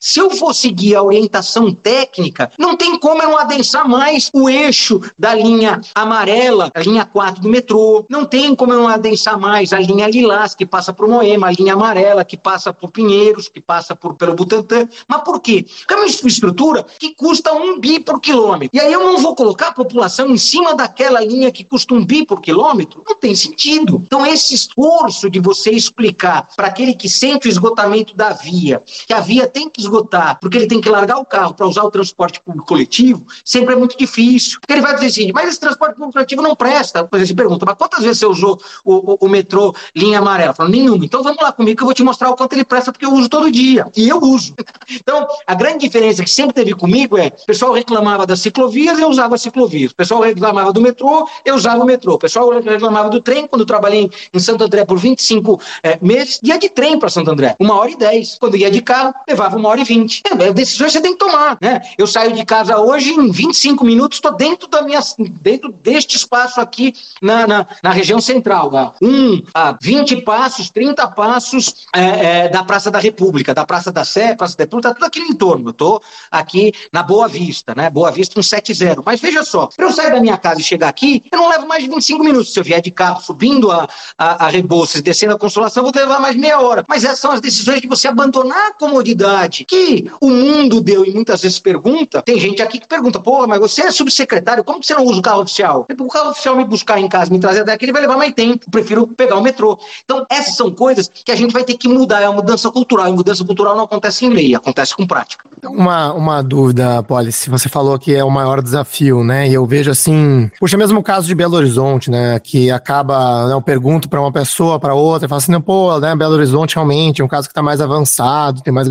se 0.00 0.20
eu 0.20 0.30
for 0.30 0.54
seguir 0.54 0.94
a 0.94 1.02
orientação 1.02 1.72
técnica, 1.72 2.50
não 2.58 2.76
tem 2.76 2.98
como 2.98 3.22
eu 3.22 3.30
não 3.30 3.38
adensar 3.38 3.88
mais 3.88 4.30
o 4.32 4.48
eixo 4.48 5.00
da 5.18 5.34
linha 5.34 5.80
amarela, 5.94 6.70
a 6.74 6.80
linha 6.80 7.04
4 7.04 7.42
do 7.42 7.48
metrô, 7.48 8.06
não 8.08 8.24
tem 8.24 8.54
como 8.54 8.72
eu 8.72 8.80
não 8.80 8.88
adensar 8.88 9.38
mais 9.38 9.72
a 9.72 9.78
linha 9.78 10.08
lilás, 10.08 10.54
que 10.54 10.66
passa 10.66 10.92
por 10.92 11.08
Moema, 11.08 11.48
a 11.48 11.52
linha 11.52 11.74
amarela, 11.74 12.24
que 12.24 12.36
passa 12.36 12.72
por 12.72 12.90
Pinheiros, 13.18 13.48
que 13.48 13.60
passa 13.60 13.96
por, 13.96 14.14
pelo 14.14 14.34
Butantã. 14.34 14.88
Mas 15.06 15.22
por 15.22 15.40
quê? 15.40 15.64
Porque 15.78 15.94
é 15.94 15.96
uma 15.96 16.06
infraestrutura 16.06 16.86
que 16.98 17.14
custa 17.14 17.52
um 17.52 17.78
bi 17.80 17.98
por 17.98 18.20
quilômetro. 18.20 18.70
E 18.72 18.80
aí 18.80 18.92
eu 18.92 19.00
não 19.00 19.18
vou 19.18 19.34
colocar 19.34 19.68
a 19.68 19.72
população 19.72 20.30
em 20.30 20.38
cima 20.38 20.74
daquela 20.74 21.20
linha 21.20 21.50
que 21.50 21.64
custa 21.64 21.94
um 21.94 22.04
bi 22.04 22.24
por 22.24 22.40
quilômetro? 22.40 23.02
Não 23.06 23.16
tem 23.16 23.34
sentido. 23.34 24.02
Então, 24.06 24.24
esse 24.24 24.54
esforço 24.54 25.28
de 25.28 25.40
você 25.40 25.70
explicar 25.70 26.48
para 26.56 26.68
aquele 26.68 26.94
que 26.94 27.08
sente 27.08 27.48
o 27.48 27.50
esgotamento 27.50 28.14
da 28.14 28.30
via, 28.30 28.82
que 29.06 29.12
a 29.12 29.20
via 29.20 29.48
tem 29.48 29.68
que 29.68 29.80
esgotar, 29.80 30.38
porque 30.40 30.56
ele 30.56 30.66
tem 30.66 30.80
que 30.80 30.88
largar 30.88 31.18
o 31.18 31.24
carro 31.24 31.54
para 31.54 31.66
usar 31.66 31.82
o 31.82 31.90
transporte 31.90 32.40
público 32.40 32.66
coletivo, 32.66 33.26
sempre 33.44 33.74
é 33.74 33.76
muito 33.76 33.96
difícil. 33.98 34.58
Porque 34.60 34.72
ele 34.74 34.82
vai 34.82 34.94
dizer 34.94 35.06
assim, 35.06 35.32
mas 35.32 35.48
esse 35.48 35.60
transporte 35.60 35.94
público 35.94 36.12
coletivo 36.12 36.42
não 36.42 36.54
presta. 36.54 37.08
Você 37.10 37.34
pergunta, 37.34 37.64
mas 37.66 37.76
quantas 37.76 38.02
vezes 38.02 38.18
você 38.18 38.26
usou 38.26 38.60
o, 38.84 39.12
o, 39.12 39.18
o 39.26 39.28
metrô 39.28 39.74
linha 39.94 40.18
amarela? 40.18 40.54
Falo, 40.54 40.70
nenhuma. 40.70 41.04
Então 41.04 41.22
vamos 41.22 41.42
lá 41.42 41.52
comigo 41.52 41.76
que 41.76 41.82
eu 41.82 41.86
vou 41.86 41.94
te 41.94 42.02
mostrar 42.02 42.30
o 42.30 42.36
quanto 42.36 42.52
ele 42.52 42.64
presta, 42.64 42.92
porque 42.92 43.06
eu 43.08 43.14
uso 43.14 43.28
todo 43.28 43.50
dia. 43.50 43.86
E 43.96 44.08
eu 44.08 44.18
uso. 44.18 44.54
Então, 44.90 45.26
a 45.46 45.54
grande 45.54 45.78
diferença 45.78 46.22
que 46.22 46.30
sempre 46.30 46.54
teve 46.54 46.74
comigo 46.74 47.18
é, 47.18 47.28
o 47.28 47.46
pessoal 47.46 47.72
reclamava 47.72 48.26
das 48.26 48.40
ciclovias, 48.40 48.98
eu 48.98 49.08
usava 49.08 49.36
ciclovias. 49.38 49.92
O 49.92 49.96
pessoal 49.96 50.20
reclamava 50.20 50.72
do 50.72 50.80
metrô, 50.80 51.28
eu 51.44 51.54
usava 51.54 51.82
o 51.82 51.86
metrô. 51.86 52.14
O 52.14 52.18
pessoal 52.18 52.50
reclamava 52.60 53.08
do 53.08 53.20
trem, 53.20 53.46
quando 53.46 53.62
eu 53.62 53.66
trabalhei 53.66 54.10
em 54.32 54.38
Santo 54.38 54.64
André 54.64 54.84
por 54.84 54.98
25 54.98 55.60
é, 55.82 55.90
eh, 55.90 55.98
meses, 56.02 56.40
ia 56.42 56.58
de 56.58 56.68
trem 56.68 56.98
para 56.98 57.08
Santo 57.08 57.30
André, 57.30 57.56
uma 57.58 57.74
hora 57.74 57.90
e 57.90 57.96
dez. 57.96 58.36
Quando 58.38 58.56
ia 58.56 58.70
de 58.70 58.82
carro, 58.82 59.14
levava 59.26 59.56
uma 59.56 59.68
hora 59.68 59.80
e 59.80 59.84
vinte. 59.84 60.22
É, 60.30 60.52
decisões 60.52 60.92
você 60.92 61.00
tem 61.00 61.12
que 61.12 61.18
tomar, 61.18 61.56
né? 61.60 61.80
Eu 61.96 62.06
saio 62.06 62.32
de 62.32 62.44
casa 62.44 62.78
hoje, 62.78 63.10
em 63.10 63.30
25 63.30 63.84
minutos, 63.84 64.18
estou 64.18 64.34
dentro 64.34 64.68
da 64.68 64.82
minha, 64.82 65.00
dentro 65.18 65.72
deste 65.72 66.16
espaço 66.16 66.60
aqui 66.60 66.94
na, 67.22 67.46
na, 67.46 67.66
na 67.82 67.90
região 67.90 68.20
central, 68.20 68.76
a 68.76 68.92
um 69.02 69.42
a 69.54 69.76
20 69.80 70.22
passos, 70.22 70.70
30 70.70 71.06
passos 71.08 71.86
é, 71.94 72.44
é, 72.44 72.48
da 72.48 72.64
Praça 72.64 72.90
da 72.90 72.97
República, 72.98 73.54
da 73.54 73.66
Praça 73.66 73.92
da 73.92 74.04
Sé, 74.04 74.34
Praça 74.34 74.56
da 74.56 74.64
República, 74.64 74.90
tá 74.90 74.94
tudo 74.94 75.06
aqui 75.06 75.20
no 75.20 75.26
entorno. 75.26 75.68
Eu 75.68 75.70
estou 75.70 76.02
aqui 76.30 76.72
na 76.92 77.02
Boa 77.02 77.28
Vista, 77.28 77.74
né? 77.74 77.90
Boa 77.90 78.10
Vista 78.10 78.42
170. 78.42 79.02
Mas 79.04 79.20
veja 79.20 79.42
só, 79.44 79.68
para 79.74 79.86
eu 79.86 79.92
sair 79.92 80.10
da 80.10 80.20
minha 80.20 80.36
casa 80.36 80.60
e 80.60 80.64
chegar 80.64 80.88
aqui, 80.88 81.24
eu 81.30 81.38
não 81.38 81.48
levo 81.48 81.66
mais 81.66 81.82
de 81.82 81.88
25 81.88 82.24
minutos. 82.24 82.52
Se 82.52 82.60
eu 82.60 82.64
vier 82.64 82.80
de 82.80 82.90
carro 82.90 83.20
subindo 83.20 83.70
a, 83.70 83.88
a, 84.16 84.46
a 84.46 84.48
Rebouças, 84.48 85.02
descendo 85.02 85.34
a 85.34 85.38
Consolação, 85.38 85.82
vou 85.82 85.92
levar 85.94 86.20
mais 86.20 86.36
meia 86.36 86.60
hora. 86.60 86.84
Mas 86.88 87.04
essas 87.04 87.20
são 87.20 87.30
as 87.30 87.40
decisões 87.40 87.80
de 87.80 87.88
você 87.88 88.08
abandonar 88.08 88.68
a 88.68 88.72
comodidade 88.72 89.64
que 89.64 90.10
o 90.20 90.30
mundo 90.30 90.80
deu 90.80 91.04
e 91.04 91.10
muitas 91.10 91.42
vezes 91.42 91.58
pergunta. 91.58 92.22
Tem 92.22 92.38
gente 92.38 92.62
aqui 92.62 92.78
que 92.78 92.88
pergunta, 92.88 93.20
porra, 93.20 93.46
mas 93.46 93.60
você 93.60 93.82
é 93.82 93.90
subsecretário, 93.90 94.64
como 94.64 94.80
que 94.80 94.86
você 94.86 94.94
não 94.94 95.04
usa 95.04 95.18
o 95.18 95.22
carro 95.22 95.42
oficial? 95.42 95.86
O 95.98 96.08
carro 96.08 96.30
oficial 96.30 96.56
me 96.56 96.64
buscar 96.64 97.00
em 97.00 97.08
casa, 97.08 97.30
me 97.30 97.38
trazer 97.38 97.64
daqui, 97.64 97.84
ele 97.84 97.92
vai 97.92 98.02
levar 98.02 98.16
mais 98.16 98.32
tempo. 98.32 98.66
Eu 98.66 98.70
prefiro 98.70 99.06
pegar 99.06 99.36
o 99.36 99.42
metrô. 99.42 99.78
Então, 100.04 100.26
essas 100.30 100.56
são 100.56 100.70
coisas 100.70 101.08
que 101.08 101.30
a 101.30 101.36
gente 101.36 101.52
vai 101.52 101.64
ter 101.64 101.76
que 101.76 101.88
mudar. 101.88 102.22
É 102.22 102.28
uma 102.28 102.36
mudança 102.36 102.70
cultural. 102.70 102.87
E 102.90 103.12
mudança 103.12 103.44
cultural 103.44 103.76
não 103.76 103.84
acontece 103.84 104.24
em 104.24 104.30
lei, 104.30 104.54
acontece 104.54 104.94
com 104.94 105.06
prática. 105.06 105.44
Uma, 105.64 106.12
uma 106.12 106.42
dúvida, 106.42 107.02
Poli, 107.02 107.32
se 107.32 107.50
você 107.50 107.68
falou 107.68 107.98
que 107.98 108.14
é 108.14 108.24
o 108.24 108.30
maior 108.30 108.62
desafio, 108.62 109.24
né? 109.24 109.48
E 109.48 109.54
eu 109.54 109.66
vejo 109.66 109.90
assim, 109.90 110.50
puxa, 110.58 110.76
mesmo 110.76 111.00
o 111.00 111.02
caso 111.02 111.26
de 111.26 111.34
Belo 111.34 111.56
Horizonte, 111.56 112.10
né? 112.10 112.38
Que 112.38 112.70
acaba, 112.70 113.48
né, 113.48 113.54
eu 113.54 113.60
pergunto 113.60 114.08
para 114.08 114.20
uma 114.20 114.32
pessoa, 114.32 114.78
para 114.78 114.94
outra, 114.94 115.26
e 115.26 115.28
falo 115.28 115.38
assim, 115.38 115.60
pô, 115.60 115.98
né, 115.98 116.14
Belo 116.14 116.34
Horizonte 116.34 116.76
realmente 116.76 117.20
é 117.20 117.24
um 117.24 117.28
caso 117.28 117.48
que 117.48 117.52
está 117.52 117.62
mais 117.62 117.80
avançado, 117.80 118.62
tem 118.62 118.72
mais 118.72 118.88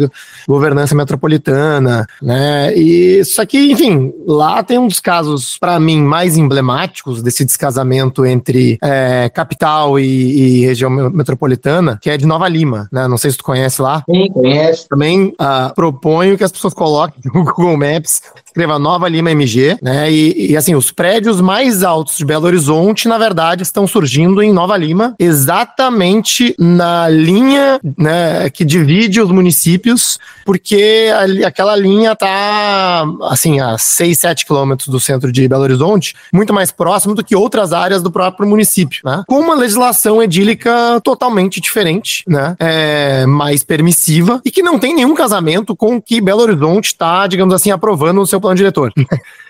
governança 0.47 0.93
metropolitana, 0.93 2.05
né? 2.21 2.75
E 2.75 3.19
isso 3.19 3.41
aqui, 3.41 3.71
enfim, 3.71 4.13
lá 4.27 4.61
tem 4.63 4.77
um 4.77 4.87
dos 4.87 4.99
casos, 4.99 5.57
para 5.57 5.79
mim, 5.79 6.01
mais 6.01 6.37
emblemáticos 6.37 7.21
desse 7.21 7.45
descasamento 7.45 8.25
entre 8.25 8.77
é, 8.81 9.29
capital 9.29 9.99
e, 9.99 10.03
e, 10.03 10.65
região 10.65 10.89
metropolitana, 10.89 11.97
que 12.01 12.09
é 12.09 12.17
de 12.17 12.25
Nova 12.25 12.47
Lima, 12.47 12.87
né? 12.91 13.07
Não 13.07 13.17
sei 13.17 13.31
se 13.31 13.37
tu 13.37 13.43
conhece 13.43 13.81
lá 13.81 13.86
lá? 13.87 14.03
Sim, 14.09 14.29
conheço. 14.29 14.87
Também 14.87 15.27
uh, 15.29 15.73
proponho 15.73 16.37
que 16.37 16.43
as 16.43 16.51
pessoas 16.51 16.73
coloquem 16.73 17.19
no 17.25 17.43
Google 17.43 17.77
Maps 17.77 18.21
escreva 18.57 18.79
Nova 18.79 19.07
Lima 19.07 19.29
MG, 19.29 19.77
né? 19.83 20.11
E, 20.11 20.51
e, 20.51 20.57
assim, 20.57 20.73
os 20.73 20.89
prédios 20.89 21.39
mais 21.39 21.83
altos 21.83 22.17
de 22.17 22.25
Belo 22.25 22.47
Horizonte, 22.47 23.07
na 23.07 23.19
verdade, 23.19 23.61
estão 23.61 23.85
surgindo 23.85 24.41
em 24.41 24.51
Nova 24.51 24.75
Lima, 24.75 25.13
exatamente 25.19 26.55
na 26.57 27.07
linha 27.07 27.79
né, 27.95 28.49
que 28.49 28.65
divide 28.65 29.21
os 29.21 29.29
municípios, 29.29 30.17
porque 30.43 31.13
ali, 31.15 31.45
aquela 31.45 31.75
linha 31.75 32.15
tá 32.15 33.05
assim, 33.29 33.59
a 33.59 33.77
6, 33.77 34.17
7 34.17 34.45
quilômetros 34.47 34.87
do 34.87 34.99
centro 34.99 35.31
de 35.31 35.47
Belo 35.47 35.61
Horizonte, 35.61 36.15
muito 36.33 36.51
mais 36.51 36.71
próximo 36.71 37.13
do 37.13 37.23
que 37.23 37.35
outras 37.35 37.71
áreas 37.71 38.01
do 38.01 38.09
próprio 38.09 38.49
município, 38.49 39.01
né? 39.05 39.23
Com 39.27 39.39
uma 39.39 39.53
legislação 39.53 40.23
edílica 40.23 40.99
totalmente 41.03 41.61
diferente, 41.61 42.23
né? 42.27 42.55
É, 42.59 43.23
mais 43.27 43.63
permissiva 43.63 44.41
e 44.43 44.49
que 44.49 44.63
não 44.63 44.79
tem 44.79 44.95
nenhum 44.95 45.13
casamento 45.13 45.75
com 45.75 45.97
o 45.97 46.01
que 46.01 46.19
Belo 46.19 46.41
Horizonte 46.41 46.87
está, 46.87 47.27
digamos 47.27 47.53
assim, 47.53 47.69
aprovando 47.69 48.17
no 48.17 48.25
seu 48.25 48.41
plano 48.47 48.57
diretor. 48.57 48.93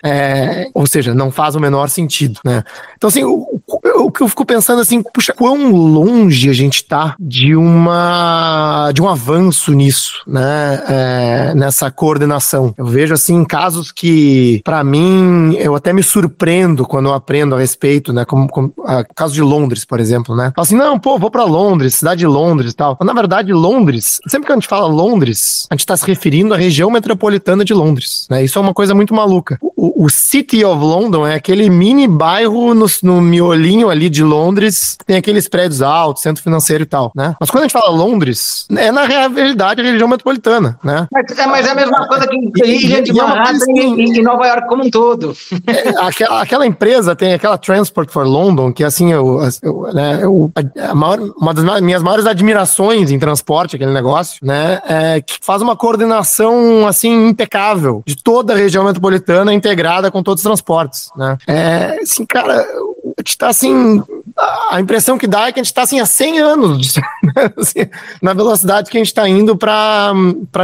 É, 0.04 0.68
ou 0.74 0.86
seja, 0.86 1.14
não 1.14 1.30
faz 1.30 1.54
o 1.54 1.60
menor 1.60 1.88
sentido, 1.88 2.40
né? 2.44 2.62
Então, 2.96 3.08
assim, 3.08 3.24
o, 3.24 4.10
que 4.10 4.22
eu 4.22 4.28
fico 4.28 4.44
pensando 4.44 4.80
assim, 4.80 5.02
puxa, 5.02 5.32
quão 5.32 5.70
longe 5.72 6.50
a 6.50 6.52
gente 6.52 6.84
tá 6.84 7.14
de 7.18 7.54
uma 7.54 8.90
de 8.92 9.02
um 9.02 9.08
avanço 9.08 9.72
nisso, 9.72 10.22
né? 10.26 10.82
É, 10.88 11.54
nessa 11.54 11.90
coordenação. 11.90 12.74
Eu 12.76 12.86
vejo 12.86 13.14
assim 13.14 13.44
casos 13.44 13.92
que, 13.92 14.60
para 14.64 14.82
mim, 14.82 15.54
eu 15.58 15.74
até 15.74 15.92
me 15.92 16.02
surpreendo 16.02 16.86
quando 16.86 17.06
eu 17.06 17.14
aprendo 17.14 17.54
a 17.54 17.58
respeito, 17.58 18.12
né? 18.12 18.24
Como, 18.24 18.48
como 18.48 18.72
a, 18.84 19.04
caso 19.04 19.34
de 19.34 19.42
Londres, 19.42 19.84
por 19.84 20.00
exemplo, 20.00 20.36
né? 20.36 20.52
Falo 20.54 20.64
assim, 20.64 20.76
não, 20.76 20.98
pô, 20.98 21.18
vou 21.18 21.30
para 21.30 21.44
Londres, 21.44 21.94
cidade 21.94 22.20
de 22.20 22.26
Londres 22.26 22.72
e 22.72 22.76
tal. 22.76 22.96
Mas, 22.98 23.06
na 23.06 23.14
verdade, 23.14 23.52
Londres, 23.52 24.20
sempre 24.26 24.46
que 24.46 24.52
a 24.52 24.56
gente 24.56 24.68
fala 24.68 24.86
Londres, 24.86 25.66
a 25.70 25.74
gente 25.74 25.80
está 25.80 25.96
se 25.96 26.06
referindo 26.06 26.54
à 26.54 26.56
região 26.56 26.90
metropolitana 26.90 27.64
de 27.64 27.74
Londres, 27.74 28.26
né? 28.30 28.44
Isso 28.44 28.58
é 28.58 28.62
uma 28.62 28.74
coisa 28.74 28.94
muito 28.94 29.14
maluca. 29.14 29.58
O, 29.62 29.87
o 29.96 30.08
City 30.10 30.64
of 30.64 30.82
London 30.82 31.26
é 31.26 31.34
aquele 31.34 31.68
mini 31.70 32.06
bairro 32.06 32.74
no, 32.74 32.86
no 33.02 33.20
miolinho 33.20 33.90
ali 33.90 34.08
de 34.08 34.22
Londres, 34.22 34.96
tem 35.06 35.16
aqueles 35.16 35.48
prédios 35.48 35.82
altos, 35.82 36.22
centro 36.22 36.42
financeiro 36.42 36.82
e 36.82 36.86
tal, 36.86 37.12
né? 37.14 37.34
Mas 37.40 37.50
quando 37.50 37.64
a 37.64 37.66
gente 37.66 37.72
fala 37.72 37.90
Londres, 37.90 38.66
é 38.76 38.92
na 38.92 39.04
realidade 39.04 39.80
a 39.80 39.84
região 39.84 40.08
metropolitana, 40.08 40.78
né? 40.82 41.06
Mas 41.12 41.38
é, 41.38 41.46
mas 41.46 41.66
é 41.66 41.70
a 41.70 41.74
mesma 41.74 42.06
coisa 42.06 42.26
que 42.26 42.36
Ilha 42.64 43.02
de 43.02 43.12
Manhattan 43.12 43.72
e, 43.74 44.22
Nova 44.22 44.46
York 44.46 44.68
como 44.68 44.84
um 44.84 44.90
todo. 44.90 45.34
É, 45.66 45.88
aquela, 46.00 46.42
aquela 46.42 46.66
empresa 46.66 47.14
tem 47.16 47.34
aquela 47.34 47.58
Transport 47.58 48.10
for 48.10 48.26
London, 48.26 48.72
que 48.72 48.84
assim, 48.84 49.12
eu, 49.12 49.40
eu, 49.62 49.90
né, 49.92 50.20
eu, 50.22 50.50
maior, 50.94 51.18
uma 51.36 51.54
das 51.54 51.80
minhas 51.80 52.02
maiores 52.02 52.26
admirações 52.26 53.10
em 53.10 53.18
transporte, 53.18 53.76
aquele 53.76 53.92
negócio, 53.92 54.38
né? 54.42 54.80
É 54.86 55.20
que 55.20 55.38
faz 55.40 55.62
uma 55.62 55.76
coordenação 55.76 56.86
assim 56.86 57.28
impecável 57.28 58.02
de 58.06 58.16
toda 58.16 58.52
a 58.52 58.56
região 58.56 58.84
metropolitana 58.84 59.52
integrada 59.52 59.77
com 60.10 60.22
todos 60.22 60.42
os 60.42 60.48
transportes, 60.48 61.10
né? 61.16 61.36
É, 61.46 61.98
assim, 62.02 62.24
cara, 62.26 62.66
a 63.18 63.20
gente 63.20 63.36
tá 63.36 63.48
assim, 63.48 64.00
a 64.70 64.80
impressão 64.80 65.18
que 65.18 65.26
dá 65.26 65.48
é 65.48 65.52
que 65.52 65.58
a 65.58 65.62
gente 65.62 65.72
está 65.72 65.82
assim 65.82 65.98
há 65.98 66.06
100 66.06 66.38
anos 66.38 66.94
né? 67.34 67.52
assim, 67.56 67.90
na 68.22 68.32
velocidade 68.32 68.90
que 68.90 68.96
a 68.96 69.00
gente 69.00 69.08
está 69.08 69.28
indo 69.28 69.56
para 69.56 70.14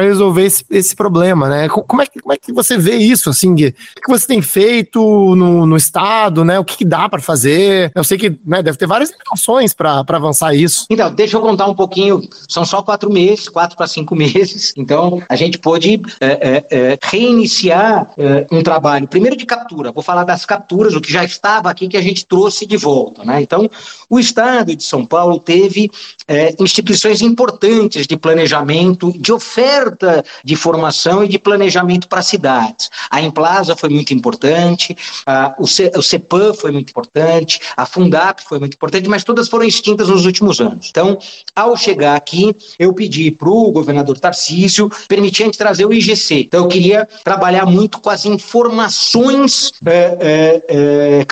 resolver 0.01 0.45
esse, 0.45 0.65
esse 0.71 0.95
problema, 0.95 1.49
né? 1.49 1.69
Como 1.69 2.01
é, 2.01 2.07
que, 2.07 2.21
como 2.21 2.33
é 2.33 2.37
que 2.37 2.53
você 2.53 2.79
vê 2.79 2.95
isso, 2.95 3.29
assim, 3.29 3.53
o 3.53 3.57
que 3.57 3.75
você 4.09 4.27
tem 4.27 4.41
feito 4.41 5.01
no, 5.35 5.67
no 5.67 5.77
estado, 5.77 6.45
né? 6.45 6.59
O 6.61 6.65
que, 6.65 6.77
que 6.77 6.85
dá 6.85 7.09
para 7.09 7.21
fazer? 7.21 7.91
Eu 7.93 8.05
sei 8.05 8.17
que 8.17 8.39
né, 8.47 8.63
deve 8.63 8.79
ter 8.79 8.87
várias 8.87 9.11
informações 9.11 9.75
para 9.75 10.05
avançar 10.07 10.55
isso. 10.55 10.87
Então, 10.89 11.13
deixa 11.13 11.37
eu 11.37 11.41
contar 11.41 11.67
um 11.67 11.75
pouquinho, 11.75 12.23
são 12.49 12.65
só 12.65 12.83
quatro 12.83 13.11
meses, 13.11 13.49
quatro 13.49 13.77
para 13.77 13.89
cinco 13.89 14.15
meses, 14.17 14.73
então 14.77 15.21
a 15.29 15.35
gente 15.35 15.59
pôde 15.59 16.01
é, 16.21 16.27
é, 16.27 16.65
é, 16.71 16.99
reiniciar 17.03 18.13
é, 18.17 18.47
um 18.53 18.63
trabalho, 18.63 19.09
primeiro 19.09 19.37
de 19.37 19.45
captura, 19.45 19.91
vou 19.91 20.05
falar 20.05 20.23
das 20.23 20.47
capturas, 20.47 20.95
o 20.95 21.01
que 21.01 21.13
já 21.13 21.25
estava 21.25 21.69
aqui 21.69 21.89
que 21.89 21.97
a 21.97 22.03
gente 22.03 22.25
trouxe 22.25 22.44
de 22.67 22.77
volta, 22.77 23.25
né? 23.25 23.43
Então, 23.43 23.69
o 24.09 24.19
Estado 24.19 24.75
de 24.75 24.83
São 24.83 25.05
Paulo 25.05 25.39
teve 25.39 25.91
é, 26.27 26.55
instituições 26.59 27.21
importantes 27.21 28.07
de 28.07 28.17
planejamento, 28.17 29.13
de 29.17 29.33
oferta 29.33 30.25
de 30.45 30.57
formação 30.57 31.25
e 31.25 31.29
de 31.29 31.39
planejamento 31.39 32.09
para 32.09 32.23
cidades. 32.23 32.91
A 33.11 33.21
Emplaza 33.21 33.77
foi 33.77 33.89
muito 33.89 34.15
importante, 34.15 34.97
a, 35.27 35.55
o, 35.59 35.67
C, 35.67 35.91
o 35.97 36.03
CEPAM 36.03 36.55
foi 36.55 36.71
muito 36.71 36.91
importante, 36.91 37.61
a 37.77 37.87
Fundap 37.87 38.43
foi 38.43 38.59
muito 38.59 38.75
importante, 38.75 39.09
mas 39.09 39.25
todas 39.25 39.49
foram 39.49 39.65
extintas 39.65 40.09
nos 40.09 40.25
últimos 40.25 40.61
anos. 40.61 40.89
Então, 40.91 41.19
ao 41.55 41.77
chegar 41.77 42.17
aqui, 42.17 42.55
eu 42.79 42.93
pedi 42.93 43.31
para 43.31 43.49
o 43.49 43.71
governador 43.71 44.19
Tarcísio 44.19 44.91
permitir 45.09 45.43
a 45.43 45.47
gente 45.47 45.59
trazer 45.59 45.87
o 45.87 45.93
IGC. 45.93 46.41
Então, 46.41 46.65
eu 46.65 46.69
queria 46.69 47.09
trabalhar 47.23 47.67
muito 47.67 48.01
com 48.01 48.11
as 48.11 48.25
informações 48.25 49.73
é, 49.85 50.63
é, 50.69 51.19
é 51.21 51.25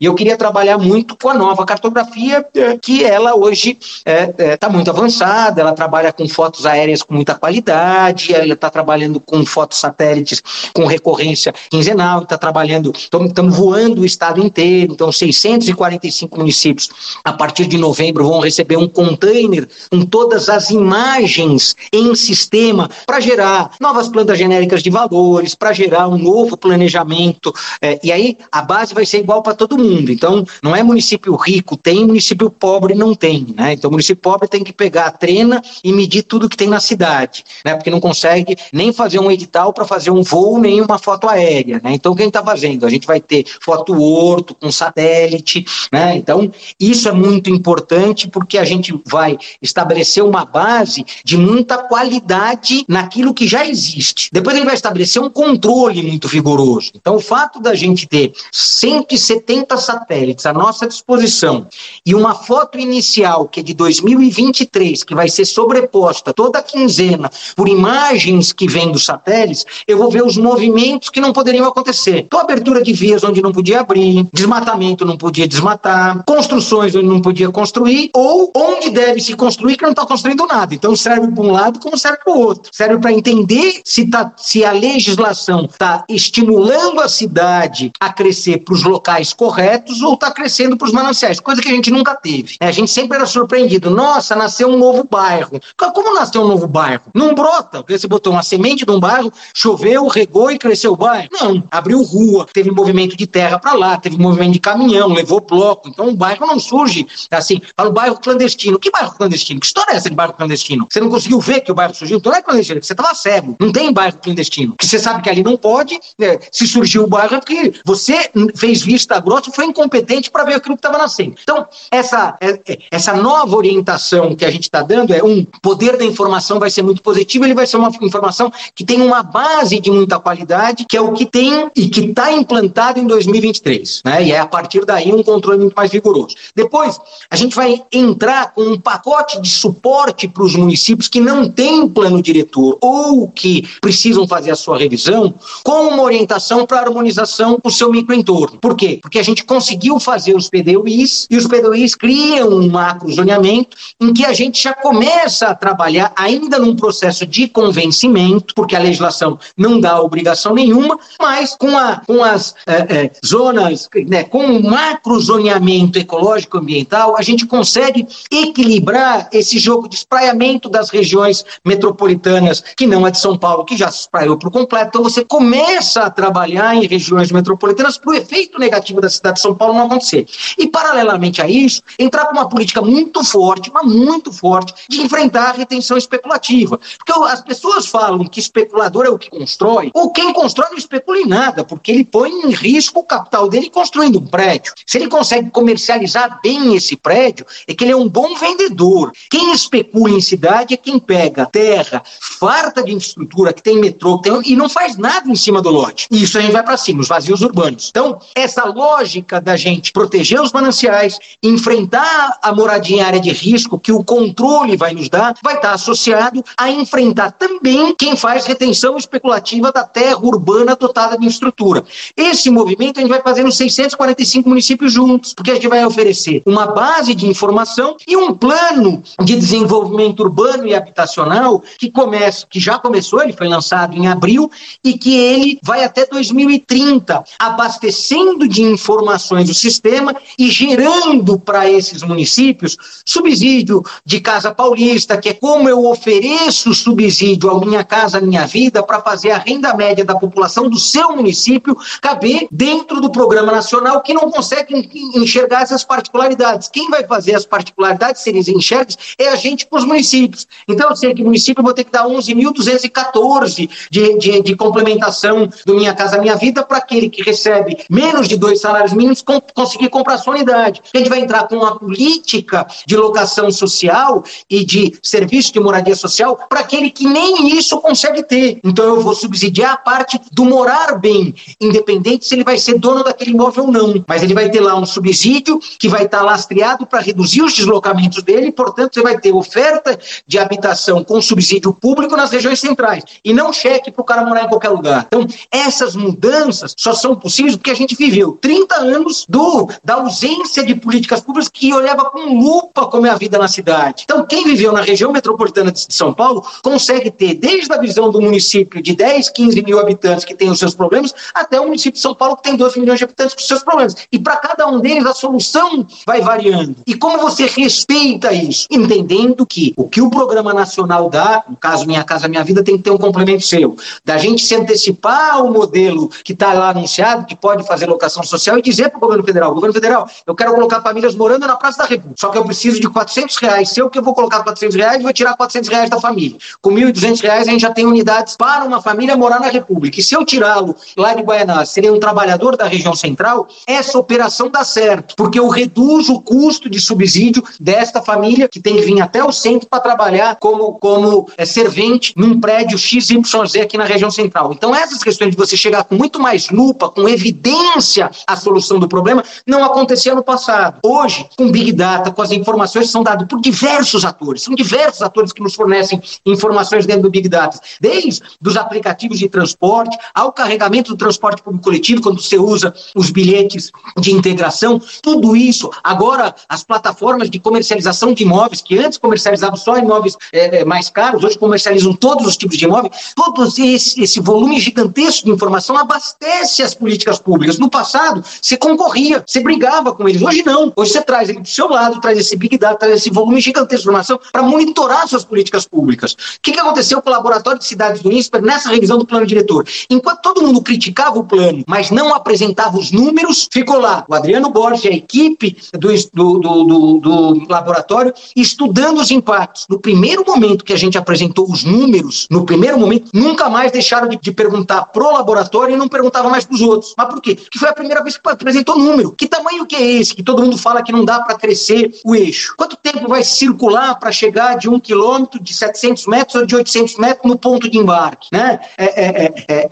e 0.00 0.06
eu 0.06 0.14
queria 0.14 0.36
trabalhar 0.36 0.78
muito 0.78 1.16
com 1.16 1.28
a 1.28 1.34
nova 1.34 1.64
cartografia, 1.64 2.44
é, 2.54 2.78
que 2.78 3.04
ela 3.04 3.34
hoje 3.34 3.78
está 3.80 4.10
é, 4.10 4.34
é, 4.38 4.56
tá 4.56 4.68
muito 4.68 4.90
avançada, 4.90 5.60
ela 5.60 5.72
trabalha 5.72 6.12
com 6.12 6.28
fotos 6.28 6.66
aéreas 6.66 7.02
com 7.02 7.14
muita 7.14 7.34
qualidade, 7.34 8.34
ela 8.34 8.54
está 8.54 8.70
trabalhando 8.70 9.20
com 9.20 9.44
fotos 9.44 9.78
satélites 9.78 10.42
com 10.74 10.86
recorrência 10.86 11.52
quinzenal, 11.70 12.22
está 12.22 12.38
trabalhando, 12.38 12.92
estamos 12.94 13.56
voando 13.56 14.02
o 14.02 14.06
estado 14.06 14.40
inteiro, 14.40 14.92
então 14.92 15.10
645 15.10 16.36
municípios, 16.36 16.90
a 17.24 17.32
partir 17.32 17.66
de 17.66 17.78
novembro, 17.78 18.28
vão 18.28 18.40
receber 18.40 18.76
um 18.76 18.88
container 18.88 19.68
com 19.90 20.04
todas 20.04 20.48
as 20.48 20.70
imagens 20.70 21.74
em 21.92 22.14
sistema 22.14 22.88
para 23.06 23.20
gerar 23.20 23.72
novas 23.80 24.08
plantas 24.08 24.38
genéricas 24.38 24.82
de 24.82 24.90
valores, 24.90 25.54
para 25.54 25.72
gerar 25.72 26.08
um 26.08 26.18
novo 26.18 26.56
planejamento, 26.56 27.54
é, 27.80 27.98
e 28.02 28.12
aí 28.12 28.38
a 28.50 28.62
base 28.62 28.94
vai 28.94 29.06
ser 29.06 29.18
igual 29.18 29.42
para 29.42 29.54
mundo, 29.76 30.12
então 30.12 30.46
não 30.62 30.74
é 30.74 30.82
município 30.82 31.34
rico, 31.34 31.76
tem 31.76 32.06
município 32.06 32.50
pobre, 32.50 32.94
não 32.94 33.14
tem, 33.14 33.46
né? 33.56 33.72
Então 33.72 33.90
município 33.90 34.22
pobre 34.22 34.48
tem 34.48 34.62
que 34.62 34.72
pegar 34.72 35.06
a 35.06 35.10
trena 35.10 35.60
e 35.82 35.92
medir 35.92 36.22
tudo 36.22 36.48
que 36.48 36.56
tem 36.56 36.68
na 36.68 36.80
cidade, 36.80 37.44
né? 37.64 37.74
Porque 37.74 37.90
não 37.90 38.00
consegue 38.00 38.56
nem 38.72 38.92
fazer 38.92 39.18
um 39.18 39.30
edital 39.30 39.72
para 39.72 39.84
fazer 39.84 40.10
um 40.10 40.22
voo, 40.22 40.58
nem 40.58 40.80
uma 40.80 40.98
foto 40.98 41.28
aérea, 41.28 41.80
né? 41.82 41.92
Então 41.92 42.14
quem 42.14 42.28
está 42.28 42.42
fazendo? 42.42 42.86
A 42.86 42.90
gente 42.90 43.06
vai 43.06 43.20
ter 43.20 43.44
foto 43.60 44.00
orto 44.00 44.54
com 44.54 44.70
satélite, 44.70 45.64
né? 45.92 46.16
Então 46.16 46.50
isso 46.78 47.08
é 47.08 47.12
muito 47.12 47.50
importante 47.50 48.28
porque 48.28 48.58
a 48.58 48.64
gente 48.64 48.94
vai 49.04 49.36
estabelecer 49.60 50.22
uma 50.22 50.44
base 50.44 51.04
de 51.24 51.36
muita 51.36 51.78
qualidade 51.78 52.84
naquilo 52.88 53.34
que 53.34 53.46
já 53.46 53.66
existe. 53.66 54.28
Depois 54.32 54.54
a 54.54 54.58
gente 54.58 54.66
vai 54.66 54.76
estabelecer 54.76 55.22
um 55.22 55.30
controle 55.30 56.02
muito 56.02 56.28
vigoroso. 56.28 56.92
Então 56.94 57.16
o 57.16 57.20
fato 57.20 57.60
da 57.60 57.74
gente 57.74 58.06
ter 58.06 58.32
170 58.52 59.47
satélites 59.78 60.46
à 60.46 60.52
nossa 60.52 60.86
disposição 60.86 61.66
e 62.04 62.14
uma 62.14 62.34
foto 62.34 62.78
inicial 62.78 63.48
que 63.48 63.60
é 63.60 63.62
de 63.62 63.74
2023, 63.74 65.04
que 65.04 65.14
vai 65.14 65.28
ser 65.28 65.44
sobreposta 65.44 66.32
toda 66.32 66.62
quinzena 66.62 67.30
por 67.56 67.68
imagens 67.68 68.52
que 68.52 68.68
vêm 68.68 68.92
dos 68.92 69.04
satélites, 69.04 69.64
eu 69.86 69.98
vou 69.98 70.10
ver 70.10 70.24
os 70.24 70.36
movimentos 70.36 71.08
que 71.08 71.20
não 71.20 71.32
poderiam 71.32 71.66
acontecer. 71.66 72.18
Então, 72.18 72.40
abertura 72.40 72.82
de 72.82 72.92
vias 72.92 73.24
onde 73.24 73.42
não 73.42 73.52
podia 73.52 73.80
abrir, 73.80 74.26
desmatamento 74.32 75.04
não 75.04 75.16
podia 75.16 75.48
desmatar, 75.48 76.22
construções 76.24 76.94
onde 76.94 77.06
não 77.06 77.20
podia 77.20 77.50
construir, 77.50 78.10
ou 78.14 78.50
onde 78.54 78.90
deve 78.90 79.20
se 79.20 79.34
construir 79.34 79.76
que 79.76 79.82
não 79.82 79.90
está 79.90 80.04
construindo 80.04 80.46
nada. 80.46 80.74
Então, 80.74 80.94
serve 80.94 81.28
para 81.28 81.44
um 81.44 81.52
lado 81.52 81.80
como 81.80 81.96
serve 81.96 82.18
para 82.24 82.34
o 82.34 82.40
outro. 82.40 82.70
Serve 82.72 82.98
para 82.98 83.12
entender 83.12 83.80
se, 83.84 84.06
tá, 84.06 84.32
se 84.36 84.64
a 84.64 84.72
legislação 84.72 85.64
está 85.64 86.04
estimulando 86.08 87.00
a 87.00 87.08
cidade 87.08 87.90
a 88.00 88.12
crescer 88.12 88.58
para 88.58 88.74
os 88.74 88.82
locais 88.82 89.32
corretos 89.38 90.02
ou 90.02 90.14
está 90.14 90.32
crescendo 90.32 90.76
para 90.76 90.86
os 90.86 90.92
mananciais, 90.92 91.38
coisa 91.38 91.62
que 91.62 91.68
a 91.68 91.70
gente 91.70 91.92
nunca 91.92 92.16
teve. 92.16 92.56
É, 92.60 92.66
a 92.66 92.72
gente 92.72 92.90
sempre 92.90 93.16
era 93.16 93.24
surpreendido. 93.24 93.88
Nossa, 93.88 94.34
nasceu 94.34 94.68
um 94.68 94.76
novo 94.76 95.06
bairro. 95.08 95.60
Como 95.76 96.14
nasceu 96.14 96.42
um 96.42 96.48
novo 96.48 96.66
bairro? 96.66 97.04
Não 97.14 97.34
brota, 97.34 97.84
você 97.88 98.08
botou 98.08 98.32
uma 98.32 98.42
semente 98.42 98.84
de 98.84 98.90
um 98.90 98.98
bairro, 98.98 99.32
choveu, 99.54 100.08
regou 100.08 100.50
e 100.50 100.58
cresceu 100.58 100.92
o 100.92 100.96
bairro. 100.96 101.28
Não, 101.32 101.62
abriu 101.70 102.02
rua, 102.02 102.46
teve 102.52 102.70
movimento 102.72 103.16
de 103.16 103.26
terra 103.26 103.58
para 103.58 103.74
lá, 103.74 103.96
teve 103.96 104.18
movimento 104.18 104.52
de 104.52 104.58
caminhão, 104.58 105.12
levou 105.12 105.40
bloco. 105.40 105.88
Então 105.88 106.08
o 106.08 106.16
bairro 106.16 106.44
não 106.44 106.58
surge 106.58 107.06
assim. 107.30 107.60
Fala 107.76 107.90
o 107.90 107.92
bairro 107.92 108.18
clandestino. 108.18 108.78
Que 108.78 108.90
bairro 108.90 109.14
clandestino? 109.14 109.60
Que 109.60 109.66
história 109.66 109.92
é 109.92 109.96
essa 109.96 110.10
de 110.10 110.16
bairro 110.16 110.32
clandestino? 110.32 110.86
Você 110.90 110.98
não 111.00 111.08
conseguiu 111.08 111.38
ver 111.38 111.60
que 111.60 111.70
o 111.70 111.74
bairro 111.74 111.94
surgiu? 111.94 112.18
Então 112.18 112.32
não 112.32 112.38
é 112.38 112.42
clandestino, 112.42 112.82
você 112.82 112.92
estava 112.92 113.14
cego. 113.14 113.56
Não 113.60 113.70
tem 113.70 113.92
bairro 113.92 114.18
clandestino. 114.18 114.72
Porque 114.72 114.86
você 114.86 114.98
sabe 114.98 115.22
que 115.22 115.30
ali 115.30 115.44
não 115.44 115.56
pode. 115.56 115.98
Né? 116.18 116.38
Se 116.50 116.66
surgiu 116.66 117.04
o 117.04 117.06
bairro 117.06 117.36
é 117.36 117.38
porque 117.38 117.72
você 117.84 118.30
fez 118.56 118.82
vista 118.82 119.20
grossa 119.28 119.50
foi 119.52 119.66
incompetente 119.66 120.30
para 120.30 120.44
ver 120.44 120.54
aquilo 120.54 120.74
que 120.74 120.80
estava 120.80 120.98
nascendo. 120.98 121.34
Então, 121.42 121.66
essa, 121.90 122.36
é, 122.40 122.60
é, 122.66 122.78
essa 122.90 123.14
nova 123.14 123.56
orientação 123.56 124.34
que 124.34 124.44
a 124.44 124.50
gente 124.50 124.64
está 124.64 124.82
dando 124.82 125.12
é 125.12 125.22
um 125.22 125.44
poder 125.62 125.96
da 125.96 126.04
informação 126.04 126.58
vai 126.58 126.70
ser 126.70 126.82
muito 126.82 127.02
positivo, 127.02 127.44
ele 127.44 127.54
vai 127.54 127.66
ser 127.66 127.76
uma 127.76 127.90
informação 128.00 128.50
que 128.74 128.84
tem 128.84 129.00
uma 129.00 129.22
base 129.22 129.78
de 129.78 129.90
muita 129.90 130.18
qualidade, 130.18 130.86
que 130.88 130.96
é 130.96 131.00
o 131.00 131.12
que 131.12 131.26
tem 131.26 131.70
e 131.76 131.88
que 131.88 132.00
está 132.00 132.32
implantado 132.32 132.98
em 132.98 133.06
2023. 133.06 134.02
Né? 134.04 134.24
E 134.24 134.32
é 134.32 134.38
a 134.38 134.46
partir 134.46 134.84
daí 134.84 135.12
um 135.12 135.22
controle 135.22 135.58
muito 135.58 135.74
mais 135.74 135.90
vigoroso. 135.90 136.34
Depois, 136.54 136.98
a 137.30 137.36
gente 137.36 137.54
vai 137.54 137.82
entrar 137.92 138.52
com 138.52 138.62
um 138.62 138.80
pacote 138.80 139.40
de 139.40 139.50
suporte 139.50 140.28
para 140.28 140.42
os 140.42 140.54
municípios 140.54 141.08
que 141.08 141.20
não 141.20 141.48
têm 141.48 141.88
plano 141.88 142.22
diretor 142.22 142.78
ou 142.80 143.28
que 143.28 143.68
precisam 143.80 144.26
fazer 144.26 144.50
a 144.50 144.56
sua 144.56 144.78
revisão, 144.78 145.34
com 145.64 145.88
uma 145.88 146.02
orientação 146.02 146.66
para 146.66 146.80
harmonização 146.80 147.58
com 147.60 147.68
o 147.68 147.72
seu 147.72 147.90
microentorno. 147.90 148.58
Por 148.58 148.76
quê? 148.76 148.98
Porque 149.02 149.17
a 149.18 149.22
gente 149.22 149.44
conseguiu 149.44 149.98
fazer 149.98 150.34
os 150.36 150.48
PDUIs 150.48 151.26
e 151.30 151.36
os 151.36 151.46
PDUIs 151.46 151.94
criam 151.94 152.48
um 152.50 152.68
macro 152.68 153.12
zoneamento 153.12 153.76
em 154.00 154.12
que 154.12 154.24
a 154.24 154.32
gente 154.32 154.62
já 154.62 154.74
começa 154.74 155.48
a 155.48 155.54
trabalhar 155.54 156.12
ainda 156.16 156.58
num 156.58 156.76
processo 156.76 157.26
de 157.26 157.48
convencimento, 157.48 158.54
porque 158.54 158.76
a 158.76 158.80
legislação 158.80 159.38
não 159.56 159.80
dá 159.80 160.00
obrigação 160.00 160.54
nenhuma, 160.54 160.98
mas 161.20 161.56
com, 161.58 161.76
a, 161.76 162.02
com 162.06 162.22
as 162.22 162.54
é, 162.66 162.74
é, 162.74 163.10
zonas, 163.24 163.88
né, 164.06 164.24
com 164.24 164.44
o 164.44 164.62
macro 164.62 165.18
zoneamento 165.20 165.98
ecológico 165.98 166.58
ambiental, 166.58 167.16
a 167.16 167.22
gente 167.22 167.46
consegue 167.46 168.06
equilibrar 168.30 169.28
esse 169.32 169.58
jogo 169.58 169.88
de 169.88 169.96
espraiamento 169.96 170.68
das 170.68 170.90
regiões 170.90 171.44
metropolitanas, 171.64 172.62
que 172.76 172.86
não 172.86 173.06
é 173.06 173.10
de 173.10 173.18
São 173.18 173.36
Paulo, 173.36 173.64
que 173.64 173.76
já 173.76 173.90
se 173.90 174.00
espraiou 174.00 174.38
por 174.38 174.50
completo. 174.50 174.88
Então 174.88 175.02
você 175.02 175.24
começa 175.24 176.02
a 176.02 176.10
trabalhar 176.10 176.74
em 176.74 176.86
regiões 176.86 177.30
metropolitanas 177.30 177.98
para 177.98 178.10
o 178.10 178.14
efeito 178.14 178.58
negativo 178.58 179.00
da 179.00 179.07
cidade 179.10 179.36
de 179.36 179.42
São 179.42 179.54
Paulo 179.54 179.74
não 179.74 179.86
acontecer. 179.86 180.26
E, 180.56 180.68
paralelamente 180.68 181.40
a 181.42 181.48
isso, 181.48 181.82
entrar 181.98 182.26
com 182.26 182.32
uma 182.32 182.48
política 182.48 182.82
muito 182.82 183.22
forte, 183.24 183.70
mas 183.72 183.86
muito 183.86 184.32
forte, 184.32 184.74
de 184.88 185.00
enfrentar 185.00 185.50
a 185.50 185.52
retenção 185.52 185.96
especulativa. 185.96 186.78
Porque 186.98 187.12
as 187.26 187.40
pessoas 187.40 187.86
falam 187.86 188.24
que 188.24 188.40
especulador 188.40 189.06
é 189.06 189.10
o 189.10 189.18
que 189.18 189.30
constrói, 189.30 189.90
ou 189.94 190.10
quem 190.10 190.32
constrói 190.32 190.70
não 190.70 190.78
especula 190.78 191.18
em 191.18 191.26
nada, 191.26 191.64
porque 191.64 191.90
ele 191.90 192.04
põe 192.04 192.30
em 192.30 192.50
risco 192.50 193.00
o 193.00 193.04
capital 193.04 193.48
dele 193.48 193.70
construindo 193.70 194.18
um 194.18 194.26
prédio. 194.26 194.72
Se 194.86 194.98
ele 194.98 195.08
consegue 195.08 195.50
comercializar 195.50 196.40
bem 196.42 196.74
esse 196.74 196.96
prédio, 196.96 197.46
é 197.66 197.74
que 197.74 197.84
ele 197.84 197.92
é 197.92 197.96
um 197.96 198.08
bom 198.08 198.34
vendedor. 198.34 199.12
Quem 199.30 199.52
especula 199.52 200.10
em 200.10 200.20
cidade 200.20 200.74
é 200.74 200.76
quem 200.76 200.98
pega 200.98 201.46
terra 201.46 202.02
farta 202.20 202.82
de 202.82 202.92
infraestrutura, 202.92 203.52
que 203.52 203.62
tem 203.62 203.78
metrô, 203.78 204.20
que 204.20 204.30
tem, 204.30 204.52
e 204.52 204.56
não 204.56 204.68
faz 204.68 204.96
nada 204.96 205.28
em 205.28 205.36
cima 205.36 205.62
do 205.62 205.70
lote. 205.70 206.06
E 206.10 206.22
isso 206.22 206.38
a 206.38 206.40
gente 206.40 206.52
vai 206.52 206.62
para 206.62 206.76
cima, 206.76 207.00
os 207.00 207.08
vazios 207.08 207.42
urbanos. 207.42 207.88
Então, 207.90 208.18
essa 208.34 208.64
lógica 208.64 208.97
da 209.42 209.56
gente 209.56 209.92
proteger 209.92 210.40
os 210.40 210.52
mananciais, 210.52 211.18
enfrentar 211.42 212.38
a 212.42 212.52
moradia 212.52 212.96
em 212.96 213.00
área 213.00 213.20
de 213.20 213.30
risco, 213.30 213.78
que 213.78 213.92
o 213.92 214.02
controle 214.02 214.76
vai 214.76 214.92
nos 214.92 215.08
dar, 215.08 215.34
vai 215.42 215.56
estar 215.56 215.72
associado 215.72 216.44
a 216.56 216.70
enfrentar 216.70 217.32
também 217.32 217.94
quem 217.98 218.16
faz 218.16 218.46
retenção 218.46 218.96
especulativa 218.96 219.70
da 219.70 219.84
terra 219.84 220.18
urbana 220.18 220.74
dotada 220.74 221.16
de 221.16 221.26
infraestrutura. 221.26 221.84
Esse 222.16 222.50
movimento 222.50 222.98
a 222.98 223.00
gente 223.00 223.10
vai 223.10 223.22
fazer 223.22 223.42
nos 223.42 223.56
645 223.56 224.48
municípios 224.48 224.92
juntos, 224.92 225.34
porque 225.34 225.50
a 225.50 225.54
gente 225.54 225.68
vai 225.68 225.84
oferecer 225.84 226.42
uma 226.44 226.66
base 226.66 227.14
de 227.14 227.26
informação 227.26 227.96
e 228.06 228.16
um 228.16 228.34
plano 228.34 229.02
de 229.22 229.36
desenvolvimento 229.36 230.20
urbano 230.20 230.66
e 230.66 230.74
habitacional 230.74 231.62
que 231.78 231.90
começa, 231.90 232.46
que 232.48 232.58
já 232.58 232.78
começou, 232.78 233.22
ele 233.22 233.32
foi 233.32 233.48
lançado 233.48 233.96
em 233.96 234.08
abril 234.08 234.50
e 234.84 234.98
que 234.98 235.16
ele 235.16 235.58
vai 235.62 235.84
até 235.84 236.06
2030, 236.06 237.22
abastecendo 237.38 238.48
de 238.48 238.62
informações 238.88 239.50
o 239.50 239.54
sistema 239.54 240.16
e 240.38 240.50
gerando 240.50 241.38
para 241.38 241.70
esses 241.70 242.02
municípios 242.02 242.76
subsídio 243.04 243.84
de 244.04 244.20
Casa 244.20 244.54
Paulista, 244.54 245.18
que 245.18 245.28
é 245.28 245.34
como 245.34 245.68
eu 245.68 245.84
ofereço 245.84 246.72
subsídio 246.72 247.50
ao 247.50 247.60
Minha 247.60 247.84
Casa 247.84 248.20
Minha 248.20 248.46
Vida 248.46 248.82
para 248.82 249.02
fazer 249.02 249.30
a 249.30 249.38
renda 249.38 249.74
média 249.74 250.04
da 250.04 250.14
população 250.14 250.70
do 250.70 250.78
seu 250.78 251.14
município 251.14 251.76
caber 252.00 252.48
dentro 252.50 253.00
do 253.00 253.10
programa 253.10 253.52
nacional 253.52 254.00
que 254.00 254.14
não 254.14 254.30
consegue 254.30 254.88
enxergar 255.14 255.62
essas 255.62 255.84
particularidades. 255.84 256.68
Quem 256.68 256.88
vai 256.88 257.06
fazer 257.06 257.34
as 257.34 257.44
particularidades, 257.44 258.22
se 258.22 258.30
eles 258.30 258.48
enxergam, 258.48 258.78
é 259.18 259.28
a 259.28 259.36
gente 259.36 259.66
com 259.66 259.76
os 259.76 259.84
municípios. 259.84 260.46
Então, 260.66 260.88
eu 260.88 260.96
sei 260.96 261.12
que 261.12 261.22
município 261.22 261.62
vou 261.62 261.74
ter 261.74 261.84
que 261.84 261.90
dar 261.90 262.06
11.214 262.06 263.68
de, 263.90 264.18
de, 264.18 264.42
de 264.42 264.56
complementação 264.56 265.48
do 265.66 265.74
Minha 265.74 265.94
Casa 265.94 266.18
Minha 266.18 266.36
Vida 266.36 266.62
para 266.62 266.78
aquele 266.78 267.10
que 267.10 267.22
recebe 267.22 267.78
menos 267.90 268.28
de 268.28 268.36
dois 268.36 268.60
salários 268.60 268.77
mínimos 268.92 269.22
com, 269.22 269.40
conseguir 269.40 269.88
comprar 269.88 270.18
sua 270.18 270.34
unidade. 270.34 270.82
A 270.94 270.98
gente 270.98 271.08
vai 271.08 271.20
entrar 271.20 271.46
com 271.48 271.56
uma 271.56 271.78
política 271.78 272.66
de 272.86 272.96
locação 272.96 273.50
social 273.50 274.24
e 274.48 274.64
de 274.64 274.98
serviço 275.02 275.52
de 275.52 275.60
moradia 275.60 275.96
social 275.96 276.38
para 276.48 276.60
aquele 276.60 276.90
que 276.90 277.06
nem 277.06 277.56
isso 277.56 277.78
consegue 277.80 278.22
ter. 278.22 278.60
Então 278.64 278.84
eu 278.84 279.00
vou 279.00 279.14
subsidiar 279.14 279.72
a 279.72 279.76
parte 279.76 280.20
do 280.32 280.44
morar 280.44 280.98
bem, 280.98 281.34
independente 281.60 282.26
se 282.26 282.34
ele 282.34 282.44
vai 282.44 282.58
ser 282.58 282.78
dono 282.78 283.04
daquele 283.04 283.32
imóvel 283.32 283.64
ou 283.64 283.72
não. 283.72 284.04
Mas 284.06 284.22
ele 284.22 284.34
vai 284.34 284.48
ter 284.50 284.60
lá 284.60 284.76
um 284.76 284.86
subsídio 284.86 285.60
que 285.78 285.88
vai 285.88 286.04
estar 286.04 286.22
lastreado 286.22 286.86
para 286.86 287.00
reduzir 287.00 287.42
os 287.42 287.54
deslocamentos 287.54 288.22
dele, 288.22 288.52
portanto 288.52 288.94
você 288.94 289.02
vai 289.02 289.18
ter 289.18 289.32
oferta 289.32 289.98
de 290.26 290.38
habitação 290.38 291.04
com 291.04 291.20
subsídio 291.20 291.72
público 291.72 292.16
nas 292.16 292.30
regiões 292.30 292.60
centrais 292.60 293.04
e 293.24 293.32
não 293.32 293.52
cheque 293.52 293.90
para 293.90 294.02
o 294.02 294.04
cara 294.04 294.24
morar 294.24 294.44
em 294.44 294.48
qualquer 294.48 294.70
lugar. 294.70 295.06
Então 295.06 295.26
essas 295.50 295.94
mudanças 295.94 296.74
só 296.76 296.92
são 296.92 297.14
possíveis 297.14 297.56
porque 297.56 297.70
a 297.70 297.74
gente 297.74 297.94
viveu 297.94 298.38
30 298.40 298.57
anos 298.70 299.24
do, 299.28 299.68
da 299.84 299.94
ausência 299.94 300.64
de 300.64 300.74
políticas 300.74 301.20
públicas 301.20 301.48
que 301.48 301.72
olhava 301.72 302.06
com 302.06 302.38
lupa 302.38 302.86
como 302.86 303.06
é 303.06 303.10
a 303.10 303.16
vida 303.16 303.38
na 303.38 303.48
cidade. 303.48 304.04
Então, 304.04 304.24
quem 304.24 304.44
viveu 304.44 304.72
na 304.72 304.80
região 304.80 305.12
metropolitana 305.12 305.70
de 305.70 305.86
São 305.88 306.12
Paulo 306.12 306.44
consegue 306.62 307.10
ter, 307.10 307.34
desde 307.34 307.72
a 307.72 307.78
visão 307.78 308.10
do 308.10 308.20
município 308.20 308.82
de 308.82 308.94
10, 308.94 309.30
15 309.30 309.62
mil 309.62 309.78
habitantes 309.78 310.24
que 310.24 310.34
tem 310.34 310.50
os 310.50 310.58
seus 310.58 310.74
problemas, 310.74 311.14
até 311.34 311.60
o 311.60 311.64
município 311.64 311.92
de 311.92 312.00
São 312.00 312.14
Paulo 312.14 312.36
que 312.36 312.42
tem 312.42 312.56
2 312.56 312.76
milhões 312.76 312.98
de 312.98 313.04
habitantes 313.04 313.34
com 313.34 313.40
os 313.40 313.48
seus 313.48 313.62
problemas. 313.62 313.96
E 314.10 314.18
para 314.18 314.36
cada 314.36 314.66
um 314.66 314.80
deles, 314.80 315.06
a 315.06 315.14
solução 315.14 315.86
vai 316.06 316.20
variando. 316.20 316.76
E 316.86 316.94
como 316.94 317.18
você 317.18 317.46
respeita 317.46 318.32
isso? 318.32 318.66
Entendendo 318.70 319.46
que 319.46 319.72
o 319.76 319.88
que 319.88 320.00
o 320.00 320.10
Programa 320.10 320.54
Nacional 320.54 321.08
dá, 321.08 321.44
no 321.48 321.56
caso 321.56 321.86
Minha 321.86 322.04
Casa 322.04 322.28
Minha 322.28 322.44
Vida, 322.44 322.62
tem 322.62 322.76
que 322.76 322.82
ter 322.82 322.90
um 322.90 322.98
complemento 322.98 323.44
seu. 323.44 323.76
Da 324.04 324.18
gente 324.18 324.44
se 324.44 324.54
antecipar 324.54 325.36
ao 325.36 325.52
modelo 325.52 326.08
que 326.24 326.32
está 326.32 326.52
lá 326.52 326.70
anunciado, 326.70 327.26
que 327.26 327.36
pode 327.36 327.66
fazer 327.66 327.86
locação 327.86 328.22
social, 328.22 328.47
e 328.56 328.62
dizer 328.62 328.90
para 328.90 328.98
o 328.98 329.00
governo 329.00 329.24
federal, 329.24 329.52
governo 329.52 329.74
federal, 329.74 330.08
eu 330.24 330.34
quero 330.34 330.54
colocar 330.54 330.80
famílias 330.80 331.14
morando 331.14 331.46
na 331.46 331.56
Praça 331.56 331.78
da 331.78 331.84
República, 331.84 332.14
só 332.16 332.28
que 332.28 332.38
eu 332.38 332.44
preciso 332.44 332.80
de 332.80 332.88
400 332.88 333.36
reais. 333.36 333.70
Se 333.70 333.80
eu 333.80 333.90
que 333.90 333.98
eu 333.98 334.02
vou 334.02 334.14
colocar 334.14 334.42
400 334.42 334.76
reais, 334.76 335.02
vou 335.02 335.12
tirar 335.12 335.36
400 335.36 335.68
reais 335.68 335.90
da 335.90 336.00
família. 336.00 336.38
Com 336.60 336.70
1.200 336.70 337.20
reais, 337.20 337.48
a 337.48 337.50
gente 337.50 337.60
já 337.60 337.70
tem 337.70 337.84
unidades 337.84 338.36
para 338.36 338.64
uma 338.64 338.80
família 338.80 339.16
morar 339.16 339.40
na 339.40 339.48
República. 339.48 339.98
E 340.00 340.02
se 340.02 340.14
eu 340.14 340.24
tirá-lo 340.24 340.76
lá 340.96 341.14
de 341.14 341.22
Guaianá, 341.22 341.64
seria 341.64 341.92
um 341.92 341.98
trabalhador 341.98 342.56
da 342.56 342.66
região 342.66 342.94
central, 342.94 343.48
essa 343.66 343.98
operação 343.98 344.48
dá 344.50 344.64
certo, 344.64 345.14
porque 345.16 345.38
eu 345.38 345.48
reduzo 345.48 346.14
o 346.14 346.20
custo 346.20 346.70
de 346.70 346.80
subsídio 346.80 347.42
desta 347.60 348.00
família 348.00 348.48
que 348.48 348.60
tem 348.60 348.76
que 348.76 348.82
vir 348.82 349.00
até 349.00 349.24
o 349.24 349.32
centro 349.32 349.68
para 349.68 349.80
trabalhar 349.80 350.36
como, 350.36 350.74
como 350.74 351.28
é, 351.36 351.44
servente 351.44 352.12
num 352.16 352.40
prédio 352.40 352.78
XYZ 352.78 353.56
aqui 353.62 353.76
na 353.76 353.84
região 353.84 354.10
central. 354.10 354.52
Então, 354.52 354.74
essas 354.74 355.02
questões 355.02 355.30
de 355.30 355.36
você 355.36 355.56
chegar 355.56 355.84
com 355.84 355.94
muito 355.94 356.20
mais 356.20 356.50
lupa, 356.50 356.88
com 356.88 357.08
evidência 357.08 358.10
a 358.26 358.36
solução 358.38 358.78
do 358.78 358.88
problema, 358.88 359.22
não 359.46 359.62
acontecia 359.62 360.14
no 360.14 360.22
passado. 360.22 360.78
Hoje, 360.82 361.28
com 361.36 361.50
Big 361.50 361.72
Data, 361.72 362.10
com 362.10 362.22
as 362.22 362.32
informações 362.32 362.86
que 362.86 362.92
são 362.92 363.02
dadas 363.02 363.26
por 363.28 363.40
diversos 363.40 364.04
atores, 364.04 364.42
são 364.42 364.54
diversos 364.54 365.02
atores 365.02 365.32
que 365.32 365.42
nos 365.42 365.54
fornecem 365.54 366.00
informações 366.24 366.86
dentro 366.86 367.02
do 367.02 367.10
Big 367.10 367.28
Data, 367.28 367.60
desde 367.80 368.22
os 368.44 368.56
aplicativos 368.56 369.18
de 369.18 369.28
transporte 369.28 369.96
ao 370.14 370.32
carregamento 370.32 370.92
do 370.92 370.96
transporte 370.96 371.42
público 371.42 371.64
coletivo, 371.64 372.02
quando 372.02 372.22
você 372.22 372.38
usa 372.38 372.74
os 372.94 373.10
bilhetes 373.10 373.70
de 373.98 374.12
integração, 374.12 374.80
tudo 375.02 375.36
isso. 375.36 375.70
Agora, 375.82 376.34
as 376.48 376.64
plataformas 376.64 377.30
de 377.30 377.38
comercialização 377.38 378.14
de 378.14 378.22
imóveis, 378.22 378.62
que 378.62 378.78
antes 378.78 378.98
comercializavam 378.98 379.56
só 379.56 379.76
imóveis 379.76 380.16
é, 380.32 380.64
mais 380.64 380.88
caros, 380.88 381.22
hoje 381.22 381.38
comercializam 381.38 381.94
todos 381.94 382.26
os 382.26 382.36
tipos 382.36 382.56
de 382.56 382.64
imóveis, 382.64 383.12
todo 383.14 383.44
esse, 383.58 384.00
esse 384.00 384.20
volume 384.20 384.60
gigantesco 384.60 385.26
de 385.26 385.32
informação 385.32 385.76
abastece 385.76 386.62
as 386.62 386.74
políticas 386.74 387.18
públicas. 387.18 387.58
No 387.58 387.70
passado, 387.70 388.24
você 388.40 388.56
concorria, 388.56 389.22
você 389.26 389.40
brigava 389.40 389.94
com 389.94 390.08
eles. 390.08 390.22
Hoje 390.22 390.42
não. 390.44 390.72
Hoje 390.76 390.92
você 390.92 391.02
traz 391.02 391.28
ele 391.28 391.40
do 391.40 391.48
seu 391.48 391.68
lado, 391.68 392.00
traz 392.00 392.18
esse 392.18 392.36
Big 392.36 392.58
Data, 392.58 392.76
traz 392.76 392.96
esse 392.96 393.10
volume 393.10 393.40
gigantesco 393.40 393.82
de 393.82 393.88
informação 393.88 394.20
para 394.32 394.42
monitorar 394.42 395.06
suas 395.08 395.24
políticas 395.24 395.66
públicas. 395.66 396.12
O 396.12 396.16
que, 396.42 396.52
que 396.52 396.60
aconteceu 396.60 397.00
com 397.00 397.08
o 397.08 397.12
Laboratório 397.12 397.58
de 397.58 397.66
Cidades 397.66 398.02
do 398.02 398.12
INSPER 398.12 398.42
nessa 398.42 398.70
revisão 398.70 398.98
do 398.98 399.06
plano 399.06 399.26
diretor? 399.26 399.66
Enquanto 399.90 400.22
todo 400.22 400.42
mundo 400.42 400.60
criticava 400.60 401.18
o 401.18 401.24
plano, 401.24 401.64
mas 401.66 401.90
não 401.90 402.14
apresentava 402.14 402.78
os 402.78 402.90
números, 402.90 403.48
ficou 403.50 403.78
lá 403.78 404.04
o 404.08 404.14
Adriano 404.14 404.50
Borges, 404.50 404.86
a 404.86 404.94
equipe 404.94 405.56
do, 405.72 405.88
do, 406.12 406.38
do, 406.64 407.34
do 407.34 407.48
laboratório, 407.48 408.12
estudando 408.36 409.00
os 409.00 409.10
impactos. 409.10 409.66
No 409.68 409.78
primeiro 409.78 410.24
momento 410.26 410.64
que 410.64 410.72
a 410.72 410.76
gente 410.76 410.98
apresentou 410.98 411.50
os 411.50 411.64
números, 411.64 412.26
no 412.30 412.44
primeiro 412.44 412.78
momento, 412.78 413.10
nunca 413.14 413.48
mais 413.48 413.72
deixaram 413.72 414.08
de, 414.08 414.18
de 414.18 414.32
perguntar 414.32 414.86
pro 414.86 415.12
laboratório 415.12 415.74
e 415.74 415.78
não 415.78 415.88
perguntavam 415.88 416.30
mais 416.30 416.44
para 416.44 416.54
os 416.54 416.60
outros. 416.60 416.94
Mas 416.96 417.08
por 417.08 417.20
quê? 417.22 417.34
Porque 417.36 417.58
foi 417.58 417.68
a 417.68 417.74
primeira 417.74 418.02
vez 418.02 418.17
que 418.22 418.30
apresentou 418.30 418.78
número. 418.78 419.12
Que 419.12 419.26
tamanho 419.26 419.66
que 419.66 419.76
é 419.76 419.82
esse, 419.82 420.14
que 420.14 420.22
todo 420.22 420.42
mundo 420.42 420.58
fala 420.58 420.82
que 420.82 420.92
não 420.92 421.04
dá 421.04 421.20
para 421.20 421.36
crescer 421.36 421.92
o 422.04 422.14
eixo? 422.14 422.54
Quanto 422.56 422.76
tempo 422.76 423.08
vai 423.08 423.22
circular 423.22 423.98
para 423.98 424.12
chegar 424.12 424.56
de 424.56 424.68
um 424.68 424.78
quilômetro, 424.78 425.42
de 425.42 425.54
700 425.54 426.06
metros 426.06 426.34
ou 426.36 426.46
de 426.46 426.56
800 426.56 426.96
metros 426.96 427.30
no 427.30 427.38
ponto 427.38 427.68
de 427.68 427.78
embarque? 427.78 428.28
Né? 428.32 428.60
É, 428.76 428.84
é, 428.84 429.34
é, 429.48 429.54
é. 429.54 429.70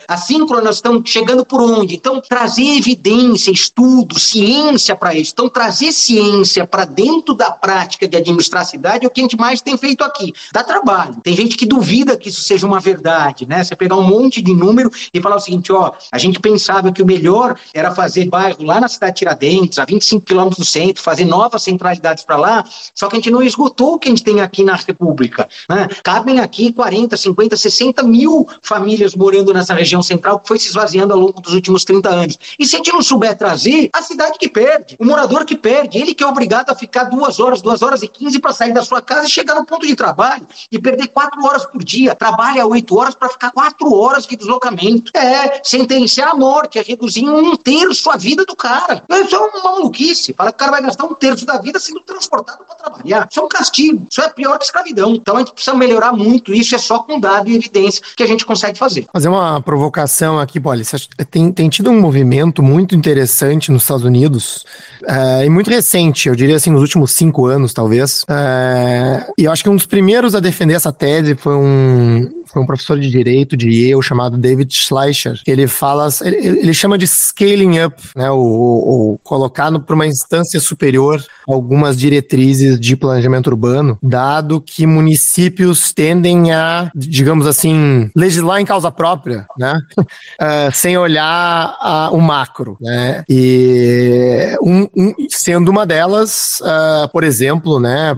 estão 0.70 1.03
chegando 1.05 1.44
por 1.44 1.61
onde? 1.61 1.97
Então, 1.97 2.20
trazer 2.20 2.76
evidência, 2.76 3.51
estudo, 3.51 4.18
ciência 4.18 4.94
para 4.94 5.14
isso. 5.14 5.32
Então, 5.32 5.49
trazer 5.49 5.92
ciência 5.92 6.66
para 6.66 6.84
dentro 6.84 7.34
da 7.34 7.51
prática 7.51 8.07
de 8.07 8.16
administrar 8.16 8.62
a 8.62 8.66
cidade 8.66 9.05
é 9.05 9.09
o 9.09 9.11
que 9.11 9.20
a 9.20 9.24
gente 9.24 9.36
mais 9.36 9.61
tem 9.61 9.76
feito 9.76 10.05
aqui. 10.05 10.32
Dá 10.53 10.62
trabalho. 10.62 11.16
Tem 11.22 11.34
gente 11.34 11.57
que 11.57 11.66
duvida 11.66 12.16
que 12.16 12.28
isso 12.28 12.42
seja 12.42 12.66
uma 12.66 12.80
verdade, 12.80 13.47
né? 13.47 13.62
Você 13.62 13.74
pegar 13.74 13.97
um 13.97 14.03
monte 14.03 14.40
de 14.42 14.53
número 14.53 14.90
e 15.12 15.20
falar 15.20 15.36
o 15.36 15.40
seguinte, 15.40 15.72
ó, 15.72 15.92
a 16.11 16.18
gente 16.18 16.40
pensava 16.40 16.92
que 16.92 17.03
o 17.03 17.07
melhor 17.07 17.59
era 17.72 17.94
fazer 17.94 18.26
bairro 18.37 18.62
lá 18.64 18.78
na 18.78 18.89
cidade 18.89 19.14
de 19.14 19.18
Tiradentes, 19.20 19.78
a 19.78 19.87
25 19.87 20.26
quilômetros 20.26 20.59
do 20.59 20.64
centro, 20.64 21.03
fazer 21.03 21.24
novas 21.24 21.62
centralidades 21.62 22.22
para 22.22 22.37
lá, 22.37 22.64
só 22.95 23.09
que 23.09 23.16
a 23.16 23.18
gente 23.18 23.30
não 23.30 23.43
esgotou 23.43 23.95
o 23.95 23.99
que 23.99 24.09
a 24.09 24.11
gente 24.11 24.22
tem 24.22 24.43
aqui 24.43 24.62
na 24.62 24.76
República. 24.76 25.49
Né? 25.70 25.89
Cabem 26.05 26.39
aqui 26.41 26.70
40, 26.70 27.16
50, 27.16 27.57
60 27.57 28.03
mil 28.03 28.47
famílias 28.61 29.14
morando 29.14 29.55
nessa 29.55 29.72
região 29.72 30.03
central 30.03 30.39
que 30.41 30.49
foi 30.49 30.59
se 30.59 30.68
esvaziando 30.68 31.14
ao 31.14 31.18
longo 31.18 31.41
dos 31.41 31.55
últimos 31.55 31.82
30 31.84 32.11
anos. 32.11 32.39
E 32.59 32.66
se 32.66 32.76
a 32.76 32.78
gente 32.78 32.93
não 32.93 33.03
souber 33.03 33.37
trazer, 33.39 33.89
a 33.93 34.03
cidade 34.03 34.39
que 34.39 34.49
perde, 34.49 34.97
o 34.99 35.05
morador 35.07 35.47
que 35.47 35.57
perde, 35.57 35.99
ele 35.99 36.14
que 36.14 36.22
é 36.22 36.26
obrigado 36.26 36.68
a 36.70 36.74
ficar 36.74 37.05
duas 37.05 37.41
horas, 37.41 37.62
duas 37.62 37.80
horas 37.80 38.03
e 38.03 38.09
quinze 38.09 38.39
para 38.39 38.53
sair 38.53 38.74
da 38.74 38.84
sua 38.84 39.01
casa 39.01 39.26
e 39.26 39.30
chegar 39.30 39.55
no 39.55 39.64
ponto 39.64 39.87
de 39.87 39.97
trabalho 39.97 40.47
e 40.70 40.78
perder 40.78 41.09
quatro 41.09 41.43
horas 41.43 41.64
por 41.64 41.82
dia, 41.82 42.14
trabalha 42.14 42.66
oito 42.66 42.99
horas 42.99 43.14
para 43.14 43.30
ficar 43.30 43.51
quatro 43.51 43.95
horas 43.95 44.26
de 44.26 44.37
deslocamento. 44.37 45.11
É 45.16 45.62
sentenciar 45.64 46.32
a 46.32 46.34
morte, 46.34 46.78
é 46.78 46.82
reduzir 46.82 47.26
um 47.26 47.57
terço 47.57 48.11
a 48.11 48.16
vida 48.16 48.26
do 48.35 48.57
cara. 48.57 49.05
Isso 49.09 49.37
é 49.37 49.39
uma 49.39 49.62
maluquice. 49.62 50.33
Fala 50.33 50.51
que 50.51 50.57
o 50.57 50.59
cara 50.59 50.72
vai 50.72 50.83
gastar 50.83 51.05
um 51.05 51.14
terço 51.14 51.47
da 51.47 51.59
vida 51.59 51.79
sendo 51.79 52.01
transportado 52.01 52.64
para 52.64 52.74
trabalhar. 52.74 53.29
Isso 53.31 53.39
é 53.39 53.43
um 53.43 53.49
castigo. 53.49 54.07
Isso 54.11 54.20
é 54.20 54.29
pior 54.29 54.59
que 54.59 54.64
escravidão. 54.64 55.14
Então 55.14 55.37
a 55.37 55.39
gente 55.41 55.53
precisa 55.53 55.77
melhorar 55.77 56.12
muito 56.12 56.53
isso. 56.53 56.74
É 56.74 56.79
só 56.79 57.01
com 57.01 57.20
dado 57.20 57.49
e 57.49 57.57
evidência 57.57 58.03
que 58.16 58.22
a 58.22 58.27
gente 58.27 58.45
consegue 58.45 58.79
fazer. 58.79 59.07
Fazer 59.12 59.29
uma 59.29 59.61
provocação 59.61 60.39
aqui, 60.39 60.59
Polly. 60.59 60.85
Tem, 61.31 61.53
tem 61.53 61.68
tido 61.68 61.91
um 61.91 62.01
movimento 62.01 62.62
muito 62.62 62.95
interessante 62.95 63.70
nos 63.70 63.83
Estados 63.83 64.05
Unidos 64.05 64.64
é, 65.07 65.45
e 65.45 65.51
muito 65.51 65.70
recente, 65.70 66.29
eu 66.29 66.35
diria 66.35 66.57
assim, 66.57 66.70
nos 66.70 66.81
últimos 66.81 67.12
cinco 67.12 67.47
anos, 67.47 67.72
talvez. 67.72 68.24
É, 68.29 69.27
e 69.39 69.45
eu 69.45 69.53
acho 69.53 69.62
que 69.62 69.68
um 69.68 69.77
dos 69.77 69.87
primeiros 69.87 70.35
a 70.35 70.41
defender 70.41 70.74
essa 70.74 70.93
tese 70.93 71.35
foi 71.35 71.55
um, 71.55 72.43
foi 72.47 72.62
um 72.62 72.66
professor 72.66 72.99
de 72.99 73.11
direito 73.11 73.57
de 73.57 73.68
Yale 73.68 74.03
chamado 74.03 74.37
David 74.37 74.72
Schleicher. 74.74 75.41
Ele 75.47 75.66
fala, 75.66 76.09
ele, 76.22 76.37
ele 76.37 76.74
chama 76.74 76.97
de 76.97 77.07
scaling 77.07 77.85
up, 77.85 77.97
né, 78.17 78.31
o, 78.31 78.39
o 78.39 79.19
colocar 79.23 79.67
para 79.81 79.95
uma 79.95 80.07
instância 80.07 80.59
superior 80.59 81.23
algumas 81.47 81.97
diretrizes 81.97 82.81
de 82.81 82.97
planejamento 82.97 83.49
urbano, 83.49 83.99
dado 84.03 84.61
que 84.61 84.87
municípios 84.87 85.93
tendem 85.93 86.53
a, 86.53 86.91
digamos 86.95 87.47
assim, 87.47 88.11
legislar 88.17 88.61
em 88.61 88.64
causa 88.64 88.91
própria, 88.91 89.47
né, 89.59 89.81
uh, 89.99 90.71
sem 90.75 90.97
olhar 90.97 91.77
uh, 92.11 92.17
o 92.17 92.21
macro, 92.21 92.77
né, 92.81 93.23
e 93.29 94.57
um, 94.62 94.89
um, 94.97 95.14
sendo 95.29 95.71
uma 95.71 95.85
delas, 95.85 96.61
uh, 96.61 97.09
por 97.12 97.23
exemplo, 97.25 97.79
né, 97.79 98.14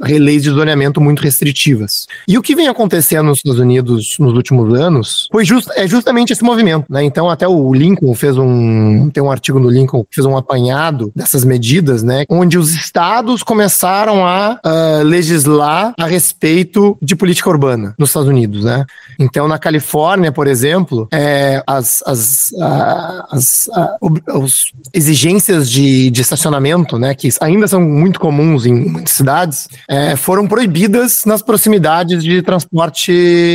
leis 0.00 0.42
de 0.42 0.50
zoneamento 0.50 1.00
muito 1.00 1.22
restritivas. 1.22 2.06
E 2.26 2.38
o 2.38 2.42
que 2.42 2.54
vem 2.54 2.68
acontecendo 2.68 3.26
nos 3.26 3.38
Estados 3.38 3.60
Unidos 3.60 4.16
nos 4.18 4.32
últimos 4.34 4.72
anos 4.78 5.28
foi 5.30 5.44
just, 5.44 5.68
é 5.74 5.86
justamente 5.86 6.32
esse 6.32 6.42
movimento, 6.42 6.86
né? 6.88 7.02
Então 7.04 7.28
até 7.28 7.46
o 7.46 7.74
Lincoln 7.74 8.14
fez 8.14 8.36
um 8.36 9.10
tem 9.10 9.22
um 9.24 9.30
artigo 9.30 9.58
no 9.58 9.68
Lincoln 9.68 10.04
que 10.04 10.14
fez 10.14 10.26
um 10.26 10.36
apanhado 10.36 11.12
dessas 11.14 11.44
medidas, 11.44 12.02
né? 12.02 12.24
Onde 12.28 12.58
os 12.58 12.74
estados 12.74 13.42
começaram 13.42 14.26
a 14.26 14.60
uh, 14.64 15.02
legislar 15.02 15.94
a 15.98 16.06
respeito 16.06 16.96
de 17.00 17.16
política 17.16 17.50
urbana 17.50 17.94
nos 17.98 18.10
Estados 18.10 18.28
Unidos, 18.28 18.64
né? 18.64 18.84
Então 19.18 19.48
na 19.48 19.58
Califórnia, 19.58 20.32
por 20.32 20.46
exemplo, 20.46 21.08
é, 21.12 21.62
as, 21.66 22.02
as, 22.06 22.50
uh, 22.52 23.24
as 23.30 23.66
uh, 23.68 24.44
exigências 24.92 25.70
de, 25.70 26.10
de 26.10 26.20
estacionamento, 26.20 26.98
né? 26.98 27.14
Que 27.14 27.28
ainda 27.40 27.66
são 27.66 27.80
muito 27.80 28.20
comuns 28.20 28.66
em 28.66 28.74
muitas 28.74 29.14
cidades, 29.14 29.68
é, 29.88 30.16
foram 30.16 30.46
proibidas 30.46 31.24
nas 31.24 31.42
proximidades 31.42 32.22
de 32.22 32.42
transporte 32.42 33.12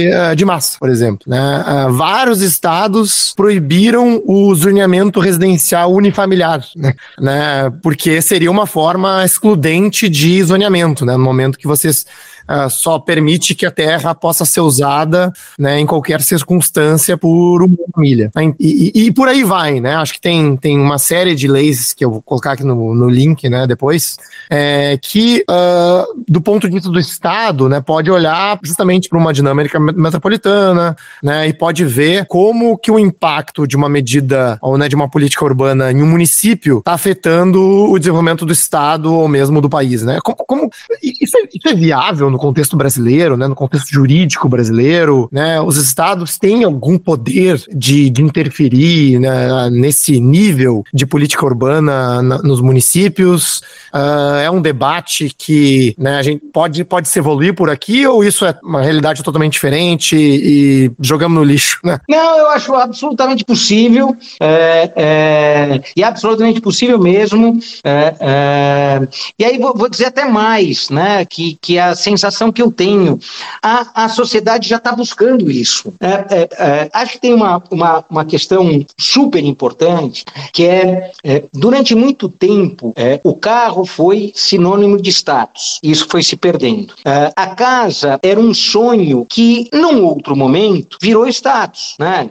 uh, 0.09 0.35
de 0.35 0.45
massa, 0.45 0.77
por 0.79 0.89
exemplo. 0.89 1.25
Né? 1.27 1.39
Uh, 1.39 1.93
vários 1.93 2.41
estados 2.41 3.33
proibiram 3.35 4.21
o 4.25 4.53
zoneamento 4.55 5.19
residencial 5.19 5.58
unifamiliar, 5.87 6.63
né? 6.75 6.93
né? 7.19 7.69
porque 7.81 8.21
seria 8.21 8.49
uma 8.49 8.65
forma 8.65 9.23
excludente 9.23 10.09
de 10.09 10.41
zoneamento, 10.43 11.05
né? 11.05 11.13
no 11.13 11.23
momento 11.23 11.57
que 11.57 11.67
vocês 11.67 12.05
uh, 12.49 12.69
só 12.69 12.97
permite 12.99 13.53
que 13.53 13.65
a 13.65 13.71
terra 13.71 14.15
possa 14.15 14.43
ser 14.45 14.61
usada 14.61 15.31
né, 15.57 15.79
em 15.79 15.85
qualquer 15.85 16.21
circunstância 16.21 17.17
por 17.17 17.63
uma 17.63 17.77
família. 17.93 18.31
E, 18.59 18.91
e, 18.95 19.05
e, 19.05 19.11
por 19.11 19.27
aí 19.27 19.43
vai, 19.43 19.79
né? 19.79 19.95
Acho 19.95 20.13
que 20.13 20.21
tem, 20.21 20.57
tem 20.57 20.79
uma 20.79 20.97
série 20.97 21.35
de 21.35 21.47
leis 21.47 21.93
que 21.93 22.03
eu 22.03 22.11
vou 22.11 22.21
colocar 22.21 22.53
aqui 22.53 22.63
no, 22.63 22.95
no 22.95 23.09
link, 23.09 23.47
né, 23.49 23.67
depois, 23.67 24.17
é, 24.49 24.97
que 25.01 25.43
uh, 25.49 26.23
do 26.27 26.41
ponto 26.41 26.67
de 26.67 26.73
vista 26.73 26.89
do 26.89 26.99
Estado, 26.99 27.69
né, 27.69 27.81
pode 27.81 28.09
olhar 28.09 28.59
justamente 28.63 29.07
para 29.07 29.17
uma 29.17 29.33
dinâmica 29.33 29.79
metropolitana, 29.79 30.95
né, 31.21 31.47
e 31.47 31.53
pode 31.53 31.85
ver 31.85 32.25
como 32.25 32.77
que 32.77 32.91
o 32.91 32.99
impacto 32.99 33.67
de 33.67 33.75
uma 33.75 33.89
medida 33.89 34.57
ou 34.61 34.77
né, 34.77 34.87
de 34.87 34.95
uma 34.95 35.09
política 35.09 35.45
urbana 35.45 35.91
em 35.91 36.01
um 36.01 36.07
município 36.07 36.79
está 36.79 36.93
afetando 36.93 37.61
o 37.61 37.99
desenvolvimento 37.99 38.45
do 38.45 38.53
Estado 38.53 39.13
ou 39.13 39.27
mesmo 39.27 39.61
do 39.61 39.69
país, 39.69 40.03
né? 40.03 40.19
Como, 40.23 40.37
como 40.37 40.69
isso, 41.01 41.37
é, 41.37 41.41
isso 41.53 41.67
é 41.67 41.73
viável 41.73 42.29
no 42.29 42.37
contexto 42.39 42.75
brasileiro, 42.75 43.37
né, 43.37 43.47
no 43.47 43.55
contexto 43.55 43.89
jurídico 43.91 44.49
brasileiro, 44.49 45.29
né, 45.31 45.61
os 45.61 45.77
estados 45.77 46.37
têm 46.37 46.63
algum 46.63 46.97
poder 46.97 47.61
de, 47.73 48.09
de 48.09 48.21
interferir 48.21 49.19
né, 49.19 49.69
nesse 49.69 50.19
nível 50.19 50.83
de 50.93 51.05
política 51.05 51.45
urbana 51.45 52.21
na, 52.21 52.37
nos 52.39 52.61
municípios? 52.61 53.61
Uh, 53.93 54.37
é 54.43 54.51
um 54.51 54.61
debate 54.61 55.33
que 55.37 55.95
né, 55.97 56.17
a 56.17 56.23
gente 56.23 56.43
pode, 56.53 56.83
pode 56.83 57.07
se 57.07 57.19
evoluir 57.19 57.53
por 57.53 57.69
aqui 57.69 58.05
ou 58.05 58.23
isso 58.23 58.45
é 58.45 58.55
uma 58.63 58.81
realidade 58.81 59.23
totalmente 59.23 59.53
diferente 59.53 60.15
e 60.15 60.91
jogamos 60.99 61.37
no 61.37 61.43
lixo? 61.43 61.79
Né? 61.83 61.99
Não, 62.07 62.37
eu 62.37 62.49
acho 62.49 62.73
absolutamente 62.75 63.43
possível 63.43 64.15
é, 64.39 64.91
é, 64.95 65.81
e 65.95 66.03
absolutamente 66.03 66.61
possível 66.61 66.99
mesmo. 66.99 67.59
É, 67.83 68.15
é 68.19 68.99
e 69.37 69.45
aí 69.45 69.57
vou, 69.57 69.73
vou, 69.75 69.89
dizer 69.89 70.05
até 70.05 70.25
mais, 70.25 70.89
né, 70.89 71.25
que, 71.25 71.57
que 71.61 71.79
a 71.79 71.95
sensação 71.95 72.28
sensação 72.29 72.51
que 72.51 72.61
eu 72.61 72.71
tenho. 72.71 73.19
A, 73.61 74.05
a 74.05 74.09
sociedade 74.09 74.69
já 74.69 74.77
está 74.77 74.91
buscando 74.91 75.49
isso. 75.51 75.93
É, 75.99 76.07
é, 76.07 76.49
é, 76.57 76.89
acho 76.93 77.13
que 77.13 77.21
tem 77.21 77.33
uma, 77.33 77.61
uma, 77.69 78.05
uma 78.09 78.25
questão 78.25 78.85
super 78.97 79.43
importante, 79.43 80.23
que 80.53 80.65
é, 80.65 81.11
é 81.23 81.43
durante 81.53 81.95
muito 81.95 82.29
tempo, 82.29 82.93
é, 82.95 83.19
o 83.23 83.33
carro 83.35 83.85
foi 83.85 84.31
sinônimo 84.35 85.01
de 85.01 85.09
status. 85.09 85.79
Isso 85.83 86.07
foi 86.09 86.23
se 86.23 86.35
perdendo. 86.35 86.93
É, 87.05 87.31
a 87.35 87.47
casa 87.47 88.19
era 88.23 88.39
um 88.39 88.53
sonho 88.53 89.25
que, 89.29 89.67
num 89.73 90.05
outro 90.05 90.35
momento, 90.35 90.97
virou 91.01 91.27
status. 91.27 91.95
Né? 91.99 92.29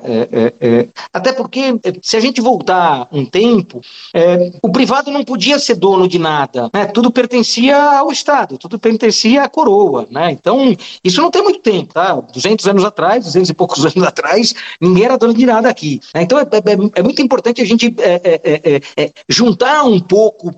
até 1.13 1.33
porque, 1.33 1.79
se 2.03 2.17
a 2.17 2.21
gente 2.21 2.41
voltar 2.41 3.09
um 3.11 3.25
tempo, 3.25 3.81
o 4.63 4.71
privado 4.71 5.11
não 5.11 5.25
podia 5.25 5.59
ser 5.59 5.75
dono 5.75 6.09
de 6.09 6.19
nada. 6.19 6.71
Né? 6.73 6.87
Tudo 6.87 7.11
pertencia 7.11 7.77
ao 7.77 8.11
Estado, 8.13 8.59
tudo 8.59 8.79
pertencia 8.79 9.43
à 9.43 9.49
coroa 9.49 9.78
boa, 9.79 10.09
né? 10.11 10.33
Então, 10.33 10.77
isso 11.05 11.23
não 11.23 11.31
tem 11.31 11.41
muito 11.41 11.61
tempo, 11.61 11.95
tá? 11.95 12.15
200 12.15 12.67
anos 12.67 12.85
atrás, 12.85 13.25
200 13.25 13.51
e 13.51 13.55
poucos 13.55 13.87
anos 13.87 14.03
atrás, 14.03 14.53
ninguém 14.81 15.05
era 15.05 15.17
dono 15.17 15.33
de 15.33 15.47
nada 15.47 15.69
aqui. 15.69 16.01
Né? 16.13 16.23
Então, 16.23 16.37
é, 16.37 16.43
é, 16.43 17.01
é, 17.01 17.03
muito 17.03 17.23
importante 17.23 17.63
a 17.63 17.65
gente 17.65 17.95
é, 17.99 18.21
é, 18.25 18.41
é, 18.45 19.05
é 19.05 19.13
juntar 19.29 19.85
um 19.85 20.01
pouco 20.01 20.53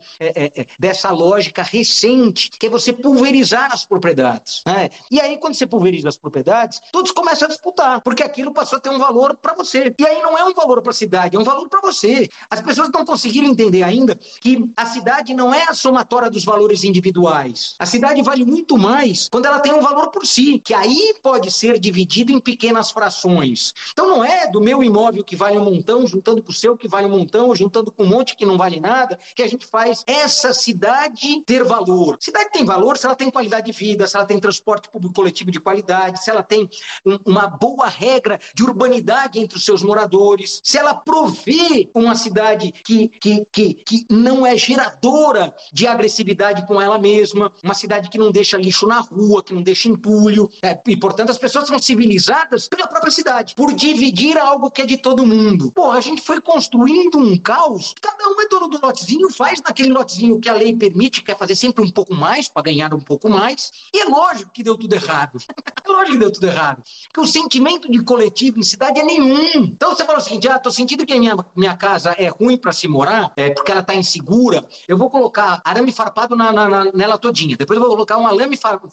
dessa 0.79 1.11
lógica 1.11 1.63
recente, 1.63 2.51
que 2.59 2.67
é 2.67 2.71
você 2.71 2.93
pulverizar 2.93 3.71
as 3.73 3.85
propriedades. 3.85 4.63
Né? 4.67 4.89
E 5.11 5.21
aí, 5.21 5.37
quando 5.37 5.55
você 5.55 5.67
pulveriza 5.67 6.09
as 6.09 6.17
propriedades, 6.17 6.81
todos 6.91 7.13
começam 7.13 7.47
a 7.47 7.51
disputar, 7.51 8.01
porque 8.01 8.23
aquilo 8.23 8.53
passou 8.53 8.79
a 8.79 8.81
ter 8.81 8.91
um 8.91 8.99
valor 8.99 9.37
para 9.37 9.55
você. 9.55 9.95
E 9.99 10.07
aí 10.07 10.23
não 10.23 10.39
é 10.39 10.45
um 10.45 10.55
valor 10.55 10.81
para 10.81 10.93
a 10.93 10.95
cidade, 10.95 11.37
é 11.37 11.39
um 11.39 11.45
valor 11.45 11.69
para 11.69 11.81
você. 11.81 12.29
As 12.49 12.63
pessoas 12.63 12.89
não 12.91 13.05
conseguiram 13.05 13.49
entender 13.49 13.83
ainda 13.83 14.19
que 14.41 14.71
a 14.77 14.87
cidade 14.87 15.35
não 15.35 15.53
é 15.53 15.65
a 15.65 15.75
somatória 15.75 16.31
dos 16.31 16.45
valores 16.45 16.85
individuais. 16.85 17.75
A 17.79 17.87
cidade 17.87 18.23
vale 18.23 18.45
muito 18.45 18.79
mais 18.79 19.10
quando 19.31 19.47
ela 19.47 19.61
tem 19.61 19.73
um 19.73 19.81
valor 19.81 20.11
por 20.11 20.27
si, 20.27 20.61
que 20.65 20.75
aí 20.75 21.15
pode 21.23 21.51
ser 21.51 21.79
dividido 21.79 22.33
em 22.33 22.41
pequenas 22.41 22.91
frações. 22.91 23.73
Então 23.93 24.09
não 24.09 24.25
é 24.25 24.51
do 24.51 24.61
meu 24.61 24.83
imóvel 24.83 25.25
que 25.25 25.37
vale 25.37 25.59
um 25.59 25.65
montão, 25.65 26.07
juntando 26.07 26.43
com 26.43 26.51
o 26.51 26.55
seu 26.55 26.77
que 26.77 26.89
vale 26.89 27.07
um 27.07 27.11
montão, 27.11 27.55
juntando 27.55 27.91
com 27.91 28.05
um 28.05 28.09
monte 28.09 28.37
que 28.37 28.47
não 28.47 28.57
vale 28.57 28.81
nada, 28.81 29.19
que 29.35 29.43
a 29.43 29.49
gente 29.49 29.67
faz 29.67 30.03
essa 30.07 30.53
cidade 30.53 31.43
ter 31.47 31.65
valor. 31.65 32.17
Cidade 32.21 32.51
tem 32.53 32.65
valor 32.65 32.97
se 32.97 33.07
ela 33.07 33.17
tem 33.17 33.31
qualidade 33.31 33.67
de 33.67 33.73
vida, 33.73 34.07
se 34.07 34.17
ela 34.17 34.27
tem 34.27 34.39
transporte 34.39 34.91
público 34.91 35.15
coletivo 35.15 35.51
de 35.51 35.61
qualidade, 35.61 36.23
se 36.23 36.31
ela 36.31 36.43
tem 36.43 36.69
um, 37.05 37.19
uma 37.27 37.47
boa 37.47 37.87
regra 37.87 38.41
de 38.55 38.63
urbanidade 38.63 39.39
entre 39.39 39.57
os 39.57 39.65
seus 39.65 39.83
moradores, 39.83 40.61
se 40.63 40.79
ela 40.79 40.95
provê 40.95 41.89
uma 41.95 42.15
cidade 42.15 42.73
que, 42.73 43.09
que, 43.09 43.47
que, 43.53 43.75
que 43.75 44.07
não 44.11 44.47
é 44.47 44.57
geradora 44.57 45.55
de 45.73 45.87
agressividade 45.87 46.67
com 46.67 46.81
ela 46.81 46.99
mesma, 46.99 47.53
uma 47.63 47.75
cidade 47.75 48.09
que 48.09 48.19
não 48.19 48.31
deixa 48.31 48.57
lixo 48.57 48.87
na 48.87 49.00
rua, 49.01 49.43
que 49.43 49.55
não 49.55 49.63
deixa 49.63 49.89
entulho, 49.89 50.51
é, 50.63 50.79
e 50.87 50.97
portanto 50.97 51.31
as 51.31 51.39
pessoas 51.39 51.69
são 51.69 51.79
civilizadas 51.79 52.69
pela 52.69 52.87
própria 52.87 53.11
cidade, 53.11 53.55
por 53.55 53.73
dividir 53.73 54.39
algo 54.39 54.71
que 54.71 54.83
é 54.83 54.87
de 54.87 54.97
todo 54.97 55.27
mundo. 55.27 55.73
Porra, 55.73 55.99
a 55.99 56.01
gente 56.01 56.23
foi 56.23 56.41
construindo 56.41 57.19
um 57.19 57.37
caos, 57.39 57.95
cada 58.01 58.29
um 58.29 58.41
é 58.41 58.49
dono 58.49 58.69
do 58.69 58.81
lotezinho, 58.81 59.31
faz 59.31 59.61
naquele 59.63 59.91
lotezinho 59.91 60.41
que 60.41 60.49
a 60.49 60.55
lei 60.55 60.75
permite, 60.75 61.23
quer 61.23 61.37
fazer 61.37 61.55
sempre 61.55 61.85
um 61.85 61.91
pouco 61.91 62.15
mais 62.15 62.49
para 62.49 62.63
ganhar 62.63 62.93
um 62.95 63.01
pouco 63.01 63.29
mais, 63.29 63.71
e 63.95 64.01
é 64.01 64.05
lógico 64.05 64.51
que 64.53 64.63
deu 64.63 64.77
tudo 64.77 64.93
errado. 64.95 65.39
é 65.67 65.91
lógico 65.91 66.13
que 66.13 66.19
deu 66.19 66.33
tudo 66.33 66.47
errado. 66.47 66.83
Porque 67.13 67.21
o 67.21 67.27
sentimento 67.27 67.91
de 67.91 68.03
coletivo 68.03 68.59
em 68.59 68.63
cidade 68.63 69.01
é 69.01 69.05
nenhum. 69.05 69.65
Então 69.65 69.95
você 69.95 70.05
fala 70.05 70.19
o 70.19 70.21
seguinte: 70.21 70.49
ah, 70.49 70.59
tô 70.59 70.71
sentindo 70.71 71.05
que 71.07 71.13
a 71.13 71.19
minha, 71.19 71.37
minha 71.55 71.77
casa 71.77 72.11
é 72.13 72.29
ruim 72.29 72.57
para 72.57 72.73
se 72.73 72.89
morar, 72.89 73.33
é 73.37 73.51
porque 73.51 73.73
ela 73.73 73.83
tá 73.83 73.95
insegura, 73.95 74.67
eu 74.87 74.97
vou 74.97 75.11
colocar 75.11 75.61
arame 75.65 75.93
farpado 75.93 76.37
na, 76.37 76.53
na, 76.53 76.69
na, 76.69 76.85
nela 76.93 77.19
todinha. 77.19 77.57
Depois 77.57 77.77
eu 77.77 77.83
vou 77.83 77.95
colocar 77.95 78.19
um 78.19 78.27
arame 78.27 78.57
farpado 78.57 78.90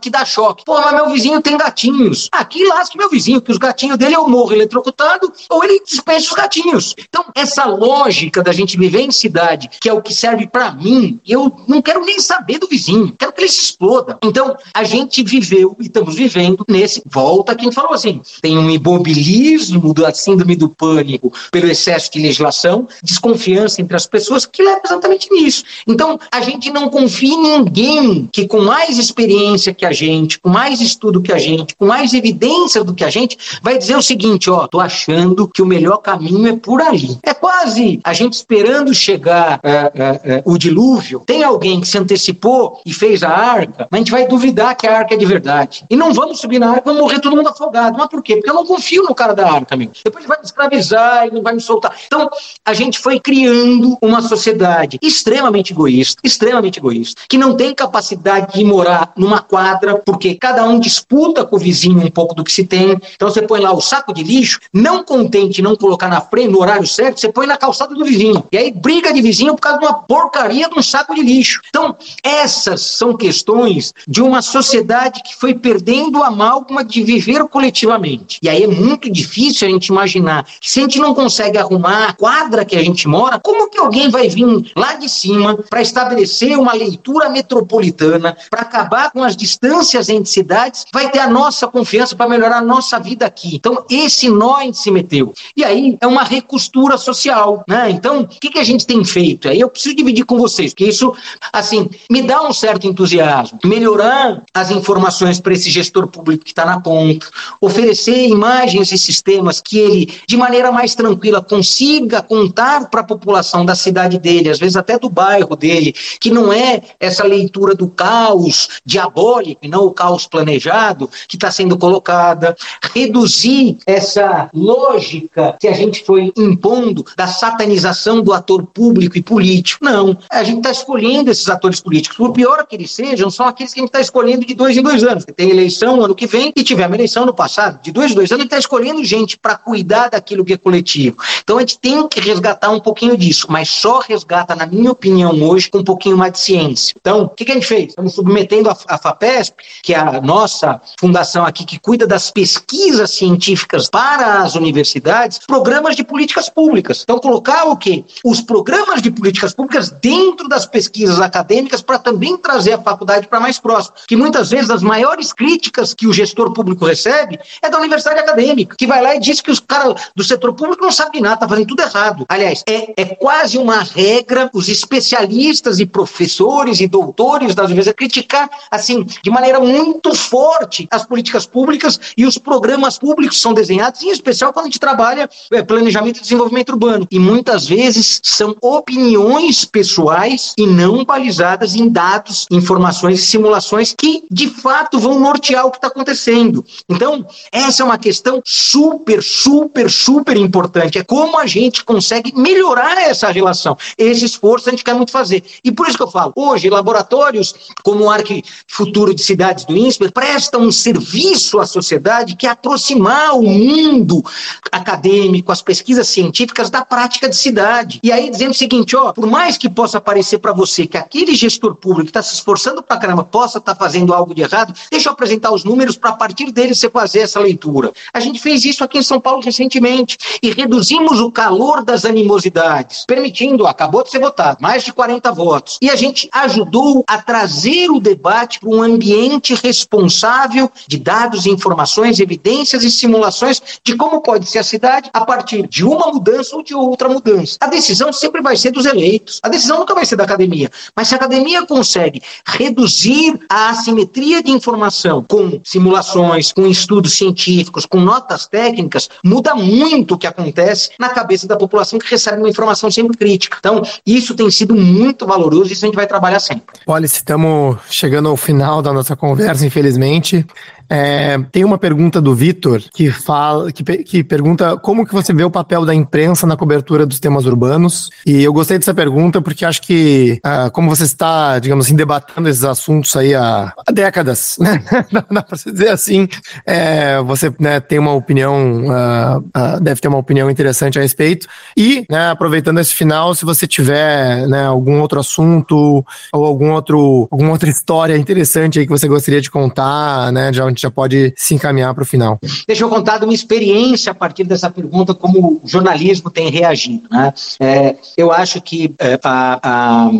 que 0.00 0.10
dá 0.10 0.24
choque. 0.24 0.64
Pô, 0.64 0.80
mas 0.80 0.94
meu 0.94 1.10
vizinho 1.10 1.40
tem 1.40 1.56
gatinhos. 1.56 2.28
Aqui 2.32 2.66
lasca 2.66 2.96
meu 2.96 3.08
vizinho, 3.08 3.40
que 3.40 3.50
os 3.50 3.58
gatinhos 3.58 3.98
dele 3.98 4.16
eu 4.16 4.28
morro 4.28 4.52
eletrocutado 4.52 5.32
ou 5.48 5.64
ele 5.64 5.82
dispensa 5.84 6.26
os 6.26 6.32
gatinhos. 6.32 6.94
Então, 6.98 7.24
essa 7.34 7.64
lógica 7.64 8.42
da 8.42 8.52
gente 8.52 8.76
viver 8.76 9.00
em 9.00 9.10
cidade, 9.10 9.70
que 9.80 9.88
é 9.88 9.92
o 9.92 10.02
que 10.02 10.14
serve 10.14 10.46
para 10.46 10.72
mim, 10.72 11.20
eu 11.26 11.54
não 11.66 11.82
quero 11.82 12.04
nem 12.04 12.20
saber 12.20 12.58
do 12.58 12.66
vizinho, 12.66 13.14
quero 13.18 13.32
que 13.32 13.42
ele 13.42 13.48
se 13.48 13.60
exploda. 13.60 14.18
Então, 14.22 14.56
a 14.74 14.84
gente 14.84 15.22
viveu 15.22 15.76
e 15.78 15.84
estamos 15.84 16.14
vivendo 16.14 16.64
nesse. 16.68 17.02
Volta 17.06 17.54
quem 17.54 17.72
falou 17.72 17.92
assim: 17.92 18.22
tem 18.40 18.58
um 18.58 18.70
imobilismo 18.70 19.92
da 19.94 20.12
síndrome 20.12 20.56
do 20.56 20.68
pânico 20.68 21.32
pelo 21.50 21.68
excesso 21.68 22.10
de 22.12 22.20
legislação, 22.20 22.88
desconfiança 23.02 23.80
entre 23.80 23.96
as 23.96 24.06
pessoas 24.06 24.46
que 24.46 24.62
leva 24.62 24.80
exatamente 24.84 25.30
nisso. 25.32 25.64
Então, 25.86 26.18
a 26.32 26.40
gente 26.40 26.70
não 26.70 26.88
confia 26.88 27.34
em 27.34 27.58
ninguém 27.58 28.28
que, 28.32 28.46
com 28.46 28.60
mais 28.60 28.98
experiência 28.98 29.39
que 29.74 29.86
a 29.86 29.92
gente, 29.92 30.38
com 30.38 30.50
mais 30.50 30.80
estudo 30.80 31.22
que 31.22 31.32
a 31.32 31.38
gente, 31.38 31.74
com 31.76 31.86
mais 31.86 32.12
evidência 32.12 32.84
do 32.84 32.94
que 32.94 33.04
a 33.04 33.10
gente, 33.10 33.36
vai 33.62 33.78
dizer 33.78 33.96
o 33.96 34.02
seguinte: 34.02 34.50
ó, 34.50 34.66
tô 34.66 34.80
achando 34.80 35.48
que 35.48 35.62
o 35.62 35.66
melhor 35.66 35.98
caminho 35.98 36.48
é 36.48 36.56
por 36.56 36.80
ali. 36.80 37.18
É 37.22 37.32
quase 37.34 38.00
a 38.04 38.12
gente 38.12 38.34
esperando 38.34 38.92
chegar 38.92 39.60
é, 39.62 39.70
é, 39.70 40.20
é, 40.24 40.42
o 40.44 40.58
dilúvio. 40.58 41.22
Tem 41.26 41.42
alguém 41.42 41.80
que 41.80 41.88
se 41.88 41.98
antecipou 41.98 42.80
e 42.84 42.92
fez 42.92 43.22
a 43.22 43.30
arca, 43.30 43.88
mas 43.90 43.98
a 43.98 44.02
gente 44.02 44.10
vai 44.10 44.26
duvidar 44.26 44.76
que 44.76 44.86
a 44.86 44.98
arca 44.98 45.14
é 45.14 45.16
de 45.16 45.26
verdade. 45.26 45.84
E 45.88 45.96
não 45.96 46.12
vamos 46.12 46.40
subir 46.40 46.58
na 46.58 46.70
arca, 46.70 46.82
vamos 46.84 47.00
morrer 47.00 47.20
todo 47.20 47.36
mundo 47.36 47.48
afogado. 47.48 47.96
Mas 47.96 48.08
por 48.08 48.22
quê? 48.22 48.36
Porque 48.36 48.50
eu 48.50 48.54
não 48.54 48.66
confio 48.66 49.02
no 49.04 49.14
cara 49.14 49.34
da 49.34 49.50
arca, 49.50 49.74
amigo. 49.74 49.92
Depois 50.04 50.24
ele 50.24 50.28
vai 50.28 50.38
me 50.38 50.44
escravizar 50.44 51.26
e 51.26 51.30
não 51.30 51.42
vai 51.42 51.54
me 51.54 51.60
soltar. 51.60 51.94
Então, 52.06 52.28
a 52.64 52.72
gente 52.74 52.98
foi 52.98 53.18
criando 53.18 53.96
uma 54.02 54.20
sociedade 54.22 54.98
extremamente 55.02 55.72
egoísta, 55.72 56.20
extremamente 56.24 56.78
egoísta, 56.78 57.22
que 57.28 57.38
não 57.38 57.56
tem 57.56 57.74
capacidade 57.74 58.54
de 58.54 58.64
morar 58.64 59.12
numa 59.16 59.29
quadra, 59.38 59.96
porque 59.96 60.34
cada 60.34 60.64
um 60.64 60.80
disputa 60.80 61.44
com 61.44 61.54
o 61.56 61.58
vizinho 61.58 62.04
um 62.04 62.10
pouco 62.10 62.34
do 62.34 62.42
que 62.42 62.52
se 62.52 62.64
tem. 62.64 62.98
Então 63.14 63.30
você 63.30 63.42
põe 63.42 63.60
lá 63.60 63.72
o 63.72 63.80
saco 63.80 64.12
de 64.12 64.24
lixo, 64.24 64.58
não 64.72 65.04
contente 65.04 65.62
não 65.62 65.76
colocar 65.76 66.08
na 66.08 66.20
frente, 66.20 66.48
no 66.48 66.60
horário 66.60 66.86
certo, 66.86 67.20
você 67.20 67.30
põe 67.30 67.46
na 67.46 67.56
calçada 67.56 67.94
do 67.94 68.04
vizinho. 68.04 68.44
E 68.50 68.58
aí 68.58 68.72
briga 68.72 69.12
de 69.12 69.22
vizinho 69.22 69.54
por 69.54 69.60
causa 69.60 69.78
de 69.78 69.86
uma 69.86 69.94
porcaria 69.94 70.68
de 70.68 70.78
um 70.78 70.82
saco 70.82 71.14
de 71.14 71.22
lixo. 71.22 71.60
Então, 71.68 71.96
essas 72.22 72.80
são 72.82 73.16
questões 73.16 73.92
de 74.06 74.22
uma 74.22 74.42
sociedade 74.42 75.22
que 75.22 75.36
foi 75.36 75.54
perdendo 75.54 76.22
a 76.22 76.28
amálgama 76.28 76.84
de 76.84 77.02
viver 77.02 77.44
coletivamente. 77.48 78.38
E 78.42 78.48
aí 78.48 78.64
é 78.64 78.66
muito 78.66 79.10
difícil 79.10 79.68
a 79.68 79.70
gente 79.70 79.86
imaginar 79.86 80.44
que 80.60 80.70
se 80.70 80.80
a 80.80 80.82
gente 80.82 80.98
não 80.98 81.14
consegue 81.14 81.58
arrumar 81.58 82.08
a 82.08 82.12
quadra 82.12 82.64
que 82.64 82.76
a 82.76 82.82
gente 82.82 83.06
mora, 83.06 83.40
como 83.40 83.70
que 83.70 83.78
alguém 83.78 84.08
vai 84.08 84.28
vir 84.28 84.46
lá 84.76 84.94
de 84.94 85.08
cima 85.08 85.56
para 85.68 85.82
estabelecer 85.82 86.58
uma 86.58 86.72
leitura 86.72 87.28
metropolitana, 87.28 88.36
para 88.50 88.62
acabar 88.62 89.10
com 89.10 89.19
as 89.22 89.36
distâncias 89.36 90.08
entre 90.08 90.30
cidades, 90.30 90.84
vai 90.92 91.10
ter 91.10 91.18
a 91.18 91.28
nossa 91.28 91.66
confiança 91.66 92.14
para 92.14 92.28
melhorar 92.28 92.58
a 92.58 92.62
nossa 92.62 92.98
vida 92.98 93.26
aqui. 93.26 93.56
Então, 93.56 93.84
esse 93.90 94.28
nó 94.28 94.56
a 94.56 94.62
gente 94.62 94.78
se 94.78 94.90
meteu. 94.90 95.32
E 95.56 95.64
aí 95.64 95.96
é 96.00 96.06
uma 96.06 96.22
recostura 96.22 96.96
social, 96.96 97.64
né? 97.68 97.90
Então, 97.90 98.22
o 98.22 98.26
que, 98.26 98.50
que 98.50 98.58
a 98.58 98.64
gente 98.64 98.86
tem 98.86 99.04
feito? 99.04 99.48
Aí 99.48 99.60
eu 99.60 99.68
preciso 99.68 99.94
dividir 99.94 100.24
com 100.24 100.38
vocês, 100.38 100.72
porque 100.72 100.86
isso, 100.86 101.14
assim, 101.52 101.88
me 102.10 102.22
dá 102.22 102.42
um 102.42 102.52
certo 102.52 102.86
entusiasmo. 102.86 103.58
Melhorar 103.64 104.42
as 104.54 104.70
informações 104.70 105.40
para 105.40 105.52
esse 105.52 105.70
gestor 105.70 106.06
público 106.08 106.44
que 106.44 106.50
está 106.50 106.64
na 106.64 106.80
ponta, 106.80 107.26
oferecer 107.60 108.28
imagens 108.28 108.92
e 108.92 108.98
sistemas 108.98 109.60
que 109.60 109.78
ele, 109.78 110.14
de 110.26 110.36
maneira 110.36 110.72
mais 110.72 110.94
tranquila, 110.94 111.42
consiga 111.42 112.22
contar 112.22 112.88
para 112.88 113.00
a 113.00 113.04
população 113.04 113.64
da 113.64 113.74
cidade 113.74 114.18
dele, 114.18 114.50
às 114.50 114.58
vezes 114.58 114.76
até 114.76 114.98
do 114.98 115.08
bairro 115.08 115.56
dele, 115.56 115.94
que 116.20 116.30
não 116.30 116.52
é 116.52 116.82
essa 116.98 117.24
leitura 117.24 117.74
do 117.74 117.88
caos 117.88 118.80
diabólico 119.10 119.60
e 119.62 119.68
não 119.68 119.84
o 119.84 119.90
caos 119.90 120.26
planejado 120.26 121.10
que 121.28 121.36
está 121.36 121.50
sendo 121.50 121.76
colocada, 121.76 122.56
reduzir 122.94 123.78
essa 123.86 124.48
lógica 124.54 125.56
que 125.58 125.68
a 125.68 125.72
gente 125.72 126.04
foi 126.04 126.32
impondo 126.36 127.04
da 127.16 127.26
satanização 127.26 128.22
do 128.22 128.32
ator 128.32 128.64
público 128.64 129.18
e 129.18 129.22
político. 129.22 129.84
Não, 129.84 130.16
a 130.30 130.42
gente 130.42 130.58
está 130.58 130.70
escolhendo 130.70 131.30
esses 131.30 131.48
atores 131.48 131.80
políticos, 131.80 132.16
por 132.16 132.32
pior 132.32 132.66
que 132.66 132.76
eles 132.76 132.92
sejam, 132.92 133.30
são 133.30 133.46
aqueles 133.46 133.74
que 133.74 133.80
a 133.80 133.82
gente 133.82 133.88
está 133.88 134.00
escolhendo 134.00 134.46
de 134.46 134.54
dois 134.54 134.76
em 134.76 134.82
dois 134.82 135.02
anos. 135.02 135.24
Tem 135.24 135.50
eleição 135.50 136.02
ano 136.02 136.14
que 136.14 136.26
vem 136.26 136.52
e 136.56 136.62
tivemos 136.62 136.94
eleição 136.94 137.26
no 137.26 137.34
passado, 137.34 137.82
de 137.82 137.92
dois 137.92 138.12
em 138.12 138.14
dois 138.14 138.30
anos, 138.30 138.40
a 138.40 138.44
gente 138.44 138.52
está 138.52 138.58
escolhendo 138.58 139.04
gente 139.04 139.38
para 139.38 139.56
cuidar 139.56 140.10
daquilo 140.10 140.44
que 140.44 140.52
é 140.52 140.56
coletivo. 140.56 141.16
Então 141.42 141.56
a 141.56 141.60
gente 141.60 141.78
tem 141.78 142.06
que 142.08 142.20
resgatar 142.20 142.70
um 142.70 142.80
pouquinho 142.80 143.16
disso, 143.16 143.46
mas 143.48 143.68
só 143.68 144.00
resgata, 144.00 144.54
na 144.54 144.66
minha 144.66 144.90
opinião, 144.90 145.32
hoje, 145.42 145.70
com 145.70 145.78
um 145.78 145.84
pouquinho 145.84 146.16
mais 146.16 146.32
de 146.32 146.40
ciência. 146.40 146.94
Então, 147.00 147.24
o 147.24 147.28
que, 147.28 147.44
que 147.44 147.52
a 147.52 147.54
gente 147.54 147.66
fez? 147.66 147.88
Estamos 147.88 148.14
submetendo 148.14 148.70
a, 148.70 148.76
a 148.88 148.98
FAPESP, 149.00 149.56
que 149.82 149.94
é 149.94 149.98
a 149.98 150.20
nossa 150.20 150.80
fundação 150.98 151.44
aqui 151.44 151.64
que 151.64 151.78
cuida 151.78 152.06
das 152.06 152.30
pesquisas 152.30 153.10
científicas 153.10 153.88
para 153.88 154.42
as 154.42 154.54
universidades, 154.54 155.38
programas 155.46 155.96
de 155.96 156.04
políticas 156.04 156.48
públicas. 156.48 157.02
Então, 157.02 157.18
colocar 157.18 157.64
o 157.64 157.76
quê? 157.76 158.04
Os 158.24 158.40
programas 158.40 159.02
de 159.02 159.10
políticas 159.10 159.54
públicas 159.54 159.90
dentro 159.90 160.48
das 160.48 160.66
pesquisas 160.66 161.20
acadêmicas 161.20 161.82
para 161.82 161.98
também 161.98 162.36
trazer 162.36 162.74
a 162.74 162.78
faculdade 162.80 163.26
para 163.28 163.40
mais 163.40 163.58
próximo. 163.58 163.94
Que 164.06 164.16
muitas 164.16 164.50
vezes 164.50 164.70
as 164.70 164.82
maiores 164.82 165.32
críticas 165.32 165.94
que 165.94 166.06
o 166.06 166.12
gestor 166.12 166.52
público 166.52 166.84
recebe 166.84 167.38
é 167.62 167.70
da 167.70 167.78
universidade 167.78 168.20
acadêmica, 168.20 168.76
que 168.76 168.86
vai 168.86 169.02
lá 169.02 169.14
e 169.14 169.20
diz 169.20 169.40
que 169.40 169.50
os 169.50 169.60
caras 169.60 170.10
do 170.14 170.24
setor 170.24 170.52
público 170.54 170.82
não 170.82 170.92
sabem 170.92 171.20
nada, 171.20 171.34
está 171.34 171.48
fazendo 171.48 171.66
tudo 171.66 171.82
errado. 171.82 172.24
Aliás, 172.28 172.62
é, 172.68 172.92
é 172.96 173.04
quase 173.04 173.58
uma 173.58 173.82
regra 173.82 174.50
os 174.52 174.68
especialistas 174.68 175.78
e 175.78 175.86
professores 175.86 176.80
e 176.80 176.86
doutores 176.86 177.54
das 177.54 177.66
universidades 177.66 177.96
criticar, 177.96 178.48
assim, 178.80 179.04
de 179.04 179.30
maneira 179.30 179.60
muito 179.60 180.14
forte 180.14 180.86
as 180.90 181.04
políticas 181.04 181.46
públicas 181.46 182.00
e 182.16 182.26
os 182.26 182.38
programas 182.38 182.98
públicos 182.98 183.40
são 183.40 183.52
desenhados, 183.52 184.02
em 184.02 184.10
especial 184.10 184.52
quando 184.52 184.66
a 184.66 184.68
gente 184.68 184.80
trabalha 184.80 185.28
é, 185.52 185.62
planejamento 185.62 186.18
e 186.18 186.22
desenvolvimento 186.22 186.70
urbano. 186.70 187.06
E 187.10 187.18
muitas 187.18 187.66
vezes 187.66 188.20
são 188.22 188.56
opiniões 188.60 189.64
pessoais 189.64 190.54
e 190.56 190.66
não 190.66 191.04
balizadas 191.04 191.74
em 191.74 191.88
dados, 191.88 192.46
informações 192.50 193.20
e 193.20 193.26
simulações 193.26 193.94
que, 193.96 194.24
de 194.30 194.48
fato, 194.48 194.98
vão 194.98 195.18
nortear 195.18 195.66
o 195.66 195.70
que 195.70 195.78
está 195.78 195.88
acontecendo. 195.88 196.64
Então, 196.88 197.26
essa 197.52 197.82
é 197.82 197.86
uma 197.86 197.98
questão 197.98 198.40
super, 198.44 199.22
super, 199.22 199.90
super 199.90 200.36
importante. 200.36 200.98
É 200.98 201.04
como 201.04 201.38
a 201.38 201.46
gente 201.46 201.84
consegue 201.84 202.32
melhorar 202.36 203.00
essa 203.02 203.30
relação. 203.30 203.76
Esse 203.96 204.24
esforço 204.24 204.68
a 204.68 204.72
gente 204.72 204.84
quer 204.84 204.94
muito 204.94 205.12
fazer. 205.12 205.44
E 205.64 205.70
por 205.70 205.88
isso 205.88 205.96
que 205.96 206.02
eu 206.02 206.10
falo, 206.10 206.32
hoje, 206.36 206.70
laboratórios 206.70 207.54
como 207.82 208.04
o 208.04 208.10
Arque 208.10 208.42
Futuro 208.72 209.12
de 209.12 209.22
Cidades 209.22 209.64
do 209.64 209.76
INSPER 209.76 210.12
prestam 210.12 210.62
um 210.62 210.70
serviço 210.70 211.58
à 211.58 211.66
sociedade 211.66 212.36
que 212.36 212.46
é 212.46 212.50
aproximar 212.50 213.36
o 213.36 213.42
mundo 213.42 214.24
acadêmico, 214.70 215.50
as 215.50 215.60
pesquisas 215.60 216.08
científicas 216.08 216.70
da 216.70 216.84
prática 216.84 217.28
de 217.28 217.34
cidade. 217.34 217.98
E 218.00 218.12
aí 218.12 218.30
dizendo 218.30 218.52
o 218.52 218.54
seguinte, 218.54 218.94
ó, 218.94 219.12
por 219.12 219.26
mais 219.26 219.58
que 219.58 219.68
possa 219.68 220.00
parecer 220.00 220.38
para 220.38 220.52
você 220.52 220.86
que 220.86 220.96
aquele 220.96 221.34
gestor 221.34 221.74
público 221.74 222.08
está 222.08 222.22
se 222.22 222.34
esforçando 222.34 222.80
para 222.80 222.96
caramba 222.96 223.24
possa 223.24 223.58
estar 223.58 223.74
tá 223.74 223.78
fazendo 223.78 224.14
algo 224.14 224.32
de 224.32 224.42
errado, 224.42 224.72
deixa 224.88 225.08
eu 225.08 225.12
apresentar 225.12 225.52
os 225.52 225.64
números 225.64 225.96
para 225.96 226.10
a 226.10 226.16
partir 226.16 226.52
deles 226.52 226.78
você 226.78 226.88
fazer 226.88 227.20
essa 227.20 227.40
leitura. 227.40 227.92
A 228.14 228.20
gente 228.20 228.38
fez 228.38 228.64
isso 228.64 228.84
aqui 228.84 228.98
em 228.98 229.02
São 229.02 229.20
Paulo 229.20 229.42
recentemente 229.42 230.16
e 230.40 230.52
reduzimos 230.52 231.20
o 231.20 231.32
calor 231.32 231.84
das 231.84 232.04
animosidades, 232.04 233.04
permitindo, 233.04 233.66
acabou 233.66 234.04
de 234.04 234.10
ser 234.10 234.20
votado, 234.20 234.58
mais 234.60 234.84
de 234.84 234.92
40 234.92 235.32
votos. 235.32 235.76
E 235.82 235.90
a 235.90 235.96
gente 235.96 236.28
ajudou 236.32 237.04
a 237.08 237.18
trazer 237.18 237.90
o 237.90 237.98
debate 237.98 238.59
para 238.60 238.68
um 238.68 238.82
ambiente 238.82 239.54
responsável 239.54 240.70
de 240.86 240.98
dados, 240.98 241.46
informações, 241.46 242.20
evidências 242.20 242.84
e 242.84 242.90
simulações 242.90 243.62
de 243.84 243.96
como 243.96 244.20
pode 244.20 244.46
ser 244.46 244.58
a 244.58 244.64
cidade 244.64 245.10
a 245.12 245.24
partir 245.24 245.66
de 245.66 245.84
uma 245.84 246.12
mudança 246.12 246.54
ou 246.54 246.62
de 246.62 246.74
outra 246.74 247.08
mudança. 247.08 247.56
A 247.60 247.66
decisão 247.66 248.12
sempre 248.12 248.42
vai 248.42 248.56
ser 248.56 248.70
dos 248.70 248.86
eleitos. 248.86 249.40
A 249.42 249.48
decisão 249.48 249.78
nunca 249.78 249.94
vai 249.94 250.04
ser 250.04 250.16
da 250.16 250.24
academia. 250.24 250.70
Mas 250.94 251.08
se 251.08 251.14
a 251.14 251.16
academia 251.16 251.64
consegue 251.66 252.22
reduzir 252.46 253.40
a 253.48 253.70
assimetria 253.70 254.42
de 254.42 254.50
informação 254.50 255.24
com 255.26 255.60
simulações 255.64 256.52
com 256.52 256.66
estudos 256.66 257.14
científicos, 257.14 257.86
com 257.86 258.00
notas 258.00 258.46
técnicas, 258.46 259.08
muda 259.24 259.54
muito 259.54 260.14
o 260.14 260.18
que 260.18 260.26
acontece 260.26 260.90
na 260.98 261.08
cabeça 261.08 261.46
da 261.46 261.56
população 261.56 261.98
que 261.98 262.10
recebe 262.10 262.38
uma 262.38 262.48
informação 262.48 262.90
sempre 262.90 263.16
crítica. 263.16 263.56
Então, 263.58 263.82
isso 264.06 264.34
tem 264.34 264.50
sido 264.50 264.74
muito 264.74 265.26
valoroso 265.26 265.70
e 265.70 265.72
isso 265.72 265.84
a 265.84 265.88
gente 265.88 265.96
vai 265.96 266.06
trabalhar 266.06 266.40
sempre. 266.40 266.80
Olha, 266.86 267.06
estamos 267.06 267.78
chegando 267.88 268.28
ao 268.28 268.36
final 268.50 268.82
da 268.82 268.92
nossa 268.92 269.14
conversa, 269.14 269.64
infelizmente. 269.64 270.44
É, 270.90 271.38
tem 271.52 271.64
uma 271.64 271.78
pergunta 271.78 272.20
do 272.20 272.34
Vitor 272.34 272.82
que 272.92 273.12
fala, 273.12 273.70
que, 273.70 273.84
que 273.84 274.24
pergunta 274.24 274.76
como 274.76 275.06
que 275.06 275.14
você 275.14 275.32
vê 275.32 275.44
o 275.44 275.50
papel 275.50 275.84
da 275.86 275.94
imprensa 275.94 276.48
na 276.48 276.56
cobertura 276.56 277.06
dos 277.06 277.20
temas 277.20 277.46
urbanos. 277.46 278.10
E 278.26 278.42
eu 278.42 278.52
gostei 278.52 278.76
dessa 278.76 278.92
pergunta 278.92 279.40
porque 279.40 279.64
acho 279.64 279.80
que, 279.82 280.40
ah, 280.42 280.68
como 280.70 280.90
você 280.90 281.04
está, 281.04 281.60
digamos 281.60 281.86
assim, 281.86 281.94
debatendo 281.94 282.48
esses 282.48 282.64
assuntos 282.64 283.14
aí 283.14 283.36
há, 283.36 283.72
há 283.86 283.92
décadas, 283.92 284.56
né? 284.58 284.82
Dá 285.30 285.42
para 285.42 285.56
dizer 285.56 285.90
assim, 285.90 286.26
é, 286.66 287.22
você 287.22 287.52
né, 287.60 287.78
tem 287.78 288.00
uma 288.00 288.12
opinião, 288.12 288.84
uh, 288.86 289.38
uh, 289.38 289.80
deve 289.80 290.00
ter 290.00 290.08
uma 290.08 290.18
opinião 290.18 290.50
interessante 290.50 290.98
a 290.98 291.02
respeito. 291.02 291.46
E, 291.76 292.04
né, 292.10 292.30
aproveitando 292.30 292.80
esse 292.80 292.94
final, 292.94 293.32
se 293.36 293.44
você 293.44 293.64
tiver 293.64 294.48
né, 294.48 294.66
algum 294.66 295.00
outro 295.00 295.20
assunto 295.20 296.04
ou 296.32 296.44
algum 296.44 296.72
outro, 296.72 297.28
alguma 297.30 297.52
outra 297.52 297.70
história 297.70 298.16
interessante 298.16 298.80
aí 298.80 298.86
que 298.86 298.90
você 298.90 299.06
gostaria 299.06 299.40
de 299.40 299.50
contar, 299.50 300.32
né, 300.32 300.50
de 300.50 300.60
onde 300.60 300.79
já 300.82 300.90
pode 300.90 301.32
se 301.36 301.54
encaminhar 301.54 301.94
para 301.94 302.02
o 302.02 302.06
final. 302.06 302.38
Deixa 302.66 302.84
eu 302.84 302.88
contar 302.88 303.18
de 303.18 303.24
uma 303.24 303.34
experiência 303.34 304.12
a 304.12 304.14
partir 304.14 304.44
dessa 304.44 304.70
pergunta, 304.70 305.14
como 305.14 305.60
o 305.62 305.68
jornalismo 305.68 306.30
tem 306.30 306.50
reagido. 306.50 307.02
Né? 307.10 307.32
É, 307.60 307.96
eu 308.16 308.32
acho 308.32 308.60
que 308.60 308.94
é, 308.98 309.18
a, 309.22 309.60
a, 309.62 310.10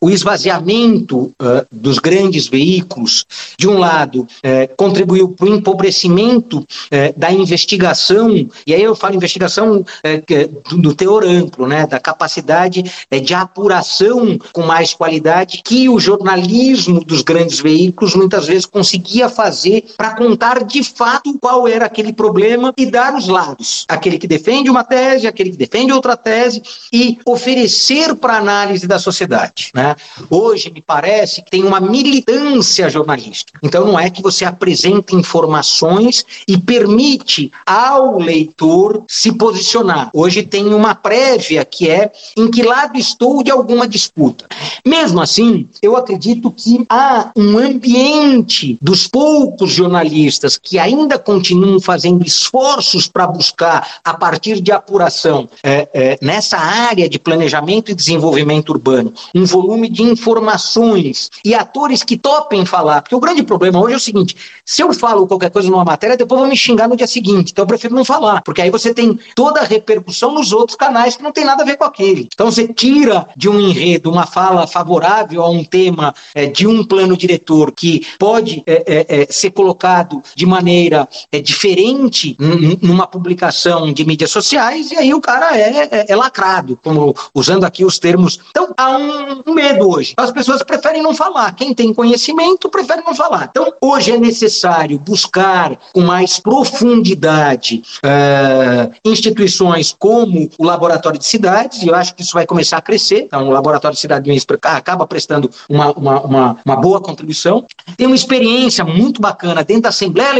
o 0.00 0.10
esvaziamento 0.10 1.32
uh, 1.40 1.66
dos 1.70 1.98
grandes 1.98 2.46
veículos, 2.48 3.24
de 3.58 3.68
um 3.68 3.78
lado, 3.78 4.26
é, 4.42 4.66
contribuiu 4.66 5.28
para 5.28 5.46
o 5.46 5.54
empobrecimento 5.54 6.64
é, 6.90 7.12
da 7.12 7.30
investigação, 7.32 8.48
e 8.66 8.74
aí 8.74 8.82
eu 8.82 8.94
falo 8.94 9.14
investigação 9.14 9.84
é, 10.02 10.22
do, 10.70 10.78
do, 10.78 10.94
teor 10.94 11.24
amplo, 11.24 11.66
né, 11.66 11.86
da 11.86 11.98
capacidade 11.98 12.84
é, 13.10 13.20
de 13.20 13.34
apuração 13.34 14.38
com 14.52 14.62
mais 14.62 14.92
qualidade 14.94 15.62
que 15.64 15.88
o 15.88 15.98
jornalismo 15.98 17.04
dos 17.04 17.22
grandes 17.22 17.60
veículos 17.60 18.14
muitas 18.14 18.46
vezes 18.46 18.66
conseguia 18.66 19.28
fazer 19.28 19.84
para 20.02 20.16
contar 20.16 20.64
de 20.64 20.82
fato 20.82 21.38
qual 21.40 21.68
era 21.68 21.86
aquele 21.86 22.12
problema 22.12 22.74
e 22.76 22.86
dar 22.86 23.14
os 23.14 23.28
lados. 23.28 23.84
Aquele 23.88 24.18
que 24.18 24.26
defende 24.26 24.68
uma 24.68 24.82
tese, 24.82 25.28
aquele 25.28 25.52
que 25.52 25.56
defende 25.56 25.92
outra 25.92 26.16
tese 26.16 26.60
e 26.92 27.20
oferecer 27.24 28.16
para 28.16 28.36
análise 28.36 28.84
da 28.84 28.98
sociedade. 28.98 29.70
Né? 29.72 29.94
Hoje, 30.28 30.72
me 30.72 30.82
parece 30.82 31.40
que 31.40 31.52
tem 31.52 31.62
uma 31.62 31.78
militância 31.78 32.90
jornalística. 32.90 33.60
Então, 33.62 33.86
não 33.86 33.96
é 33.96 34.10
que 34.10 34.20
você 34.20 34.44
apresenta 34.44 35.14
informações 35.14 36.26
e 36.48 36.58
permite 36.58 37.52
ao 37.64 38.18
leitor 38.18 39.04
se 39.06 39.30
posicionar. 39.30 40.10
Hoje 40.12 40.42
tem 40.42 40.74
uma 40.74 40.96
prévia 40.96 41.64
que 41.64 41.88
é 41.88 42.10
em 42.36 42.50
que 42.50 42.64
lado 42.64 42.98
estou 42.98 43.40
de 43.44 43.52
alguma 43.52 43.86
disputa. 43.86 44.46
Mesmo 44.84 45.20
assim, 45.20 45.68
eu 45.80 45.96
acredito 45.96 46.50
que 46.50 46.84
há 46.90 47.30
um 47.36 47.56
ambiente 47.56 48.76
dos 48.82 49.06
poucos 49.06 49.70
jornalistas 49.70 49.91
jornalistas 49.92 50.58
que 50.60 50.78
ainda 50.78 51.18
continuam 51.18 51.80
fazendo 51.80 52.24
esforços 52.24 53.06
para 53.06 53.26
buscar, 53.26 54.00
a 54.02 54.14
partir 54.14 54.60
de 54.60 54.72
apuração, 54.72 55.48
é, 55.62 55.88
é, 55.92 56.18
nessa 56.22 56.56
área 56.56 57.08
de 57.08 57.18
planejamento 57.18 57.90
e 57.90 57.94
desenvolvimento 57.94 58.70
urbano, 58.70 59.12
um 59.34 59.44
volume 59.44 59.88
de 59.88 60.02
informações 60.02 61.28
e 61.44 61.54
atores 61.54 62.02
que 62.02 62.16
topem 62.16 62.64
falar. 62.64 63.02
Porque 63.02 63.14
o 63.14 63.20
grande 63.20 63.42
problema 63.42 63.80
hoje 63.80 63.94
é 63.94 63.96
o 63.96 64.00
seguinte: 64.00 64.36
se 64.64 64.82
eu 64.82 64.92
falo 64.94 65.26
qualquer 65.26 65.50
coisa 65.50 65.70
numa 65.70 65.84
matéria, 65.84 66.16
depois 66.16 66.40
vão 66.40 66.48
me 66.48 66.56
xingar 66.56 66.88
no 66.88 66.96
dia 66.96 67.06
seguinte. 67.06 67.52
Então 67.52 67.64
eu 67.64 67.68
prefiro 67.68 67.94
não 67.94 68.04
falar, 68.04 68.42
porque 68.42 68.62
aí 68.62 68.70
você 68.70 68.94
tem 68.94 69.18
toda 69.34 69.60
a 69.60 69.64
repercussão 69.64 70.32
nos 70.32 70.52
outros 70.52 70.76
canais 70.76 71.16
que 71.16 71.22
não 71.22 71.32
tem 71.32 71.44
nada 71.44 71.62
a 71.62 71.66
ver 71.66 71.76
com 71.76 71.84
aquele. 71.84 72.28
Então 72.32 72.50
você 72.50 72.66
tira 72.68 73.26
de 73.36 73.48
um 73.48 73.60
enredo 73.60 74.10
uma 74.10 74.26
fala 74.26 74.66
favorável 74.66 75.42
a 75.42 75.50
um 75.50 75.64
tema 75.64 76.14
é, 76.34 76.46
de 76.46 76.66
um 76.66 76.84
plano 76.84 77.16
diretor 77.16 77.72
que 77.72 78.06
pode 78.18 78.62
é, 78.66 78.84
é, 78.86 79.22
é 79.22 79.26
ser 79.30 79.50
colocado 79.50 79.81
colocado 79.82 80.22
de 80.36 80.46
maneira 80.46 81.08
é, 81.32 81.40
diferente 81.40 82.36
numa 82.80 83.06
publicação 83.06 83.92
de 83.92 84.04
mídias 84.04 84.30
sociais 84.30 84.92
e 84.92 84.96
aí 84.96 85.12
o 85.12 85.20
cara 85.20 85.58
é, 85.58 85.88
é, 85.90 86.06
é, 86.08 86.16
lacrado, 86.16 86.78
como 86.82 87.14
usando 87.34 87.64
aqui 87.64 87.84
os 87.84 87.98
termos. 87.98 88.38
Então 88.50 88.72
há 88.76 88.96
um, 88.96 89.42
um, 89.46 89.54
medo 89.54 89.88
hoje. 89.88 90.14
As 90.16 90.30
pessoas 90.30 90.62
preferem 90.62 91.02
não 91.02 91.14
falar. 91.14 91.52
Quem 91.54 91.74
tem 91.74 91.92
conhecimento 91.92 92.68
prefere 92.68 93.02
não 93.02 93.14
falar. 93.14 93.48
Então 93.50 93.72
hoje 93.80 94.12
é 94.12 94.18
necessário 94.18 94.98
buscar 94.98 95.76
com 95.92 96.00
mais 96.00 96.38
profundidade 96.38 97.82
uh, 98.04 98.92
instituições 99.04 99.94
como 99.98 100.48
o 100.58 100.64
Laboratório 100.64 101.18
de 101.18 101.26
Cidades, 101.26 101.82
e 101.82 101.88
eu 101.88 101.94
acho 101.94 102.14
que 102.14 102.22
isso 102.22 102.34
vai 102.34 102.46
começar 102.46 102.76
a 102.76 102.82
crescer. 102.82 103.24
Então 103.24 103.48
o 103.48 103.50
Laboratório 103.50 103.94
de 103.94 104.00
Cidades 104.00 104.46
acaba 104.62 105.06
prestando 105.06 105.50
uma, 105.68 105.92
uma, 105.92 106.20
uma, 106.20 106.58
uma 106.64 106.76
boa 106.76 107.00
contribuição. 107.00 107.64
Tem 107.96 108.06
uma 108.06 108.16
experiência 108.16 108.84
muito 108.84 109.20
bacana 109.20 109.61
dentro 109.64 109.82
da 109.82 109.88
Assembleia 109.88 110.32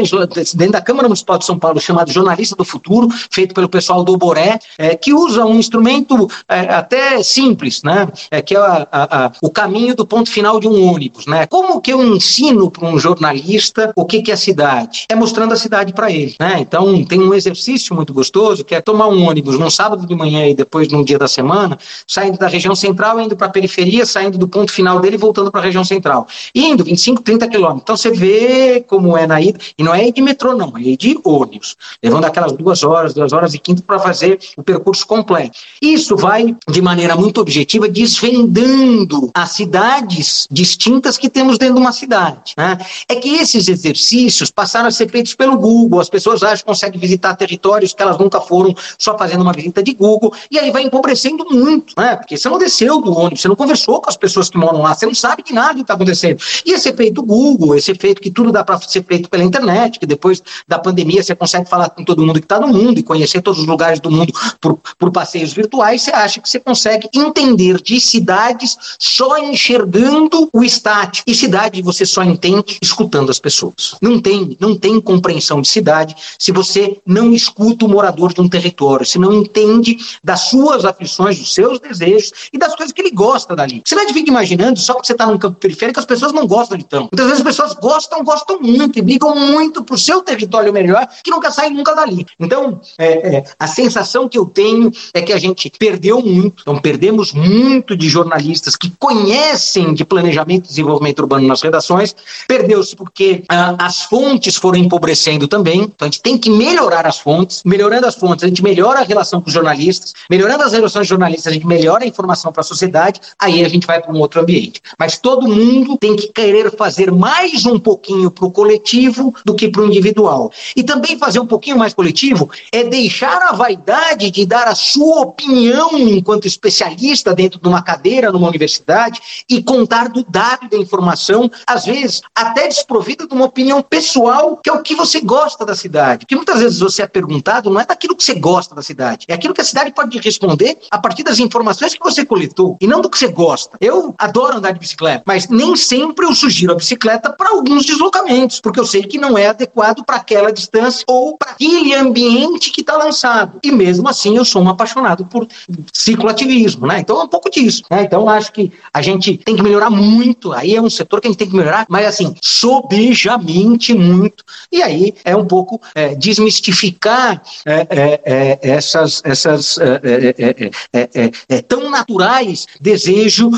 dentro 0.55 0.73
da 0.73 0.81
Câmara 0.81 1.09
Municipal 1.09 1.39
de 1.39 1.45
São 1.45 1.59
Paulo, 1.59 1.81
chamado 1.81 2.11
Jornalista 2.13 2.57
do 2.57 2.65
Futuro, 2.65 3.09
feito 3.31 3.55
pelo 3.55 3.69
pessoal 3.69 4.03
do 4.05 4.17
Boré, 4.17 4.59
é, 4.79 4.95
que 4.95 5.13
usa 5.13 5.45
um 5.45 5.59
instrumento 5.59 6.29
é, 6.49 6.61
até 6.75 7.23
simples, 7.23 7.83
né? 7.83 8.09
É, 8.31 8.41
que 8.43 8.57
é 8.57 8.59
a, 8.59 8.89
a, 8.91 9.27
a, 9.27 9.33
o 9.43 9.51
caminho 9.51 9.95
do 9.95 10.07
ponto 10.07 10.31
final 10.31 10.59
de 10.59 10.69
um 10.69 10.93
ônibus. 10.93 11.27
Né? 11.27 11.47
Como 11.47 11.81
que 11.81 11.93
eu 11.93 12.03
ensino 12.03 12.71
para 12.71 12.89
um 12.89 12.99
jornalista 12.99 13.93
o 13.97 14.05
que, 14.05 14.23
que 14.23 14.31
é 14.31 14.35
a 14.35 14.37
cidade? 14.37 15.05
É 15.09 15.15
mostrando 15.15 15.53
a 15.53 15.57
cidade 15.57 15.93
para 15.93 16.11
ele. 16.11 16.35
Né? 16.39 16.59
Então, 16.61 17.05
tem 17.05 17.21
um 17.21 17.35
exercício 17.35 17.95
muito 17.95 18.13
gostoso, 18.13 18.65
que 18.65 18.75
é 18.75 18.81
tomar 18.81 19.09
um 19.09 19.27
ônibus 19.27 19.59
num 19.59 19.71
sábado 19.71 20.07
de 20.07 20.15
manhã 20.15 20.47
e 20.47 20.55
depois 20.55 20.89
num 20.89 21.05
dia 21.05 21.19
da 21.19 21.29
semana, 21.29 21.79
saindo 22.07 22.39
da 22.39 22.47
região 22.47 22.75
central, 22.75 23.21
indo 23.21 23.37
para 23.37 23.47
a 23.47 23.51
periferia, 23.51 24.07
saindo 24.07 24.39
do 24.39 24.49
ponto 24.49 24.73
final 24.73 25.01
dele 25.01 25.17
e 25.17 25.19
voltando 25.19 25.51
para 25.51 25.61
a 25.61 25.65
região 25.65 25.85
central. 25.85 26.27
Indo 26.55 26.85
25, 26.85 27.23
30 27.23 27.49
quilômetros. 27.49 27.83
Então, 27.83 27.97
você 27.97 28.11
vê 28.11 28.85
como 28.87 29.12
é 29.17 29.27
na 29.27 29.41
ida, 29.41 29.59
e 29.77 29.83
não 29.83 29.95
é 29.95 30.11
de 30.11 30.23
metrô, 30.23 30.55
não, 30.55 30.73
é 30.77 30.97
de 30.97 31.19
ônibus, 31.25 31.77
levando 32.03 32.25
aquelas 32.25 32.53
duas 32.53 32.83
horas, 32.83 33.15
duas 33.15 33.33
horas 33.33 33.55
e 33.55 33.59
quinto 33.59 33.83
para 33.83 33.99
fazer 33.99 34.39
o 34.57 34.63
percurso 34.63 35.07
completo. 35.07 35.59
Isso 35.81 36.17
vai, 36.17 36.57
de 36.69 36.83
maneira 36.83 37.17
muito 37.17 37.41
objetiva, 37.41 37.89
desvendando 37.89 39.31
as 39.35 39.53
cidades 39.53 40.47
distintas 40.51 41.17
que 41.17 41.29
temos 41.29 41.59
dentro 41.59 41.75
de 41.75 41.81
uma 41.81 41.93
cidade. 41.93 42.53
Né? 42.57 42.79
É 43.09 43.15
que 43.17 43.37
esses 43.37 43.69
exercícios 43.69 44.51
passaram 44.51 44.89
a 44.89 44.91
ser 44.91 45.11
feitos 45.11 45.35
pelo 45.35 45.57
Google, 45.57 46.01
as 46.01 46.09
pessoas 46.09 46.43
acham 46.43 46.59
que 46.59 46.65
conseguem 46.65 47.01
visitar 47.01 47.35
territórios 47.35 47.93
que 47.93 48.03
elas 48.03 48.19
nunca 48.19 48.41
foram, 48.41 48.75
só 48.99 49.17
fazendo 49.17 49.43
uma 49.43 49.53
visita 49.53 49.83
de 49.83 49.93
Google, 49.95 50.33
e 50.51 50.59
aí 50.59 50.71
vai 50.71 50.83
empobrecendo 50.83 51.47
muito, 51.51 51.95
né? 51.97 52.17
porque 52.17 52.37
você 52.37 52.49
não 52.49 52.59
desceu 52.59 53.01
do 53.01 53.17
ônibus, 53.17 53.41
você 53.41 53.49
não 53.49 53.57
conversou 53.57 54.01
com 54.01 54.09
as 54.09 54.17
pessoas 54.17 54.49
que 54.49 54.59
moram 54.59 54.83
lá, 54.83 54.95
você 54.95 55.07
não 55.07 55.15
sabe 55.15 55.43
de 55.43 55.53
nada 55.53 55.75
que 55.75 55.81
está 55.81 55.95
acontecendo. 55.95 56.41
E 56.65 56.73
esse 56.73 56.89
efeito 56.89 57.23
Google, 57.23 57.77
esse 57.77 57.91
efeito 57.91 58.21
que 58.21 58.31
tudo 58.31 58.53
dá 58.53 58.65
para 58.65 58.81
ser 58.81 59.02
feito 59.03 59.29
pela 59.29 59.45
internet, 59.45 59.99
que 59.99 60.07
depois 60.07 60.43
da 60.67 60.79
pandemia 60.79 61.23
você 61.23 61.35
consegue 61.35 61.69
falar 61.69 61.91
com 61.91 62.05
todo 62.05 62.25
mundo 62.25 62.39
que 62.41 62.45
está 62.45 62.61
no 62.61 62.69
mundo 62.69 62.99
e 62.99 63.03
conhecer 63.03 63.41
todos 63.43 63.61
os 63.61 63.67
lugares 63.67 64.01
do 64.01 64.11
mundo 64.11 64.33
por, 64.61 64.79
por 64.99 65.11
passeios 65.11 65.53
virtuais, 65.53 66.03
você 66.03 66.11
acha 66.11 66.41
que 66.41 66.49
você 66.49 66.61
consegue 66.61 67.09
entender 67.15 67.81
de 67.81 68.01
cidades 68.01 68.77
só 68.99 69.39
enxergando 69.39 70.49
o 70.53 70.65
estático. 70.65 71.25
E 71.29 71.35
cidade 71.35 71.83
você 71.83 72.05
só 72.05 72.23
entende 72.23 72.79
escutando 72.81 73.31
as 73.31 73.39
pessoas. 73.39 73.95
Não 74.01 74.21
tem, 74.21 74.57
não 74.61 74.77
tem 74.77 75.01
compreensão 75.01 75.61
de 75.61 75.69
cidade 75.69 76.15
se 76.39 76.53
você 76.53 77.01
não 77.07 77.33
escuta 77.33 77.85
o 77.85 77.89
morador 77.89 78.33
de 78.33 78.41
um 78.41 78.49
território, 78.49 79.07
se 79.07 79.19
não 79.19 79.33
entende 79.33 79.99
das 80.23 80.41
suas 80.43 80.85
aflições, 80.85 81.39
dos 81.39 81.55
seus 81.55 81.81
desejos 81.81 82.33
e 82.53 82.59
das 82.59 82.75
coisas 82.75 82.93
que 82.93 83.01
ele 83.01 83.11
gosta 83.11 83.55
dali. 83.55 83.83
Você 83.87 83.95
não 83.95 84.13
fica 84.13 84.31
imaginando, 84.31 84.79
só 84.79 84.95
porque 84.95 85.07
você 85.07 85.13
está 85.13 85.27
num 85.27 85.39
campo 85.39 85.59
periférico, 85.59 86.01
as 86.01 86.07
pessoas 86.07 86.33
não 86.33 86.47
gostam 86.47 86.79
de 86.79 86.85
tão. 86.85 87.09
Muitas 87.13 87.27
vezes 87.27 87.41
as 87.41 87.47
pessoas 87.47 87.75
gostam, 87.75 88.25
gostam 88.25 88.61
muito, 88.61 88.92
e 88.99 89.03
brigam 89.03 89.35
muito 89.35 89.83
para 89.85 89.95
o 89.95 89.99
seu 89.99 90.23
território 90.23 90.73
melhor, 90.73 91.09
que 91.23 91.31
nunca 91.31 91.51
saem 91.51 91.73
nunca 91.73 91.95
dali. 91.95 92.27
Então, 92.39 92.81
é, 92.99 93.37
é, 93.37 93.45
a 93.59 93.67
sensação 93.67 94.29
que 94.29 94.39
eu 94.39 94.47
tenho 94.47 94.91
é 95.15 95.23
que 95.23 95.33
a 95.33 95.39
gente 95.39 95.71
perdeu 95.79 96.21
muito, 96.21 96.63
então 96.63 96.79
perdemos 96.79 97.33
muito 97.33 97.97
de 97.97 98.09
jornalistas 98.09 98.77
que 98.77 98.93
conhecem 98.99 99.95
de 99.95 100.05
planejamento 100.05 100.67
e 100.67 100.69
desenvolvimento 100.69 101.21
urbano 101.21 101.47
nas 101.47 101.63
redações, 101.63 102.15
perdeu-se 102.47 102.95
porque 102.97 103.45
ah, 103.49 103.77
as 103.79 104.03
fontes 104.03 104.57
foram 104.57 104.79
empobrecendo 104.79 105.49
também, 105.49 105.83
então 105.83 106.07
a 106.07 106.11
gente 106.11 106.23
tem 106.23 106.39
que 106.39 106.51
melhorar 106.51 107.07
as 107.07 107.19
fontes, 107.19 107.63
melhorando 107.65 108.07
as 108.07 108.15
fontes, 108.15 108.45
a 108.45 108.49
gente 108.49 108.63
melhora 108.63 109.01
a 109.01 109.05
relação 109.05 109.41
com 109.41 109.49
os 109.49 109.55
jornalistas, 109.55 110.13
melhorando 110.31 110.63
as 110.63 110.73
relações 110.73 111.07
jornalistas, 111.07 111.47
a 111.47 111.55
gente 111.55 111.67
melhora 111.67 112.05
a 112.05 112.07
informação 112.07 112.53
para 112.53 112.61
a 112.61 112.65
sociedade, 112.65 113.21
aí 113.39 113.65
a 113.65 113.69
gente 113.69 113.87
vai 113.87 114.01
para 114.01 114.13
um 114.13 114.19
outro 114.19 114.41
ambiente. 114.41 114.81
Mas 114.99 115.19
todo 115.19 115.49
mundo 115.49 115.97
tem 115.99 116.17
que 116.17 116.29
querer 116.29 116.71
fazer 116.77 117.11
mais 117.11 117.67
um 117.67 117.79
pouquinho 117.79 118.31
para 118.31 118.47
o 118.47 118.51
coletivo 118.51 118.82
coletivo 118.83 119.35
do 119.45 119.55
que 119.55 119.69
para 119.69 119.83
o 119.83 119.87
individual. 119.87 120.53
E 120.77 120.83
também 120.83 121.17
fazer 121.17 121.39
um 121.39 121.47
pouquinho 121.47 121.79
mais 121.79 121.95
coletivo 121.95 122.51
é 122.73 122.85
deixar 122.85 123.41
a 123.43 123.53
vaidade 123.53 124.31
de 124.31 124.45
dar 124.45 124.67
a 124.67 124.75
sua 124.75 125.21
opinião 125.21 125.97
enquanto 125.97 126.47
especialista 126.47 127.35
dentro 127.35 127.61
de 127.61 127.69
uma 127.69 127.83
cadeira 127.83 128.33
numa 128.33 128.49
universidade 128.49 129.21
e 129.49 129.63
contar 129.63 130.09
do 130.09 130.25
dado 130.29 130.69
da 130.69 130.77
informação, 130.77 131.51
às 131.67 131.85
vezes 131.85 132.21
até 132.35 132.67
desprovida 132.67 133.27
de 133.27 133.35
uma 133.35 133.47
opinião 133.47 133.83
pessoal, 133.83 134.59
que 134.63 134.69
é 134.69 134.73
o 134.73 134.83
que 134.83 134.95
você 134.95 135.21
gosta 135.21 135.65
da 135.65 135.75
cidade. 135.75 136.21
Porque 136.21 136.37
muitas 136.37 136.61
vezes 136.61 136.81
você 136.81 137.03
é 137.03 137.07
perguntado, 137.07 137.71
não 137.71 137.81
é 137.81 137.87
daquilo 137.87 138.17
que 138.17 138.25
você 138.25 138.35
gosta 138.35 138.75
da 138.75 138.83
cidade, 138.83 139.27
é 139.29 139.35
aquilo 139.35 139.55
que 139.55 139.61
a 139.61 139.65
cidade 139.65 139.93
pode 139.93 140.19
responder 140.19 140.79
a 140.91 140.99
partir 140.99 141.23
das 141.23 141.39
informações 141.39 141.95
que 141.95 142.01
você 142.01 142.25
coletou 142.25 142.77
e 142.81 142.87
não 142.87 143.01
do 143.01 143.09
que 143.09 143.19
você 143.19 143.29
gosta. 143.29 143.77
Eu 143.81 144.15
adoro 144.19 144.57
andar 144.57 144.73
de 144.73 144.81
bicicleta, 144.81 145.23
mas 145.27 145.49
nem 145.49 145.77
sempre 145.77 146.27
eu 146.27 146.35
sugiro 146.35 146.73
a 146.73 146.77
bicicleta 146.77 147.31
para 147.31 147.51
alguns 147.51 147.87
deslocamentos, 147.87 148.61
porque 148.73 148.81
eu 148.81 148.87
sei 148.87 149.03
que 149.03 149.19
não 149.19 149.37
é 149.37 149.49
adequado 149.49 150.03
para 150.03 150.17
aquela 150.17 150.51
distância 150.51 151.05
ou 151.07 151.37
para 151.37 151.51
aquele 151.51 151.95
ambiente 151.95 152.71
que 152.71 152.81
está 152.81 152.97
lançado. 152.97 153.59
E 153.63 153.71
mesmo 153.71 154.09
assim 154.09 154.39
eu 154.39 154.47
sou 154.47 154.63
um 154.63 154.69
apaixonado 154.71 155.27
por 155.27 155.47
cicloativismo, 155.93 156.87
né? 156.87 157.01
Então 157.01 157.21
é 157.21 157.25
um 157.25 157.29
pouco 157.29 157.51
disso. 157.51 157.83
Né? 157.91 158.05
Então 158.05 158.31
acho 158.31 158.51
que 158.51 158.73
a 158.91 159.03
gente 159.03 159.37
tem 159.37 159.55
que 159.55 159.63
melhorar 159.63 159.91
muito. 159.91 160.53
Aí 160.53 160.75
é 160.75 160.81
um 160.81 160.89
setor 160.89 161.21
que 161.21 161.27
a 161.27 161.31
gente 161.31 161.39
tem 161.39 161.51
que 161.51 161.55
melhorar, 161.55 161.85
mas 161.87 162.07
assim, 162.07 162.35
sobejamente 162.43 163.93
muito. 163.93 164.43
E 164.73 164.83
aí 164.83 165.15
é 165.23 165.37
um 165.37 165.45
pouco 165.45 165.79
é, 165.95 166.15
desmistificar 166.15 167.43
é, 167.67 167.87
é, 167.91 168.21
é 168.25 168.59
essas, 168.71 169.21
essas 169.23 169.77
é, 169.79 171.11
é, 171.47 171.61
tão 171.61 171.91
naturais 171.91 172.67
desejo 172.81 173.51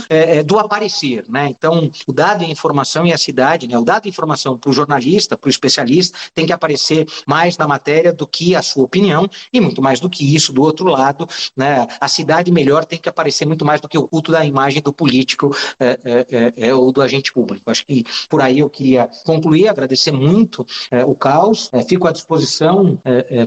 do 0.44 0.58
aparecer, 0.58 1.24
né? 1.28 1.46
Então 1.48 1.88
o 2.04 2.12
dado 2.12 2.42
e 2.42 2.46
a 2.46 2.50
informação 2.50 3.06
e 3.06 3.12
a 3.12 3.18
cidade, 3.18 3.68
né? 3.68 3.78
O 3.78 3.84
dado 3.84 4.06
e 4.06 4.08
a 4.08 4.10
informação 4.10 4.58
para 4.58 4.70
o 4.70 4.72
jornalista, 4.72 5.03
para 5.36 5.48
o 5.48 5.50
especialista, 5.50 6.16
tem 6.34 6.46
que 6.46 6.52
aparecer 6.52 7.06
mais 7.26 7.56
na 7.58 7.66
matéria 7.66 8.12
do 8.12 8.26
que 8.26 8.54
a 8.54 8.62
sua 8.62 8.84
opinião 8.84 9.28
e 9.52 9.60
muito 9.60 9.82
mais 9.82 10.00
do 10.00 10.08
que 10.08 10.34
isso 10.34 10.52
do 10.52 10.62
outro 10.62 10.86
lado, 10.86 11.28
né? 11.56 11.86
A 12.00 12.08
cidade 12.08 12.50
melhor 12.50 12.84
tem 12.84 12.98
que 12.98 13.08
aparecer 13.08 13.46
muito 13.46 13.64
mais 13.64 13.80
do 13.80 13.88
que 13.88 13.98
o 13.98 14.08
culto 14.08 14.32
da 14.32 14.44
imagem 14.44 14.80
do 14.80 14.92
político 14.92 15.54
é, 15.78 15.98
é, 16.04 16.68
é, 16.68 16.74
ou 16.74 16.90
do 16.92 17.02
agente 17.02 17.32
público. 17.32 17.70
Acho 17.70 17.84
que 17.86 18.04
por 18.28 18.40
aí 18.40 18.60
eu 18.60 18.70
queria 18.70 19.08
concluir, 19.24 19.68
agradecer 19.68 20.12
muito 20.12 20.66
o 21.06 21.14
caos, 21.14 21.70
fico 21.88 22.06
à 22.06 22.12
disposição 22.12 22.98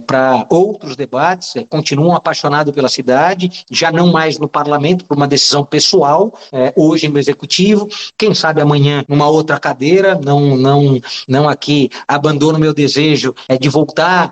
para 0.06 0.46
outros 0.50 0.96
debates, 0.96 1.54
continuo 1.70 2.14
apaixonado 2.14 2.74
pela 2.74 2.90
cidade, 2.90 3.64
já 3.72 3.92
não 3.92 4.12
mais 4.12 4.38
no 4.38 4.48
parlamento 4.48 5.06
por 5.06 5.18
uma 5.18 5.28
decisão 5.28 5.64
pessoal, 5.64 6.34
hoje 6.76 7.08
no 7.08 7.18
executivo, 7.18 7.88
quem 8.18 8.34
sabe 8.34 8.62
amanhã 8.62 9.04
numa 9.08 9.28
outra 9.28 9.60
cadeira, 9.60 10.20
não, 10.22 10.56
não, 10.56 11.00
não 11.28 11.47
aqui 11.48 11.90
abandono 12.08 12.60
meu 12.60 12.74
desejo 12.74 13.36
de 13.60 13.70
voltar 13.70 14.32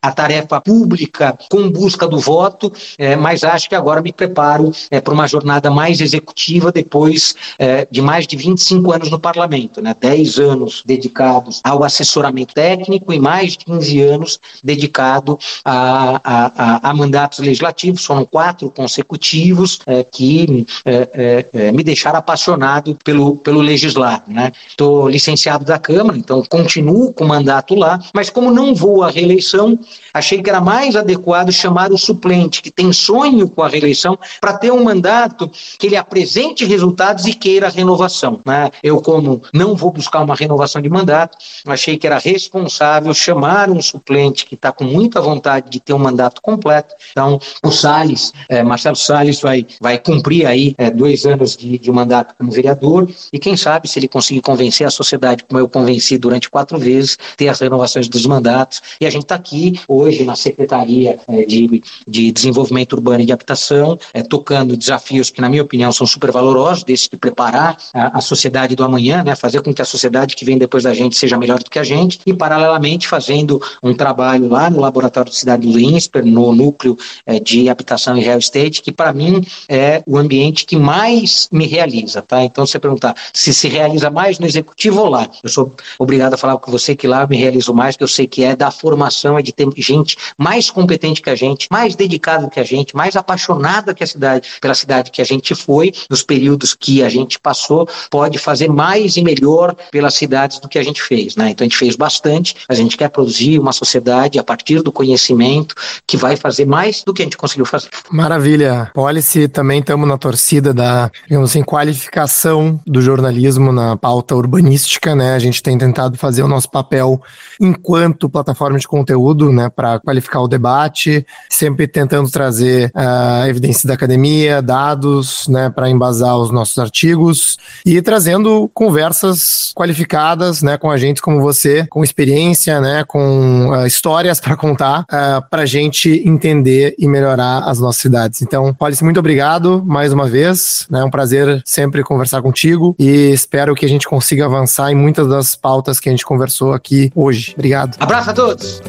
à 0.00 0.12
tarefa 0.12 0.60
pública 0.60 1.36
com 1.50 1.70
busca 1.70 2.06
do 2.06 2.18
voto, 2.18 2.72
mas 3.20 3.44
acho 3.44 3.68
que 3.68 3.74
agora 3.74 4.02
me 4.02 4.12
preparo 4.12 4.72
para 5.02 5.14
uma 5.14 5.26
jornada 5.26 5.70
mais 5.70 6.00
executiva 6.00 6.72
depois 6.72 7.34
é, 7.58 7.86
de 7.90 8.00
mais 8.00 8.26
de 8.26 8.36
25 8.36 8.92
anos 8.92 9.10
no 9.10 9.18
parlamento, 9.18 9.80
né? 9.80 9.94
10 9.98 10.38
anos 10.38 10.82
dedicados 10.84 11.60
ao 11.64 11.84
assessoramento 11.84 12.54
técnico 12.54 13.12
e 13.12 13.18
mais 13.18 13.52
de 13.52 13.64
15 13.64 14.02
anos 14.02 14.40
dedicado 14.62 15.38
a, 15.64 16.20
a, 16.24 16.52
a, 16.56 16.90
a 16.90 16.94
mandatos 16.94 17.38
legislativos, 17.38 18.04
foram 18.04 18.24
quatro 18.24 18.70
consecutivos 18.70 19.80
é, 19.86 20.04
que 20.04 20.66
é, 20.84 21.08
é, 21.14 21.46
é 21.52 21.72
me 21.72 21.84
deixaram 21.84 22.18
apaixonado 22.18 22.96
pelo, 23.04 23.36
pelo 23.36 23.60
legislar. 23.60 24.24
Estou 24.68 25.06
né? 25.06 25.12
licenciado 25.12 25.64
da 25.64 25.78
Câmara, 25.78 25.91
então 26.16 26.42
continuo 26.48 27.12
com 27.12 27.24
o 27.24 27.28
mandato 27.28 27.74
lá, 27.74 27.98
mas 28.14 28.30
como 28.30 28.50
não 28.50 28.74
vou 28.74 29.02
à 29.02 29.10
reeleição, 29.10 29.78
achei 30.12 30.42
que 30.42 30.50
era 30.50 30.60
mais 30.60 30.96
adequado 30.96 31.52
chamar 31.52 31.92
o 31.92 31.98
suplente, 31.98 32.62
que 32.62 32.70
tem 32.70 32.92
sonho 32.92 33.48
com 33.48 33.62
a 33.62 33.68
reeleição, 33.68 34.18
para 34.40 34.56
ter 34.56 34.72
um 34.72 34.84
mandato 34.84 35.50
que 35.78 35.86
ele 35.86 35.96
apresente 35.96 36.64
resultados 36.64 37.26
e 37.26 37.34
queira 37.34 37.68
renovação. 37.68 38.40
Né? 38.44 38.70
Eu, 38.82 39.00
como 39.00 39.42
não 39.52 39.74
vou 39.74 39.90
buscar 39.90 40.20
uma 40.20 40.34
renovação 40.34 40.80
de 40.80 40.88
mandato, 40.88 41.36
achei 41.66 41.96
que 41.96 42.06
era 42.06 42.18
responsável 42.18 43.12
chamar 43.14 43.70
um 43.70 43.80
suplente 43.80 44.46
que 44.46 44.54
está 44.54 44.72
com 44.72 44.84
muita 44.84 45.20
vontade 45.20 45.70
de 45.70 45.80
ter 45.80 45.92
um 45.92 45.98
mandato 45.98 46.40
completo. 46.40 46.94
Então, 47.10 47.38
o 47.64 47.70
Salles, 47.70 48.32
é, 48.48 48.62
Marcelo 48.62 48.96
Salles, 48.96 49.40
vai, 49.40 49.66
vai 49.80 49.98
cumprir 49.98 50.46
aí 50.46 50.74
é, 50.78 50.90
dois 50.90 51.26
anos 51.26 51.56
de, 51.56 51.78
de 51.78 51.92
mandato 51.92 52.34
como 52.36 52.50
vereador 52.50 53.08
e 53.32 53.38
quem 53.38 53.56
sabe 53.56 53.88
se 53.88 53.98
ele 53.98 54.08
conseguir 54.08 54.40
convencer 54.40 54.86
a 54.86 54.90
sociedade, 54.90 55.44
como 55.48 55.60
eu 55.60 55.68
convenci 55.82 56.16
durante 56.16 56.48
quatro 56.48 56.78
vezes, 56.78 57.18
ter 57.36 57.48
as 57.48 57.58
renovações 57.60 58.08
dos 58.08 58.24
mandatos. 58.24 58.80
E 59.00 59.06
a 59.06 59.10
gente 59.10 59.22
está 59.22 59.34
aqui 59.34 59.80
hoje 59.88 60.24
na 60.24 60.36
Secretaria 60.36 61.18
é, 61.26 61.44
de, 61.44 61.82
de 62.06 62.30
Desenvolvimento 62.30 62.92
Urbano 62.92 63.22
e 63.22 63.26
de 63.26 63.32
Habitação, 63.32 63.98
é, 64.14 64.22
tocando 64.22 64.76
desafios 64.76 65.28
que, 65.30 65.40
na 65.40 65.48
minha 65.48 65.62
opinião, 65.62 65.90
são 65.92 66.06
super 66.06 66.30
valorosos, 66.30 66.84
desse 66.84 67.10
de 67.10 67.16
preparar 67.16 67.76
a, 67.92 68.18
a, 68.18 68.20
sociedade 68.20 68.76
do 68.76 68.84
amanhã, 68.84 69.24
né, 69.24 69.34
fazer 69.34 69.60
com 69.60 69.74
que 69.74 69.82
a 69.82 69.84
sociedade 69.84 70.36
que 70.36 70.44
vem 70.44 70.56
depois 70.56 70.84
da 70.84 70.94
gente 70.94 71.16
seja 71.16 71.36
melhor 71.36 71.58
do 71.58 71.68
que 71.68 71.78
a 71.78 71.84
gente, 71.84 72.20
e 72.24 72.32
paralelamente 72.32 73.08
fazendo 73.08 73.60
um 73.82 73.92
trabalho 73.92 74.48
lá 74.48 74.70
no 74.70 74.80
Laboratório 74.80 75.30
de 75.30 75.36
Cidade 75.36 75.70
do 75.70 75.78
INSPER, 75.78 76.24
no 76.24 76.54
núcleo 76.54 76.96
é, 77.26 77.40
de 77.40 77.68
habitação 77.68 78.16
e 78.16 78.20
real 78.20 78.38
estate, 78.38 78.82
que 78.82 78.92
para 78.92 79.12
mim 79.12 79.42
é 79.68 80.02
o 80.06 80.16
ambiente 80.16 80.64
que 80.64 80.76
mais 80.76 81.48
me 81.52 81.66
realiza, 81.66 82.22
tá? 82.22 82.44
Então, 82.44 82.64
você 82.64 82.78
perguntar 82.78 83.14
se 83.32 83.52
se 83.52 83.68
realiza 83.68 84.10
mais 84.10 84.38
no 84.38 84.46
executivo 84.46 85.00
ou 85.00 85.08
lá, 85.08 85.28
eu 85.42 85.48
sou 85.48 85.71
obrigado 85.98 86.34
a 86.34 86.36
falar 86.36 86.58
com 86.58 86.70
você 86.70 86.94
que 86.94 87.06
lá 87.06 87.26
me 87.26 87.36
realizo 87.36 87.72
mais, 87.74 87.96
que 87.96 88.02
eu 88.02 88.08
sei 88.08 88.26
que 88.26 88.44
é 88.44 88.54
da 88.54 88.70
formação, 88.70 89.38
é 89.38 89.42
de 89.42 89.52
ter 89.52 89.66
gente 89.76 90.16
mais 90.36 90.70
competente 90.70 91.22
que 91.22 91.30
a 91.30 91.34
gente, 91.34 91.66
mais 91.70 91.94
dedicado 91.94 92.50
que 92.50 92.60
a 92.60 92.64
gente, 92.64 92.94
mais 92.96 93.16
apaixonada 93.16 93.94
que 93.94 94.04
a 94.04 94.06
cidade, 94.06 94.48
pela 94.60 94.74
cidade 94.74 95.10
que 95.10 95.20
a 95.20 95.24
gente 95.24 95.54
foi, 95.54 95.92
nos 96.08 96.22
períodos 96.22 96.74
que 96.74 97.02
a 97.02 97.08
gente 97.08 97.38
passou, 97.38 97.88
pode 98.10 98.38
fazer 98.38 98.68
mais 98.68 99.16
e 99.16 99.22
melhor 99.22 99.74
pelas 99.90 100.14
cidades 100.14 100.58
do 100.58 100.68
que 100.68 100.78
a 100.78 100.82
gente 100.82 101.02
fez. 101.02 101.36
Né? 101.36 101.50
Então 101.50 101.64
a 101.64 101.68
gente 101.68 101.76
fez 101.76 101.96
bastante, 101.96 102.56
a 102.68 102.74
gente 102.74 102.96
quer 102.96 103.08
produzir 103.08 103.58
uma 103.58 103.72
sociedade 103.72 104.38
a 104.38 104.44
partir 104.44 104.82
do 104.82 104.92
conhecimento 104.92 105.74
que 106.06 106.16
vai 106.16 106.36
fazer 106.36 106.66
mais 106.66 107.02
do 107.04 107.12
que 107.12 107.22
a 107.22 107.24
gente 107.24 107.36
conseguiu 107.36 107.64
fazer. 107.64 107.88
Maravilha. 108.10 108.90
Policy, 108.94 109.48
também 109.48 109.80
estamos 109.80 110.08
na 110.08 110.18
torcida 110.18 110.72
da, 110.74 111.10
digamos 111.26 111.50
assim, 111.50 111.62
qualificação 111.62 112.80
do 112.86 113.00
jornalismo 113.00 113.72
na 113.72 113.96
pauta 113.96 114.34
urbanística, 114.34 115.14
né? 115.14 115.34
A 115.34 115.38
gente 115.38 115.61
tem 115.62 115.78
tentado 115.78 116.18
fazer 116.18 116.42
o 116.42 116.48
nosso 116.48 116.70
papel 116.70 117.20
enquanto 117.60 118.28
plataforma 118.28 118.78
de 118.78 118.88
conteúdo, 118.88 119.52
né, 119.52 119.68
para 119.68 120.00
qualificar 120.00 120.40
o 120.40 120.48
debate, 120.48 121.24
sempre 121.50 121.86
tentando 121.86 122.30
trazer 122.30 122.90
uh, 122.94 123.46
evidências 123.46 123.84
da 123.84 123.94
academia, 123.94 124.60
dados, 124.60 125.46
né, 125.48 125.70
para 125.70 125.88
embasar 125.88 126.36
os 126.36 126.50
nossos 126.50 126.78
artigos 126.78 127.58
e 127.86 128.00
trazendo 128.02 128.70
conversas 128.74 129.72
qualificadas, 129.74 130.62
né, 130.62 130.76
com 130.76 130.90
agentes 130.90 131.22
como 131.22 131.40
você, 131.40 131.86
com 131.88 132.02
experiência, 132.02 132.80
né, 132.80 133.04
com 133.06 133.70
uh, 133.70 133.86
histórias 133.86 134.40
para 134.40 134.56
contar, 134.56 135.00
uh, 135.02 135.04
ah, 135.12 135.46
para 135.48 135.62
a 135.62 135.66
gente 135.66 136.22
entender 136.26 136.94
e 136.98 137.06
melhorar 137.06 137.60
as 137.64 137.78
nossas 137.78 138.02
cidades. 138.02 138.42
Então, 138.42 138.74
Policy, 138.74 139.04
muito 139.04 139.20
obrigado 139.20 139.82
mais 139.86 140.12
uma 140.12 140.28
vez, 140.28 140.86
né, 140.90 141.00
é 141.00 141.04
um 141.04 141.10
prazer 141.10 141.62
sempre 141.64 142.02
conversar 142.02 142.42
contigo 142.42 142.94
e 142.98 143.30
espero 143.32 143.74
que 143.74 143.84
a 143.84 143.88
gente 143.88 144.08
consiga 144.08 144.46
avançar 144.46 144.90
em 144.90 144.94
muitas 144.94 145.28
das 145.28 145.51
pautas 145.56 146.00
que 146.00 146.08
a 146.08 146.12
gente 146.12 146.24
conversou 146.24 146.72
aqui 146.72 147.12
hoje. 147.14 147.52
Obrigado. 147.54 147.96
Abraço 147.98 148.30
a 148.30 148.32
todos. 148.32 148.82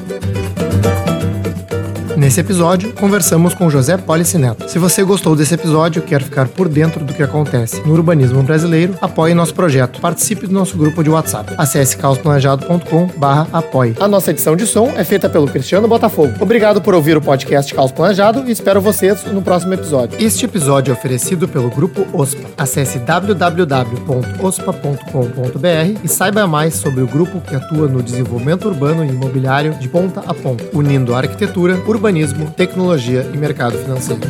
Nesse 2.23 2.39
episódio, 2.39 2.93
conversamos 2.93 3.53
com 3.53 3.69
José 3.69 3.97
Polici 3.97 4.37
Neto. 4.37 4.69
Se 4.69 4.79
você 4.79 5.03
gostou 5.03 5.35
desse 5.35 5.55
episódio 5.55 6.01
e 6.01 6.05
quer 6.05 6.23
ficar 6.23 6.47
por 6.47 6.69
dentro 6.69 7.03
do 7.03 7.13
que 7.13 7.21
acontece 7.21 7.85
no 7.85 7.91
urbanismo 7.91 8.41
brasileiro, 8.41 8.95
apoie 9.01 9.33
nosso 9.33 9.53
projeto. 9.53 9.99
Participe 9.99 10.47
do 10.47 10.53
nosso 10.53 10.77
grupo 10.77 11.03
de 11.03 11.09
WhatsApp. 11.09 11.53
Acesse 11.57 11.97
caosplanejado.com 11.97 13.09
apoie. 13.51 13.93
A 13.99 14.07
nossa 14.07 14.31
edição 14.31 14.55
de 14.55 14.65
som 14.65 14.93
é 14.95 15.03
feita 15.03 15.27
pelo 15.27 15.49
Cristiano 15.49 15.85
Botafogo. 15.85 16.33
Obrigado 16.39 16.81
por 16.81 16.93
ouvir 16.93 17.17
o 17.17 17.21
podcast 17.21 17.75
Caos 17.75 17.91
Planejado 17.91 18.47
e 18.47 18.53
espero 18.53 18.79
vocês 18.79 19.25
no 19.25 19.41
próximo 19.41 19.73
episódio. 19.73 20.17
Este 20.17 20.45
episódio 20.45 20.91
é 20.91 20.93
oferecido 20.93 21.45
pelo 21.45 21.69
Grupo 21.69 22.07
OSPA. 22.13 22.51
Acesse 22.57 22.99
www.ospa.com.br 22.99 25.99
e 26.01 26.07
saiba 26.07 26.47
mais 26.47 26.75
sobre 26.75 27.01
o 27.01 27.07
grupo 27.07 27.41
que 27.41 27.53
atua 27.53 27.89
no 27.89 28.01
desenvolvimento 28.01 28.69
urbano 28.69 29.03
e 29.03 29.09
imobiliário 29.09 29.73
de 29.73 29.89
ponta 29.89 30.23
a 30.25 30.33
ponta, 30.33 30.63
unindo 30.73 31.13
a 31.13 31.17
arquitetura, 31.17 31.77
urbanismo 31.85 32.12
urbanismo, 32.13 32.51
tecnologia 32.51 33.27
e 33.33 33.37
mercado 33.37 33.77
financeiro. 33.79 34.21